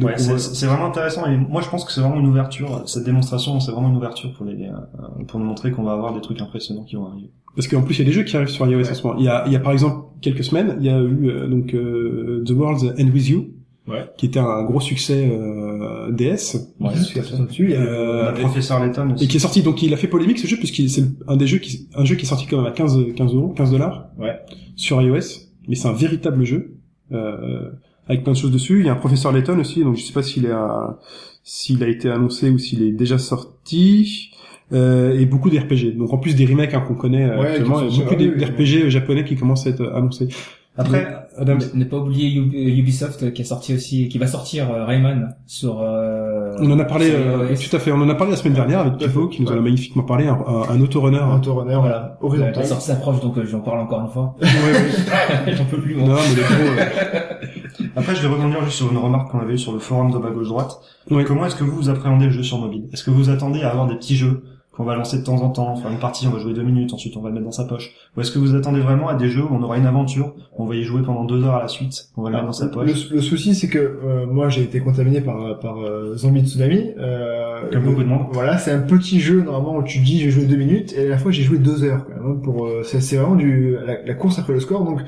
Ouais, 0.00 0.16
c'est 0.16 0.38
c'est 0.38 0.66
vraiment 0.66 0.86
intéressant 0.86 1.26
et 1.26 1.36
moi 1.36 1.60
je 1.62 1.68
pense 1.68 1.84
que 1.84 1.90
c'est 1.92 2.00
vraiment 2.00 2.20
une 2.20 2.28
ouverture. 2.28 2.84
Cette 2.88 3.02
démonstration, 3.04 3.58
c'est 3.58 3.72
vraiment 3.72 3.88
une 3.88 3.96
ouverture 3.96 4.32
pour 4.34 4.46
les 4.46 4.54
euh, 4.68 5.24
pour 5.26 5.40
nous 5.40 5.46
montrer 5.46 5.72
qu'on 5.72 5.82
va 5.82 5.92
avoir 5.92 6.14
des 6.14 6.20
trucs 6.20 6.40
impressionnants 6.40 6.84
qui 6.84 6.94
vont 6.94 7.06
arriver. 7.08 7.30
parce 7.56 7.66
qu'en 7.66 7.82
plus 7.82 7.96
il 7.96 7.98
y 7.98 8.02
a 8.02 8.04
des 8.04 8.12
jeux 8.12 8.22
qui 8.22 8.36
arrivent 8.36 8.48
sur 8.48 8.66
iOS 8.68 8.88
en 8.88 8.94
ce 8.94 9.02
moment. 9.04 9.18
Il 9.18 9.24
y 9.24 9.28
a, 9.28 9.42
il 9.46 9.52
y 9.52 9.56
a 9.56 9.60
par 9.60 9.72
exemple 9.72 10.04
quelques 10.20 10.44
semaines, 10.44 10.76
il 10.80 10.86
y 10.86 10.88
a 10.90 10.98
eu 11.00 11.28
euh, 11.28 11.46
donc 11.48 11.74
euh, 11.74 12.42
The 12.46 12.50
World's 12.50 12.84
End 12.98 13.08
With 13.12 13.28
You, 13.28 13.46
Ouais. 13.88 14.04
qui 14.16 14.26
était 14.26 14.38
un 14.38 14.62
gros 14.64 14.78
succès 14.80 15.28
euh, 15.32 16.12
DS 16.12 16.56
Ouais, 16.78 16.94
dessus. 16.94 17.74
A- 17.74 17.80
euh, 17.80 18.32
professeur 18.34 18.78
Layton 18.78 19.14
aussi. 19.14 19.24
et 19.24 19.28
qui 19.28 19.38
est 19.38 19.40
sorti. 19.40 19.62
Donc 19.62 19.82
il 19.82 19.92
a 19.92 19.96
fait 19.96 20.06
polémique 20.06 20.38
ce 20.38 20.46
jeu 20.46 20.56
puisqu'il 20.58 20.88
c'est 20.90 21.04
un 21.26 21.36
des 21.36 21.46
jeux 21.48 21.58
qui 21.58 21.88
un 21.96 22.04
jeu 22.04 22.14
qui 22.14 22.22
est 22.24 22.28
sorti 22.28 22.46
quand 22.46 22.58
même 22.58 22.66
à 22.66 22.70
15 22.72 22.98
15 23.16 23.34
euros, 23.34 23.48
15 23.48 23.70
dollars 23.72 24.10
Ouais. 24.18 24.38
sur 24.76 25.00
iOS, 25.02 25.48
mais 25.66 25.74
c'est 25.74 25.88
un 25.88 25.92
véritable 25.92 26.44
jeu. 26.44 26.76
Euh, 27.12 27.70
avec 28.06 28.22
plein 28.22 28.32
de 28.32 28.38
choses 28.38 28.50
dessus. 28.52 28.80
Il 28.80 28.86
y 28.86 28.88
a 28.88 28.92
un 28.92 28.96
professeur 28.96 29.32
Layton 29.32 29.58
aussi, 29.58 29.82
donc 29.82 29.96
je 29.96 30.02
sais 30.04 30.12
pas 30.12 30.22
s'il 30.22 30.44
est 30.46 30.50
à- 30.52 30.98
s'il 31.42 31.82
a 31.82 31.88
été 31.88 32.08
annoncé 32.10 32.50
ou 32.50 32.58
s'il 32.58 32.82
est 32.82 32.92
déjà 32.92 33.18
sorti. 33.18 34.29
Euh, 34.72 35.18
et 35.18 35.26
beaucoup 35.26 35.50
d'RPG. 35.50 35.96
Donc 35.96 36.12
en 36.12 36.18
plus 36.18 36.36
des 36.36 36.46
remakes 36.46 36.74
hein, 36.74 36.80
qu'on 36.86 36.94
connaît 36.94 37.24
euh, 37.28 37.40
Ouais, 37.40 37.48
actuellement, 37.48 37.80
il 37.80 37.86
y 37.96 38.00
a 38.00 38.04
beaucoup 38.04 38.14
ah 38.14 38.16
oui, 38.20 38.32
oui, 38.36 38.40
d'RPG 38.44 38.88
japonais 38.90 39.24
qui 39.24 39.34
commencent 39.36 39.66
à 39.66 39.70
être 39.70 39.92
annoncés. 39.94 40.28
Après, 40.76 41.08
Adam, 41.36 41.56
Ne, 41.74 41.80
ne 41.80 41.84
pas 41.84 41.96
oublier 41.98 42.38
Ub- 42.38 42.54
euh, 42.54 42.78
Ubisoft 42.78 43.24
euh, 43.24 43.30
qui 43.32 43.42
a 43.42 43.44
sorti 43.44 43.74
aussi, 43.74 44.08
qui 44.08 44.18
va 44.18 44.28
sortir 44.28 44.70
euh, 44.70 44.84
Rayman 44.84 45.34
sur. 45.46 45.80
euh, 45.82 46.54
on 46.60 46.70
en 46.70 46.78
a 46.78 46.84
parlé, 46.84 47.10
euh, 47.10 47.48
tout 47.56 47.74
à 47.76 47.80
fait, 47.80 47.90
on 47.90 47.96
en 48.00 48.08
a 48.08 48.14
parlé 48.14 48.30
la 48.30 48.36
semaine 48.36 48.54
dernière 48.54 48.80
avec 48.80 49.02
fait. 49.02 49.28
qui 49.32 49.42
nous 49.42 49.48
en 49.48 49.56
a 49.58 49.60
magnifiquement 49.60 50.04
parlé, 50.04 50.26
un, 50.28 50.34
un, 50.34 50.62
un 50.70 50.80
autorunner. 50.80 51.18
Un 51.18 51.36
autorunner, 51.36 51.74
voilà, 51.74 52.16
La 52.20 52.24
horizontal. 52.26 52.64
sortie 52.64 52.86
s'approche 52.86 53.20
donc 53.20 53.36
euh, 53.36 53.44
j'en 53.44 53.60
parle 53.60 53.80
encore 53.80 54.00
une 54.02 54.08
fois. 54.12 54.36
Ouais, 54.40 54.46
ouais. 54.46 55.52
J'en 55.56 55.64
peux 55.64 55.78
plus 55.80 55.96
moi. 55.96 56.08
Non, 56.10 56.14
mais 56.14 56.36
les 56.36 56.42
gros, 56.42 56.78
euh, 56.78 57.86
après, 57.96 58.14
je 58.14 58.22
vais 58.22 58.28
rebondir 58.32 58.64
juste 58.64 58.76
sur 58.76 58.90
une 58.92 58.98
remarque 58.98 59.30
qu'on 59.32 59.40
avait 59.40 59.54
eue 59.54 59.58
sur 59.58 59.72
le 59.72 59.80
forum 59.80 60.12
de 60.12 60.18
bas 60.18 60.30
gauche 60.30 60.48
droite. 60.48 60.78
Oui. 61.10 61.24
Comment 61.26 61.46
est-ce 61.46 61.56
que 61.56 61.64
vous 61.64 61.74
vous 61.76 61.88
appréhendez 61.90 62.26
le 62.26 62.30
jeu 62.32 62.42
sur 62.44 62.58
mobile? 62.58 62.84
Est-ce 62.92 63.02
que 63.04 63.10
vous 63.10 63.28
attendez 63.30 63.62
à 63.62 63.70
avoir 63.70 63.86
des 63.88 63.96
petits 63.96 64.16
jeux 64.16 64.44
qu'on 64.80 64.86
va 64.86 64.96
lancer 64.96 65.18
de 65.18 65.24
temps 65.24 65.42
en 65.42 65.50
temps, 65.50 65.76
faire 65.76 65.90
une 65.90 65.98
partie, 65.98 66.26
on 66.26 66.30
va 66.30 66.38
jouer 66.38 66.54
deux 66.54 66.62
minutes, 66.62 66.94
ensuite 66.94 67.14
on 67.18 67.20
va 67.20 67.28
le 67.28 67.34
mettre 67.34 67.44
dans 67.44 67.52
sa 67.52 67.64
poche 67.64 67.92
Ou 68.16 68.22
est-ce 68.22 68.30
que 68.30 68.38
vous 68.38 68.54
attendez 68.54 68.80
vraiment 68.80 69.08
à 69.08 69.14
des 69.14 69.28
jeux 69.28 69.42
où 69.42 69.48
on 69.50 69.62
aura 69.62 69.76
une 69.76 69.84
aventure, 69.84 70.34
on 70.56 70.64
va 70.64 70.74
y 70.74 70.84
jouer 70.84 71.02
pendant 71.02 71.24
deux 71.24 71.44
heures 71.44 71.56
à 71.56 71.60
la 71.60 71.68
suite, 71.68 72.08
on 72.16 72.22
va 72.22 72.30
le 72.30 72.36
mettre 72.36 72.46
dans 72.46 72.52
sa 72.52 72.68
poche 72.68 73.10
Le, 73.10 73.16
le 73.16 73.20
souci, 73.20 73.54
c'est 73.54 73.68
que 73.68 73.78
euh, 73.78 74.26
moi, 74.26 74.48
j'ai 74.48 74.62
été 74.62 74.80
contaminé 74.80 75.20
par 75.20 75.58
par 75.60 75.78
euh, 75.78 76.16
Zombie 76.16 76.46
Tsunami. 76.46 76.92
Euh, 76.98 77.70
Comme 77.70 77.84
beaucoup 77.84 78.02
de 78.02 78.08
monde. 78.08 78.26
Voilà, 78.32 78.56
c'est 78.56 78.72
un 78.72 78.80
petit 78.80 79.20
jeu 79.20 79.42
normalement 79.42 79.76
où 79.76 79.82
tu 79.82 79.98
dis 79.98 80.18
j'ai 80.18 80.30
joué 80.30 80.46
deux 80.46 80.56
minutes 80.56 80.94
et 80.94 81.06
à 81.06 81.08
la 81.10 81.18
fois 81.18 81.30
j'ai 81.30 81.42
joué 81.42 81.58
deux 81.58 81.84
heures. 81.84 82.06
Pour 82.42 82.66
euh, 82.66 82.82
c'est 82.82 83.16
vraiment 83.16 83.36
du 83.36 83.76
la, 83.86 84.02
la 84.02 84.14
course 84.14 84.38
après 84.38 84.54
le 84.54 84.60
score. 84.60 84.84
Donc 84.84 85.02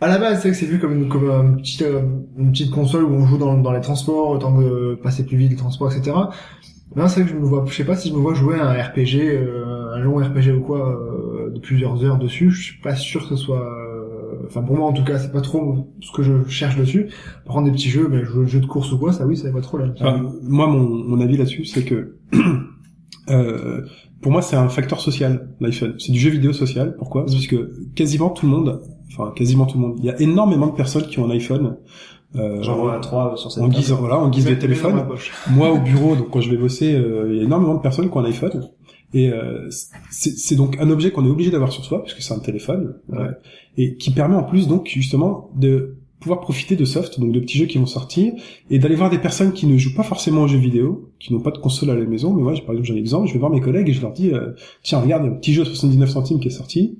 à 0.00 0.08
la 0.08 0.18
base, 0.18 0.40
c'est 0.40 0.48
vrai 0.48 0.50
que 0.50 0.56
c'est 0.56 0.66
vu 0.66 0.80
comme 0.80 0.94
une 0.94 1.08
comme 1.08 1.30
un 1.30 1.54
petit, 1.54 1.84
euh, 1.84 2.00
une 2.36 2.50
petite 2.50 2.72
console 2.72 3.04
où 3.04 3.14
on 3.14 3.24
joue 3.24 3.38
dans, 3.38 3.56
dans 3.56 3.70
les 3.70 3.80
transports, 3.80 4.30
autant 4.30 4.52
que 4.58 4.96
passer 4.96 5.24
plus 5.24 5.36
vite 5.36 5.50
les 5.50 5.56
transports, 5.56 5.92
etc. 5.92 6.16
Non, 6.96 7.08
c'est 7.08 7.20
vrai 7.20 7.30
que 7.30 7.36
je 7.36 7.40
me 7.40 7.46
vois, 7.46 7.64
je 7.66 7.74
sais 7.74 7.84
pas 7.84 7.96
si 7.96 8.10
je 8.10 8.14
me 8.14 8.18
vois 8.20 8.34
jouer 8.34 8.58
à 8.58 8.68
un 8.68 8.82
RPG, 8.82 9.16
euh, 9.20 9.94
un 9.94 9.98
long 9.98 10.16
RPG 10.16 10.52
ou 10.56 10.60
quoi, 10.60 10.88
euh, 10.88 11.50
de 11.50 11.58
plusieurs 11.60 12.04
heures 12.04 12.18
dessus. 12.18 12.50
Je 12.50 12.62
suis 12.62 12.80
pas 12.80 12.94
sûr 12.94 13.22
que 13.22 13.28
ce 13.28 13.36
soit, 13.36 13.62
euh, 13.62 14.46
enfin 14.46 14.62
pour 14.62 14.76
moi 14.76 14.88
en 14.88 14.92
tout 14.92 15.04
cas, 15.04 15.18
c'est 15.18 15.32
pas 15.32 15.40
trop 15.40 15.92
ce 16.00 16.12
que 16.12 16.22
je 16.22 16.46
cherche 16.48 16.76
dessus. 16.76 17.08
Par 17.44 17.54
contre, 17.54 17.66
des 17.66 17.72
petits 17.72 17.88
jeux, 17.88 18.08
mais 18.08 18.24
jeux, 18.24 18.44
jeux 18.46 18.60
de 18.60 18.66
course 18.66 18.92
ou 18.92 18.98
quoi, 18.98 19.12
ça 19.12 19.26
oui, 19.26 19.36
ça 19.36 19.50
va 19.50 19.60
trop 19.60 19.78
là. 19.78 19.86
Enfin, 19.94 20.32
moi, 20.42 20.66
mon, 20.66 20.82
mon 20.82 21.20
avis 21.20 21.36
là-dessus, 21.36 21.64
c'est 21.64 21.84
que 21.84 22.16
euh, 23.30 23.82
pour 24.20 24.32
moi, 24.32 24.42
c'est 24.42 24.56
un 24.56 24.68
facteur 24.68 25.00
social, 25.00 25.48
l'iPhone. 25.60 25.94
C'est 25.98 26.12
du 26.12 26.18
jeu 26.18 26.30
vidéo 26.30 26.52
social. 26.52 26.94
Pourquoi? 26.96 27.26
Parce 27.26 27.46
que 27.46 27.72
quasiment 27.94 28.30
tout 28.30 28.46
le 28.46 28.52
monde, 28.52 28.80
enfin 29.08 29.32
quasiment 29.34 29.66
tout 29.66 29.78
le 29.78 29.86
monde, 29.86 29.96
il 29.98 30.04
y 30.04 30.10
a 30.10 30.20
énormément 30.20 30.68
de 30.68 30.74
personnes 30.74 31.06
qui 31.06 31.18
ont 31.18 31.26
un 31.26 31.30
iPhone. 31.30 31.76
Euh, 32.36 32.62
J'en 32.62 32.76
vois 32.76 32.98
trois 33.00 33.36
sur 33.36 33.52
cette 33.52 33.62
en 33.62 33.68
guise, 33.68 33.92
voilà, 33.92 34.18
en 34.18 34.30
guise 34.30 34.46
de 34.46 34.54
téléphone. 34.54 35.04
Moi, 35.50 35.70
au 35.70 35.78
bureau, 35.78 36.16
donc 36.16 36.30
quand 36.30 36.40
je 36.40 36.50
vais 36.50 36.56
bosser, 36.56 36.94
euh, 36.94 37.28
il 37.30 37.36
y 37.36 37.40
a 37.40 37.42
énormément 37.44 37.74
de 37.74 37.80
personnes 37.80 38.10
qui 38.10 38.16
ont 38.16 38.20
un 38.20 38.24
iPhone. 38.24 38.70
Et 39.14 39.30
euh, 39.30 39.68
c'est 40.10 40.56
donc 40.56 40.78
un 40.80 40.88
objet 40.90 41.10
qu'on 41.10 41.26
est 41.26 41.30
obligé 41.30 41.50
d'avoir 41.50 41.70
sur 41.70 41.84
soi, 41.84 42.02
puisque 42.02 42.22
c'est 42.22 42.32
un 42.32 42.38
téléphone, 42.38 42.94
euh, 43.12 43.30
et 43.76 43.96
qui 43.96 44.10
permet 44.10 44.36
en 44.36 44.42
plus 44.42 44.68
donc 44.68 44.86
justement 44.86 45.50
de 45.54 45.98
pouvoir 46.18 46.40
profiter 46.40 46.76
de 46.76 46.84
soft, 46.84 47.20
donc 47.20 47.32
de 47.32 47.40
petits 47.40 47.58
jeux 47.58 47.66
qui 47.66 47.78
vont 47.78 47.86
sortir, 47.86 48.32
et 48.70 48.78
d'aller 48.78 48.94
voir 48.94 49.10
des 49.10 49.18
personnes 49.18 49.52
qui 49.52 49.66
ne 49.66 49.76
jouent 49.76 49.94
pas 49.94 50.04
forcément 50.04 50.42
aux 50.42 50.46
jeux 50.46 50.58
vidéo, 50.58 51.10
qui 51.18 51.32
n'ont 51.32 51.40
pas 51.40 51.50
de 51.50 51.58
console 51.58 51.90
à 51.90 51.94
la 51.94 52.04
maison, 52.06 52.32
mais 52.32 52.42
moi, 52.42 52.52
par 52.64 52.70
exemple, 52.70 52.84
j'ai 52.84 52.94
un 52.94 52.96
exemple, 52.96 53.28
je 53.28 53.32
vais 53.34 53.40
voir 53.40 53.50
mes 53.50 53.60
collègues 53.60 53.88
et 53.88 53.92
je 53.92 54.00
leur 54.00 54.12
dis, 54.12 54.30
euh, 54.30 54.52
tiens, 54.82 55.00
regarde, 55.00 55.24
il 55.24 55.26
y 55.26 55.30
a 55.30 55.32
un 55.32 55.36
petit 55.36 55.52
jeu 55.52 55.62
à 55.62 55.64
79 55.66 56.08
centimes 56.08 56.40
qui 56.40 56.48
est 56.48 56.52
sorti. 56.52 56.98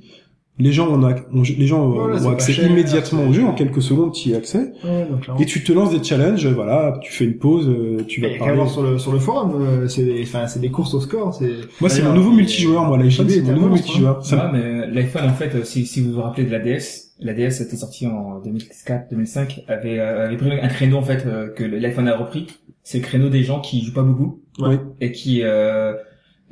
Les 0.58 0.70
gens, 0.70 0.88
ont, 0.90 1.00
ac- 1.00 1.24
ont- 1.32 1.42
les 1.42 1.66
gens 1.66 1.88
Voilà, 1.88 2.18
c'est 2.18 2.24
ont 2.24 2.28
pas 2.28 2.32
accès 2.34 2.52
cher, 2.52 2.70
immédiatement 2.70 3.24
au 3.26 3.32
jeu, 3.32 3.42
en 3.44 3.54
quelques 3.54 3.80
secondes, 3.80 4.12
tu 4.12 4.28
y 4.28 4.34
as 4.34 4.36
accès, 4.36 4.72
Ouais, 4.84 5.06
donc, 5.10 5.22
clairement. 5.22 5.40
et 5.40 5.46
tu 5.46 5.64
te 5.64 5.72
lances 5.72 5.90
des 5.90 6.04
challenges, 6.04 6.46
voilà, 6.48 6.98
tu 7.02 7.10
fais 7.10 7.24
une 7.24 7.38
pause, 7.38 7.68
euh, 7.68 8.04
tu 8.06 8.20
vas 8.20 8.26
Il 8.28 8.32
y 8.32 8.34
a 8.34 8.38
qu'à 8.38 8.44
parler. 8.44 8.56
voir 8.60 8.68
sur 8.70 8.82
le 8.82 8.98
sur 8.98 9.12
le 9.12 9.18
forum, 9.18 9.54
euh, 9.62 9.88
c'est 9.88 10.04
des- 10.04 10.22
enfin 10.22 10.46
c'est 10.46 10.60
des 10.60 10.70
courses 10.70 10.92
au 10.92 11.00
score, 11.00 11.32
c'est 11.34 11.50
Moi, 11.80 11.88
c'est 11.88 12.02
mon 12.02 12.12
nouveau 12.12 12.32
multijoueur, 12.32 12.84
moi, 12.84 12.98
l'iPhone, 12.98 13.26
JB 13.26 13.30
c'est 13.30 13.38
est 13.38 13.42
mon 13.44 13.50
un 13.50 13.54
nouveau 13.54 13.68
multijoueur. 13.70 14.24
Ça 14.26 14.44
Ouais, 14.44 14.52
mais 14.52 14.86
l'iPhone 14.88 15.24
en 15.24 15.32
fait, 15.32 15.54
euh, 15.54 15.64
si, 15.64 15.86
si 15.86 16.02
vous 16.02 16.12
vous 16.12 16.20
rappelez 16.20 16.44
de 16.46 16.52
la 16.52 16.58
DS, 16.58 17.12
la 17.20 17.32
DS 17.32 17.60
était 17.62 17.76
sortie 17.76 18.06
en 18.06 18.38
2004-2005, 18.40 19.64
avait, 19.68 19.98
euh, 19.98 20.26
avait 20.26 20.36
pris 20.36 20.50
un 20.52 20.68
créneau 20.68 20.98
en 20.98 21.02
fait 21.02 21.24
euh, 21.26 21.48
que 21.48 21.64
l'iPhone 21.64 22.08
a 22.08 22.16
repris. 22.16 22.46
C'est 22.82 22.98
le 22.98 23.04
créneau 23.04 23.28
des 23.28 23.42
gens 23.42 23.60
qui 23.60 23.82
jouent 23.84 23.94
pas 23.94 24.02
beaucoup 24.02 24.40
Oui. 24.58 24.76
et 25.00 25.12
qui 25.12 25.40
euh, 25.44 25.94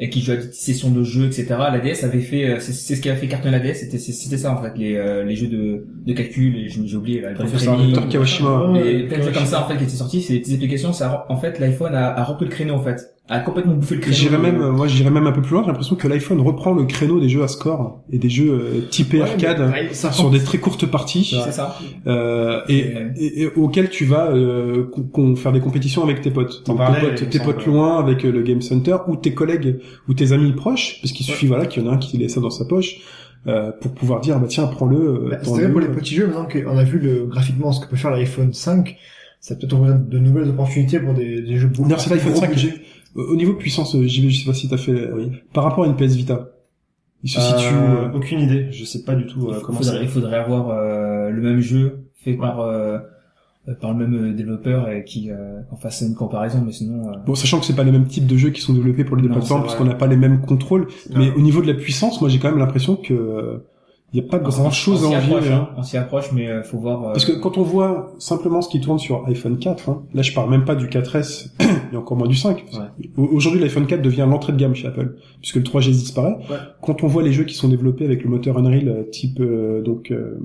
et 0.03 0.09
qui 0.09 0.23
jouent 0.23 0.33
à 0.33 0.37
des 0.37 0.51
sessions 0.53 0.91
de 0.91 1.05
jeux, 1.05 1.27
etc. 1.27 1.47
La 1.51 1.79
DS 1.79 2.05
avait 2.05 2.21
fait, 2.21 2.49
euh, 2.49 2.57
c'est 2.59 2.73
c'est 2.73 2.97
ce 2.97 3.01
qui 3.03 3.11
a 3.11 3.17
fait 3.17 3.29
cartonner 3.29 3.53
la 3.59 3.61
DS, 3.61 3.75
c'était 3.81 3.99
c'est- 3.99 4.13
c'était 4.13 4.39
ça 4.39 4.51
en 4.53 4.63
fait, 4.63 4.73
les 4.79 4.97
euh, 4.97 5.25
les 5.25 5.37
jeux 5.37 5.47
de 5.49 5.85
de 6.07 6.13
calcul, 6.15 6.57
et 6.57 6.69
j'ai 6.71 6.87
j'ai 6.87 6.97
oublié 6.97 7.21
là, 7.21 7.29
le 7.31 7.35
Professeur. 7.37 7.77
Kawashima. 8.09 8.71
Ouais, 8.73 8.95
et 8.95 9.03
plein 9.05 9.19
de 9.19 9.23
jeux 9.25 9.33
comme 9.33 9.45
ça 9.47 9.63
en 9.65 9.69
fait 9.69 9.77
qui 9.77 9.85
étaient 9.85 9.93
sortis, 9.93 10.23
c'est 10.23 10.33
des 10.33 10.41
petites 10.41 10.55
applications, 10.55 10.93
ça 10.95 11.11
a- 11.11 11.27
en 11.33 11.37
fait 11.37 11.59
l'iPhone 11.59 11.95
a, 11.95 12.15
a 12.19 12.25
repris 12.25 12.47
le 12.47 12.51
créneau 12.51 12.75
en 12.75 12.83
fait, 12.83 13.11
a 13.31 13.41
complètement 13.41 13.75
bouffé 13.75 13.95
le 13.95 14.01
créneau. 14.01 14.17
J'irais 14.17 14.39
même, 14.39 14.61
euh, 14.61 14.73
moi, 14.73 14.87
j'irais 14.87 15.11
même 15.11 15.27
un 15.27 15.33
peu 15.33 15.41
plus 15.41 15.53
loin. 15.53 15.63
J'ai 15.63 15.69
l'impression 15.69 15.97
que 15.97 16.09
l'iPhone 16.09 16.41
reprend 16.41 16.75
le 16.75 16.85
créneau 16.85 17.21
des 17.21 17.29
jeux 17.29 17.43
à 17.43 17.49
score 17.49 18.03
et 18.13 18.19
des 18.19 18.29
jeux 18.29 18.51
euh, 18.51 18.81
typés 18.91 19.19
Ouais, 19.23 19.29
arcade 19.31 19.61
mais, 19.73 19.89
ouais, 19.89 19.95
ça 19.95 20.11
sur 20.13 20.31
des 20.31 20.41
très 20.41 20.59
courtes 20.59 20.87
parties, 20.87 21.37
c'est 21.45 21.53
ça. 21.53 21.77
euh, 22.07 22.61
et, 22.69 22.93
et, 23.17 23.43
et 23.43 23.47
auxquels 23.55 23.89
tu 23.91 24.05
vas 24.05 24.31
euh, 24.33 24.87
faire 25.37 25.53
des 25.53 25.61
compétitions 25.61 26.03
avec 26.03 26.21
tes 26.23 26.31
potes. 26.31 26.65
Donc, 26.67 26.79
parlais, 26.79 27.01
tes 27.15 27.25
potes, 27.25 27.31
tes 27.31 27.39
potes 27.41 27.67
loin 27.67 27.99
avec 27.99 28.25
euh, 28.25 28.31
le 28.33 28.43
Game 28.43 28.61
Center 28.63 28.97
ou 29.09 29.17
tes 29.17 29.33
collègues 29.33 29.79
ou 30.09 30.15
tes 30.15 30.33
amis 30.33 30.53
proches, 30.53 30.99
parce 31.01 31.13
qu'il 31.13 31.25
suffit 31.25 31.47
voilà 31.47 31.67
qu'il 31.67 31.83
y 31.83 31.87
en 31.87 31.91
a 31.91 31.95
un 31.95 31.99
qui 31.99 32.19
laisse 32.19 32.35
ça 32.35 32.41
dans 32.41 32.51
sa 32.51 32.65
poche 32.65 32.97
euh, 33.47 33.71
pour 33.81 33.93
pouvoir 33.93 34.21
dire 34.21 34.39
bah 34.39 34.47
tiens 34.49 34.67
prends-le. 34.67 34.97
euh, 34.99 35.29
Bah, 35.31 35.39
c'est 35.43 35.51
vrai 35.51 35.71
pour 35.71 35.81
les 35.81 35.89
petits 35.89 36.15
jeux, 36.17 36.27
maintenant 36.27 36.47
qu'on 36.47 36.77
a 36.77 36.85
vu 36.85 36.99
le, 36.99 37.27
graphiquement 37.27 37.73
ce 37.73 37.81
que 37.85 37.89
peut 37.89 37.97
faire 37.97 38.11
l'iPhone 38.11 38.53
5, 38.53 38.97
ça 39.41 39.55
peut-être 39.55 39.73
ouvrir 39.73 39.95
de 39.99 40.19
nouvelles 40.19 40.49
opportunités 40.51 40.99
pour 41.01 41.15
des, 41.15 41.41
des 41.41 41.57
jeux 41.57 41.69
beaucoup 41.69 41.89
D'ailleurs, 41.89 42.01
c'est 42.01 42.11
l'iPhone 42.11 42.33
gros 42.33 42.41
5. 42.43 42.51
budget. 42.51 42.75
Au 43.15 43.23
au 43.33 43.37
niveau 43.37 43.55
puissance, 43.55 43.95
euh, 43.97 44.07
JB, 44.07 44.29
je 44.29 44.41
sais 44.41 44.47
pas 44.47 44.55
si 44.55 44.69
t'as 44.69 44.77
fait 44.77 44.93
euh, 44.93 45.29
par 45.53 45.65
rapport 45.65 45.85
à 45.85 45.87
une 45.87 45.97
PS 45.97 46.15
Vita. 46.15 46.49
Il 47.23 47.29
se 47.31 47.41
situe. 47.41 47.75
Euh, 47.75 48.07
euh, 48.09 48.13
aucune 48.15 48.41
idée, 48.41 48.69
je 48.71 48.85
sais 48.85 49.03
pas 49.03 49.15
du 49.15 49.27
tout 49.27 49.49
euh, 49.51 49.57
il 49.59 49.63
comment 49.63 49.79
faudrait, 49.79 49.97
ça. 49.99 50.03
il 50.03 50.09
faudrait 50.09 50.39
avoir 50.39 50.71
euh, 50.71 51.29
le 51.31 51.43
même 51.43 51.61
jeu 51.61 52.07
fait 52.15 52.33
par 52.35 52.61
euh, 52.61 52.99
euh, 53.69 53.75
par 53.75 53.93
le 53.93 54.07
même 54.07 54.31
euh, 54.31 54.33
développeur 54.33 54.89
et 54.89 55.05
qui 55.05 55.31
euh, 55.31 55.61
en 55.71 55.77
fasse 55.77 56.01
une 56.01 56.15
comparaison 56.15 56.63
mais 56.65 56.73
sinon 56.73 57.09
euh, 57.11 57.17
Bon, 57.27 57.35
sachant 57.35 57.59
que 57.61 57.67
c'est 57.67 57.77
pas 57.77 57.85
les 57.85 57.93
mêmes 57.93 58.07
types 58.07 58.27
de 58.27 58.37
jeux 58.39 58.49
qui 58.51 58.63
sont 58.63 58.73
développés 58.73 59.05
pour 59.05 59.17
les 59.17 59.23
deux 59.23 59.29
Non, 59.29 59.35
plateformes, 59.35 59.63
parce 59.63 59.75
qu'on 59.75 59.85
n'a 59.85 59.95
pas 59.95 60.07
les 60.07 60.17
mêmes 60.17 60.41
contrôles. 60.41 60.87
Non. 61.11 61.19
Mais 61.19 61.31
au 61.33 61.41
niveau 61.41 61.61
de 61.61 61.67
la 61.67 61.75
puissance, 61.75 62.23
moi 62.23 62.31
j'ai 62.31 62.39
quand 62.39 62.49
même 62.49 62.59
l'impression 62.59 62.97
que 62.97 63.13
euh, 63.13 63.67
il 64.13 64.21
y 64.21 64.27
a 64.27 64.29
pas 64.29 64.41
on 64.45 64.51
s'y- 64.51 64.61
grand 64.61 64.71
chose 64.71 65.05
à 65.05 65.07
envier. 65.09 65.53
hein. 65.53 65.69
hein. 65.71 65.75
on 65.77 65.83
s'y 65.85 65.97
approche 65.97 66.33
mais 66.33 66.49
euh, 66.49 66.63
faut 66.65 66.79
voir 66.79 67.03
euh, 67.05 67.13
Parce 67.13 67.25
que 67.25 67.33
quand 67.33 67.59
on 67.59 67.63
voit 67.63 68.13
simplement 68.19 68.61
ce 68.61 68.69
qui 68.69 68.81
tourne 68.81 68.99
sur 68.99 69.25
iPhone 69.29 69.59
4, 69.59 69.89
hein, 69.89 70.03
là 70.15 70.23
je 70.23 70.33
parle 70.33 70.51
même 70.51 70.65
pas 70.65 70.75
du 70.75 70.87
4S 70.87 71.51
et 71.93 71.97
encore 71.97 72.17
moins 72.17 72.27
du 72.27 72.35
5. 72.35 72.65
Au- 73.17 73.23
Aujourd'hui 73.27 73.61
l'iPhone 73.61 73.87
4 73.87 74.03
devient 74.03 74.27
l'entrée 74.29 74.53
de 74.53 74.59
gamme 74.59 74.75
chez 74.75 74.89
Apple, 74.89 75.15
puisque 75.41 75.57
le 75.57 75.63
3G 75.63 75.91
disparaît. 75.91 76.37
Ouais. 76.51 76.57
Quand 76.83 77.05
on 77.05 77.07
voit 77.07 77.23
les 77.23 77.33
jeux 77.33 77.45
qui 77.45 77.55
sont 77.55 77.69
développés 77.69 78.05
avec 78.05 78.25
le 78.25 78.31
moteur 78.31 78.59
Unreal 78.59 78.89
euh, 78.89 79.03
type 79.11 79.39
euh, 79.41 79.81
donc 79.83 80.11
euh, 80.11 80.39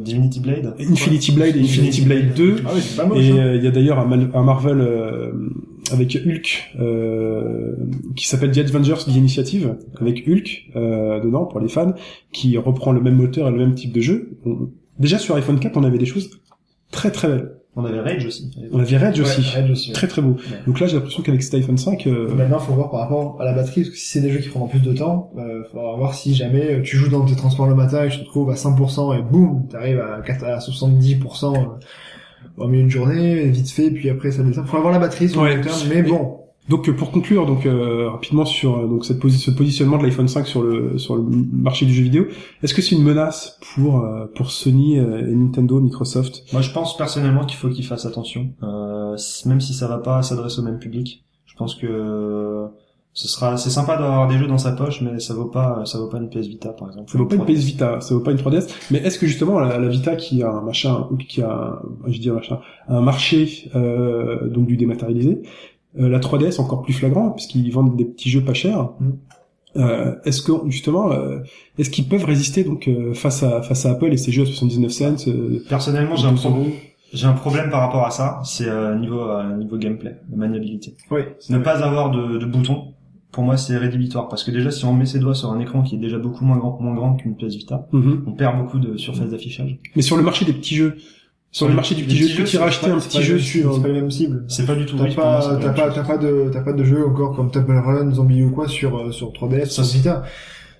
Divinity 0.00 0.40
Blade 0.40 0.74
Infinity 0.80 1.32
Blade 1.32 1.56
et 1.56 1.60
Infinity 1.60 2.02
Blade 2.02 2.34
2, 2.34 2.56
Ah 2.66 2.70
oui, 2.74 2.80
c'est 2.82 2.96
pas 2.96 3.06
moche. 3.06 3.18
Et 3.18 3.30
hein. 3.30 3.36
euh, 3.38 3.56
il 3.56 3.64
y 3.64 3.66
a 3.68 3.70
d'ailleurs 3.70 3.98
un, 4.00 4.10
un 4.34 4.42
Marvel 4.42 4.80
euh, 4.80 5.30
avec 5.92 6.16
Hulk 6.16 6.74
euh, 6.80 7.74
qui 8.16 8.26
s'appelle 8.28 8.50
The 8.52 8.58
Avengers 8.58 9.04
The 9.06 9.14
Initiative 9.14 9.76
avec 10.00 10.24
Hulk 10.28 10.70
euh, 10.76 11.20
dedans 11.20 11.44
pour 11.46 11.60
les 11.60 11.68
fans 11.68 11.92
qui 12.32 12.56
reprend 12.58 12.92
le 12.92 13.00
même 13.00 13.16
moteur 13.16 13.48
et 13.48 13.50
le 13.50 13.58
même 13.58 13.74
type 13.74 13.92
de 13.92 14.00
jeu. 14.00 14.38
On- 14.44 14.70
Déjà 14.98 15.18
sur 15.18 15.36
iPhone 15.36 15.60
4 15.60 15.76
on 15.76 15.84
avait 15.84 15.98
des 15.98 16.06
choses 16.06 16.28
très 16.90 17.10
très 17.12 17.28
belles. 17.28 17.52
On 17.76 17.84
avait 17.84 18.00
Rage 18.00 18.26
aussi. 18.26 18.50
On 18.72 18.80
avait 18.80 18.96
Rage 18.96 19.20
aussi. 19.20 19.40
Ouais, 19.56 19.62
Edge 19.62 19.70
aussi, 19.70 19.88
ouais. 19.90 19.94
Très 19.94 20.08
très 20.08 20.20
beau. 20.20 20.30
Ouais. 20.30 20.58
Donc 20.66 20.80
là, 20.80 20.88
j'ai 20.88 20.96
l'impression 20.96 21.22
qu'avec 21.22 21.40
cet 21.44 21.54
iPhone 21.54 21.78
5, 21.78 22.08
euh, 22.08 22.34
Maintenant, 22.34 22.58
faut 22.58 22.72
voir 22.72 22.90
par 22.90 22.98
rapport 23.00 23.36
à 23.40 23.44
la 23.44 23.52
batterie, 23.52 23.82
parce 23.82 23.90
que 23.90 23.96
si 23.96 24.08
c'est 24.08 24.20
des 24.20 24.30
jeux 24.32 24.40
qui 24.40 24.48
prendront 24.48 24.66
plus 24.68 24.80
de 24.80 24.92
temps, 24.92 25.30
euh, 25.38 25.62
faudra 25.70 25.94
voir 25.94 26.14
si 26.14 26.34
jamais 26.34 26.72
euh, 26.78 26.82
tu 26.82 26.96
joues 26.96 27.08
dans 27.08 27.24
tes 27.24 27.36
transports 27.36 27.68
le 27.68 27.76
matin 27.76 28.04
et 28.04 28.08
tu 28.08 28.18
te 28.18 28.24
trouves 28.24 28.50
à 28.50 28.54
100% 28.54 29.16
et 29.16 29.22
boum, 29.22 29.68
t'arrives 29.70 30.00
à, 30.00 30.20
4 30.22 30.44
à 30.46 30.58
70% 30.58 31.54
euh, 31.54 31.58
au 32.56 32.66
milieu 32.68 32.82
d'une 32.82 32.90
journée, 32.90 33.44
vite 33.48 33.70
fait, 33.70 33.90
puis 33.90 34.10
après 34.10 34.30
ça 34.32 34.42
descend. 34.42 34.66
Faut 34.66 34.76
avoir 34.76 34.92
la 34.92 34.98
batterie 34.98 35.28
sur 35.28 35.42
Ouais. 35.42 35.50
le 35.50 35.56
long 35.56 35.62
terme, 35.62 35.80
mais 35.88 36.02
bon. 36.02 36.34
Donc 36.68 36.86
euh, 36.86 36.92
pour 36.92 37.10
conclure 37.12 37.46
donc 37.46 37.64
euh, 37.64 38.10
rapidement 38.10 38.44
sur 38.44 38.76
euh, 38.76 38.86
donc 38.86 39.06
cette 39.06 39.18
posi- 39.22 39.38
ce 39.38 39.50
positionnement 39.50 39.96
de 39.96 40.02
l'iPhone 40.02 40.28
5 40.28 40.46
sur 40.46 40.60
le 40.62 40.98
sur 40.98 41.16
le 41.16 41.22
marché 41.22 41.86
du 41.86 41.94
jeu 41.94 42.02
vidéo, 42.02 42.26
est-ce 42.62 42.74
que 42.74 42.82
c'est 42.82 42.94
une 42.94 43.04
menace 43.04 43.58
pour 43.74 44.00
euh, 44.04 44.26
pour 44.34 44.50
Sony 44.50 44.98
euh, 44.98 45.26
et 45.30 45.34
Nintendo, 45.34 45.80
Microsoft? 45.80 46.42
Moi, 46.52 46.60
je 46.60 46.70
pense 46.70 46.94
personnellement 46.98 47.46
qu'il 47.46 47.56
faut 47.56 47.70
qu'ils 47.70 47.86
fassent 47.86 48.04
attention, 48.04 48.50
euh, 48.62 49.16
même 49.46 49.60
si 49.62 49.72
ça 49.72 49.88
va 49.88 49.96
pas 49.96 50.22
s'adresser 50.22 50.60
au 50.60 50.64
même 50.64 50.78
public. 50.78 51.24
Je 51.46 51.54
pense 51.56 51.74
que 51.74 51.86
euh, 51.88 52.66
ce 53.18 53.26
sera, 53.26 53.56
c'est 53.56 53.70
sympa 53.70 53.96
d'avoir 53.96 54.28
des 54.28 54.38
jeux 54.38 54.46
dans 54.46 54.58
sa 54.58 54.70
poche, 54.70 55.00
mais 55.00 55.18
ça 55.18 55.34
vaut 55.34 55.46
pas, 55.46 55.82
ça 55.86 55.98
vaut 55.98 56.06
pas 56.06 56.18
une 56.18 56.28
PS 56.30 56.46
Vita 56.46 56.68
par 56.68 56.88
exemple. 56.88 57.10
Ça 57.10 57.18
vaut 57.18 57.26
pas 57.26 57.34
une 57.34 57.42
3DS. 57.42 57.54
PS 57.54 57.64
Vita, 57.64 58.00
ça 58.00 58.14
vaut 58.14 58.20
pas 58.20 58.30
une 58.30 58.36
3DS, 58.38 58.68
mais 58.92 58.98
est-ce 58.98 59.18
que 59.18 59.26
justement 59.26 59.58
la, 59.58 59.76
la 59.76 59.88
Vita 59.88 60.14
qui 60.14 60.42
a 60.44 60.50
un 60.50 60.60
machin 60.62 61.08
ou 61.10 61.16
qui 61.16 61.42
a 61.42 61.80
je 62.06 62.18
dis 62.20 62.30
un 62.30 62.34
machin, 62.34 62.60
un 62.88 63.00
marché 63.00 63.70
euh, 63.74 64.48
donc 64.48 64.66
du 64.66 64.76
dématérialisé, 64.76 65.42
euh, 65.98 66.08
la 66.08 66.20
3DS 66.20 66.60
encore 66.60 66.82
plus 66.82 66.92
flagrant 66.92 67.30
puisqu'ils 67.30 67.72
vendent 67.72 67.96
des 67.96 68.04
petits 68.04 68.30
jeux 68.30 68.44
pas 68.44 68.54
chers. 68.54 68.84
Mm. 69.00 69.10
Euh, 69.76 70.14
est-ce 70.24 70.40
que 70.42 70.52
justement 70.68 71.10
euh, 71.12 71.40
est-ce 71.76 71.90
qu'ils 71.90 72.08
peuvent 72.08 72.24
résister 72.24 72.62
donc 72.64 72.86
euh, 72.88 73.12
face 73.14 73.42
à 73.42 73.62
face 73.62 73.84
à 73.84 73.90
Apple 73.90 74.12
et 74.12 74.16
ses 74.16 74.32
jeux 74.32 74.44
à 74.44 74.46
79 74.46 74.90
cents 74.90 75.16
euh, 75.28 75.62
Personnellement, 75.68 76.16
j'ai 76.16 76.26
un, 76.26 76.32
12 76.32 76.40
pro- 76.40 76.50
euros? 76.50 76.66
j'ai 77.12 77.26
un 77.26 77.32
problème 77.32 77.68
par 77.70 77.80
rapport 77.80 78.04
à 78.06 78.10
ça, 78.10 78.40
c'est 78.44 78.66
euh, 78.68 78.94
niveau 78.96 79.20
euh, 79.20 79.56
niveau 79.56 79.76
gameplay, 79.76 80.16
la 80.30 80.36
maniabilité. 80.36 80.94
Oui. 81.10 81.20
Ne 81.50 81.58
pas 81.58 81.82
avoir 81.84 82.10
de, 82.10 82.38
de 82.38 82.46
boutons, 82.46 82.94
pour 83.32 83.44
moi, 83.44 83.56
c'est 83.56 83.76
rédhibitoire 83.76 84.28
parce 84.28 84.42
que 84.44 84.50
déjà, 84.50 84.70
si 84.70 84.84
on 84.84 84.94
met 84.94 85.06
ses 85.06 85.18
doigts 85.18 85.34
sur 85.34 85.50
un 85.50 85.60
écran 85.60 85.82
qui 85.82 85.96
est 85.96 85.98
déjà 85.98 86.18
beaucoup 86.18 86.44
moins 86.44 86.56
grand, 86.56 86.78
moins 86.80 86.94
grand 86.94 87.14
qu'une 87.14 87.36
PS 87.36 87.54
Vita, 87.56 87.86
Mhm. 87.92 88.24
on 88.26 88.32
perd 88.32 88.58
beaucoup 88.58 88.78
de 88.78 88.96
surface 88.96 89.30
d'affichage. 89.30 89.78
Mais 89.96 90.02
sur 90.02 90.16
le 90.16 90.22
marché 90.22 90.44
des 90.44 90.52
petits 90.54 90.74
jeux, 90.76 90.96
sur 91.50 91.68
le 91.68 91.74
marché 91.74 91.94
du 91.94 92.04
petit 92.04 92.16
jeu, 92.16 92.42
petits 92.42 92.52
tu 92.52 92.58
racheter 92.58 92.86
pas- 92.88 92.96
un 92.96 92.98
petit 93.00 93.22
jeu 93.22 93.38
sur 93.38 93.74
C'est 93.74 93.82
pas 93.82 93.88
les 93.88 93.94
mêmes 93.94 94.10
cibles. 94.10 94.44
C'est 94.48 94.66
pas 94.66 94.74
du 94.74 94.84
tout 94.86 94.96
T'as 94.96 95.04
oui, 95.04 95.14
pas, 95.14 95.40
la 95.40 95.56
t'as 95.58 95.66
même 95.66 95.74
pas, 95.74 95.90
t'as 95.90 96.04
pas 96.04 96.18
de, 96.18 96.50
t'as 96.52 96.60
pas 96.62 96.72
de 96.72 96.84
jeu 96.84 97.06
encore 97.06 97.34
comme 97.36 97.50
Temple 97.50 97.72
Run, 97.72 98.12
Zombie 98.14 98.42
ou 98.42 98.50
quoi 98.50 98.68
sur, 98.68 98.96
euh, 98.98 99.12
sur 99.12 99.32
3DS, 99.32 99.70
sur 99.70 99.84
Vita. 99.84 100.22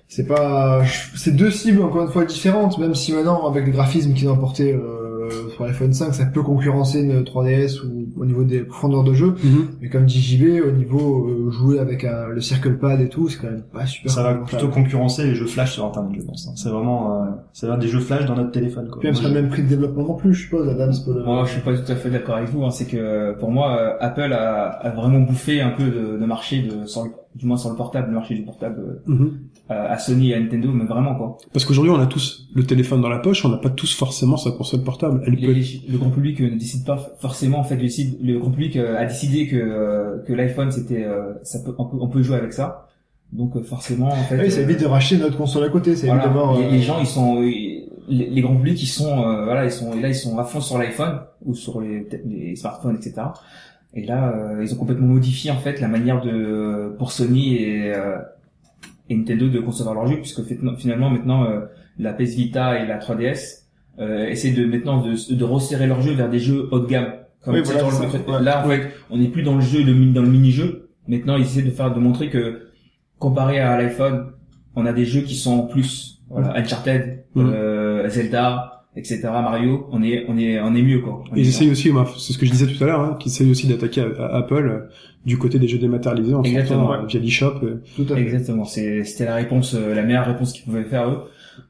C'est 0.07 0.25
pas, 0.25 0.81
c'est 1.15 1.35
deux 1.35 1.51
cibles 1.51 1.83
encore 1.83 2.01
une 2.03 2.11
fois 2.11 2.25
différentes, 2.25 2.79
même 2.79 2.95
si 2.95 3.13
maintenant 3.13 3.47
avec 3.47 3.65
les 3.67 3.71
graphismes 3.71 4.13
qu'ils 4.13 4.27
ont 4.27 4.33
apportés 4.33 4.73
euh, 4.73 5.18
sur 5.53 5.65
l'iPhone 5.65 5.93
5, 5.93 6.13
ça 6.13 6.25
peut 6.25 6.41
concurrencer 6.43 7.01
une 7.01 7.23
3DS 7.23 7.81
ou 7.85 8.07
au 8.21 8.25
niveau 8.25 8.43
des 8.43 8.61
profondeurs 8.61 9.03
de 9.03 9.13
jeu. 9.13 9.35
Mhm. 9.43 9.67
Mais 9.81 9.89
comme 9.89 10.05
dit 10.05 10.19
JB, 10.21 10.61
au 10.67 10.71
niveau 10.71 11.27
euh, 11.27 11.51
jouer 11.51 11.79
avec 11.79 12.03
un, 12.03 12.27
le 12.27 12.41
circle 12.41 12.77
pad 12.77 12.99
et 13.01 13.09
tout, 13.09 13.29
c'est 13.29 13.39
quand 13.39 13.47
même 13.49 13.63
pas 13.73 13.85
super. 13.85 14.11
Ça 14.11 14.23
va 14.23 14.33
plutôt 14.35 14.67
concurrencer 14.69 15.25
les 15.25 15.35
jeux 15.35 15.45
flash 15.45 15.73
sur 15.73 15.85
internet, 15.85 16.11
je 16.19 16.25
pense. 16.25 16.47
hein. 16.47 16.53
C'est 16.55 16.69
vraiment, 16.69 17.23
euh, 17.23 17.25
ça 17.53 17.67
va 17.67 17.73
être 17.75 17.79
des 17.81 17.87
jeux 17.87 17.99
flash 17.99 18.25
dans 18.25 18.35
notre 18.35 18.51
téléphone, 18.51 18.87
quoi. 18.89 18.99
Puis 18.99 19.09
même, 19.11 19.21
pas 19.21 19.27
le 19.27 19.33
même 19.33 19.49
prix 19.49 19.63
de 19.63 19.67
développement 19.67 20.03
non 20.03 20.15
plus, 20.15 20.33
je 20.33 20.43
suppose, 20.43 20.67
Adam. 20.67 20.91
c'est 20.91 21.05
pas 21.05 21.19
Moi, 21.23 21.43
je 21.45 21.51
suis 21.51 21.61
pas 21.61 21.77
tout 21.77 21.91
à 21.91 21.95
fait 21.95 22.09
d'accord 22.09 22.35
avec 22.35 22.49
vous. 22.49 22.63
Hein. 22.63 22.71
C'est 22.71 22.85
que 22.85 23.37
pour 23.39 23.51
moi, 23.51 23.77
euh, 23.77 23.93
Apple 23.99 24.33
a, 24.33 24.65
a 24.69 24.89
vraiment 24.91 25.19
bouffé 25.19 25.61
un 25.61 25.71
peu 25.71 25.83
de, 25.85 26.17
de 26.19 26.25
marché, 26.25 26.61
de, 26.61 26.71
le- 26.73 26.85
du 27.35 27.45
moins 27.45 27.57
sur 27.57 27.69
le 27.69 27.75
portable, 27.75 28.07
le 28.07 28.13
marché 28.15 28.33
du 28.35 28.41
portable 28.43 28.79
euh, 29.07 29.11
Mhm. 29.13 29.31
à, 29.69 29.91
à 29.93 29.97
Sony 29.99 30.31
et 30.31 30.35
à 30.35 30.39
Nintendo, 30.39 30.69
mais 30.73 30.85
vraiment 30.85 31.13
quoi. 31.15 31.37
Parce 31.53 31.63
qu'aujourd'hui, 31.63 31.91
on 31.91 31.99
a 31.99 32.07
tous 32.07 32.47
le 32.55 32.63
téléphone 32.63 33.01
dans 33.01 33.09
la 33.09 33.19
poche, 33.19 33.45
on 33.45 33.49
n'a 33.49 33.57
pas 33.57 33.69
tous 33.69 33.93
forcément 33.95 34.35
sa 34.35 34.51
console 34.51 34.81
portable. 34.81 35.18
Elle 35.25 35.35
peut 35.35 35.51
Les- 35.51 35.81
le 35.89 35.97
grand 35.97 36.09
public 36.11 36.41
euh, 36.41 36.49
ne 36.51 36.57
décide 36.57 36.85
pas 36.85 36.97
forcément. 37.19 37.59
En 37.59 37.63
fait, 37.63 37.75
le, 37.77 38.37
grand 38.39 38.51
public 38.51 38.75
euh, 38.77 38.97
a 38.97 39.05
décidé 39.05 39.47
que 39.47 39.55
euh, 39.55 40.19
que 40.25 40.33
l'iPhone 40.33 40.71
c'était, 40.71 41.05
ça 41.43 41.59
peut, 41.59 41.73
on 41.77 41.85
peut, 41.85 41.97
on 41.99 42.07
peut 42.07 42.21
jouer 42.21 42.37
avec 42.37 42.53
ça. 42.53 42.87
Donc 43.31 43.61
forcément, 43.63 44.07
en 44.09 44.23
fait, 44.23 44.39
oui, 44.41 44.49
ça 44.51 44.61
évite 44.61 44.79
de 44.79 44.87
racheter 44.87 45.17
notre 45.17 45.37
console 45.37 45.63
à 45.65 45.69
côté, 45.69 45.95
c'est 45.95 46.07
Voilà. 46.07 46.25
évidemment. 46.25 46.57
les, 46.57 46.71
les 46.71 46.81
gens, 46.81 46.99
ils 46.99 47.05
sont, 47.05 47.41
les, 47.41 47.87
les 48.09 48.41
grands 48.41 48.55
publics, 48.55 48.81
ils 48.81 48.87
sont, 48.87 49.21
euh, 49.23 49.43
voilà, 49.45 49.65
ils 49.65 49.71
sont, 49.71 49.93
et 49.93 50.01
là, 50.01 50.07
ils 50.07 50.15
sont 50.15 50.35
à 50.39 50.43
fond 50.45 50.61
sur 50.61 50.79
l'iPhone 50.79 51.19
ou 51.45 51.53
sur 51.53 51.79
les, 51.79 52.07
les 52.25 52.55
smartphones, 52.55 52.95
etc. 52.95 53.21
Et 53.93 54.03
là, 54.03 54.33
euh, 54.35 54.63
ils 54.63 54.73
ont 54.73 54.77
complètement 54.77 55.05
modifié 55.07 55.51
en 55.51 55.57
fait 55.57 55.79
la 55.79 55.87
manière 55.87 56.21
de 56.21 56.95
pour 56.97 57.11
Sony 57.11 57.55
et, 57.57 57.93
euh, 57.95 58.17
et 59.09 59.15
Nintendo 59.15 59.47
de 59.47 59.59
concevoir 59.59 59.93
leurs 59.93 60.07
jeux, 60.07 60.17
puisque 60.17 60.41
finalement 60.77 61.11
maintenant 61.11 61.43
euh, 61.45 61.61
la 61.99 62.13
PS 62.13 62.33
Vita 62.35 62.79
et 62.81 62.87
la 62.87 62.97
3DS 62.97 63.65
euh, 63.99 64.27
essaient 64.27 64.51
de 64.51 64.65
maintenant 64.65 65.01
de, 65.01 65.33
de 65.33 65.43
resserrer 65.43 65.87
leurs 65.87 66.01
jeux 66.01 66.13
vers 66.13 66.29
des 66.29 66.39
jeux 66.39 66.67
haut 66.71 66.79
de 66.79 66.87
gamme. 66.87 67.13
Comme 67.43 67.55
Oui, 67.55 67.61
voilà, 67.63 67.81
le-. 67.81 68.31
Ouais. 68.33 68.41
là, 68.43 68.65
en 68.65 68.69
fait, 68.69 68.91
on 69.09 69.17
n'est 69.17 69.27
plus 69.29 69.43
dans 69.43 69.55
le 69.55 69.61
jeu, 69.61 69.81
le, 69.83 69.93
dans 70.13 70.21
le 70.21 70.29
mini-jeu. 70.29 70.89
Maintenant, 71.07 71.37
ils 71.37 71.43
essaient 71.43 71.61
de 71.61 71.71
faire, 71.71 71.93
de 71.93 71.99
montrer 71.99 72.29
que 72.29 72.67
comparé 73.17 73.59
à 73.59 73.77
l'iPhone, 73.81 74.27
on 74.75 74.85
a 74.85 74.93
des 74.93 75.05
jeux 75.05 75.21
qui 75.21 75.35
sont 75.35 75.51
en 75.53 75.61
plus. 75.63 76.21
Voilà, 76.29 76.53
Uncharted, 76.57 77.23
Mhm. 77.35 77.51
euh, 77.53 78.09
Zelda, 78.09 78.85
etc. 78.95 79.21
Mario, 79.23 79.87
on 79.91 80.03
est, 80.03 80.25
on 80.27 80.37
est, 80.37 80.59
on 80.59 80.75
est 80.75 80.81
mieux 80.83 80.99
quoi. 80.99 81.23
On 81.31 81.35
Et 81.35 81.39
est- 81.39 81.43
ils 81.43 81.47
essayent 81.49 81.71
aussi, 81.71 81.91
c'est 82.17 82.33
ce 82.33 82.37
que 82.37 82.45
je 82.45 82.51
disais 82.51 82.67
tout 82.67 82.83
à 82.83 82.87
l'heure, 82.87 83.01
hein, 83.01 83.17
qu'ils 83.19 83.31
essayent 83.31 83.49
aussi 83.49 83.67
d'attaquer 83.67 84.01
à 84.19 84.35
Apple 84.37 84.67
euh, 84.69 84.89
du 85.25 85.37
côté 85.37 85.57
des 85.59 85.67
jeux 85.67 85.79
dématérialisés 85.79 86.33
en 86.35 86.43
sortant 86.43 86.93
euh, 86.93 87.05
via 87.07 87.19
l'eShop. 87.19 87.53
euh. 87.63 87.81
Tout 87.95 88.05
à 88.11 88.15
fait. 88.15 88.21
Exactement. 88.21 88.65
C'était 88.65 89.25
la 89.25 89.35
réponse, 89.35 89.73
euh, 89.75 89.95
la 89.95 90.03
meilleure 90.03 90.25
réponse 90.27 90.53
qu'ils 90.53 90.65
pouvaient 90.65 90.83
faire 90.83 91.09
eux. 91.09 91.19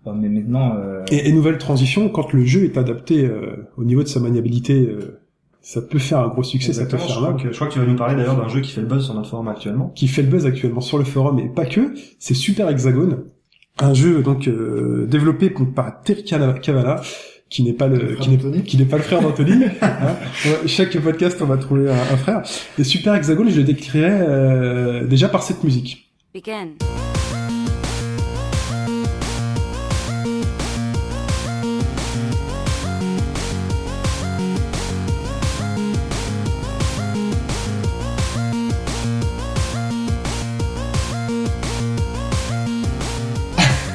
Euh, 0.08 0.12
Mais 0.14 0.30
maintenant, 0.30 0.76
euh, 0.78 1.04
Et, 1.12 1.30
et 1.30 1.32
nouvelle 1.32 1.58
transition, 1.58 2.10
quand 2.10 2.34
le 2.34 2.46
jeu 2.46 2.64
est 2.64 2.78
adapté 2.78 3.26
euh, 3.26 3.68
au 3.78 3.84
niveau 3.84 4.04
de 4.04 4.08
sa 4.08 4.20
maniabilité, 4.20 4.88
euh, 4.88 5.20
ça 5.62 5.82
peut 5.82 6.00
faire 6.00 6.20
un 6.20 6.28
gros 6.30 6.44
succès, 6.44 6.74
ça 6.74 6.86
peut 6.86 6.96
Exactement, 6.96 7.08
je 7.08 7.14
faire 7.14 7.18
crois, 7.22 7.32
mal. 7.34 7.42
que, 7.44 7.50
je 7.52 7.56
crois 7.56 7.68
que 7.68 7.74
tu 7.74 7.80
vas 7.80 7.86
nous 7.86 7.96
parler 7.96 8.16
d'ailleurs 8.16 8.38
d'un 8.38 8.48
jeu 8.48 8.62
qui 8.62 8.72
fait 8.72 8.82
le 8.82 8.88
buzz 8.88 9.04
sur 9.06 9.14
notre 9.14 9.30
forum 9.30 9.48
actuellement. 9.48 9.92
Qui 9.96 10.08
fait 10.08 10.22
le 10.22 10.30
buzz 10.30 10.46
actuellement 10.46 10.82
sur 10.82 10.98
le 10.98 11.04
forum, 11.04 11.40
et 11.40 11.50
pas 11.50 11.66
que, 11.66 11.94
c'est 12.18 12.34
Super 12.34 12.70
Hexagone, 12.70 13.24
un 13.80 13.94
jeu 13.94 14.22
donc 14.24 14.48
euh, 14.48 15.06
développé 15.10 15.50
par 15.76 16.02
Terry 16.02 16.24
Cavala, 16.24 17.02
qui 17.50 17.64
n'est 17.64 17.74
pas 17.74 17.88
Le 17.88 18.16
qui 18.16 18.30
n'est 18.30 18.38
d'Anthony. 18.38 18.64
qui 18.64 18.78
n'est 18.78 18.86
pas 18.86 18.98
le 18.98 19.04
frère 19.04 19.22
d'Anthony. 19.22 19.66
hein. 19.82 20.16
Ouais, 20.46 20.68
Chaque 20.68 20.96
podcast, 21.00 21.38
on 21.42 21.46
va 21.46 21.58
trouver 21.58 21.90
un, 21.90 21.94
un 21.94 22.18
frère. 22.18 22.44
Et 22.78 22.84
Super 22.84 23.16
Hexagone, 23.16 23.50
je 23.50 23.58
le 23.58 23.64
décrirais 23.64 24.20
euh, 24.22 25.06
déjà 25.08 25.30
par 25.30 25.42
cette 25.44 25.64
musique. 25.64 26.12
Begin. 26.34 27.09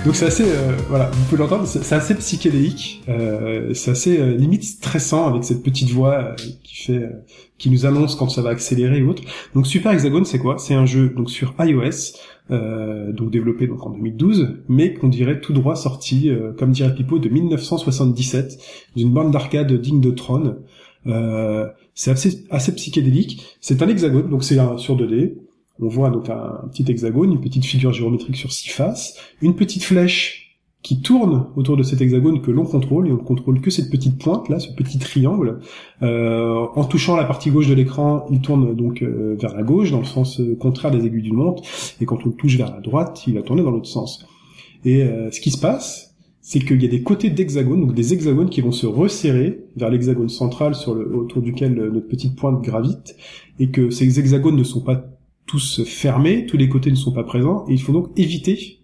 Donc 0.05 0.17
c'est 0.17 0.27
assez, 0.27 0.45
euh, 0.45 0.77
voilà, 0.91 1.09
vous 1.11 1.25
pouvez 1.25 1.39
l'entendre, 1.39 1.67
c'est 1.67 1.95
assez 1.95 2.15
psychédélique, 2.17 3.03
euh, 3.09 3.73
c'est 3.73 3.91
assez 3.91 4.19
euh, 4.19 4.37
limite 4.37 4.63
stressant 4.63 5.27
avec 5.27 5.45
cette 5.45 5.63
petite 5.63 5.89
voix 5.93 6.13
euh, 6.13 6.35
qui 6.63 6.85
fait, 6.85 7.09
qui 7.57 7.71
nous 7.71 7.87
annonce 7.87 8.15
quand 8.15 8.29
ça 8.29 8.43
va 8.43 8.51
accélérer 8.51 9.03
ou 9.03 9.09
autre. 9.09 9.23
Donc 9.55 9.67
Super 9.67 9.93
Hexagone, 9.93 10.27
c'est 10.27 10.39
quoi? 10.39 10.59
C'est 10.59 10.75
un 10.75 10.85
jeu 10.85 11.09
donc 11.09 11.31
sur 11.31 11.55
iOS, 11.59 12.19
donc 12.51 13.31
développé 13.31 13.67
donc 13.67 13.87
en 13.87 13.91
2012, 13.91 14.59
mais 14.69 14.93
qu'on 14.93 15.09
dirait 15.09 15.41
tout 15.41 15.55
droit 15.55 15.75
sorti, 15.75 16.31
comme 16.59 16.73
dirait 16.73 16.95
Pipo, 16.95 17.19
de 17.19 17.31
1977, 17.31 18.59
d'une 18.97 19.11
bande 19.11 19.33
d'arcade 19.33 19.73
digne 19.73 20.03
de 20.03 20.11
Tron. 20.11 20.59
C'est 21.95 22.11
assez, 22.51 22.75
psychédélique. 22.75 23.57
C'est 23.63 23.81
un 23.81 23.89
hexagone, 23.89 24.29
donc 24.29 24.45
c'est 24.45 24.59
sur 24.77 24.97
2D. 24.99 25.37
On 25.81 25.89
voit 25.89 26.11
donc 26.11 26.29
un, 26.31 26.69
petit 26.71 26.85
hexagone, 26.89 27.33
une 27.33 27.41
petite 27.41 27.65
figure 27.65 27.93
géométrique 27.93 28.37
sur 28.37 28.53
six 28.53 28.69
faces, 28.69 29.17
une 29.43 29.57
petite 29.57 29.83
flèche 29.83 30.45
qui 30.85 31.01
tourne 31.01 31.47
autour 31.57 31.79
de 31.79 31.83
cet 31.83 32.03
hexagone 32.03 32.43
que 32.43 32.51
l'on 32.51 32.65
contrôle, 32.65 33.09
et 33.09 33.11
on 33.11 33.17
ne 33.17 33.23
contrôle 33.23 33.61
que 33.63 33.71
cette 33.71 33.91
petite 33.91 34.19
pointe 34.19 34.51
là, 34.51 34.61
ce 34.61 34.71
petit 34.71 34.99
triangle. 34.99 35.61
Euh, 36.03 36.67
en 36.75 36.85
touchant 36.85 37.17
la 37.17 37.25
partie 37.25 37.51
gauche 37.51 37.69
de 37.69 37.75
l'écran, 37.75 38.27
il 38.31 38.41
tourne 38.43 38.77
donc 38.77 39.03
euh, 39.03 39.35
vers 39.41 39.55
la 39.55 39.63
gauche, 39.63 39.91
dans 39.91 40.01
le 40.01 40.05
sens 40.05 40.41
euh, 40.41 40.55
contraire 40.55 40.91
des 40.91 41.07
aiguilles 41.07 41.23
d'une 41.23 41.37
montre, 41.37 41.63
et 42.01 42.05
quand 42.05 42.19
on 42.27 42.29
le 42.29 42.35
touche 42.35 42.57
vers 42.59 42.71
la 42.71 42.81
droite, 42.81 43.25
il 43.27 43.35
va 43.35 43.43
tourner 43.43 43.63
dans 43.63 43.71
l'autre 43.71 43.89
sens. 43.89 44.27
Et 44.85 45.03
ce 45.31 45.41
qui 45.41 45.51
se 45.51 45.57
passe, 45.57 46.15
c'est 46.43 46.59
qu'il 46.59 46.83
y 46.83 46.85
a 46.85 46.91
des 46.91 47.03
côtés 47.03 47.31
d'hexagone, 47.31 47.81
donc 47.81 47.95
des 47.95 48.13
hexagones 48.13 48.51
qui 48.51 48.61
vont 48.61 48.71
se 48.71 48.87
resserrer 48.87 49.65
vers 49.77 49.89
l'hexagone 49.89 50.29
central 50.29 50.75
autour 50.87 51.41
duquel 51.41 51.73
notre 51.73 52.07
petite 52.07 52.37
pointe 52.37 52.63
gravite, 52.63 53.17
et 53.59 53.71
que 53.71 53.89
ces 53.89 54.19
hexagones 54.19 54.57
ne 54.57 54.63
sont 54.63 54.83
pas 54.83 55.14
tous 55.47 55.85
fermés, 55.85 56.47
tous 56.47 56.57
les 56.57 56.69
côtés 56.69 56.91
ne 56.91 56.97
sont 56.97 57.13
pas 57.13 57.25
présents, 57.25 57.65
et 57.69 57.73
il 57.75 57.81
faut 57.81 57.93
donc 57.93 58.11
éviter 58.19 58.81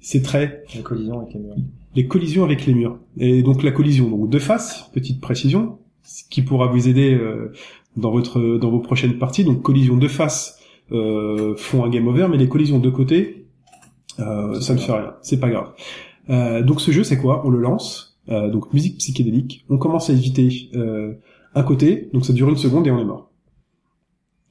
ces 0.00 0.22
traits, 0.22 0.64
La 0.74 0.82
collision 0.82 1.20
avec 1.20 1.34
les 1.34 1.40
murs. 1.40 1.56
les 1.94 2.06
collisions 2.06 2.44
avec 2.44 2.66
les 2.66 2.74
murs. 2.74 2.98
Et 3.18 3.42
donc 3.42 3.62
la 3.62 3.72
collision, 3.72 4.08
donc 4.10 4.28
de 4.30 4.38
face, 4.38 4.90
petite 4.92 5.20
précision, 5.20 5.78
ce 6.02 6.22
qui 6.30 6.42
pourra 6.42 6.66
vous 6.68 6.88
aider 6.88 7.14
euh, 7.14 7.52
dans 7.96 8.10
votre 8.12 8.58
dans 8.58 8.70
vos 8.70 8.78
prochaines 8.80 9.18
parties. 9.18 9.44
Donc 9.44 9.62
collision 9.62 9.96
de 9.96 10.06
face 10.08 10.60
euh, 10.92 11.56
font 11.56 11.84
un 11.84 11.88
game 11.90 12.06
over, 12.06 12.28
mais 12.30 12.36
les 12.36 12.48
collisions 12.48 12.78
de 12.78 12.90
côté, 12.90 13.46
euh, 14.20 14.60
ça 14.60 14.74
ne 14.74 14.78
fait 14.78 14.92
rien, 14.92 15.14
c'est 15.22 15.40
pas 15.40 15.50
grave. 15.50 15.72
Euh, 16.30 16.62
donc 16.62 16.80
ce 16.80 16.90
jeu 16.92 17.02
c'est 17.02 17.18
quoi? 17.18 17.44
On 17.44 17.50
le 17.50 17.58
lance, 17.58 18.20
euh, 18.28 18.48
donc 18.50 18.72
musique 18.72 18.98
psychédélique. 18.98 19.64
On 19.68 19.78
commence 19.78 20.10
à 20.10 20.12
éviter 20.12 20.70
euh, 20.74 21.14
un 21.54 21.62
côté, 21.64 22.10
donc 22.12 22.24
ça 22.26 22.32
dure 22.32 22.48
une 22.48 22.56
seconde 22.56 22.86
et 22.86 22.90
on 22.92 22.98
est 23.00 23.04
mort. 23.04 23.32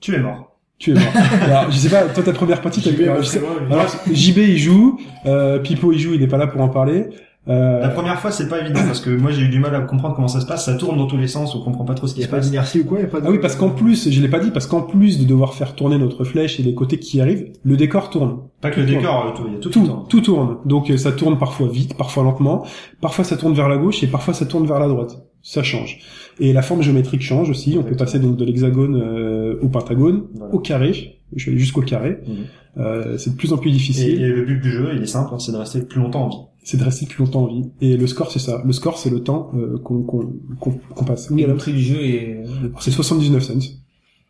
Tu 0.02 0.14
es 0.16 0.20
mort. 0.20 0.55
Tu 0.78 0.92
es 0.92 0.94
mort. 0.94 1.04
Alors, 1.44 1.72
je 1.72 1.78
sais 1.78 1.90
pas, 1.90 2.04
toi 2.04 2.24
ta 2.24 2.34
première 2.34 2.62
partie, 2.62 2.82
t'as 2.82 2.92
JB, 2.92 3.02
alors, 3.04 3.18
je 3.22 3.28
sais- 3.28 3.42
mais- 3.70 3.74
alors, 3.76 3.88
JB 4.12 4.38
il 4.40 4.58
joue, 4.58 5.00
euh, 5.26 5.60
Pipo 5.60 5.92
il 5.94 6.00
joue, 6.00 6.14
il 6.14 6.22
est 6.22 6.28
pas 6.28 6.38
là 6.38 6.48
pour 6.48 6.62
en 6.62 6.68
parler. 6.70 7.08
Euh, 7.48 7.80
La 7.80 7.90
première 7.90 8.20
fois, 8.20 8.32
c'est 8.32 8.50
pas 8.50 8.60
évident 8.60 8.82
parce 8.88 9.00
que 9.00 9.12
moi, 9.12 9.30
j'ai 9.32 9.44
eu 9.44 9.50
du 9.50 9.60
mal 9.60 9.74
à 9.76 9.80
comprendre 9.82 10.16
comment 10.16 10.28
ça 10.28 10.42
se 10.42 10.48
passe. 10.48 10.66
Ça 10.66 10.74
tourne 10.74 10.98
dans 10.98 11.06
tous 11.06 11.16
les 11.18 11.28
sens, 11.28 11.54
on 11.56 11.62
comprend 11.62 11.86
pas 11.86 11.94
trop 11.94 12.08
ce 12.08 12.14
Il 12.14 12.16
qui 12.16 12.20
y 12.22 12.24
se 12.24 12.28
a 12.28 12.32
pas 12.32 12.38
passe. 12.38 12.50
d'inertie 12.50 12.80
ou 12.82 12.86
quoi, 12.86 12.98
il 12.98 13.04
y 13.04 13.06
a 13.06 13.08
pas 13.08 13.22
de... 13.22 13.28
Ah 13.28 13.30
oui, 13.30 13.38
parce 13.40 13.56
qu'en 13.56 13.70
plus, 13.70 14.10
je 14.10 14.20
l'ai 14.20 14.28
pas 14.28 14.40
dit, 14.40 14.50
parce 14.50 14.66
qu'en 14.66 14.82
plus 14.82 15.20
de 15.20 15.26
devoir 15.26 15.54
faire 15.54 15.76
tourner 15.76 15.98
notre 16.00 16.24
flèche 16.24 16.60
et 16.60 16.64
les 16.64 16.74
côtés 16.74 16.98
qui 16.98 17.22
arrivent, 17.22 17.52
le 17.64 17.78
décor 17.78 18.10
tourne. 18.10 18.40
Pas 18.62 18.72
que 18.72 18.80
le 18.80 18.88
décor, 18.88 19.28
euh, 19.28 19.38
tout, 19.38 19.48
y 19.48 19.52
a 19.52 19.60
tout, 19.60 19.70
Tout, 19.70 19.86
tourne. 19.86 20.04
tout 20.10 20.22
tourne. 20.22 20.58
Donc 20.66 20.90
euh, 20.90 20.98
ça 20.98 21.12
tourne 21.12 21.38
parfois 21.38 21.68
vite, 21.68 21.96
parfois 21.96 22.24
lentement, 22.24 22.66
parfois 23.00 23.24
ça 23.24 23.38
tourne 23.38 23.54
vers 23.54 23.70
la 23.70 23.78
gauche 23.78 24.02
et 24.04 24.08
parfois 24.08 24.34
ça 24.34 24.46
tourne 24.48 24.66
vers 24.66 24.80
la 24.80 24.88
droite. 24.88 25.16
Ça 25.44 25.62
change. 25.62 26.00
Et 26.40 26.54
la 26.54 26.62
forme 26.62 26.82
géométrique 26.82 27.22
change 27.22 27.50
aussi. 27.50 27.78
On 27.80 27.84
peut 27.84 27.96
passer 27.96 28.20
donc 28.20 28.38
de 28.38 28.46
l'hexagone 28.46 28.96
euh, 29.02 29.58
au 29.62 29.70
pentagone, 29.70 30.26
Voilà. 30.36 30.54
au 30.54 30.60
carré. 30.60 31.20
Je 31.36 31.42
suis 31.42 31.52
allé 31.52 31.60
jusqu'au 31.60 31.82
carré. 31.82 32.20
Mhm. 32.28 32.36
Euh, 32.78 33.18
c'est 33.18 33.30
de 33.32 33.36
plus 33.36 33.54
en 33.54 33.58
plus 33.58 33.72
difficile. 33.72 34.22
et 34.22 34.28
le 34.28 34.44
but 34.44 34.60
du 34.60 34.70
jeu, 34.70 34.90
il 34.96 35.02
est 35.02 35.08
simple, 35.08 35.34
hein, 35.34 35.40
c'est 35.40 35.54
de 35.54 35.58
rester 35.58 35.80
le 35.80 35.86
plus 35.86 36.02
longtemps 36.02 36.26
en 36.26 36.30
vie. 36.30 36.38
C'est 36.64 36.78
de 36.78 36.84
rester 36.84 37.06
plus 37.06 37.24
longtemps 37.24 37.44
en 37.44 37.48
vie. 37.48 37.64
Et 37.80 37.96
le 37.96 38.06
score, 38.08 38.32
c'est 38.32 38.40
ça. 38.40 38.62
Le 38.66 38.74
score, 38.74 38.98
c'est 38.98 39.10
le 39.10 39.22
temps 39.22 39.52
euh, 39.56 39.78
qu'on 39.78 40.02
qu'on 40.04 40.34
qu'on 40.60 40.72
qu'on 40.72 41.06
passe. 41.06 41.32
Et 41.38 41.46
le 41.46 41.56
prix 41.56 41.72
du 41.72 41.82
jeu 41.82 42.04
est... 42.04 42.44
c'est 42.82 42.92
79 42.92 43.42
cents. 43.44 43.54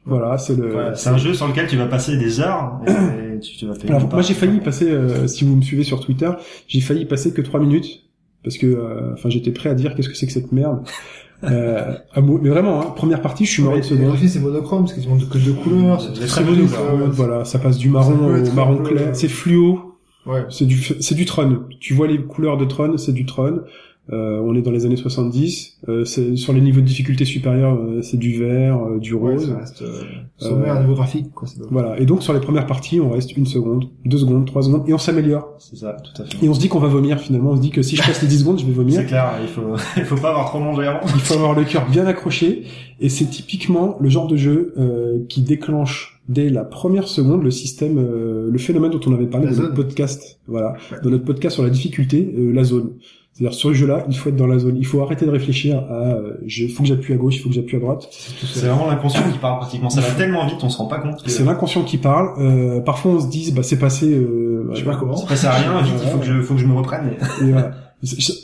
Voilà, 0.06 0.38
c'est 0.38 0.56
le. 0.56 0.92
C'est 0.94 1.10
un 1.10 1.18
jeu 1.18 1.34
sur 1.34 1.48
lequel 1.48 1.68
tu 1.68 1.76
vas 1.78 1.88
passer 1.88 2.18
des 2.18 2.40
heures 2.40 2.80
et 2.88 3.40
tu, 3.42 3.56
tu 3.58 3.66
vas 3.66 3.74
payer. 3.74 3.90
Alors 3.92 4.08
moi 4.08 4.22
j'ai 4.22 4.36
failli 4.36 4.58
y 4.58 4.60
passer, 4.60 4.92
euh, 4.92 5.26
si 5.28 5.44
vous 5.44 5.56
me 5.56 5.64
suivez 5.64 5.84
sur 5.84 6.00
Twitter, 6.00 6.30
j'ai 6.68 6.80
failli 6.82 7.06
passer 7.06 7.34
que 7.34 7.42
trois 7.42 7.60
minutes 7.60 8.05
parce 8.46 8.58
que, 8.58 8.68
euh, 8.68 9.12
enfin 9.14 9.30
j'étais 9.30 9.52
prêt 9.52 9.70
à 9.70 9.74
dire 9.74 9.94
qu'est-ce 9.96 10.08
que 10.08 10.16
c'est 10.16 10.28
que 10.28 10.32
cette 10.32 10.54
merde. 10.54 10.80
Euh, 11.44 11.94
mais 12.42 12.50
vraiment, 12.50 12.82
hein, 12.82 12.94
première 12.96 13.22
partie, 13.22 13.46
je 13.46 13.52
suis 13.52 13.64
mort 13.64 13.84
seconde. 13.84 14.08
graphismes, 14.08 14.40
c'est 14.40 14.40
monochrome, 14.40 14.86
parce 14.86 14.94
qu'ils 14.94 15.10
ont 15.10 15.18
que 15.18 15.38
deux 15.38 15.52
couleurs, 15.54 16.00
c'est 16.02 16.14
très 16.14 16.26
très 16.28 16.42
C'est 16.42 16.48
beau, 16.48 16.56
monochrome, 16.56 17.02
ouais. 17.02 17.08
voilà, 17.12 17.44
ça 17.44 17.60
passe 17.60 17.78
du 17.78 17.90
marron 17.90 18.16
au 18.42 18.52
marron 18.54 18.78
clair, 18.78 19.10
c'est 19.14 19.28
fluo, 19.28 19.92
Ouais. 20.26 20.46
c'est 20.50 20.66
du 20.66 20.78
c'est 20.82 21.14
du 21.14 21.26
Tron. 21.26 21.64
Tu 21.80 21.94
vois 21.94 22.08
les 22.08 22.18
couleurs 22.20 22.58
de 22.58 22.66
Tron, 22.66 22.98
c'est 22.98 23.12
du 23.14 23.26
Tron. 23.26 23.60
Euh, 24.14 24.40
on 24.46 24.54
est 24.56 24.62
dans 24.62 24.70
les 24.72 24.86
années 24.86 24.96
70. 24.98 25.80
Euh, 25.90 26.06
c'est 26.06 26.36
sur 26.36 26.54
les 26.54 26.62
niveaux 26.62 26.82
de 26.82 26.86
difficulté 26.86 27.26
supérieurs, 27.26 27.74
euh, 27.76 28.02
c'est 28.04 28.18
du 28.18 28.38
vert, 28.40 28.78
euh, 28.86 29.00
du 29.00 29.14
Ouais, 29.16 29.32
rose. 29.34 29.48
ça 29.50 29.58
reste 29.58 29.82
euh, 29.82 30.02
sommaire 30.38 30.76
Euh, 30.76 30.78
à 30.78 30.82
niveau 30.82 30.94
graphique, 30.94 31.32
quoi. 31.34 31.48
Voilà. 31.72 32.00
Et 32.00 32.06
donc 32.06 32.22
sur 32.22 32.32
les 32.34 32.40
premières 32.40 32.68
parties, 32.68 33.00
on 33.02 33.10
reste 33.10 33.36
une 33.36 33.48
seconde, 33.48 33.86
deux 34.06 34.20
secondes, 34.20 34.46
trois 34.46 34.62
secondes, 34.62 34.84
et 34.88 34.94
on 34.94 35.00
s'améliore. 35.00 35.56
C'est 35.58 35.78
ça, 35.78 35.98
tout 36.04 36.22
à 36.22 36.26
fait. 36.26 36.46
Et 36.46 36.50
on 36.50 36.54
se 36.54 36.60
dit 36.60 36.68
qu'on 36.70 36.78
va 36.80 36.88
vomir 36.88 37.20
finalement. 37.20 37.52
On 37.52 37.56
se 37.56 37.62
dit 37.62 37.72
que 37.72 37.82
si 37.82 37.96
je 37.96 38.04
passe 38.04 38.22
les 38.22 38.28
10 38.28 38.40
secondes, 38.42 38.60
je 38.60 38.66
vais 38.66 38.72
vomir. 38.74 38.96
C'est 39.00 39.06
clair, 39.08 39.32
il 39.42 39.48
faut, 39.48 39.62
il 39.98 40.04
faut 40.06 40.18
pas 40.18 40.30
avoir 40.30 40.46
trop 40.50 40.60
mangé 40.60 40.86
avant. 40.86 41.00
Il 41.04 41.22
faut 41.22 41.34
avoir 41.34 41.56
le 41.56 41.64
cœur 41.64 41.90
bien 41.90 42.06
accroché. 42.06 42.64
Et 43.00 43.10
c'est 43.10 43.26
typiquement 43.26 43.98
le 44.00 44.10
genre 44.10 44.28
de 44.28 44.38
jeu 44.38 44.74
euh, 44.78 45.20
qui 45.28 45.42
déclenche 45.42 46.22
dès 46.30 46.50
la 46.50 46.64
première 46.64 47.08
seconde 47.08 47.44
le 47.44 47.52
système, 47.52 47.98
euh, 47.98 48.50
le 48.52 48.58
phénomène 48.60 48.92
dont 48.92 49.02
on 49.08 49.14
avait 49.14 49.26
parlé 49.28 49.48
La 49.48 49.54
dans 49.54 49.62
notre 49.64 49.74
podcast. 49.74 50.40
Voilà, 50.48 50.74
Ouais. 50.92 50.98
dans 51.04 51.10
notre 51.10 51.26
podcast 51.26 51.56
sur 51.56 51.64
la 51.64 51.70
difficulté, 51.72 52.34
euh, 52.38 52.52
la 52.54 52.64
zone. 52.64 52.92
C'est-à-dire 53.38 53.54
sur 53.54 53.68
le 53.68 53.76
jeu-là, 53.76 54.06
il 54.10 54.18
faut 54.18 54.30
être 54.30 54.38
dans 54.38 54.48
la 54.48 54.58
zone. 54.60 54.78
Il 54.78 54.86
faut 54.86 55.02
arrêter 55.02 55.26
de 55.26 55.30
réfléchir 55.32 55.78
à, 55.90 55.94
euh, 56.16 56.38
je, 56.48 56.68
faut 56.68 56.84
que 56.84 56.88
j'appuie 56.90 57.14
à 57.14 57.18
gauche, 57.18 57.36
il 57.36 57.40
faut 57.40 57.50
que 57.50 57.56
j'appuie 57.56 57.76
à 57.76 57.82
droite. 57.82 58.08
C'est 58.10 58.66
vraiment 58.66 58.88
l'inconscient 58.88 59.30
qui 59.30 59.38
parle 59.40 59.60
pratiquement. 59.60 59.90
Ça 59.90 60.00
va 60.00 60.12
tellement 60.12 60.46
vite, 60.48 60.58
on 60.64 60.70
se 60.70 60.78
rend 60.78 60.86
pas 60.88 61.00
compte. 61.00 61.22
que- 61.22 61.30
C'est 61.30 61.44
l'inconscient 61.44 61.84
qui 61.84 61.98
parle. 61.98 62.30
Euh, 62.40 62.80
parfois 62.80 63.12
on 63.12 63.20
se 63.20 63.28
dit, 63.28 63.52
bah 63.52 63.62
c'est 63.62 63.78
passé. 63.78 64.10
Euh, 64.10 64.70
Je 64.72 64.80
sais 64.80 64.86
pas 64.86 64.96
comment. 64.96 65.18
Ça 65.18 65.36
sert 65.36 65.52
à 65.52 65.56
rien, 65.56 65.82
vite, 65.82 65.94
il 66.02 66.10
faut 66.10 66.18
que 66.18 66.26
je, 66.26 66.42
faut 66.42 66.54
que 66.54 66.62
je 66.62 66.66
me 66.66 66.76
reprenne. 66.76 67.12
mais- 67.42 67.48
Et 67.48 67.52
voilà. 67.52 67.72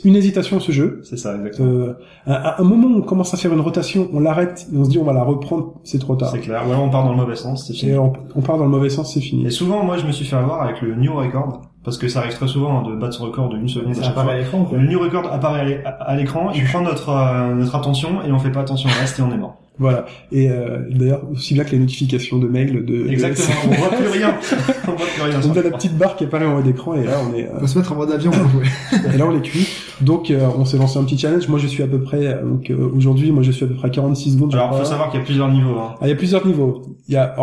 Une 0.04 0.16
hésitation 0.16 0.58
ce 0.60 0.72
jeu. 0.72 1.00
C'est 1.04 1.16
ça, 1.16 1.36
exactement. 1.36 1.68
Euh, 1.68 1.94
à, 2.26 2.34
à 2.34 2.60
un 2.60 2.64
moment 2.64 2.88
où 2.88 2.98
on 2.98 3.02
commence 3.02 3.32
à 3.32 3.36
faire 3.36 3.52
une 3.52 3.60
rotation, 3.60 4.08
on 4.12 4.20
l'arrête 4.20 4.66
et 4.72 4.76
on 4.76 4.84
se 4.84 4.90
dit 4.90 4.98
on 4.98 5.04
va 5.04 5.12
la 5.12 5.22
reprendre, 5.22 5.74
c'est 5.84 5.98
trop 5.98 6.16
tard. 6.16 6.30
C'est 6.32 6.40
clair. 6.40 6.62
Ou 6.66 6.70
alors 6.72 6.84
on 6.84 6.90
part 6.90 7.04
dans 7.04 7.10
le 7.12 7.16
mauvais 7.16 7.36
sens, 7.36 7.66
c'est 7.66 7.74
fini. 7.74 7.92
Et 7.92 7.98
on, 7.98 8.12
on 8.34 8.40
part 8.40 8.58
dans 8.58 8.64
le 8.64 8.70
mauvais 8.70 8.88
sens, 8.88 9.14
c'est 9.14 9.20
fini. 9.20 9.46
Et 9.46 9.50
souvent, 9.50 9.84
moi, 9.84 9.98
je 9.98 10.06
me 10.06 10.12
suis 10.12 10.24
fait 10.24 10.36
avoir 10.36 10.62
avec 10.62 10.80
le 10.80 10.94
new 10.96 11.14
record, 11.14 11.62
parce 11.84 11.98
que 11.98 12.08
ça 12.08 12.20
arrive 12.20 12.34
très 12.34 12.48
souvent 12.48 12.78
hein, 12.78 12.90
de 12.90 12.96
battre 12.96 13.14
son 13.14 13.24
record 13.24 13.50
de 13.50 13.58
une 13.58 13.68
seconde 13.68 13.94
Ça 13.94 14.08
apparaît 14.08 14.34
à 14.34 14.38
l'écran, 14.38 14.64
quoi. 14.64 14.78
Le 14.78 14.86
new 14.86 14.98
record 14.98 15.30
apparaît 15.32 15.84
à 15.84 16.16
l'écran, 16.16 16.50
il 16.54 16.64
prend 16.70 16.80
notre 16.80 17.10
euh, 17.10 17.54
notre 17.54 17.74
attention 17.76 18.22
et 18.26 18.32
on 18.32 18.38
fait 18.38 18.52
pas 18.52 18.60
attention 18.60 18.88
au 18.88 19.00
reste 19.00 19.18
et 19.18 19.22
on 19.22 19.30
est 19.30 19.38
mort. 19.38 19.61
Voilà. 19.78 20.04
Et 20.30 20.50
euh, 20.50 20.80
d'ailleurs, 20.90 21.22
aussi 21.32 21.54
bien 21.54 21.64
que 21.64 21.70
les 21.70 21.78
notifications 21.78 22.38
de 22.38 22.46
mails 22.46 22.84
de... 22.84 23.08
Exactement. 23.08 23.48
on 23.70 23.74
voit 23.74 23.88
plus 23.88 24.08
rien. 24.08 24.36
on 24.86 24.92
voit 24.92 25.06
plus 25.06 25.22
rien. 25.22 25.40
On 25.44 25.56
a 25.56 25.62
la 25.62 25.70
petite 25.70 25.96
barre 25.96 26.16
qui 26.16 26.24
apparaît 26.24 26.44
en 26.44 26.58
haut 26.58 26.62
d'écran 26.62 26.94
et 26.94 27.04
là 27.04 27.18
on 27.28 27.34
est 27.34 27.48
euh, 27.48 27.58
Faut 27.60 27.66
se 27.66 27.78
mettre 27.78 27.92
en 27.92 27.96
mode 27.96 28.12
avion 28.12 28.30
pour 28.30 28.48
jouer. 28.48 28.66
et 29.14 29.16
là 29.16 29.26
on 29.26 29.36
est 29.36 29.42
cuit. 29.42 29.66
Donc 30.00 30.30
euh, 30.30 30.46
on 30.56 30.64
s'est 30.64 30.76
lancé 30.76 30.98
un 30.98 31.04
petit 31.04 31.18
challenge. 31.18 31.48
Moi 31.48 31.58
je 31.58 31.66
suis 31.66 31.82
à 31.82 31.86
peu 31.86 32.00
près 32.00 32.26
euh, 32.26 32.42
donc 32.42 32.70
euh, 32.70 32.90
aujourd'hui 32.94 33.32
moi 33.32 33.42
je 33.42 33.50
suis 33.50 33.64
à 33.64 33.68
peu 33.68 33.74
près 33.74 33.88
à 33.88 33.90
46 33.90 34.34
secondes. 34.34 34.54
Alors, 34.54 34.68
crois. 34.68 34.80
faut 34.80 34.84
savoir 34.84 35.10
qu'il 35.10 35.20
y 35.20 35.22
a 35.22 35.26
plusieurs 35.26 35.50
niveaux. 35.50 35.78
Hein. 35.78 35.94
Ah, 36.00 36.06
il 36.06 36.10
y 36.10 36.12
a 36.12 36.16
plusieurs 36.16 36.46
niveaux. 36.46 36.82
Il 37.08 37.14
y 37.14 37.16
a 37.16 37.34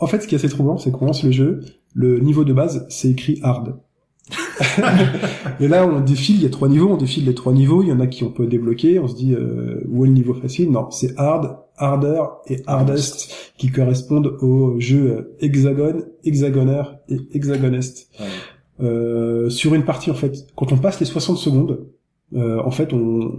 en 0.00 0.06
fait 0.06 0.20
ce 0.22 0.28
qui 0.28 0.34
est 0.34 0.38
assez 0.38 0.48
troublant 0.48 0.78
c'est 0.78 0.92
qu'on 0.92 1.06
lance 1.06 1.24
le 1.24 1.32
jeu, 1.32 1.60
le 1.94 2.20
niveau 2.20 2.44
de 2.44 2.52
base 2.52 2.86
c'est 2.90 3.10
écrit 3.10 3.40
hard. 3.42 3.74
et 5.60 5.68
là 5.68 5.86
on 5.86 6.00
défile, 6.00 6.36
il 6.36 6.42
y 6.42 6.46
a 6.46 6.50
trois 6.50 6.68
niveaux, 6.68 6.90
on 6.90 6.96
défile 6.96 7.26
les 7.26 7.34
trois 7.34 7.52
niveaux, 7.52 7.82
il 7.82 7.88
y 7.88 7.92
en 7.92 8.00
a 8.00 8.06
qui 8.06 8.24
on 8.24 8.30
peut 8.30 8.46
débloquer, 8.46 8.98
on 8.98 9.08
se 9.08 9.14
dit 9.14 9.34
euh, 9.34 9.82
où 9.88 10.04
est 10.04 10.08
le 10.08 10.14
niveau 10.14 10.34
facile? 10.34 10.70
Non, 10.70 10.90
c'est 10.90 11.18
hard, 11.18 11.56
harder 11.82 12.22
et 12.46 12.62
hardest 12.66 13.52
qui 13.58 13.70
correspondent 13.70 14.36
aux 14.40 14.78
jeux 14.78 15.34
hexagone, 15.40 16.04
hexagoneur 16.24 16.96
et 17.08 17.18
hexagonest. 17.32 18.10
Ouais. 18.18 18.26
Euh, 18.80 19.50
sur 19.50 19.74
une 19.74 19.84
partie 19.84 20.10
en 20.10 20.14
fait, 20.14 20.46
quand 20.56 20.72
on 20.72 20.78
passe 20.78 21.00
les 21.00 21.06
60 21.06 21.36
secondes, 21.36 21.86
euh, 22.34 22.60
en 22.64 22.70
fait 22.70 22.92
on 22.92 23.32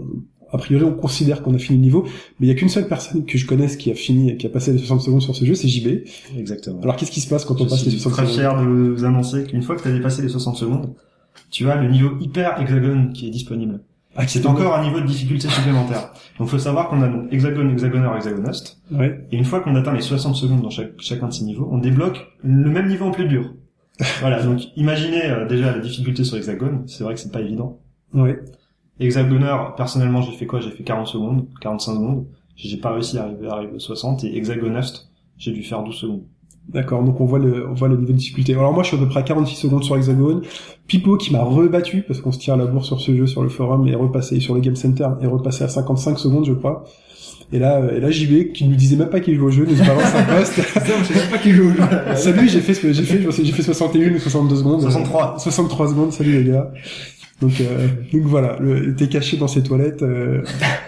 a 0.52 0.58
priori 0.58 0.84
on 0.84 0.94
considère 0.94 1.42
qu'on 1.42 1.56
a 1.56 1.58
fini 1.58 1.80
le 1.80 1.84
niveau, 1.84 2.04
mais 2.40 2.48
il 2.48 2.50
y 2.50 2.52
a 2.52 2.56
qu'une 2.56 2.70
seule 2.70 2.88
personne 2.88 3.26
que 3.26 3.38
je 3.38 3.48
connaisse 3.48 3.76
qui 3.76 3.92
a 3.92 3.96
fini, 3.96 4.38
qui 4.38 4.46
a 4.46 4.50
passé 4.50 4.72
les 4.72 4.78
60 4.78 5.02
secondes 5.02 5.22
sur 5.22 5.36
ce 5.36 5.46
jeu, 5.46 5.56
c'est 5.56 5.68
JB. 5.68 6.06
Exactement. 6.38 6.82
Alors 6.82 6.96
qu'est-ce 6.96 7.12
qui 7.12 7.22
se 7.22 7.28
passe 7.28 7.46
quand 7.46 7.60
on 7.60 7.66
Je 7.66 7.70
passe 7.70 7.86
les 7.86 7.92
suis 7.92 8.00
60 8.00 8.26
très 8.26 8.34
secondes 8.34 8.56
fier 8.56 8.62
de 8.62 8.94
vous 8.94 9.06
annoncer 9.06 9.44
qu'une 9.46 9.64
fois 9.64 9.76
que 9.76 9.82
tu 9.82 9.88
as 9.88 9.92
dépassé 9.92 10.22
les 10.22 10.30
60 10.30 10.56
secondes, 10.58 10.94
tu 11.50 11.70
as 11.70 11.82
le 11.82 11.90
niveau 11.90 12.12
hyper 12.22 12.62
hexagone 12.62 13.14
qui 13.14 13.28
est 13.28 13.32
disponible. 13.32 13.80
Ah, 14.16 14.28
C'est 14.28 14.46
encore 14.46 14.76
un 14.76 14.84
niveau 14.84 15.00
de 15.00 15.06
difficulté 15.06 15.50
supplémentaire. 15.50 16.12
Donc 16.38 16.48
faut 16.48 16.60
savoir 16.60 16.90
qu'on 16.90 17.02
a 17.02 17.08
donc 17.08 17.32
hexagone, 17.32 17.72
hexagoneur, 17.72 18.16
hexagoniste. 18.16 18.80
Ouais. 18.92 19.26
Et 19.32 19.38
une 19.38 19.46
fois 19.46 19.62
qu'on 19.62 19.76
atteint 19.76 19.94
les 19.94 20.02
60 20.02 20.36
secondes 20.36 20.62
dans 20.62 20.70
chaque, 20.70 21.00
chacun 21.00 21.28
de 21.28 21.34
ces 21.34 21.44
niveaux, 21.44 21.68
on 21.72 21.80
débloque 21.80 22.28
le 22.44 22.70
même 22.70 22.88
niveau 22.88 23.06
en 23.06 23.12
plus 23.12 23.28
dur. 23.28 23.54
voilà, 24.20 24.42
donc 24.42 24.62
imaginez 24.76 25.26
euh, 25.26 25.48
déjà 25.48 25.72
la 25.72 25.80
difficulté 25.80 26.24
sur 26.24 26.38
hexagone, 26.38 26.84
c'est 26.88 27.04
vrai 27.04 27.14
que 27.14 27.20
c'est 27.20 27.32
pas 27.32 27.42
évident. 27.42 27.80
Ouais. 28.14 28.40
Hexagoneur, 29.00 29.76
personnellement 29.76 30.22
j'ai 30.22 30.32
fait 30.32 30.46
quoi? 30.46 30.60
J'ai 30.60 30.72
fait 30.72 30.84
40 30.84 31.08
secondes, 31.08 31.48
45 31.62 31.94
secondes, 31.94 32.26
j'ai 32.56 32.78
pas 32.78 32.92
réussi 32.92 33.18
à 33.18 33.24
arriver, 33.24 33.48
à 33.48 33.54
arriver 33.54 33.74
aux 33.74 33.80
60, 33.80 34.24
et 34.24 34.36
hexagoniste, 34.36 35.10
j'ai 35.38 35.52
dû 35.52 35.64
faire 35.64 35.84
12 35.84 35.96
secondes. 35.96 36.24
D'accord, 36.70 37.04
donc 37.04 37.20
on 37.20 37.26
voit 37.26 37.40
le 37.40 37.68
on 37.70 37.74
voit 37.74 37.88
le 37.90 37.98
niveau 37.98 38.14
de 38.14 38.18
difficulté. 38.18 38.54
Alors 38.54 38.74
moi 38.74 38.84
je 38.84 38.88
suis 38.88 38.98
à 38.98 39.00
peu 39.00 39.08
près 39.08 39.20
à 39.20 39.24
46 39.24 39.56
secondes 39.56 39.84
sur 39.84 39.96
Hexagone. 39.98 40.42
Pipo 40.88 41.18
qui 41.18 41.32
m'a 41.32 41.44
rebattu 41.44 42.04
parce 42.08 42.22
qu'on 42.22 42.32
se 42.32 42.40
tire 42.40 42.54
à 42.54 42.58
la 42.58 42.66
bourre 42.66 42.86
sur 42.86 43.00
ce 43.02 43.16
jeu 43.16 43.28
sur 43.28 43.44
le 43.44 43.50
forum 43.50 43.88
et 43.88 43.96
repassé 43.96 44.40
sur 44.40 44.56
le 44.56 44.62
Game 44.62 44.76
Center 44.76 45.08
et 45.22 45.28
repassé 45.28 45.64
à 45.66 45.68
55 45.68 46.18
secondes 46.18 46.46
je 46.46 46.54
crois. 46.54 46.86
Et 47.52 47.60
là 47.60 47.82
euh, 47.82 47.98
et 47.98 48.00
là 48.00 48.10
JB 48.10 48.54
qui 48.54 48.66
nous 48.66 48.76
disait 48.76 48.96
même 48.96 49.10
pas 49.10 49.20
qu'il 49.20 49.36
jouait 49.36 49.48
au 49.48 49.52
jeu 49.52 49.66
nous 49.70 49.76
balance 49.76 50.16
un 50.16 50.24
poste. 50.24 50.56
Je 50.74 51.14
sais 51.14 51.20
même 51.20 51.30
pas 51.30 51.38
qui 51.38 51.52
joue 51.52 51.66
au 51.70 51.72
jeu. 51.74 51.84
salut, 52.16 52.48
j'ai 52.48 52.62
fait 52.62 52.74
ce- 52.74 52.92
j'ai 52.94 53.04
fait 53.04 53.20
j'ai 53.44 53.52
fait 53.52 53.62
61 53.62 54.14
ou 54.16 54.20
62 54.20 54.56
secondes. 54.56 54.82
63. 54.82 55.36
63 55.38 55.88
secondes, 55.90 56.12
salut 56.14 56.44
les 56.44 56.50
gars. 56.50 56.72
Donc, 57.42 57.60
euh, 57.60 57.88
donc 58.14 58.22
voilà, 58.24 58.56
le- 58.60 58.96
t'es 58.96 59.08
caché 59.08 59.38
dans 59.38 59.48
ces 59.48 59.64
toilettes. 59.64 60.02
euh, 60.04 60.44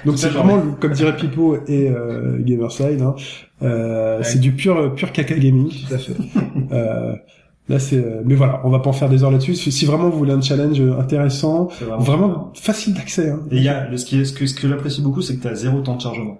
donc 0.06 0.18
c'est 0.18 0.30
vraiment, 0.30 0.58
le- 0.58 0.72
comme 0.80 0.94
dirait 0.94 1.16
Pipo 1.16 1.58
et 1.68 1.90
euh, 1.90 2.38
Gamerside, 2.40 3.02
hein, 3.02 3.16
euh, 3.64 4.18
Ouais. 4.20 4.24
c'est 4.24 4.40
du 4.40 4.52
pur 4.54 4.94
pur 4.96 5.12
caca 5.12 5.36
gaming. 5.36 5.70
Tout 5.70 5.94
à 5.94 5.98
fait. 5.98 6.14
Euh, 6.72 7.14
là 7.70 7.80
c'est, 7.80 7.98
euh, 7.98 8.22
mais 8.26 8.36
voilà, 8.36 8.62
on 8.64 8.70
va 8.70 8.80
pas 8.80 8.90
en 8.90 8.94
faire 8.94 9.10
des 9.10 9.24
heures 9.24 9.32
là-dessus. 9.32 9.56
Si 9.56 9.86
vraiment 9.86 10.10
vous 10.10 10.18
voulez 10.18 10.34
un 10.34 10.42
challenge 10.42 10.82
intéressant, 11.00 11.68
vraiment 12.00 12.52
facile 12.56 12.94
d'accès. 12.94 13.30
Hein. 13.30 13.42
Et 13.52 13.58
il 13.58 13.64
y 13.64 13.70
a, 13.70 13.88
ce 13.98 14.06
qui 14.06 14.20
est, 14.20 14.26
ce 14.26 14.34
que, 14.34 14.46
ce 14.46 14.54
que 14.56 14.68
j'apprécie 14.68 15.02
beaucoup, 15.02 15.22
c'est 15.22 15.36
que 15.36 15.42
tu 15.42 15.48
as 15.48 15.56
zéro 15.56 15.82
temps 15.82 15.96
de 15.96 16.02
chargement. 16.02 16.40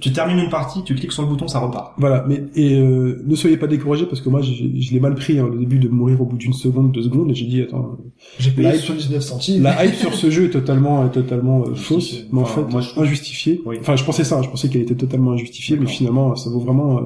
Tu 0.00 0.12
termines 0.12 0.38
une 0.38 0.50
partie, 0.50 0.82
tu 0.84 0.94
cliques 0.94 1.10
sur 1.12 1.22
le 1.22 1.28
bouton, 1.28 1.48
ça 1.48 1.58
repart. 1.58 1.94
Voilà, 1.98 2.24
mais 2.28 2.44
et 2.54 2.78
euh, 2.78 3.22
ne 3.26 3.34
soyez 3.34 3.56
pas 3.56 3.66
découragés 3.66 4.06
parce 4.06 4.20
que 4.20 4.28
moi 4.28 4.40
je 4.40 4.52
l'ai 4.92 5.00
mal 5.00 5.14
pris 5.14 5.38
hein, 5.38 5.46
au 5.52 5.56
début 5.56 5.78
de 5.78 5.88
mourir 5.88 6.20
au 6.20 6.24
bout 6.26 6.36
d'une 6.36 6.52
seconde, 6.52 6.92
deux 6.92 7.02
secondes, 7.02 7.30
et 7.30 7.34
j'ai 7.34 7.46
dit 7.46 7.62
attends, 7.62 7.96
J'ai 8.38 8.50
payé 8.52 8.70
Live. 8.72 8.80
79 8.80 9.22
centimes. 9.22 9.62
La 9.64 9.84
hype 9.84 9.94
sur 9.94 10.14
ce 10.14 10.30
jeu 10.30 10.44
est 10.44 10.50
totalement, 10.50 11.04
est 11.06 11.10
totalement 11.10 11.64
euh, 11.66 11.74
fausse, 11.74 12.26
mais 12.32 12.38
en 12.38 12.42
Enfin, 12.42 12.64
fait 12.64 12.70
moi, 12.72 12.80
je 12.82 12.90
trouve- 12.90 13.02
injustifiée. 13.04 13.60
Oui. 13.66 13.76
Enfin, 13.80 13.96
je 13.96 14.04
pensais 14.04 14.24
ça, 14.24 14.42
je 14.42 14.48
pensais 14.48 14.68
qu'elle 14.68 14.82
était 14.82 14.94
totalement 14.94 15.32
injustifiée, 15.32 15.76
mais 15.76 15.86
finalement, 15.86 16.36
ça 16.36 16.50
vaut 16.50 16.60
vraiment, 16.60 16.98
euh, 16.98 17.02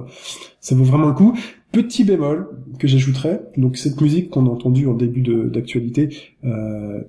ça 0.60 0.74
vaut 0.74 0.84
vraiment 0.84 1.06
le 1.08 1.14
coup. 1.14 1.38
Petit 1.72 2.04
bémol 2.04 2.48
que 2.78 2.88
j'ajouterais, 2.88 3.42
donc 3.56 3.76
cette 3.76 4.00
musique 4.00 4.30
qu'on 4.30 4.46
a 4.46 4.50
entendue 4.50 4.86
en 4.86 4.94
début 4.94 5.22
d'actualité, 5.22 6.08
euh, 6.44 7.00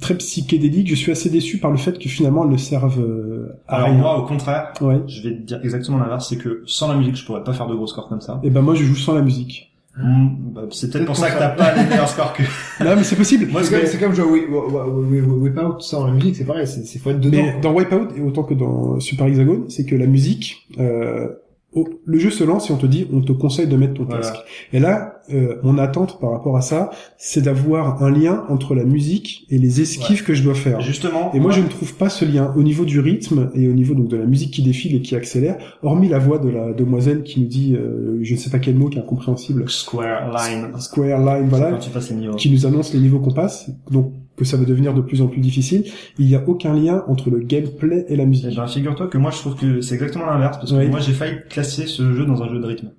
très 0.00 0.14
psychédélique, 0.14 0.88
je 0.88 0.94
suis 0.94 1.12
assez 1.12 1.28
déçu 1.30 1.58
par 1.58 1.70
le 1.70 1.76
fait 1.76 1.98
que 1.98 2.08
finalement 2.08 2.44
elle 2.44 2.50
ne 2.50 2.56
serve 2.56 3.00
euh, 3.00 3.58
à 3.68 3.76
Alors 3.76 3.88
rien. 3.88 3.98
moi, 3.98 4.18
au 4.18 4.26
contraire, 4.26 4.72
ouais. 4.80 5.00
je 5.06 5.28
vais 5.28 5.34
te 5.36 5.42
dire 5.42 5.60
exactement 5.62 5.98
l'inverse, 5.98 6.28
c'est 6.28 6.36
que 6.36 6.62
sans 6.66 6.88
la 6.88 6.94
musique, 6.94 7.16
je 7.16 7.24
pourrais 7.26 7.44
pas 7.44 7.52
faire 7.52 7.66
de 7.66 7.74
gros 7.74 7.86
scores 7.86 8.08
comme 8.08 8.20
ça. 8.20 8.40
Et 8.42 8.50
ben 8.50 8.62
moi 8.62 8.74
je 8.74 8.84
joue 8.84 8.94
sans 8.94 9.14
la 9.14 9.22
musique. 9.22 9.68
Hmm, 9.94 10.28
bah, 10.54 10.62
c'est 10.70 10.90
peut-être 10.90 11.04
pour 11.04 11.16
ça 11.16 11.30
que 11.30 11.38
t'as 11.38 11.50
pas 11.50 11.74
les 11.74 11.84
meilleurs 11.84 12.08
scores 12.08 12.32
que. 12.32 12.42
Non, 12.82 12.96
mais 12.96 13.04
c'est 13.04 13.16
possible. 13.16 13.46
Moi, 13.52 13.62
C'est 13.62 13.78
comme, 13.78 13.86
c'est 13.86 13.98
comme 13.98 14.14
jouer 14.14 14.46
Wipeout, 14.48 15.94
en 15.94 16.06
la 16.06 16.12
musique, 16.12 16.36
c'est 16.36 16.46
pareil, 16.46 16.66
c'est, 16.66 16.84
c'est 16.84 16.98
faut 16.98 17.10
être 17.10 17.20
dedans. 17.20 17.36
Mais 17.36 17.60
dans 17.60 17.74
Wipeout, 17.74 18.08
et 18.16 18.22
autant 18.22 18.42
que 18.42 18.54
dans 18.54 18.98
Super 19.00 19.26
Hexagon, 19.26 19.66
c'est 19.68 19.84
que 19.84 19.94
la 19.94 20.06
musique, 20.06 20.66
euh, 20.78 21.28
le 22.04 22.18
jeu 22.18 22.30
se 22.30 22.44
lance 22.44 22.68
et 22.68 22.72
on 22.72 22.76
te 22.76 22.86
dit, 22.86 23.06
on 23.12 23.20
te 23.22 23.32
conseille 23.32 23.66
de 23.66 23.76
mettre 23.76 23.94
ton 23.94 24.04
Voilà. 24.04 24.20
casque. 24.20 24.36
Et 24.72 24.78
là, 24.80 25.20
euh, 25.32 25.56
mon 25.62 25.78
attente 25.78 26.20
par 26.20 26.30
rapport 26.32 26.56
à 26.56 26.60
ça, 26.60 26.90
c'est 27.16 27.40
d'avoir 27.42 28.02
un 28.02 28.10
lien 28.10 28.44
entre 28.50 28.74
la 28.74 28.84
musique 28.84 29.46
et 29.48 29.56
les 29.58 29.80
esquives 29.80 30.22
que 30.24 30.34
je 30.34 30.42
dois 30.42 30.54
faire. 30.54 30.80
Justement. 30.82 31.32
Et 31.32 31.40
moi, 31.40 31.50
je 31.52 31.60
ne 31.60 31.68
trouve 31.68 31.94
pas 31.94 32.08
ce 32.10 32.24
lien 32.24 32.52
au 32.56 32.62
niveau 32.62 32.84
du 32.84 33.00
rythme 33.00 33.50
et 33.54 33.68
au 33.68 33.72
niveau 33.72 33.94
donc 33.94 34.08
de 34.08 34.16
la 34.16 34.26
musique 34.26 34.52
qui 34.52 34.62
défile 34.62 34.96
et 34.96 35.00
qui 35.00 35.14
accélère, 35.16 35.56
hormis 35.82 36.08
la 36.08 36.18
voix 36.18 36.38
de 36.38 36.48
la 36.50 36.72
demoiselle 36.72 37.22
qui 37.22 37.40
nous 37.40 37.46
dit, 37.48 37.74
euh, 37.74 38.18
je 38.22 38.34
ne 38.34 38.38
sais 38.38 38.50
pas 38.50 38.58
quel 38.58 38.74
mot 38.74 38.88
qui 38.88 38.98
est 38.98 39.00
incompréhensible, 39.02 39.70
Square 39.70 40.30
Line. 40.30 40.68
Square 40.78 41.20
Line, 41.24 41.48
voilà, 41.48 41.70
Quand 41.72 41.78
tu 41.78 41.90
passes 41.90 42.10
les 42.10 42.16
niveaux. 42.16 42.34
qui 42.36 42.50
nous 42.50 42.66
annonce 42.66 42.92
les 42.92 43.00
niveaux 43.00 43.20
qu'on 43.20 43.32
passe, 43.32 43.70
donc 43.90 44.12
que 44.42 44.48
ça 44.48 44.56
va 44.56 44.64
devenir 44.64 44.92
de 44.94 45.00
plus 45.00 45.22
en 45.22 45.26
plus 45.28 45.40
difficile. 45.40 45.84
Il 46.18 46.26
n'y 46.26 46.34
a 46.36 46.42
aucun 46.46 46.74
lien 46.74 47.02
entre 47.08 47.30
le 47.30 47.38
gameplay 47.40 48.04
et 48.08 48.16
la 48.16 48.24
Eh 48.24 48.26
musique. 48.26 48.54
ben, 48.56 48.66
figure-toi 48.66 49.06
que 49.08 49.18
moi, 49.18 49.30
je 49.30 49.38
trouve 49.38 49.56
que 49.56 49.80
c'est 49.80 49.94
exactement 49.94 50.26
l'inverse, 50.26 50.58
parce 50.58 50.70
que 50.72 50.76
Oui. 50.76 50.88
moi, 50.88 51.00
j'ai 51.00 51.12
failli 51.12 51.36
classer 51.48 51.86
ce 51.86 52.12
jeu 52.14 52.24
dans 52.26 52.42
un 52.42 52.48
jeu 52.48 52.58
de 52.60 52.66
rythme. 52.66 52.90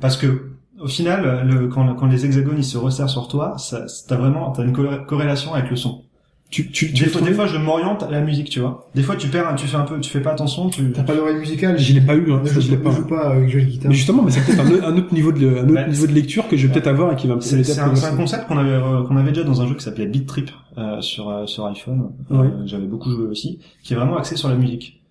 Parce 0.00 0.16
que, 0.16 0.50
au 0.80 0.88
final, 0.88 1.46
le, 1.48 1.68
quand, 1.68 1.94
quand 1.94 2.06
les 2.06 2.24
hexagones, 2.24 2.58
ils 2.58 2.64
se 2.64 2.76
resserrent 2.78 3.08
sur 3.10 3.28
toi, 3.28 3.56
ça, 3.58 3.86
t'as 4.08 4.16
vraiment, 4.16 4.50
t'as 4.52 4.64
une 4.64 4.72
corré- 4.72 5.04
corrélation 5.06 5.54
avec 5.54 5.70
le 5.70 5.76
son. 5.76 6.02
Tu, 6.48 6.70
tu, 6.70 6.92
tu 6.92 7.04
Des 7.04 7.10
fois, 7.10 7.20
des 7.22 7.32
fois, 7.32 7.46
je 7.46 7.56
m'oriente 7.58 8.04
à 8.04 8.10
la 8.10 8.20
musique, 8.20 8.48
tu 8.50 8.60
vois. 8.60 8.88
Des 8.94 9.02
fois, 9.02 9.16
tu 9.16 9.26
perds, 9.26 9.52
tu 9.56 9.66
fais 9.66 9.76
un 9.76 9.82
peu, 9.82 9.98
tu 9.98 10.08
fais 10.08 10.20
pas 10.20 10.30
attention, 10.30 10.70
tu... 10.70 10.92
T'as 10.92 11.02
pas 11.02 11.16
d'oreille 11.16 11.36
musicale. 11.38 11.76
Je 11.76 11.92
l'ai 11.92 12.00
pas 12.00 12.14
eu, 12.14 12.32
hein, 12.32 12.40
je 12.44 12.60
joue, 12.60 12.70
l'ai 12.70 12.76
ne 12.76 12.82
pas. 12.82 12.90
joue 12.92 13.04
pas 13.06 13.30
avec 13.30 13.52
de 13.52 13.60
guitare. 13.60 13.88
Mais 13.88 13.94
justement, 13.96 14.22
mais 14.22 14.30
c'est 14.30 14.44
peut-être 14.46 14.60
un, 14.60 14.70
autre- 14.70 14.84
un 14.86 14.96
autre 14.96 15.12
niveau 15.12 15.32
de, 15.32 15.44
un 15.48 15.64
autre 15.64 15.74
Bah, 15.74 15.88
niveau 15.88 16.06
de 16.06 16.12
lecture 16.12 16.46
que 16.46 16.56
je 16.56 16.66
vais 16.68 16.72
peut-être 16.72 16.86
avoir 16.86 17.12
et 17.12 17.16
qui 17.16 17.26
va 17.26 17.34
me 17.34 17.40
C'est 17.40 17.78
un, 17.80 17.90
concept 18.16 18.46
qu'on 18.46 18.58
avait 18.58 18.70
euh, 18.70 19.02
qu'on 19.02 19.16
avait 19.16 19.32
déjà 19.32 19.42
dans 19.44 19.60
un 19.60 19.66
jeu 19.66 19.74
qui 19.74 19.82
s'appelait 19.82 20.06
Beat 20.06 20.26
Trip 20.26 20.50
euh, 20.78 21.00
sur 21.00 21.28
euh, 21.30 21.46
sur 21.46 21.66
iPhone. 21.66 22.10
Euh, 22.30 22.36
Ouais. 22.36 22.48
J'avais 22.66 22.86
beaucoup 22.86 23.10
joué 23.10 23.26
aussi, 23.26 23.58
qui 23.82 23.92
est 23.94 23.96
vraiment 23.96 24.16
axé 24.16 24.36
sur 24.36 24.48
la 24.48 24.54
musique. 24.54 25.02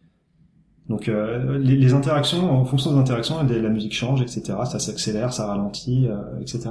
Donc 0.87 1.09
euh, 1.09 1.57
les, 1.57 1.75
les 1.75 1.93
interactions, 1.93 2.49
en 2.49 2.63
fonction 2.63 2.93
des 2.93 2.97
interactions, 2.99 3.35
la 3.43 3.69
musique 3.69 3.93
change, 3.93 4.21
etc. 4.21 4.41
Ça 4.65 4.79
s'accélère, 4.79 5.33
ça 5.33 5.47
ralentit, 5.47 6.07
euh, 6.07 6.39
etc. 6.41 6.69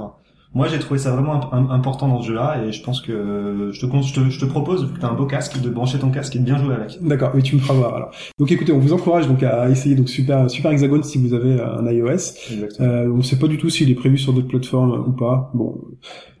Moi, 0.55 0.67
j'ai 0.69 0.79
trouvé 0.79 0.99
ça 0.99 1.11
vraiment 1.11 1.35
imp- 1.35 1.53
im- 1.53 1.69
important 1.69 2.07
dans 2.07 2.21
ce 2.21 2.29
jeu-là, 2.29 2.63
et 2.65 2.71
je 2.71 2.81
pense 2.81 3.01
que 3.01 3.69
je 3.71 3.79
te, 3.79 3.85
con- 3.85 4.01
je 4.01 4.13
te, 4.13 4.29
je 4.29 4.39
te 4.39 4.45
propose, 4.45 4.87
vu 4.87 4.93
que 4.93 4.99
t'as 4.99 5.09
un 5.09 5.13
beau 5.13 5.25
casque, 5.25 5.61
de 5.61 5.69
brancher 5.69 5.99
ton 5.99 6.09
casque 6.09 6.35
et 6.35 6.39
de 6.39 6.45
bien 6.45 6.57
jouer 6.57 6.73
avec. 6.75 6.97
D'accord, 7.01 7.31
oui, 7.35 7.43
tu 7.43 7.55
me 7.55 7.61
feras 7.61 7.73
voir 7.73 7.93
alors. 7.93 8.11
Donc 8.39 8.51
écoutez, 8.51 8.71
on 8.71 8.79
vous 8.79 8.93
encourage 8.93 9.27
donc 9.27 9.43
à 9.43 9.69
essayer 9.69 9.95
donc 9.95 10.07
Super 10.09 10.49
Super 10.49 10.71
Hexagon 10.71 11.03
si 11.03 11.17
vous 11.19 11.33
avez 11.33 11.59
un 11.61 11.85
iOS. 11.91 12.07
Exactement. 12.07 12.87
Euh, 12.89 13.11
on 13.13 13.17
ne 13.17 13.21
sait 13.21 13.37
pas 13.37 13.47
du 13.47 13.57
tout 13.57 13.69
s'il 13.69 13.91
est 13.91 13.95
prévu 13.95 14.17
sur 14.17 14.31
d'autres 14.33 14.47
plateformes 14.47 15.03
ou 15.07 15.11
pas. 15.11 15.51
Bon, 15.53 15.77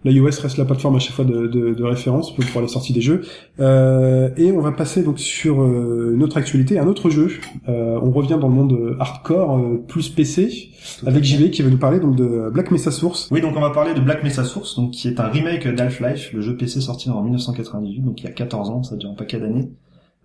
l'iOS 0.05 0.41
reste 0.41 0.57
la 0.57 0.65
plateforme 0.65 0.95
à 0.95 0.99
chaque 0.99 1.15
fois 1.15 1.25
de, 1.25 1.47
de, 1.47 1.73
de 1.73 1.83
référence 1.83 2.33
pour 2.33 2.61
la 2.61 2.67
sortie 2.67 2.93
des 2.93 3.01
jeux. 3.01 3.21
Euh, 3.59 4.29
et 4.37 4.51
on 4.51 4.61
va 4.61 4.71
passer 4.71 5.03
donc 5.03 5.19
sur 5.19 5.61
euh, 5.61 6.13
une 6.13 6.23
autre 6.23 6.37
actualité, 6.37 6.79
un 6.79 6.87
autre 6.87 7.09
jeu. 7.09 7.31
Euh, 7.67 7.99
on 8.01 8.11
revient 8.11 8.37
dans 8.39 8.47
le 8.47 8.53
monde 8.53 8.73
euh, 8.73 8.95
hardcore 8.99 9.57
euh, 9.57 9.83
plus 9.87 10.09
PC 10.09 10.69
avec 11.05 11.23
JB 11.23 11.49
qui 11.49 11.61
va 11.61 11.69
nous 11.69 11.77
parler 11.77 11.99
donc 11.99 12.15
de 12.15 12.49
Black 12.53 12.71
Mesa 12.71 12.91
Source. 12.91 13.27
Oui, 13.31 13.41
donc 13.41 13.55
on 13.57 13.61
va 13.61 13.71
parler 13.71 13.93
de 13.93 13.99
Black 13.99 14.23
Mesa 14.23 14.43
Source, 14.43 14.75
donc 14.75 14.91
qui 14.91 15.07
est 15.07 15.19
un 15.19 15.27
remake 15.27 15.67
d'Half-Life, 15.67 16.31
le 16.33 16.41
jeu 16.41 16.55
PC 16.55 16.79
sorti 16.79 17.09
en 17.09 17.21
1998, 17.23 18.01
donc 18.01 18.21
il 18.21 18.25
y 18.25 18.27
a 18.27 18.31
14 18.31 18.69
ans, 18.69 18.83
ça 18.83 18.95
dure 18.95 19.09
un 19.09 19.15
paquet 19.15 19.39
d'années. 19.39 19.71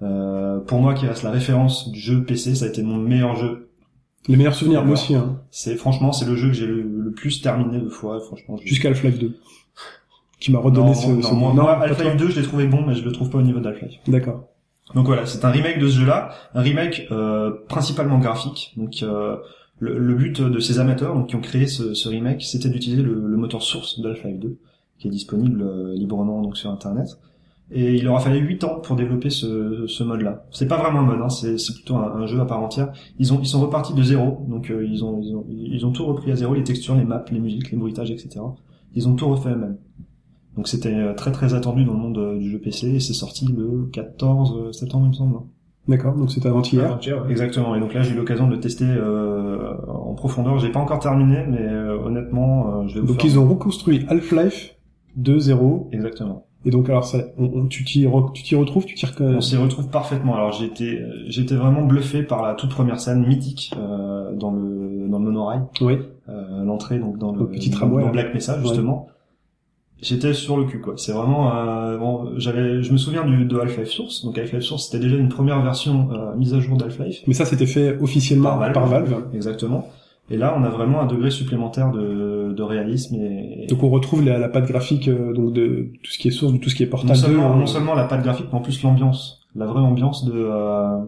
Euh, 0.02 0.60
pour 0.60 0.80
moi, 0.80 0.94
qui 0.94 1.06
reste 1.06 1.22
la 1.22 1.30
référence 1.30 1.90
du 1.90 2.00
jeu 2.00 2.24
PC, 2.24 2.54
ça 2.54 2.66
a 2.66 2.68
été 2.68 2.82
mon 2.82 2.96
meilleur 2.96 3.36
jeu. 3.36 3.68
Les 4.28 4.36
meilleurs 4.36 4.54
souvenirs, 4.54 4.84
moi 4.84 4.94
aussi, 4.94 5.14
hein, 5.14 5.40
C'est 5.50 5.76
franchement, 5.76 6.12
c'est 6.12 6.26
le 6.26 6.36
jeu 6.36 6.48
que 6.48 6.54
j'ai 6.54 6.66
le, 6.66 6.82
le 6.82 7.10
plus 7.10 7.40
terminé 7.40 7.80
de 7.80 7.88
fois. 7.88 8.20
Franchement, 8.20 8.56
jusqu'à 8.62 8.88
Half-Life 8.88 9.18
2, 9.18 9.34
qui 10.40 10.50
m'a 10.50 10.58
redonné 10.58 10.88
non, 10.88 10.94
ce, 10.94 11.08
non, 11.10 11.22
ce- 11.22 11.34
moi, 11.34 11.52
non, 11.54 11.66
Half-Life 11.68 11.98
toi 11.98 12.14
2, 12.16 12.28
je 12.30 12.40
l'ai 12.40 12.46
trouvé 12.46 12.66
bon, 12.66 12.84
mais 12.86 12.94
je 12.94 13.04
le 13.04 13.12
trouve 13.12 13.30
pas 13.30 13.38
au 13.38 13.42
niveau 13.42 13.60
d'Half-Life. 13.60 14.00
D'accord. 14.08 14.44
Donc 14.94 15.06
voilà, 15.06 15.24
c'est 15.26 15.44
un 15.44 15.50
remake 15.50 15.78
de 15.78 15.86
ce 15.86 15.98
jeu-là, 16.00 16.30
un 16.54 16.62
remake 16.62 17.06
euh, 17.12 17.52
principalement 17.68 18.18
graphique. 18.18 18.72
Donc 18.76 19.02
euh, 19.02 19.36
le, 19.78 19.98
le 19.98 20.14
but 20.14 20.40
de 20.42 20.58
ces 20.58 20.80
amateurs, 20.80 21.14
donc 21.14 21.28
qui 21.28 21.36
ont 21.36 21.40
créé 21.40 21.66
ce, 21.68 21.94
ce 21.94 22.08
remake, 22.08 22.42
c'était 22.42 22.68
d'utiliser 22.70 23.02
le, 23.02 23.14
le 23.28 23.36
moteur 23.36 23.62
source 23.62 24.00
de 24.00 24.08
Half-Life 24.10 24.40
2, 24.40 24.58
qui 24.98 25.06
est 25.06 25.10
disponible 25.10 25.62
euh, 25.62 25.94
librement 25.94 26.42
donc 26.42 26.56
sur 26.56 26.70
Internet. 26.70 27.06
Et 27.72 27.94
il 27.94 28.02
leur 28.04 28.16
a 28.16 28.20
fallu 28.20 28.38
8 28.40 28.64
ans 28.64 28.80
pour 28.80 28.96
développer 28.96 29.30
ce, 29.30 29.86
ce 29.86 30.02
mode-là. 30.02 30.44
C'est 30.50 30.66
pas 30.66 30.76
vraiment 30.76 31.00
un 31.00 31.04
mode, 31.04 31.20
hein, 31.22 31.28
c'est 31.28 31.56
c'est 31.56 31.72
plutôt 31.72 31.94
un, 31.94 32.16
un 32.22 32.26
jeu 32.26 32.40
à 32.40 32.44
part 32.44 32.60
entière. 32.60 32.90
Ils 33.20 33.32
ont 33.32 33.38
ils 33.40 33.46
sont 33.46 33.60
repartis 33.60 33.94
de 33.94 34.02
zéro, 34.02 34.44
donc 34.48 34.70
euh, 34.70 34.84
ils 34.84 35.04
ont 35.04 35.20
ils 35.22 35.36
ont 35.36 35.46
ils 35.48 35.86
ont 35.86 35.92
tout 35.92 36.04
repris 36.04 36.32
à 36.32 36.34
zéro, 36.34 36.52
les 36.54 36.64
textures, 36.64 36.96
les 36.96 37.04
maps, 37.04 37.24
les 37.30 37.38
musiques, 37.38 37.70
les 37.70 37.76
bruitages, 37.78 38.10
etc. 38.10 38.40
Ils 38.96 39.06
ont 39.08 39.14
tout 39.14 39.28
refait 39.28 39.50
eux-mêmes. 39.50 39.76
Donc 40.60 40.68
c'était 40.68 40.92
euh, 40.94 41.14
très 41.14 41.32
très 41.32 41.54
attendu 41.54 41.86
dans 41.86 41.94
le 41.94 41.98
monde 41.98 42.18
euh, 42.18 42.38
du 42.38 42.50
jeu 42.50 42.58
PC 42.58 42.88
et 42.96 43.00
c'est 43.00 43.14
sorti 43.14 43.46
le 43.46 43.88
14 43.94 44.76
septembre 44.78 45.06
il 45.06 45.08
me 45.08 45.14
semble. 45.14 45.36
hein. 45.36 45.44
D'accord, 45.88 46.14
donc 46.14 46.30
c'était 46.30 46.48
avant-hier. 46.48 46.84
Avant-hier, 46.84 47.24
ouais. 47.24 47.30
Exactement. 47.30 47.74
Et 47.74 47.80
donc 47.80 47.94
là, 47.94 48.02
j'ai 48.02 48.12
eu 48.12 48.16
l'occasion 48.18 48.46
de 48.46 48.52
le 48.52 48.60
tester 48.60 48.84
euh, 48.86 49.72
en 49.88 50.12
profondeur. 50.12 50.58
J'ai 50.58 50.68
pas 50.68 50.80
encore 50.80 50.98
terminé, 50.98 51.38
mais 51.48 51.62
euh, 51.62 51.96
honnêtement, 52.04 52.82
euh, 52.82 52.88
je 52.88 52.96
vais 52.96 53.00
vous 53.00 53.06
Donc 53.06 53.22
faire- 53.22 53.30
ils 53.30 53.38
ont 53.38 53.48
reconstruit 53.48 54.04
Half-Life 54.08 54.76
2.0 55.18 55.88
Exactement. 55.92 56.44
et 56.66 56.70
donc 56.70 56.90
alors 56.90 57.04
ça, 57.04 57.20
on, 57.38 57.44
on- 57.54 57.66
tu 57.66 57.84
t'y 57.84 58.04
re- 58.04 58.30
tu 58.32 58.42
t'y 58.42 58.54
retrouves, 58.54 58.84
tu 58.84 58.94
t'y 58.96 59.06
reconnais. 59.06 59.36
On 59.36 59.40
s'y 59.40 59.56
retrouve 59.56 59.88
parfaitement. 59.88 60.34
Alors 60.34 60.52
j'étais 60.52 61.00
euh, 61.00 61.24
j'étais 61.28 61.54
vraiment 61.56 61.84
bluffé 61.84 62.22
par 62.22 62.42
la 62.42 62.52
toute 62.54 62.68
première 62.70 63.00
scène 63.00 63.26
mythique 63.26 63.72
euh, 63.78 64.36
dans 64.36 64.50
le 64.52 65.08
dans 65.08 65.18
le 65.18 65.24
monorail, 65.24 65.60
Oui. 65.80 65.98
euh, 66.28 66.62
l'entrée 66.64 66.98
donc 66.98 67.16
dans 67.16 67.32
le, 67.32 67.40
Le 67.40 67.46
petit 67.48 67.70
tramway, 67.70 68.02
dans 68.02 68.08
là. 68.08 68.12
Black 68.12 68.34
Mesa 68.34 68.60
justement. 68.60 69.08
J'étais 70.02 70.32
sur 70.32 70.56
le 70.56 70.64
cul 70.64 70.80
quoi. 70.80 70.94
C'est 70.96 71.12
vraiment 71.12 71.54
euh, 71.54 71.98
bon, 71.98 72.32
j'avais 72.38 72.82
je 72.82 72.92
me 72.92 72.96
souviens 72.98 73.24
du 73.24 73.44
de 73.44 73.58
Half-Life 73.58 73.90
Source. 73.90 74.24
Donc 74.24 74.38
Half-Life 74.38 74.62
Source 74.62 74.88
c'était 74.88 75.02
déjà 75.02 75.16
une 75.16 75.28
première 75.28 75.60
version 75.62 76.08
euh, 76.12 76.34
mise 76.36 76.54
à 76.54 76.60
jour 76.60 76.76
d'Half-Life. 76.78 77.22
Mais 77.26 77.34
ça 77.34 77.44
c'était 77.44 77.66
fait 77.66 77.98
officiellement 78.00 78.58
par 78.72 78.86
Valve. 78.86 79.24
Exactement. 79.34 79.86
Et 80.32 80.36
là, 80.36 80.54
on 80.56 80.62
a 80.62 80.68
vraiment 80.68 81.00
un 81.00 81.06
degré 81.06 81.28
supplémentaire 81.30 81.90
de, 81.90 82.52
de 82.52 82.62
réalisme 82.62 83.16
et, 83.16 83.66
Donc 83.68 83.82
on 83.82 83.90
retrouve 83.90 84.24
la, 84.24 84.38
la 84.38 84.48
patte 84.48 84.68
graphique 84.68 85.08
euh, 85.08 85.32
donc 85.32 85.52
de 85.52 85.90
tout 86.04 86.10
ce 86.12 86.18
qui 86.18 86.28
est 86.28 86.30
source, 86.30 86.52
de 86.52 86.58
tout 86.58 86.70
ce 86.70 86.76
qui 86.76 86.84
est 86.84 86.86
non 86.86 86.90
Portal 86.92 87.10
2. 87.10 87.14
seulement, 87.16 87.52
hein. 87.52 87.56
non 87.56 87.66
seulement 87.66 87.94
la 87.94 88.04
patte 88.04 88.22
graphique, 88.22 88.46
mais 88.52 88.58
en 88.58 88.62
plus 88.62 88.80
l'ambiance, 88.84 89.40
la 89.56 89.66
vraie 89.66 89.80
ambiance 89.80 90.24
de 90.24 90.32
euh, 90.36 90.98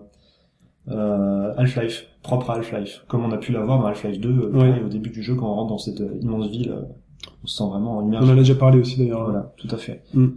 euh, 0.89 1.53
Half-Life, 1.57 2.07
propre 2.23 2.51
à 2.51 2.55
Half-Life, 2.57 3.05
comme 3.09 3.25
on 3.25 3.31
a 3.31 3.37
pu 3.39 3.53
l'avoir 3.53 3.79
dans 3.79 3.87
Half-Life 3.87 4.19
2, 4.21 4.29
euh, 4.29 4.51
Ouais. 4.51 4.71
pareil, 4.71 4.83
au 4.85 4.89
début 4.89 5.11
du 5.11 5.23
jeu 5.23 5.35
quand 5.37 5.47
on 5.49 5.55
rentre 5.55 5.69
dans 5.71 5.79
cette 5.79 6.03
immense 6.21 6.49
ville, 6.51 6.75
on 7.43 7.47
se 7.47 7.57
sent 7.57 7.65
vraiment 7.69 7.99
On 7.99 8.13
en 8.13 8.29
a 8.29 8.35
déjà 8.35 8.55
parlé 8.55 8.79
aussi 8.79 8.99
d'ailleurs. 8.99 9.25
Voilà, 9.25 9.53
tout 9.57 9.69
à 9.71 9.77
fait. 9.77 10.03
Mm. 10.15 10.29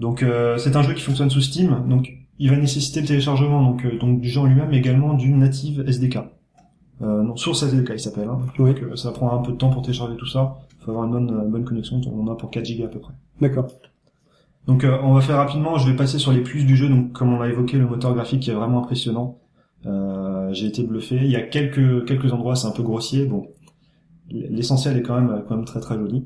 Donc 0.00 0.22
euh, 0.22 0.58
c'est 0.58 0.76
un 0.76 0.82
jeu 0.82 0.94
qui 0.94 1.02
fonctionne 1.02 1.30
sous 1.30 1.40
Steam, 1.40 1.84
donc 1.88 2.12
il 2.38 2.50
va 2.50 2.56
nécessiter 2.56 3.00
le 3.00 3.06
téléchargement 3.06 3.62
donc 3.62 3.84
euh, 3.84 3.98
donc 3.98 4.20
du 4.20 4.28
jeu 4.28 4.40
en 4.40 4.46
lui-même, 4.46 4.68
mais 4.70 4.78
également 4.78 5.14
d'une 5.14 5.38
native 5.38 5.84
SDK. 5.86 6.18
Euh, 7.00 7.22
non, 7.22 7.36
source 7.36 7.62
SDK 7.62 7.90
il 7.94 8.00
s'appelle. 8.00 8.28
Hein. 8.28 8.40
Oui. 8.58 8.74
Donc, 8.74 8.82
euh, 8.82 8.96
ça 8.96 9.12
prend 9.12 9.32
un 9.32 9.42
peu 9.42 9.52
de 9.52 9.56
temps 9.56 9.70
pour 9.70 9.82
télécharger 9.82 10.16
tout 10.16 10.26
ça. 10.26 10.56
Il 10.80 10.84
faut 10.84 10.90
avoir 10.90 11.06
une 11.06 11.12
bonne 11.12 11.30
euh, 11.30 11.48
bonne 11.48 11.64
connexion. 11.64 12.00
On 12.12 12.28
en 12.28 12.32
a 12.32 12.36
pour 12.36 12.50
4 12.50 12.64
gigas 12.64 12.86
à 12.86 12.88
peu 12.88 12.98
près. 12.98 13.12
D'accord. 13.40 13.68
Donc 14.66 14.84
euh, 14.84 14.98
on 15.02 15.14
va 15.14 15.20
faire 15.20 15.36
rapidement. 15.36 15.78
Je 15.78 15.90
vais 15.90 15.96
passer 15.96 16.18
sur 16.18 16.32
les 16.32 16.40
plus 16.40 16.64
du 16.64 16.76
jeu. 16.76 16.88
Donc 16.88 17.12
comme 17.12 17.32
on 17.32 17.38
l'a 17.38 17.48
évoqué, 17.48 17.76
le 17.78 17.86
moteur 17.86 18.14
graphique 18.14 18.40
qui 18.40 18.50
est 18.50 18.54
vraiment 18.54 18.80
impressionnant. 18.80 19.38
Euh, 19.86 20.52
J'ai 20.52 20.66
été 20.66 20.82
bluffé. 20.82 21.16
Il 21.16 21.30
y 21.30 21.36
a 21.36 21.42
quelques 21.42 22.04
quelques 22.06 22.32
endroits 22.32 22.56
c'est 22.56 22.66
un 22.66 22.72
peu 22.72 22.82
grossier. 22.82 23.26
Bon, 23.26 23.46
l'essentiel 24.30 24.96
est 24.96 25.02
quand 25.02 25.20
même 25.20 25.42
quand 25.48 25.56
même 25.56 25.64
très 25.64 25.80
très 25.80 25.96
joli. 25.96 26.24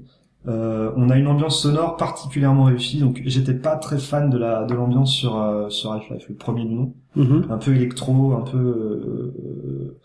Euh, 0.48 0.90
on 0.96 1.08
a 1.08 1.16
une 1.16 1.28
ambiance 1.28 1.62
sonore 1.62 1.96
particulièrement 1.96 2.64
réussie. 2.64 2.98
Donc 2.98 3.22
j'étais 3.24 3.54
pas 3.54 3.76
très 3.76 3.98
fan 3.98 4.28
de 4.28 4.38
la 4.38 4.64
de 4.64 4.74
l'ambiance 4.74 5.12
sur 5.12 5.40
euh, 5.40 5.68
sur 5.70 5.92
Half-Life, 5.92 6.26
le 6.28 6.34
premier 6.34 6.64
du 6.64 6.74
nom, 6.74 6.94
Mhm. 7.14 7.46
un 7.50 7.58
peu 7.58 7.74
électro, 7.74 8.32
un 8.34 8.40
peu 8.40 8.58
euh, 8.58 9.98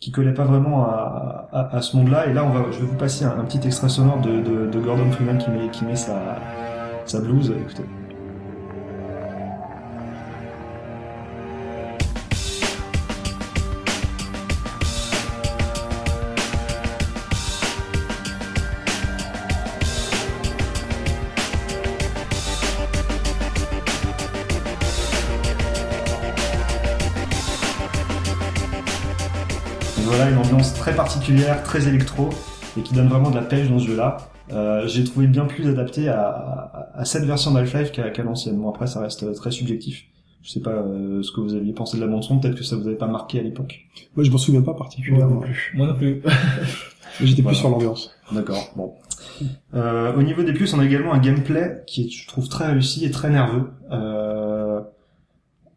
qui 0.00 0.10
collait 0.12 0.34
pas 0.34 0.44
vraiment 0.44 0.84
à, 0.84 1.48
à, 1.52 1.76
à 1.76 1.80
ce 1.82 1.96
monde-là. 1.96 2.26
Et 2.28 2.34
là, 2.34 2.44
on 2.44 2.50
va, 2.50 2.70
je 2.70 2.78
vais 2.80 2.86
vous 2.86 2.96
passer 2.96 3.24
un, 3.24 3.38
un 3.40 3.44
petit 3.44 3.66
extrait 3.66 3.88
sonore 3.88 4.20
de, 4.20 4.40
de, 4.42 4.70
de 4.70 4.80
Gordon 4.80 5.10
Freeman 5.10 5.38
qui 5.38 5.50
met 5.50 5.68
qui 5.70 5.84
met 5.84 5.96
sa 5.96 6.18
sa 7.06 7.20
blues. 7.20 7.50
Écoutez. 7.58 7.84
Très 30.88 30.96
particulière, 30.96 31.62
très 31.64 31.86
électro, 31.86 32.30
et 32.78 32.80
qui 32.80 32.94
donne 32.94 33.08
vraiment 33.08 33.30
de 33.30 33.34
la 33.36 33.42
pêche 33.42 33.68
dans 33.68 33.78
ce 33.78 33.86
jeu-là. 33.88 34.16
Euh, 34.50 34.86
j'ai 34.88 35.04
trouvé 35.04 35.26
bien 35.26 35.44
plus 35.44 35.68
adapté 35.68 36.08
à, 36.08 36.22
à, 36.22 37.00
à 37.00 37.04
cette 37.04 37.24
version 37.24 37.50
d'Half-Life 37.50 37.92
qu'à 37.92 38.08
qu'à 38.08 38.22
l'ancienne. 38.22 38.56
Bon 38.56 38.70
après 38.70 38.86
ça 38.86 39.00
reste 39.00 39.30
très 39.34 39.50
subjectif. 39.50 40.04
Je 40.42 40.50
sais 40.50 40.60
pas 40.60 40.70
euh, 40.70 41.22
ce 41.22 41.30
que 41.30 41.42
vous 41.42 41.52
aviez 41.54 41.74
pensé 41.74 41.98
de 41.98 42.02
la 42.02 42.08
bande 42.08 42.24
son, 42.24 42.38
peut-être 42.38 42.54
que 42.54 42.64
ça 42.64 42.76
vous 42.76 42.86
avait 42.86 42.96
pas 42.96 43.06
marqué 43.06 43.38
à 43.38 43.42
l'époque. 43.42 43.80
Moi, 44.16 44.24
je 44.24 44.30
m'en 44.30 44.38
souviens 44.38 44.62
pas 44.62 44.72
particulièrement. 44.72 45.26
Moi 45.26 45.34
non 45.34 45.40
plus. 45.42 45.72
Moi 45.74 45.86
non 45.88 45.94
plus. 45.94 46.22
J'étais 47.20 47.42
Voilà. 47.42 47.54
plus 47.54 47.60
sur 47.60 47.68
l'ambiance. 47.68 48.10
D'accord, 48.32 48.70
bon. 48.76 48.94
Euh, 49.74 50.14
au 50.16 50.22
niveau 50.22 50.42
des 50.42 50.52
plus, 50.54 50.72
on 50.72 50.78
a 50.78 50.84
également 50.86 51.12
un 51.12 51.18
gameplay 51.18 51.82
qui 51.86 52.04
est, 52.06 52.08
je 52.10 52.26
trouve, 52.28 52.48
très 52.48 52.66
réussi 52.68 53.04
et 53.04 53.10
très 53.10 53.28
nerveux. 53.28 53.70
Euh, 53.90 54.37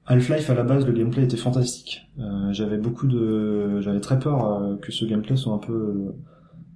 Half-Life, 0.07 0.49
à 0.49 0.53
la 0.55 0.63
base, 0.63 0.85
le 0.85 0.93
gameplay 0.93 1.23
était 1.23 1.37
fantastique. 1.37 2.09
Euh, 2.19 2.51
j'avais 2.51 2.77
beaucoup 2.77 3.07
de... 3.07 3.79
J'avais 3.81 3.99
très 4.01 4.19
peur 4.19 4.45
euh, 4.45 4.75
que 4.77 4.91
ce 4.91 5.05
gameplay 5.05 5.35
soit 5.35 5.53
un 5.53 5.57
peu 5.59 6.13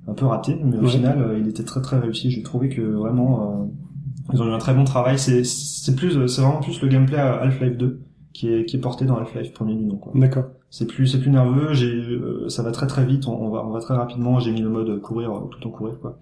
un 0.07 0.13
peu 0.13 0.25
raté, 0.27 0.55
mais 0.63 0.77
au 0.77 0.81
Ouais. 0.83 0.87
final, 0.89 1.19
euh, 1.19 1.39
il 1.39 1.47
était 1.47 1.63
très 1.63 1.81
très 1.81 1.97
réussi. 1.97 2.29
J'ai 2.29 2.43
trouvé 2.43 2.69
que 2.69 2.81
vraiment... 2.81 3.63
euh, 3.63 3.65
ils 4.33 4.41
ont 4.41 4.47
eu 4.47 4.51
un 4.53 4.57
très 4.59 4.73
bon 4.75 4.83
travail. 4.83 5.17
C'est 5.17 5.43
c'est 5.43 5.95
plus, 5.95 6.27
c'est 6.27 6.41
vraiment 6.41 6.61
plus 6.61 6.79
le 6.81 6.87
gameplay 6.87 7.17
à 7.17 7.33
Half-Life 7.41 7.77
2 7.77 7.99
qui 8.33 8.51
est 8.53 8.65
qui 8.65 8.75
est 8.75 8.79
porté 8.79 9.05
dans 9.05 9.15
Half-Life 9.17 9.53
premier 9.53 9.75
du 9.75 9.85
nom. 9.85 9.97
Quoi. 9.97 10.11
D'accord. 10.15 10.45
C'est 10.69 10.85
plus 10.87 11.07
c'est 11.07 11.19
plus 11.19 11.29
nerveux. 11.31 11.73
J'ai 11.73 11.87
euh, 11.93 12.47
ça 12.49 12.61
va 12.63 12.71
très 12.71 12.85
très 12.87 13.05
vite. 13.05 13.27
On, 13.27 13.33
on 13.33 13.49
va 13.49 13.65
on 13.65 13.69
va 13.71 13.79
très 13.79 13.95
rapidement. 13.95 14.39
J'ai 14.39 14.51
mis 14.51 14.61
le 14.61 14.69
mode 14.69 14.99
courir 15.01 15.31
euh, 15.31 15.39
tout 15.49 15.67
en 15.67 15.71
courir 15.71 15.99
quoi. 15.99 16.19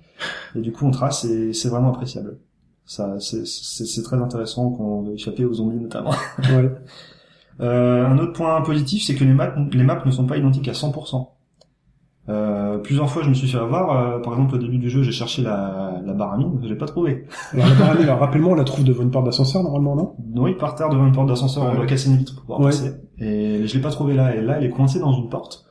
Et 0.55 0.61
du 0.61 0.71
coup 0.71 0.85
on 0.85 0.91
trace 0.91 1.25
et 1.25 1.53
c'est 1.53 1.69
vraiment 1.69 1.89
appréciable. 1.93 2.37
Ça 2.85 3.15
c'est 3.19 3.45
c'est 3.47 3.85
c'est 3.85 4.03
très 4.03 4.17
intéressant 4.17 4.69
qu'on 4.71 5.01
veut 5.03 5.13
échapper 5.13 5.45
aux 5.45 5.53
zombies 5.53 5.79
notamment. 5.79 6.11
Ouais. 6.39 6.71
Euh, 7.61 8.05
un 8.07 8.17
autre 8.17 8.33
point 8.33 8.59
positif 8.61 9.03
c'est 9.05 9.15
que 9.15 9.23
les 9.23 9.33
maps 9.33 9.53
les 9.71 9.83
maps 9.83 10.01
ne 10.05 10.11
sont 10.11 10.25
pas 10.25 10.37
identiques 10.37 10.67
à 10.67 10.71
100%. 10.73 11.27
Euh, 12.29 12.77
plusieurs 12.77 13.09
fois 13.09 13.21
je 13.23 13.29
me 13.29 13.33
suis 13.33 13.47
fait 13.47 13.57
avoir. 13.57 14.15
euh, 14.15 14.19
par 14.19 14.33
exemple 14.33 14.55
au 14.55 14.57
début 14.57 14.77
du 14.77 14.89
jeu 14.89 15.03
j'ai 15.03 15.11
cherché 15.11 15.41
la 15.41 16.01
la 16.05 16.13
barre 16.13 16.33
à 16.33 16.37
mine, 16.37 16.59
je 16.63 16.67
l'ai 16.67 16.75
pas 16.77 16.85
trouvé. 16.85 17.25
Alors, 17.53 17.67
la 17.67 17.75
baramine, 17.75 18.03
alors, 18.03 18.19
rappelle-moi, 18.19 18.51
on 18.51 18.55
la 18.55 18.63
trouve 18.65 18.83
devant 18.85 19.03
une 19.03 19.11
porte 19.11 19.25
d'ascenseur, 19.25 19.63
normalement, 19.63 19.95
non? 19.95 20.15
Oui, 20.35 20.53
par 20.55 20.75
terre 20.75 20.89
devant 20.89 21.05
une 21.05 21.13
porte 21.13 21.27
d'ascenseur, 21.27 21.63
on 21.63 21.75
doit 21.75 21.85
casser 21.85 22.09
une 22.09 22.17
vitre 22.17 22.33
pour 22.35 22.41
pouvoir 22.43 22.59
Ouais. 22.61 22.65
passer. 22.71 22.91
Et 23.19 23.65
je 23.67 23.73
l'ai 23.75 23.81
pas 23.81 23.89
trouvé 23.91 24.13
là. 24.15 24.35
Et 24.35 24.41
là, 24.41 24.57
elle 24.57 24.65
est 24.65 24.69
coincée 24.69 24.99
dans 24.99 25.13
une 25.13 25.29
porte 25.29 25.65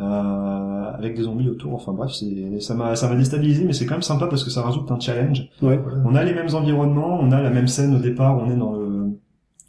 avec 0.00 1.14
des 1.16 1.22
zombies 1.22 1.48
autour. 1.48 1.74
Enfin 1.74 1.92
bref, 1.92 2.10
c'est 2.12 2.60
ça 2.60 2.74
m'a 2.74 2.96
ça 2.96 3.08
m'a 3.08 3.14
déstabilisé, 3.16 3.64
mais 3.64 3.72
c'est 3.72 3.86
quand 3.86 3.94
même 3.94 4.02
sympa 4.02 4.26
parce 4.26 4.44
que 4.44 4.50
ça 4.50 4.62
rajoute 4.62 4.90
un 4.90 5.00
challenge. 5.00 5.48
Ouais. 5.62 5.80
On 6.04 6.14
a 6.14 6.22
les 6.24 6.34
mêmes 6.34 6.54
environnements, 6.54 7.18
on 7.20 7.32
a 7.32 7.40
la 7.40 7.50
même 7.50 7.66
scène 7.68 7.94
au 7.94 7.98
départ, 7.98 8.38
on 8.38 8.50
est 8.50 8.56
dans 8.56 8.72
le 8.72 9.06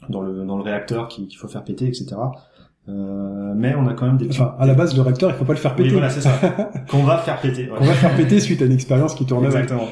dans 0.09 0.21
le 0.21 0.45
dans 0.45 0.57
le 0.57 0.63
réacteur 0.63 1.07
qui- 1.07 1.27
qu'il 1.27 1.37
faut 1.37 1.47
faire 1.47 1.63
péter, 1.63 1.87
etc. 1.87 2.15
Euh, 2.89 3.53
mais 3.55 3.75
on 3.75 3.85
a 3.87 3.93
quand 3.93 4.05
même 4.05 4.17
des. 4.17 4.29
Enfin, 4.29 4.55
à 4.59 4.65
la 4.65 4.73
base, 4.73 4.95
le 4.95 5.01
réacteur, 5.01 5.29
il 5.29 5.35
faut 5.35 5.43
pas 5.45 5.53
le 5.53 5.59
faire 5.59 5.73
oui, 5.77 5.83
péter. 5.83 5.93
voilà, 5.95 6.09
c'est 6.09 6.21
ça. 6.21 6.31
Qu'on 6.89 7.03
va 7.03 7.17
faire 7.17 7.39
péter. 7.41 7.63
ouais. 7.69 7.77
On 7.79 7.83
va 7.83 7.93
faire 7.93 8.15
péter 8.15 8.39
suite 8.39 8.61
à 8.61 8.65
une 8.65 8.71
expérience 8.71 9.13
qui 9.15 9.25
tourne. 9.25 9.43
Exactement. 9.45 9.87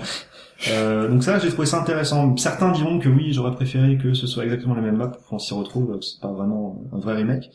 Euh, 0.72 1.10
donc 1.10 1.22
ça, 1.22 1.38
j'ai 1.40 1.50
trouvé 1.50 1.66
ça 1.68 1.82
intéressant. 1.82 2.38
Certains 2.38 2.72
diront 2.72 3.00
que 3.00 3.10
oui, 3.10 3.34
j'aurais 3.34 3.52
préféré 3.52 3.98
que 3.98 4.14
ce 4.14 4.28
soit 4.28 4.46
exactement 4.46 4.74
la 4.76 4.82
même 4.82 4.96
map 4.96 5.08
pour 5.10 5.26
qu'on 5.26 5.40
s'y 5.40 5.54
retrouve, 5.54 5.98
que 6.00 6.06
c'est 6.06 6.22
pas 6.22 6.32
vraiment 6.32 6.82
un 6.94 7.00
vrai 7.00 7.16
remake. 7.16 7.50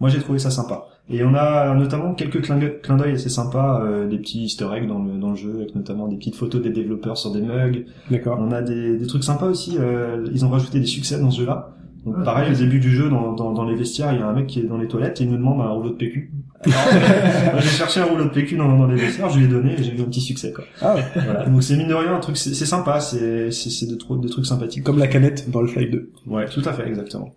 Moi, 0.00 0.10
j'ai 0.10 0.18
trouvé 0.20 0.38
ça 0.38 0.50
sympa. 0.50 0.86
Et 1.10 1.22
on 1.22 1.34
a 1.34 1.74
notamment 1.74 2.14
quelques 2.14 2.40
clins 2.42 2.96
d'œil 2.96 3.12
assez 3.12 3.28
sympas, 3.28 3.82
euh, 3.84 4.08
des 4.08 4.18
petits 4.18 4.44
easter 4.44 4.66
eggs 4.74 4.88
dans 4.88 4.98
le, 5.02 5.18
dans 5.18 5.30
le 5.30 5.36
jeu, 5.36 5.54
avec 5.56 5.74
notamment 5.74 6.08
des 6.08 6.16
petites 6.16 6.34
photos 6.34 6.62
des 6.62 6.70
développeurs 6.70 7.16
sur 7.18 7.30
des 7.30 7.42
mugs. 7.42 7.84
D'accord. 8.10 8.38
On 8.40 8.50
a 8.52 8.62
des, 8.62 8.96
des 8.96 9.06
trucs 9.06 9.22
sympas 9.24 9.46
aussi. 9.46 9.76
euh, 9.78 10.26
ils 10.32 10.44
ont 10.44 10.48
rajouté 10.50 10.80
des 10.80 10.86
succès 10.86 11.18
dans 11.20 11.30
ce 11.30 11.40
jeu-là. 11.40 11.70
Donc 12.06 12.18
Ouais. 12.18 12.24
pareil, 12.24 12.52
au 12.52 12.54
début 12.56 12.80
du 12.80 12.90
jeu, 12.90 13.08
dans, 13.08 13.32
dans, 13.32 13.52
dans 13.52 13.64
les 13.64 13.74
vestiaires, 13.74 14.12
il 14.12 14.18
y 14.18 14.22
a 14.22 14.26
un 14.28 14.32
mec 14.34 14.46
qui 14.46 14.60
est 14.60 14.64
dans 14.64 14.76
les 14.78 14.88
toilettes 14.88 15.20
et 15.20 15.24
il 15.24 15.30
nous 15.30 15.36
demande 15.38 15.60
un 15.62 15.68
rouleau 15.70 15.90
de 15.90 15.94
PQ. 15.94 16.32
Moi, 16.66 16.74
j'ai 17.60 17.68
cherché 17.68 18.00
un 18.00 18.04
rouleau 18.04 18.24
de 18.24 18.30
PQ 18.30 18.56
dans, 18.56 18.68
dans 18.76 18.86
les 18.86 18.96
vestiaires, 18.96 19.28
je 19.30 19.38
lui 19.38 19.44
ai 19.46 19.48
donné 19.48 19.72
et 19.78 19.82
j'ai 19.82 19.94
eu 19.96 20.00
un 20.00 20.04
petit 20.04 20.20
succès. 20.20 20.52
Quoi. 20.52 20.64
Ah, 20.82 20.94
ouais. 20.96 21.04
Voilà. 21.14 21.46
Donc 21.46 21.62
c'est 21.62 21.76
mine 21.76 21.88
de 21.88 21.94
rien 21.94 22.14
un 22.14 22.20
truc, 22.20 22.36
c'est 22.36 22.52
c'est 22.54 22.66
sympa, 22.66 23.00
c'est 23.00 23.50
c'est 23.50 23.70
c'est 23.70 23.86
des, 23.86 23.96
tru- 23.96 24.20
des 24.20 24.28
trucs 24.28 24.44
sympathiques. 24.46 24.84
Comme 24.84 24.98
la 24.98 25.06
canette 25.06 25.50
dans 25.50 25.60
le 25.62 25.66
Flight 25.66 25.90
2. 25.90 26.10
Ouais, 26.26 26.46
tout 26.46 26.62
à 26.64 26.72
fait, 26.72 26.86
exactement. 26.88 27.34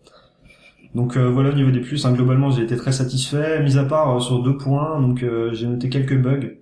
Donc 0.95 1.15
euh, 1.17 1.29
voilà 1.29 1.49
au 1.49 1.53
niveau 1.53 1.71
des 1.71 1.81
plus, 1.81 2.05
hein, 2.05 2.13
globalement 2.13 2.49
j'ai 2.49 2.63
été 2.63 2.75
très 2.75 2.91
satisfait, 2.91 3.61
mis 3.63 3.77
à 3.77 3.83
part 3.83 4.15
euh, 4.15 4.19
sur 4.19 4.41
deux 4.41 4.57
points, 4.57 4.99
donc 5.01 5.21
euh, 5.23 5.53
j'ai 5.53 5.67
noté 5.67 5.89
quelques 5.89 6.19
bugs 6.19 6.57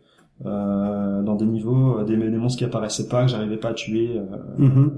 euh, 0.46 1.24
dans 1.24 1.36
des 1.36 1.46
niveaux, 1.46 2.00
euh, 2.00 2.04
des, 2.04 2.18
des 2.18 2.30
monstres 2.38 2.58
qui 2.60 2.66
apparaissaient 2.66 3.08
pas, 3.08 3.24
que 3.24 3.32
j'arrivais 3.32 3.58
pas 3.58 3.70
à 3.70 3.74
tuer. 3.74 4.18
euh, 4.18 4.26
Mhm. 4.58 4.92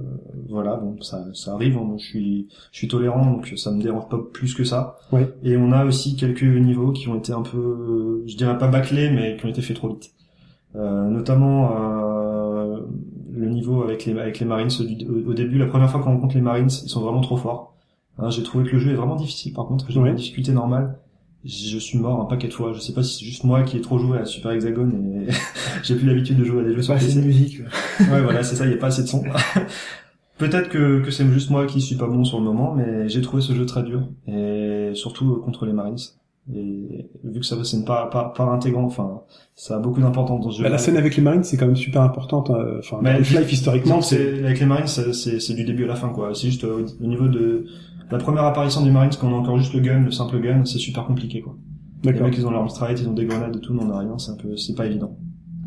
voilà, 0.50 0.78
bon 0.78 1.00
ça 1.02 1.24
ça 1.34 1.54
arrive, 1.54 1.78
hein, 1.78 1.96
je 1.98 2.06
suis 2.06 2.48
je 2.72 2.78
suis 2.78 2.88
tolérant 2.88 3.26
donc 3.32 3.54
ça 3.58 3.72
me 3.72 3.82
dérange 3.82 4.08
pas 4.10 4.18
plus 4.34 4.54
que 4.56 4.64
ça. 4.64 4.96
Ouais. 5.12 5.30
Et 5.44 5.58
on 5.58 5.72
a 5.72 5.86
aussi 5.86 6.16
quelques 6.16 6.44
niveaux 6.44 6.92
qui 6.92 7.08
ont 7.10 7.16
été 7.16 7.34
un 7.34 7.42
peu, 7.44 7.58
euh, 7.58 8.24
je 8.26 8.36
dirais 8.38 8.58
pas 8.58 8.68
bâclés, 8.70 9.12
mais 9.12 9.38
qui 9.38 9.46
ont 9.46 9.50
été 9.50 9.62
faits 9.62 9.76
trop 9.78 9.90
vite. 9.90 10.12
Euh, 10.76 11.10
notamment 11.10 11.72
euh, 11.80 12.80
le 13.34 13.46
niveau 13.48 13.84
avec 13.84 14.06
les 14.06 14.18
avec 14.20 14.40
les 14.40 14.46
Marines 14.46 14.70
au, 14.80 15.30
au 15.32 15.34
début, 15.34 15.58
la 15.58 15.68
première 15.68 15.90
fois 15.90 16.02
qu'on 16.02 16.12
rencontre 16.14 16.36
les 16.36 16.42
Marines, 16.42 16.68
ils 16.84 16.90
sont 16.90 17.02
vraiment 17.02 17.22
trop 17.22 17.38
forts. 17.38 17.76
Hein, 18.20 18.30
j'ai 18.30 18.44
trouvé 18.44 18.66
que 18.66 18.72
le 18.72 18.80
jeu 18.80 18.92
est 18.92 18.96
vraiment 18.96 19.16
difficile. 19.16 19.54
Par 19.54 19.66
contre, 19.68 19.86
j'ai 19.90 20.00
Ouais. 20.00 20.10
une 20.10 20.16
difficulté 20.16 20.52
normale. 20.52 20.98
Je 21.46 21.78
suis 21.78 21.98
mort 22.00 22.20
un 22.20 22.26
paquet 22.26 22.48
de 22.48 22.54
fois. 22.54 22.74
Je 22.74 22.80
sais 22.80 22.94
pas 22.94 23.04
si 23.04 23.20
c'est 23.20 23.26
juste 23.26 23.44
moi 23.44 23.64
qui 23.64 23.78
ai 23.78 23.82
trop 23.82 24.00
joué 24.00 24.18
à 24.18 24.26
Super 24.26 24.52
Hexagone 24.52 25.26
et 25.28 25.32
j'ai 25.84 25.96
plus 25.96 26.08
l'habitude 26.08 26.38
de 26.38 26.44
jouer 26.44 26.62
à 26.62 26.64
des 26.66 26.74
jeux 26.74 26.82
sur 26.82 26.94
assez 26.94 27.06
PC. 27.08 27.22
de 27.22 27.26
musique. 27.26 27.62
Ouais, 28.12 28.22
voilà, 28.22 28.44
c'est 28.44 28.56
ça, 28.56 28.66
il 28.66 28.72
y 28.72 28.74
a 28.74 28.78
pas 28.78 28.88
assez 28.88 29.04
de 29.04 29.08
son. 29.08 29.24
Peut-être 30.38 30.70
que, 30.70 31.02
que 31.02 31.10
c'est 31.10 31.26
juste 31.32 31.50
moi 31.50 31.66
qui 31.66 31.82
suis 31.82 31.96
pas 31.96 32.06
bon 32.08 32.24
sur 32.24 32.38
le 32.38 32.44
moment, 32.46 32.74
mais 32.76 33.10
j'ai 33.10 33.22
trouvé 33.22 33.42
ce 33.42 33.54
jeu 33.54 33.66
très 33.66 33.82
dur, 33.82 34.08
et 34.28 34.92
surtout 34.94 35.34
euh, 35.34 35.40
contre 35.44 35.66
les 35.66 35.74
Marines. 35.74 35.98
Et 36.54 37.10
vu 37.24 37.40
que 37.40 37.46
ça 37.46 37.56
c'est 37.64 37.76
une 37.76 37.86
part, 37.86 38.10
part, 38.12 38.34
part 38.34 38.54
intégrante, 38.54 38.86
enfin, 38.88 39.22
ça 39.56 39.78
a 39.78 39.80
beaucoup 39.80 40.00
d'importance 40.00 40.42
dans 40.46 40.52
ce 40.52 40.58
jeu. 40.60 40.64
Bah, 40.64 40.70
la 40.70 40.78
scène 40.78 40.96
avec 40.96 41.16
les 41.16 41.24
Marines, 41.24 41.44
c'est 41.44 41.58
quand 41.58 41.66
même 41.66 41.76
super 41.76 42.04
importante. 42.04 42.52
euh, 42.52 42.80
Enfin, 42.80 43.00
Half-Life, 43.04 43.28
disons 43.40 43.52
historiquement, 43.52 44.00
que 44.00 44.06
c'est 44.06 44.44
avec 44.46 44.60
les 44.60 44.66
Marines, 44.68 44.86
c'est 44.88 45.12
c'est- 45.14 45.40
c'est 45.40 45.56
du 45.56 45.64
début 45.66 45.86
à 45.86 45.88
la 45.88 45.96
fin, 45.96 46.10
quoi. 46.10 46.34
C'est 46.36 46.48
juste 46.48 46.64
euh, 46.66 46.86
au 47.02 47.06
niveau 47.08 47.28
de 47.28 47.66
la 48.12 48.18
première 48.18 48.44
apparition 48.46 48.82
des 48.84 48.92
Marines, 48.92 49.12
quand 49.20 49.28
on 49.28 49.36
a 49.36 49.40
encore 49.40 49.58
juste 49.58 49.74
le 49.74 49.80
gun, 49.82 50.00
le 50.04 50.12
simple 50.12 50.40
gun, 50.40 50.64
c'est 50.66 50.78
super 50.80 51.06
compliqué, 51.06 51.42
quoi. 51.42 51.56
Les 52.04 52.12
D'accord. 52.12 52.28
mecs, 52.28 52.38
ils 52.38 52.46
ont 52.48 52.52
leur 52.52 52.64
mitraillette, 52.64 53.02
ils 53.02 53.08
ont 53.10 53.14
des 53.14 53.26
grenades 53.26 53.56
et 53.56 53.60
tout, 53.60 53.74
mais 53.74 53.84
on 53.84 53.90
a 53.92 54.00
rien, 54.00 54.18
c'est 54.18 54.32
un 54.32 54.36
peu, 54.36 54.56
c'est 54.56 54.76
pas 54.76 54.86
évident. 54.86 55.18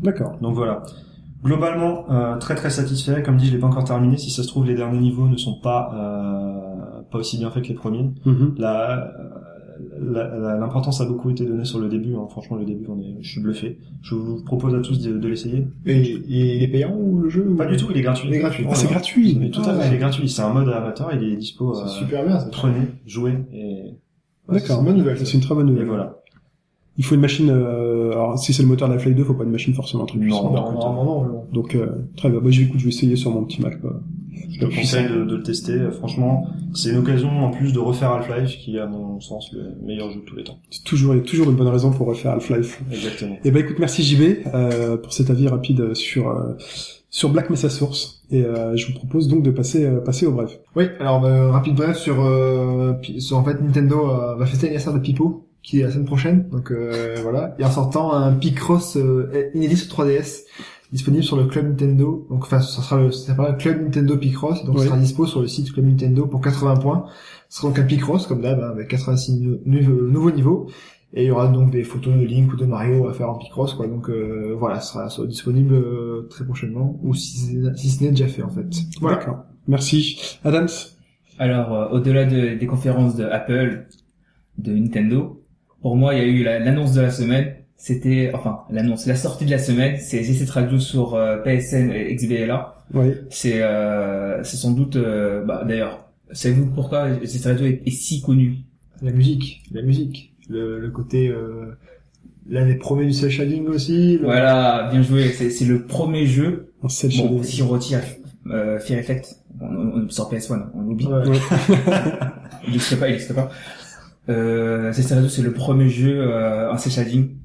D'accord. 0.01 0.37
Donc 0.41 0.55
voilà. 0.55 0.81
Globalement, 1.43 2.05
euh, 2.11 2.37
très 2.37 2.55
très 2.55 2.69
satisfait. 2.69 3.23
Comme 3.23 3.37
dit, 3.37 3.47
je 3.47 3.51
l'ai 3.53 3.57
pas 3.59 3.67
encore 3.67 3.83
terminé. 3.83 4.17
Si 4.17 4.29
ça 4.29 4.43
se 4.43 4.47
trouve, 4.47 4.65
les 4.65 4.75
derniers 4.75 4.99
niveaux 4.99 5.27
ne 5.27 5.37
sont 5.37 5.59
pas 5.59 5.91
euh, 5.95 7.01
pas 7.11 7.17
aussi 7.17 7.37
bien 7.39 7.49
faits 7.49 7.63
que 7.63 7.69
les 7.69 7.73
premiers. 7.73 8.11
Mhm. 8.25 8.55
La 8.59 8.71
la- 8.73 8.95
la- 8.95 9.30
l'importance 10.01 11.01
a 11.01 11.05
beaucoup 11.05 11.29
été 11.29 11.45
donnée 11.45 11.65
sur 11.65 11.79
le 11.79 11.87
début. 11.89 12.15
hein. 12.15 12.27
Franchement, 12.29 12.57
le 12.57 12.65
début, 12.65 12.85
on 12.89 12.99
est, 12.99 13.17
je 13.21 13.29
suis 13.31 13.41
bluffé. 13.41 13.77
Je 14.01 14.15
vous 14.15 14.43
propose 14.43 14.73
à 14.75 14.79
tous 14.81 14.99
de, 15.01 15.17
de 15.17 15.27
l'essayer. 15.27 15.67
Et, 15.85 15.99
et 16.01 16.55
il 16.57 16.63
est 16.63 16.67
payant 16.67 16.95
ou 16.97 17.19
le 17.19 17.29
jeu 17.29 17.43
Pas 17.57 17.65
du 17.65 17.77
tout, 17.77 17.87
il 17.91 17.97
est 17.97 18.01
gratuit. 18.01 18.27
Il 18.29 18.33
est 18.35 18.39
gratuit. 18.39 18.65
Ah, 18.69 18.75
c'est 18.75 18.89
gratuit. 18.89 19.37
Mais 19.39 19.49
tout 19.51 19.61
à 19.61 19.69
Ah, 19.69 19.79
fait, 19.79 19.87
il 19.89 19.93
est 19.95 19.97
gratuit. 19.99 20.27
C'est 20.29 20.41
un 20.41 20.53
mode 20.53 20.69
amateur. 20.69 21.09
Il 21.13 21.23
est 21.23 21.35
dispo. 21.37 21.73
C'est 21.73 21.83
euh, 21.83 21.87
super 21.87 22.25
bien. 22.25 22.39
ça. 22.39 22.49
Prenez, 22.51 22.87
jouez 23.05 23.33
et, 23.53 23.83
Ouais, 24.49 24.59
D'accord. 24.59 24.83
bonne 24.83 24.97
nouvelle. 24.97 25.17
C'est 25.19 25.33
une 25.35 25.41
très 25.41 25.53
bonne 25.55 25.67
et 25.67 25.71
nouvelle. 25.71 25.87
voilà. 25.87 26.20
Il 26.97 27.05
faut 27.05 27.15
une 27.15 27.21
machine. 27.21 27.49
Euh... 27.49 28.11
Alors, 28.11 28.37
si 28.37 28.53
c'est 28.53 28.63
le 28.63 28.67
moteur 28.69 28.89
de 28.89 28.93
Half-Life 28.93 29.15
2, 29.15 29.23
faut 29.23 29.33
pas 29.33 29.43
une 29.45 29.51
machine 29.51 29.73
forcément 29.73 30.03
un 30.03 30.05
truc 30.07 30.21
Non, 30.21 30.25
puissant. 30.27 30.51
non. 30.51 30.71
Non, 30.73 30.93
non, 30.93 31.03
non, 31.05 31.23
non. 31.25 31.43
Donc 31.53 31.75
euh, 31.75 31.87
très 32.17 32.29
bien. 32.29 32.39
Bah, 32.39 32.49
je 32.51 32.59
vais, 32.59 32.65
écoute, 32.67 32.79
je 32.79 32.85
vais 32.85 32.89
essayer 32.91 33.15
sur 33.15 33.31
mon 33.31 33.43
petit 33.45 33.61
Mac. 33.61 33.79
Quoi. 33.81 34.01
Je 34.49 34.59
te 34.59 34.65
conseille 34.65 35.07
de, 35.09 35.23
de 35.23 35.35
le 35.37 35.43
tester. 35.43 35.71
Euh, 35.73 35.91
Franchement, 35.91 36.47
c'est 36.73 36.89
une 36.91 36.97
occasion 36.97 37.29
en 37.29 37.49
plus 37.51 37.71
de 37.73 37.79
refaire 37.79 38.11
Half-Life, 38.11 38.57
qui 38.59 38.75
est 38.75 38.79
à 38.79 38.87
mon 38.87 39.19
sens 39.21 39.51
le 39.53 39.73
meilleur 39.85 40.11
jeu 40.11 40.19
de 40.19 40.25
tous 40.25 40.35
les 40.35 40.43
temps. 40.43 40.57
C'est 40.69 40.83
toujours, 40.83 41.13
il 41.13 41.17
y 41.17 41.21
a 41.21 41.23
toujours 41.23 41.49
une 41.49 41.55
bonne 41.55 41.67
raison 41.69 41.91
pour 41.91 42.07
refaire 42.07 42.33
Half-Life. 42.33 42.81
Exactement. 42.91 43.37
Eh 43.45 43.51
ben 43.51 43.63
écoute, 43.63 43.77
merci 43.79 44.03
JB 44.03 44.45
euh, 44.53 44.97
pour 44.97 45.13
cet 45.13 45.29
avis 45.29 45.47
rapide 45.47 45.93
sur 45.93 46.29
euh, 46.29 46.53
sur 47.09 47.29
Black 47.29 47.49
Mesa 47.49 47.69
Source. 47.69 48.21
Et 48.31 48.43
euh, 48.43 48.75
je 48.75 48.87
vous 48.87 48.93
propose 48.93 49.27
donc 49.29 49.43
de 49.43 49.51
passer 49.51 49.85
euh, 49.85 49.99
passer 50.01 50.25
au 50.25 50.31
bref. 50.33 50.59
Oui, 50.75 50.85
alors 50.99 51.23
euh, 51.25 51.51
rapide 51.51 51.75
bref 51.75 51.97
sur, 51.97 52.21
euh, 52.21 52.93
sur 53.19 53.37
en 53.37 53.43
fait 53.43 53.61
Nintendo 53.61 54.09
euh, 54.09 54.35
va 54.35 54.45
fêter 54.45 54.63
l'anniversaire 54.67 54.93
de 54.93 54.99
Pipo 54.99 55.47
qui 55.63 55.79
est 55.79 55.83
la 55.83 55.91
semaine 55.91 56.05
prochaine. 56.05 56.47
Donc 56.49 56.71
euh, 56.71 57.15
voilà, 57.21 57.55
et 57.59 57.63
en 57.65 57.71
sortant 57.71 58.13
un 58.13 58.33
Picross 58.33 58.97
euh, 58.97 59.49
inédit 59.53 59.77
sur 59.77 59.93
3DS 59.95 60.43
disponible 60.91 61.23
sur 61.23 61.37
le 61.37 61.45
club 61.45 61.67
Nintendo. 61.69 62.25
Donc 62.29 62.43
enfin, 62.43 62.59
ça 62.61 62.81
sera 62.81 62.97
le 62.99 63.11
ça 63.11 63.27
s'appellera 63.27 63.51
le 63.51 63.57
club 63.57 63.81
Nintendo 63.83 64.17
Picross, 64.17 64.65
donc 64.65 64.75
Oui. 64.75 64.81
ce 64.81 64.87
sera 64.87 64.97
dispo 64.97 65.25
sur 65.25 65.41
le 65.41 65.47
site 65.47 65.71
club 65.71 65.85
Nintendo 65.85 66.25
pour 66.25 66.41
80 66.41 66.75
points. 66.77 67.05
Ce 67.49 67.57
sera 67.61 67.69
donc 67.69 67.79
un 67.79 67.83
Picross 67.83 68.27
comme 68.27 68.41
d'hab 68.41 68.59
hein, 68.59 68.69
avec 68.71 68.87
86 68.89 69.39
nou- 69.39 69.59
nou- 69.65 70.07
nouveaux 70.09 70.31
niveaux. 70.31 70.67
Et 71.13 71.23
il 71.23 71.27
y 71.27 71.31
aura 71.31 71.47
donc 71.49 71.71
des 71.71 71.83
photos 71.83 72.13
de 72.15 72.21
Link 72.21 72.53
ou 72.53 72.55
de 72.55 72.65
Mario 72.65 73.05
à 73.09 73.13
faire 73.13 73.29
en 73.29 73.37
Picross 73.37 73.73
quoi. 73.73 73.85
Donc 73.87 74.09
euh, 74.09 74.55
voilà, 74.57 74.79
ce 74.79 74.93
sera, 74.93 75.09
sera 75.09 75.27
disponible 75.27 75.73
euh, 75.75 76.27
très 76.29 76.45
prochainement 76.45 76.97
ou 77.03 77.13
si, 77.13 77.37
ce 77.75 78.03
n'est 78.03 78.11
déjà 78.11 78.27
fait 78.27 78.41
en 78.43 78.49
fait. 78.49 78.65
Voilà. 79.01 79.17
D'accord. 79.17 79.43
Merci. 79.67 80.17
Adams? 80.45 80.69
Alors, 81.37 81.73
euh, 81.73 81.87
au-delà 81.97 82.23
de- 82.25 82.55
des 82.57 82.65
conférences 82.65 83.15
de 83.17 83.25
Apple, 83.25 83.87
de 84.57 84.71
Nintendo, 84.73 85.40
pour 85.81 85.95
moi, 85.95 86.13
il 86.15 86.19
y 86.19 86.21
a 86.23 86.25
eu 86.27 86.43
la- 86.43 86.59
l'annonce 86.59 86.93
de 86.93 87.01
la 87.01 87.11
semaine. 87.11 87.53
C'était, 87.77 88.29
enfin, 88.35 88.59
l'annonce, 88.69 89.07
la 89.07 89.15
sortie 89.15 89.45
de 89.45 89.51
la 89.51 89.57
semaine, 89.57 89.97
c'est 89.99 90.21
G7 90.21 90.49
Radio 90.51 90.77
sur 90.79 91.15
euh, 91.15 91.37
PSN 91.37 91.91
et 91.91 92.13
XBLA. 92.15 92.75
Oui. 92.93 93.13
C'est, 93.31 93.63
euh, 93.63 94.43
c'est 94.43 94.57
sans 94.57 94.71
doute, 94.71 94.95
euh, 94.97 95.43
bah, 95.43 95.63
d'ailleurs, 95.67 96.05
savez-vous 96.31 96.67
pourquoi 96.67 97.09
G7 97.09 97.47
Radio 97.47 97.65
est, 97.65 97.81
est 97.85 97.89
si 97.91 98.21
connu? 98.21 98.57
La 99.01 99.11
musique, 99.11 99.63
la 99.71 99.81
musique, 99.81 100.33
le, 100.47 100.79
le 100.79 100.89
côté 100.91 101.27
euh, 101.29 101.75
l'un 102.47 102.67
des 102.67 102.75
premiers 102.75 103.05
du 103.07 103.13
cel 103.13 103.31
shading 103.31 103.65
aussi. 103.67 104.17
le- 104.19 104.25
Voilà, 104.25 104.89
bien 104.91 105.01
joué. 105.01 105.29
C'est, 105.31 105.49
c'est 105.49 105.65
le 105.65 105.81
premier 105.85 106.27
jeu 106.27 106.73
Un 106.83 106.89
cel 106.89 107.09
Bon, 107.09 107.15
shading. 107.17 107.43
si 107.43 107.61
on 107.63 107.67
retire 107.67 108.01
euh, 108.51 108.77
Fear 108.79 108.99
Effect, 108.99 109.37
on, 109.59 109.65
on, 109.65 110.09
sur 110.09 110.31
PS1, 110.31 110.67
on 110.75 110.81
l'oublie. 110.81 111.07
Ouais. 111.07 111.23
Il 112.67 112.73
n'existe 112.73 112.99
pas, 112.99 113.07
il 113.07 113.13
n'existe 113.13 113.33
pas. 113.33 113.49
Euh, 114.29 114.91
Radio, 115.09 115.29
c'est 115.29 115.41
le 115.41 115.51
premier 115.53 115.89
jeu 115.89 116.21
euh, 116.21 116.71
en 116.71 116.77
shading 116.77 117.35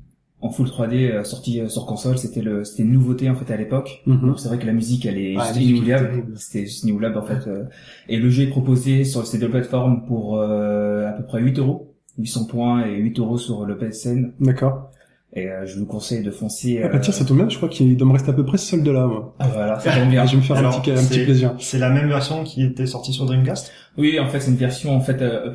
en 0.42 0.50
full 0.50 0.66
3D 0.68 1.10
euh, 1.10 1.24
sorti 1.24 1.60
euh, 1.60 1.68
sur 1.68 1.86
console. 1.86 2.18
C'était 2.18 2.42
le, 2.42 2.64
c'était 2.64 2.82
une 2.82 2.92
nouveauté 2.92 3.30
en 3.30 3.34
fait 3.34 3.52
à 3.52 3.56
l'époque. 3.56 4.02
Mhm. 4.06 4.26
Donc, 4.28 4.38
C'est 4.40 4.48
vrai 4.48 4.58
que 4.58 4.66
la 4.66 4.72
musique, 4.72 5.06
elle 5.06 5.18
est 5.18 5.34
Ah, 5.38 5.52
juste 5.52 5.60
inoubliable. 5.66 6.24
C'était 6.36 6.66
juste 6.66 6.84
inoubliable 6.84 7.16
en 7.18 7.22
fait. 7.24 7.48
euh. 7.48 7.64
Et 8.08 8.18
le 8.18 8.28
jeu 8.28 8.44
est 8.44 8.48
proposé 8.50 9.04
sur 9.04 9.26
ces 9.26 9.38
deux 9.38 9.48
plateformes 9.48 10.04
pour 10.06 10.38
euh, 10.38 11.08
à 11.08 11.12
peu 11.12 11.24
près 11.24 11.40
8 11.40 11.58
euros. 11.58 11.94
800 12.18 12.44
points 12.46 12.86
et 12.86 12.96
8 12.96 13.18
euros 13.18 13.38
sur 13.38 13.64
le 13.66 13.76
PSN. 13.76 14.32
D'accord. 14.40 14.90
Et 15.34 15.48
euh, 15.50 15.66
je 15.66 15.78
vous 15.78 15.84
conseille 15.86 16.22
de 16.22 16.30
foncer. 16.30 16.80
Ah 16.82 16.88
bah 16.88 16.98
tiens, 16.98 17.12
ça 17.12 17.24
tombe 17.26 17.36
bien, 17.38 17.48
je 17.50 17.56
crois 17.58 17.68
qu'il 17.68 17.94
doit 17.96 18.06
me 18.08 18.12
rester 18.14 18.30
à 18.30 18.32
peu 18.32 18.44
près 18.44 18.56
ce 18.56 18.66
solde 18.70 18.88
là, 18.88 19.06
moi. 19.06 19.34
Ah, 19.38 19.48
voilà, 19.52 19.78
ça 19.80 19.92
tombe 19.94 20.08
bien. 20.08 20.24
Je 20.24 20.30
vais 20.32 20.36
me 20.38 20.42
faire 20.42 20.56
un 20.56 20.80
petit, 20.80 20.92
un 20.92 20.94
petit 20.94 21.04
c'est- 21.14 21.24
plaisir. 21.24 21.54
C'est 21.58 21.78
la 21.78 21.90
même 21.90 22.08
version 22.08 22.42
qui 22.44 22.62
était 22.64 22.86
sortie 22.86 23.12
sur 23.12 23.26
Dreamcast? 23.26 23.70
Oui, 23.98 24.18
en 24.18 24.28
fait, 24.28 24.40
c'est 24.40 24.50
une 24.50 24.56
version 24.56 24.96
en 24.96 25.00
fait 25.02 25.20
euh, 25.20 25.50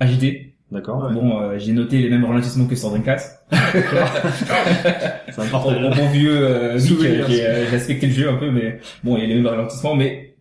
HD. 0.00 0.45
D'accord. 0.72 1.10
Bon, 1.12 1.40
euh, 1.40 1.58
j'ai 1.58 1.72
noté 1.72 1.98
les 1.98 2.10
mêmes 2.10 2.24
ralentissements 2.24 2.66
que 2.66 2.74
sur 2.74 2.90
Dreamcast. 2.90 3.40
Ça 3.52 5.44
me 5.44 5.50
porte 5.50 5.72
Bon, 5.96 6.08
vieux 6.10 6.36
euh, 6.36 6.74
Mick, 6.74 7.00
euh, 7.02 7.24
qui, 7.24 7.40
euh, 7.40 7.64
j'ai 7.64 7.70
respecté 7.70 8.08
le 8.08 8.12
jeu 8.12 8.28
un 8.28 8.36
peu, 8.36 8.50
mais 8.50 8.80
bon, 9.04 9.16
il 9.16 9.22
y 9.22 9.24
a 9.24 9.28
les 9.28 9.34
mêmes 9.36 9.46
ralentissements, 9.46 9.94
mais 9.94 10.35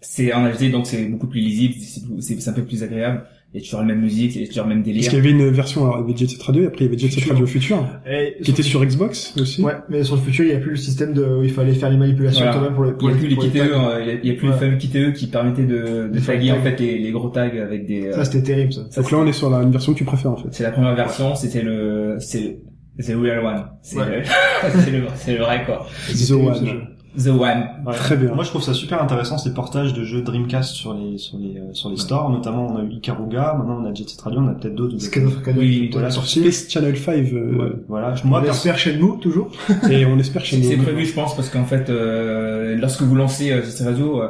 c'est 0.00 0.32
en 0.32 0.48
HD, 0.48 0.70
donc 0.70 0.86
c'est 0.86 1.04
beaucoup 1.06 1.26
plus 1.26 1.40
lisible, 1.40 1.74
c'est 1.80 2.04
plus- 2.04 2.20
c'est 2.22 2.40
c'est 2.40 2.50
un 2.50 2.54
peu 2.54 2.62
plus 2.64 2.82
agréable. 2.82 3.24
Il 3.54 3.60
y 3.60 3.62
a 3.62 3.64
toujours 3.64 3.80
la 3.80 3.86
même 3.86 4.02
musique, 4.02 4.36
il 4.36 4.42
y 4.42 4.44
a 4.44 4.46
toujours 4.46 4.64
le 4.64 4.68
même 4.74 4.78
Parce 4.80 4.88
délire. 4.94 5.08
qu'il 5.08 5.18
y 5.18 5.20
avait 5.22 5.30
une 5.30 5.48
version, 5.48 5.84
alors, 5.86 5.96
il 6.00 6.00
y 6.02 6.04
avait 6.12 6.18
Jet 6.18 6.28
Set 6.28 6.42
Radio, 6.42 6.64
et 6.64 6.66
après 6.66 6.84
il 6.84 6.84
y 6.84 6.88
avait 6.90 6.98
Jet 6.98 7.10
Set. 7.10 7.24
Radio 7.30 7.46
Future, 7.46 7.82
Et 8.06 8.36
qui 8.42 8.50
était 8.50 8.62
sur 8.62 8.84
Xbox 8.84 9.34
aussi. 9.40 9.62
Ouais, 9.62 9.72
mais 9.88 10.04
sur 10.04 10.16
le 10.16 10.20
futur, 10.20 10.44
il 10.44 10.48
n'y 10.48 10.54
a 10.54 10.58
plus 10.58 10.72
le 10.72 10.76
système 10.76 11.14
de 11.14 11.24
où 11.24 11.42
il 11.42 11.50
fallait 11.50 11.72
faire 11.72 11.88
les 11.88 11.96
manipulations 11.96 12.40
Voilà. 12.44 12.58
toi-même 12.58 12.74
pour 12.74 12.84
les 12.84 12.90
Il 12.90 12.96
pour 12.98 13.08
y 13.10 13.12
a 13.14 13.16
plus 13.16 13.28
les 13.28 13.34
pour 13.36 13.44
euh, 13.44 14.00
il 14.22 14.28
y 14.28 14.30
a- 14.30 14.34
plus 14.34 14.48
Ouais. 14.48 14.54
les 14.54 14.58
fameux 14.60 14.76
KTE 14.76 15.14
qui 15.14 15.28
permettaient 15.28 15.64
de, 15.64 16.10
de 16.12 16.20
taguer 16.20 16.44
les 16.44 16.52
en 16.52 16.60
fait 16.62 16.78
les, 16.78 16.98
les 16.98 17.10
gros 17.10 17.30
tags 17.30 17.48
avec 17.48 17.86
des. 17.86 18.08
euh, 18.08 18.12
Ça, 18.12 18.26
c'était 18.26 18.42
terrible, 18.42 18.72
ça. 18.74 18.82
ça, 18.90 19.00
Donc 19.00 19.10
là, 19.10 19.18
on 19.18 19.26
est 19.26 19.32
sur 19.32 19.48
la, 19.48 19.62
une 19.62 19.72
version 19.72 19.94
que 19.94 19.98
tu 19.98 20.04
préfères, 20.04 20.30
en 20.32 20.36
fait. 20.36 20.48
C'est 20.52 20.64
la 20.64 20.70
première 20.70 20.94
version, 20.94 21.34
c'était 21.34 21.62
le, 21.62 22.16
c'est 22.20 22.40
le, 22.42 22.56
c'est 23.02 23.12
le 23.14 23.18
real 23.20 23.38
one. 23.46 23.64
C'est 23.80 23.96
Ouais. 23.96 24.18
le, 24.18 24.22
c'est 24.84 24.90
le, 24.90 25.02
c'est 25.16 25.32
le 25.38 25.42
vrai 25.42 25.62
quoi. 25.64 25.86
The 26.10 26.30
One. 26.32 26.87
The 27.16 27.28
one. 27.28 27.40
Ouais. 27.86 27.94
Très 27.94 28.16
bien. 28.16 28.34
Moi, 28.34 28.44
je 28.44 28.50
trouve 28.50 28.62
ça 28.62 28.74
super 28.74 29.02
intéressant 29.02 29.38
ces 29.38 29.54
portages 29.54 29.94
de 29.94 30.04
jeux 30.04 30.22
Dreamcast 30.22 30.74
sur 30.74 30.94
les 30.94 31.18
sur 31.18 31.38
les 31.38 31.56
euh, 31.58 31.72
sur 31.72 31.88
les 31.90 31.96
stores. 31.96 32.30
Notamment, 32.30 32.66
on 32.66 32.76
a 32.76 32.82
eu 32.82 32.90
Ikaruga. 32.90 33.54
Maintenant, 33.58 33.78
on 33.82 33.86
a 33.86 33.94
Jet 33.94 34.08
Set 34.08 34.20
Radio. 34.20 34.40
On 34.40 34.48
a 34.48 34.52
peut-être 34.54 34.74
d'autres. 34.74 34.98
Scan 34.98 35.26
of 35.26 35.36
Arcadia 35.38 35.60
Oui, 35.60 35.88
voilà, 35.92 36.10
sorti. 36.10 36.40
Space 36.40 36.68
Channel 36.68 36.96
5, 36.96 37.32
euh, 37.32 37.56
Ouais, 37.56 37.72
Voilà. 37.88 38.14
Je- 38.14 38.26
Moi, 38.26 38.42
On 38.44 38.50
espère 38.50 38.78
Shenmue, 38.78 39.18
toujours. 39.20 39.50
et 39.90 40.04
on 40.06 40.18
espère 40.18 40.44
chez 40.44 40.56
C'est 40.62 40.76
nous. 40.76 40.82
c'est 40.84 40.90
prévu, 40.92 41.06
je 41.06 41.14
pense, 41.14 41.34
parce 41.34 41.48
qu'en 41.48 41.64
fait, 41.64 41.88
euh, 41.90 42.76
lorsque 42.76 43.02
vous 43.02 43.14
lancez 43.14 43.52
euh, 43.52 43.62
ces 43.64 43.84
réseaux, 43.84 44.20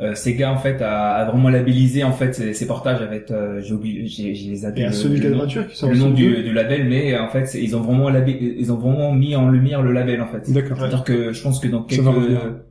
euh, 0.00 0.14
Sega 0.14 0.50
en 0.50 0.56
fait 0.56 0.80
a, 0.80 1.12
a 1.12 1.24
vraiment 1.26 1.50
labellisé 1.50 2.04
en 2.04 2.12
fait 2.12 2.34
ces, 2.34 2.54
ces 2.54 2.66
portages 2.66 3.02
avec, 3.02 3.30
euh, 3.30 3.60
j'ai 3.60 3.74
oublié, 3.74 4.06
j'ai 4.06 4.34
j'ai 4.34 4.50
les 4.50 4.64
appelés 4.64 4.86
le, 4.86 4.92
Sonic 4.92 5.22
le 5.22 5.30
nom, 5.30 5.46
qui 5.46 5.76
sort 5.76 5.90
le 5.90 5.96
nom 5.96 6.10
du, 6.10 6.42
du 6.42 6.52
label, 6.52 6.88
mais 6.88 7.12
euh, 7.12 7.22
en 7.22 7.28
fait, 7.28 7.52
ils 7.54 7.76
ont 7.76 7.80
vraiment 7.80 8.08
ils 8.10 8.72
ont 8.72 8.76
vraiment 8.76 9.12
mis 9.12 9.36
en 9.36 9.50
lumière 9.50 9.82
le 9.82 9.92
label 9.92 10.22
en 10.22 10.26
fait. 10.26 10.50
D'accord. 10.50 10.78
C'est-à-dire 10.78 11.04
que 11.04 11.32
je 11.32 11.42
pense 11.42 11.60
que 11.60 11.68
dans 11.68 11.82
quelques 11.82 12.04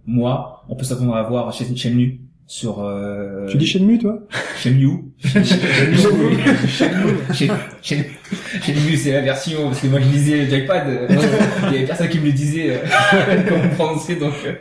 mois, 0.08 0.66
on 0.70 0.76
peut 0.76 0.86
s'attendre 0.86 1.16
à 1.16 1.24
voir 1.24 1.54
chez 1.54 1.66
Shenmue 1.76 2.20
sur 2.52 2.80
euh, 2.84 3.46
Tu 3.48 3.58
dis 3.58 3.68
Shenmue, 3.68 4.00
toi? 4.00 4.18
Shenmue. 4.58 5.04
Shenmue, 5.24 5.46
Shenmue, 6.68 8.06
Shenmue, 8.64 8.98
c'est 8.98 9.12
la 9.12 9.22
version 9.22 9.66
parce 9.66 9.82
que 9.82 9.88
moi 9.88 10.00
je 10.00 10.10
lisais 10.10 10.50
Jackpad, 10.50 11.08
il 11.12 11.74
y 11.74 11.78
avait 11.78 11.86
personne 11.86 12.10
qui 12.10 12.20
me 12.20 12.26
le 12.26 12.32
disait 12.32 12.72
euh, 12.72 12.78
comment 13.48 13.70
prononcer 13.76 14.16
donc. 14.16 14.34
euh, 14.48 14.54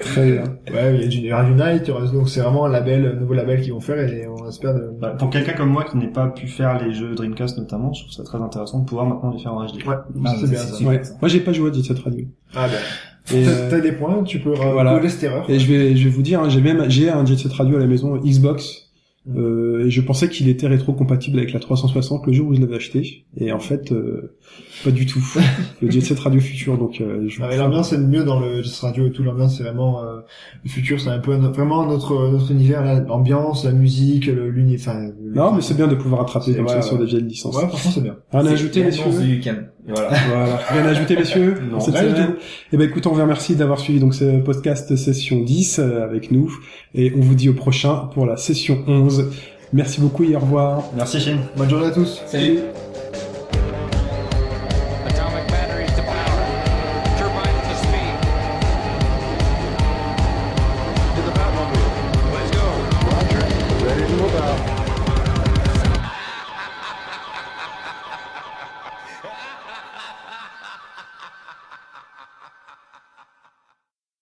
Très 0.00 0.32
bien. 0.32 0.42
Ouais, 0.72 0.98
il 1.04 1.24
y 1.24 1.30
a 1.30 1.40
aura 1.44 1.48
Unite, 1.48 1.86
donc 2.12 2.28
c'est 2.28 2.40
vraiment 2.40 2.64
un 2.66 2.70
label, 2.70 3.06
un 3.16 3.20
nouveau 3.20 3.34
label 3.34 3.60
qu'ils 3.60 3.72
vont 3.72 3.80
faire 3.80 3.98
et 4.12 4.26
on 4.26 4.48
espère 4.48 4.74
de... 4.74 4.90
bah, 5.00 5.10
pour 5.16 5.30
quelqu'un 5.30 5.52
comme 5.52 5.70
moi 5.70 5.84
qui 5.84 5.96
n'ait 5.96 6.08
pas 6.10 6.26
pu 6.26 6.48
faire 6.48 6.84
les 6.84 6.92
jeux 6.92 7.14
Dreamcast 7.14 7.56
notamment, 7.56 7.92
je 7.92 8.00
trouve 8.02 8.12
ça 8.12 8.24
très 8.24 8.38
intéressant 8.38 8.80
de 8.80 8.86
pouvoir 8.86 9.06
maintenant 9.06 9.30
les 9.32 9.40
faire 9.40 9.54
en 9.54 9.64
HD. 9.64 9.76
Ouais, 9.86 9.94
Ah, 10.26 10.34
c'est 10.40 10.50
bien 10.50 10.58
c'est 10.58 10.82
ça. 10.82 10.88
Ouais. 10.88 11.00
Moi, 11.20 11.28
j'ai 11.28 11.38
pas 11.40 11.52
joué 11.52 11.70
à 11.70 11.72
Jet 11.72 11.82
Set 11.84 12.00
Radio. 12.00 12.26
Ah 12.56 12.66
ben. 12.66 12.78
Et, 13.32 13.42
T'as 13.44 13.50
euh, 13.50 13.70
t'as 13.70 13.80
des 13.80 13.92
points, 13.92 14.22
tu 14.22 14.38
peux 14.38 14.52
voilà. 14.54 14.72
voilà. 14.92 15.08
cette 15.08 15.22
erreur. 15.22 15.48
Et 15.48 15.58
je 15.58 15.66
vais, 15.72 15.96
je 15.96 16.04
vais 16.04 16.10
vous 16.10 16.22
dire, 16.22 16.40
hein, 16.40 16.48
j'ai 16.50 16.60
même, 16.60 16.84
j'ai 16.90 17.08
un 17.08 17.24
Jet 17.24 17.36
Set 17.38 17.52
Radio 17.52 17.76
à 17.76 17.80
la 17.80 17.86
maison 17.86 18.16
Xbox. 18.16 18.82
Euh, 19.34 19.86
et 19.86 19.90
je 19.90 20.02
pensais 20.02 20.28
qu'il 20.28 20.50
était 20.50 20.66
rétro-compatible 20.66 21.38
avec 21.38 21.54
la 21.54 21.58
360 21.58 22.26
le 22.26 22.32
jour 22.34 22.48
où 22.48 22.54
je 22.54 22.60
l'avais 22.60 22.76
acheté. 22.76 23.24
Et 23.38 23.52
en 23.52 23.58
fait, 23.58 23.90
euh, 23.90 24.36
pas 24.84 24.90
du 24.90 25.06
tout. 25.06 25.24
le 25.80 25.90
Jet 25.90 26.02
Set 26.02 26.18
Radio 26.18 26.38
Future, 26.40 26.76
donc 26.76 27.00
euh, 27.00 27.24
je 27.26 27.42
Ah, 27.42 27.46
mais 27.48 27.56
l'ambiance 27.56 27.88
c'est 27.88 27.96
mieux 27.96 28.22
dans 28.24 28.38
le 28.38 28.60
Just 28.62 28.78
Radio 28.80 29.06
et 29.06 29.12
tout, 29.12 29.22
l'ambiance 29.22 29.56
c'est 29.56 29.62
vraiment 29.62 30.02
euh, 30.04 30.18
le 30.62 30.68
futur, 30.68 31.00
c'est 31.00 31.08
un 31.08 31.20
peu 31.20 31.32
vraiment 31.36 31.86
notre 31.86 32.28
notre 32.30 32.50
univers, 32.50 32.82
l'ambiance, 33.06 33.64
la 33.64 33.72
musique, 33.72 34.26
le- 34.26 34.50
l'univers. 34.50 34.88
Enfin, 34.90 35.08
Non, 35.34 35.52
mais 35.54 35.62
c'est 35.62 35.74
bien 35.74 35.86
de 35.86 35.94
pouvoir 35.94 36.20
attraper 36.20 36.54
comme 36.54 36.68
ça 36.68 36.76
ouais, 36.76 36.82
sur 36.82 36.98
des 36.98 37.06
vieilles 37.06 37.22
licences. 37.22 37.56
Ouais, 37.56 37.66
franchement 37.66 37.92
c'est 37.94 38.02
bien. 38.02 38.16
Rien 38.30 38.40
à 38.42 38.44
C'est 38.48 38.52
ajouter, 38.52 38.80
l'annonce 38.80 39.06
messieurs 39.06 39.36
du 39.36 39.40
Voilà. 39.86 40.10
Voilà. 40.28 40.56
Rien 40.68 40.86
à 40.86 40.88
ajouter, 40.90 41.16
messieurs 41.16 41.56
Non, 41.70 41.80
cette 41.80 41.94
rien 41.94 42.08
du 42.08 42.14
semaine 42.14 42.34
Eh 42.72 42.76
ben, 42.76 42.88
écoute, 42.88 43.06
on 43.06 43.12
vous 43.12 43.20
remercie 43.20 43.54
d'avoir 43.54 43.78
suivi 43.78 44.00
donc 44.00 44.14
ce 44.14 44.40
podcast 44.40 44.96
session 44.96 45.40
10 45.40 45.78
euh, 45.78 46.04
avec 46.04 46.30
nous. 46.30 46.56
Et 46.94 47.12
on 47.16 47.20
vous 47.20 47.34
dit 47.34 47.48
au 47.48 47.54
prochain 47.54 48.08
pour 48.14 48.26
la 48.26 48.36
session 48.36 48.82
11. 48.86 49.30
Merci 49.72 50.00
beaucoup 50.00 50.24
et 50.24 50.36
au 50.36 50.40
revoir. 50.40 50.84
Merci 50.96 51.20
Chine. 51.20 51.38
Bonne 51.56 51.68
journée 51.68 51.86
à 51.86 51.90
tous. 51.90 52.22
Salut. 52.26 52.60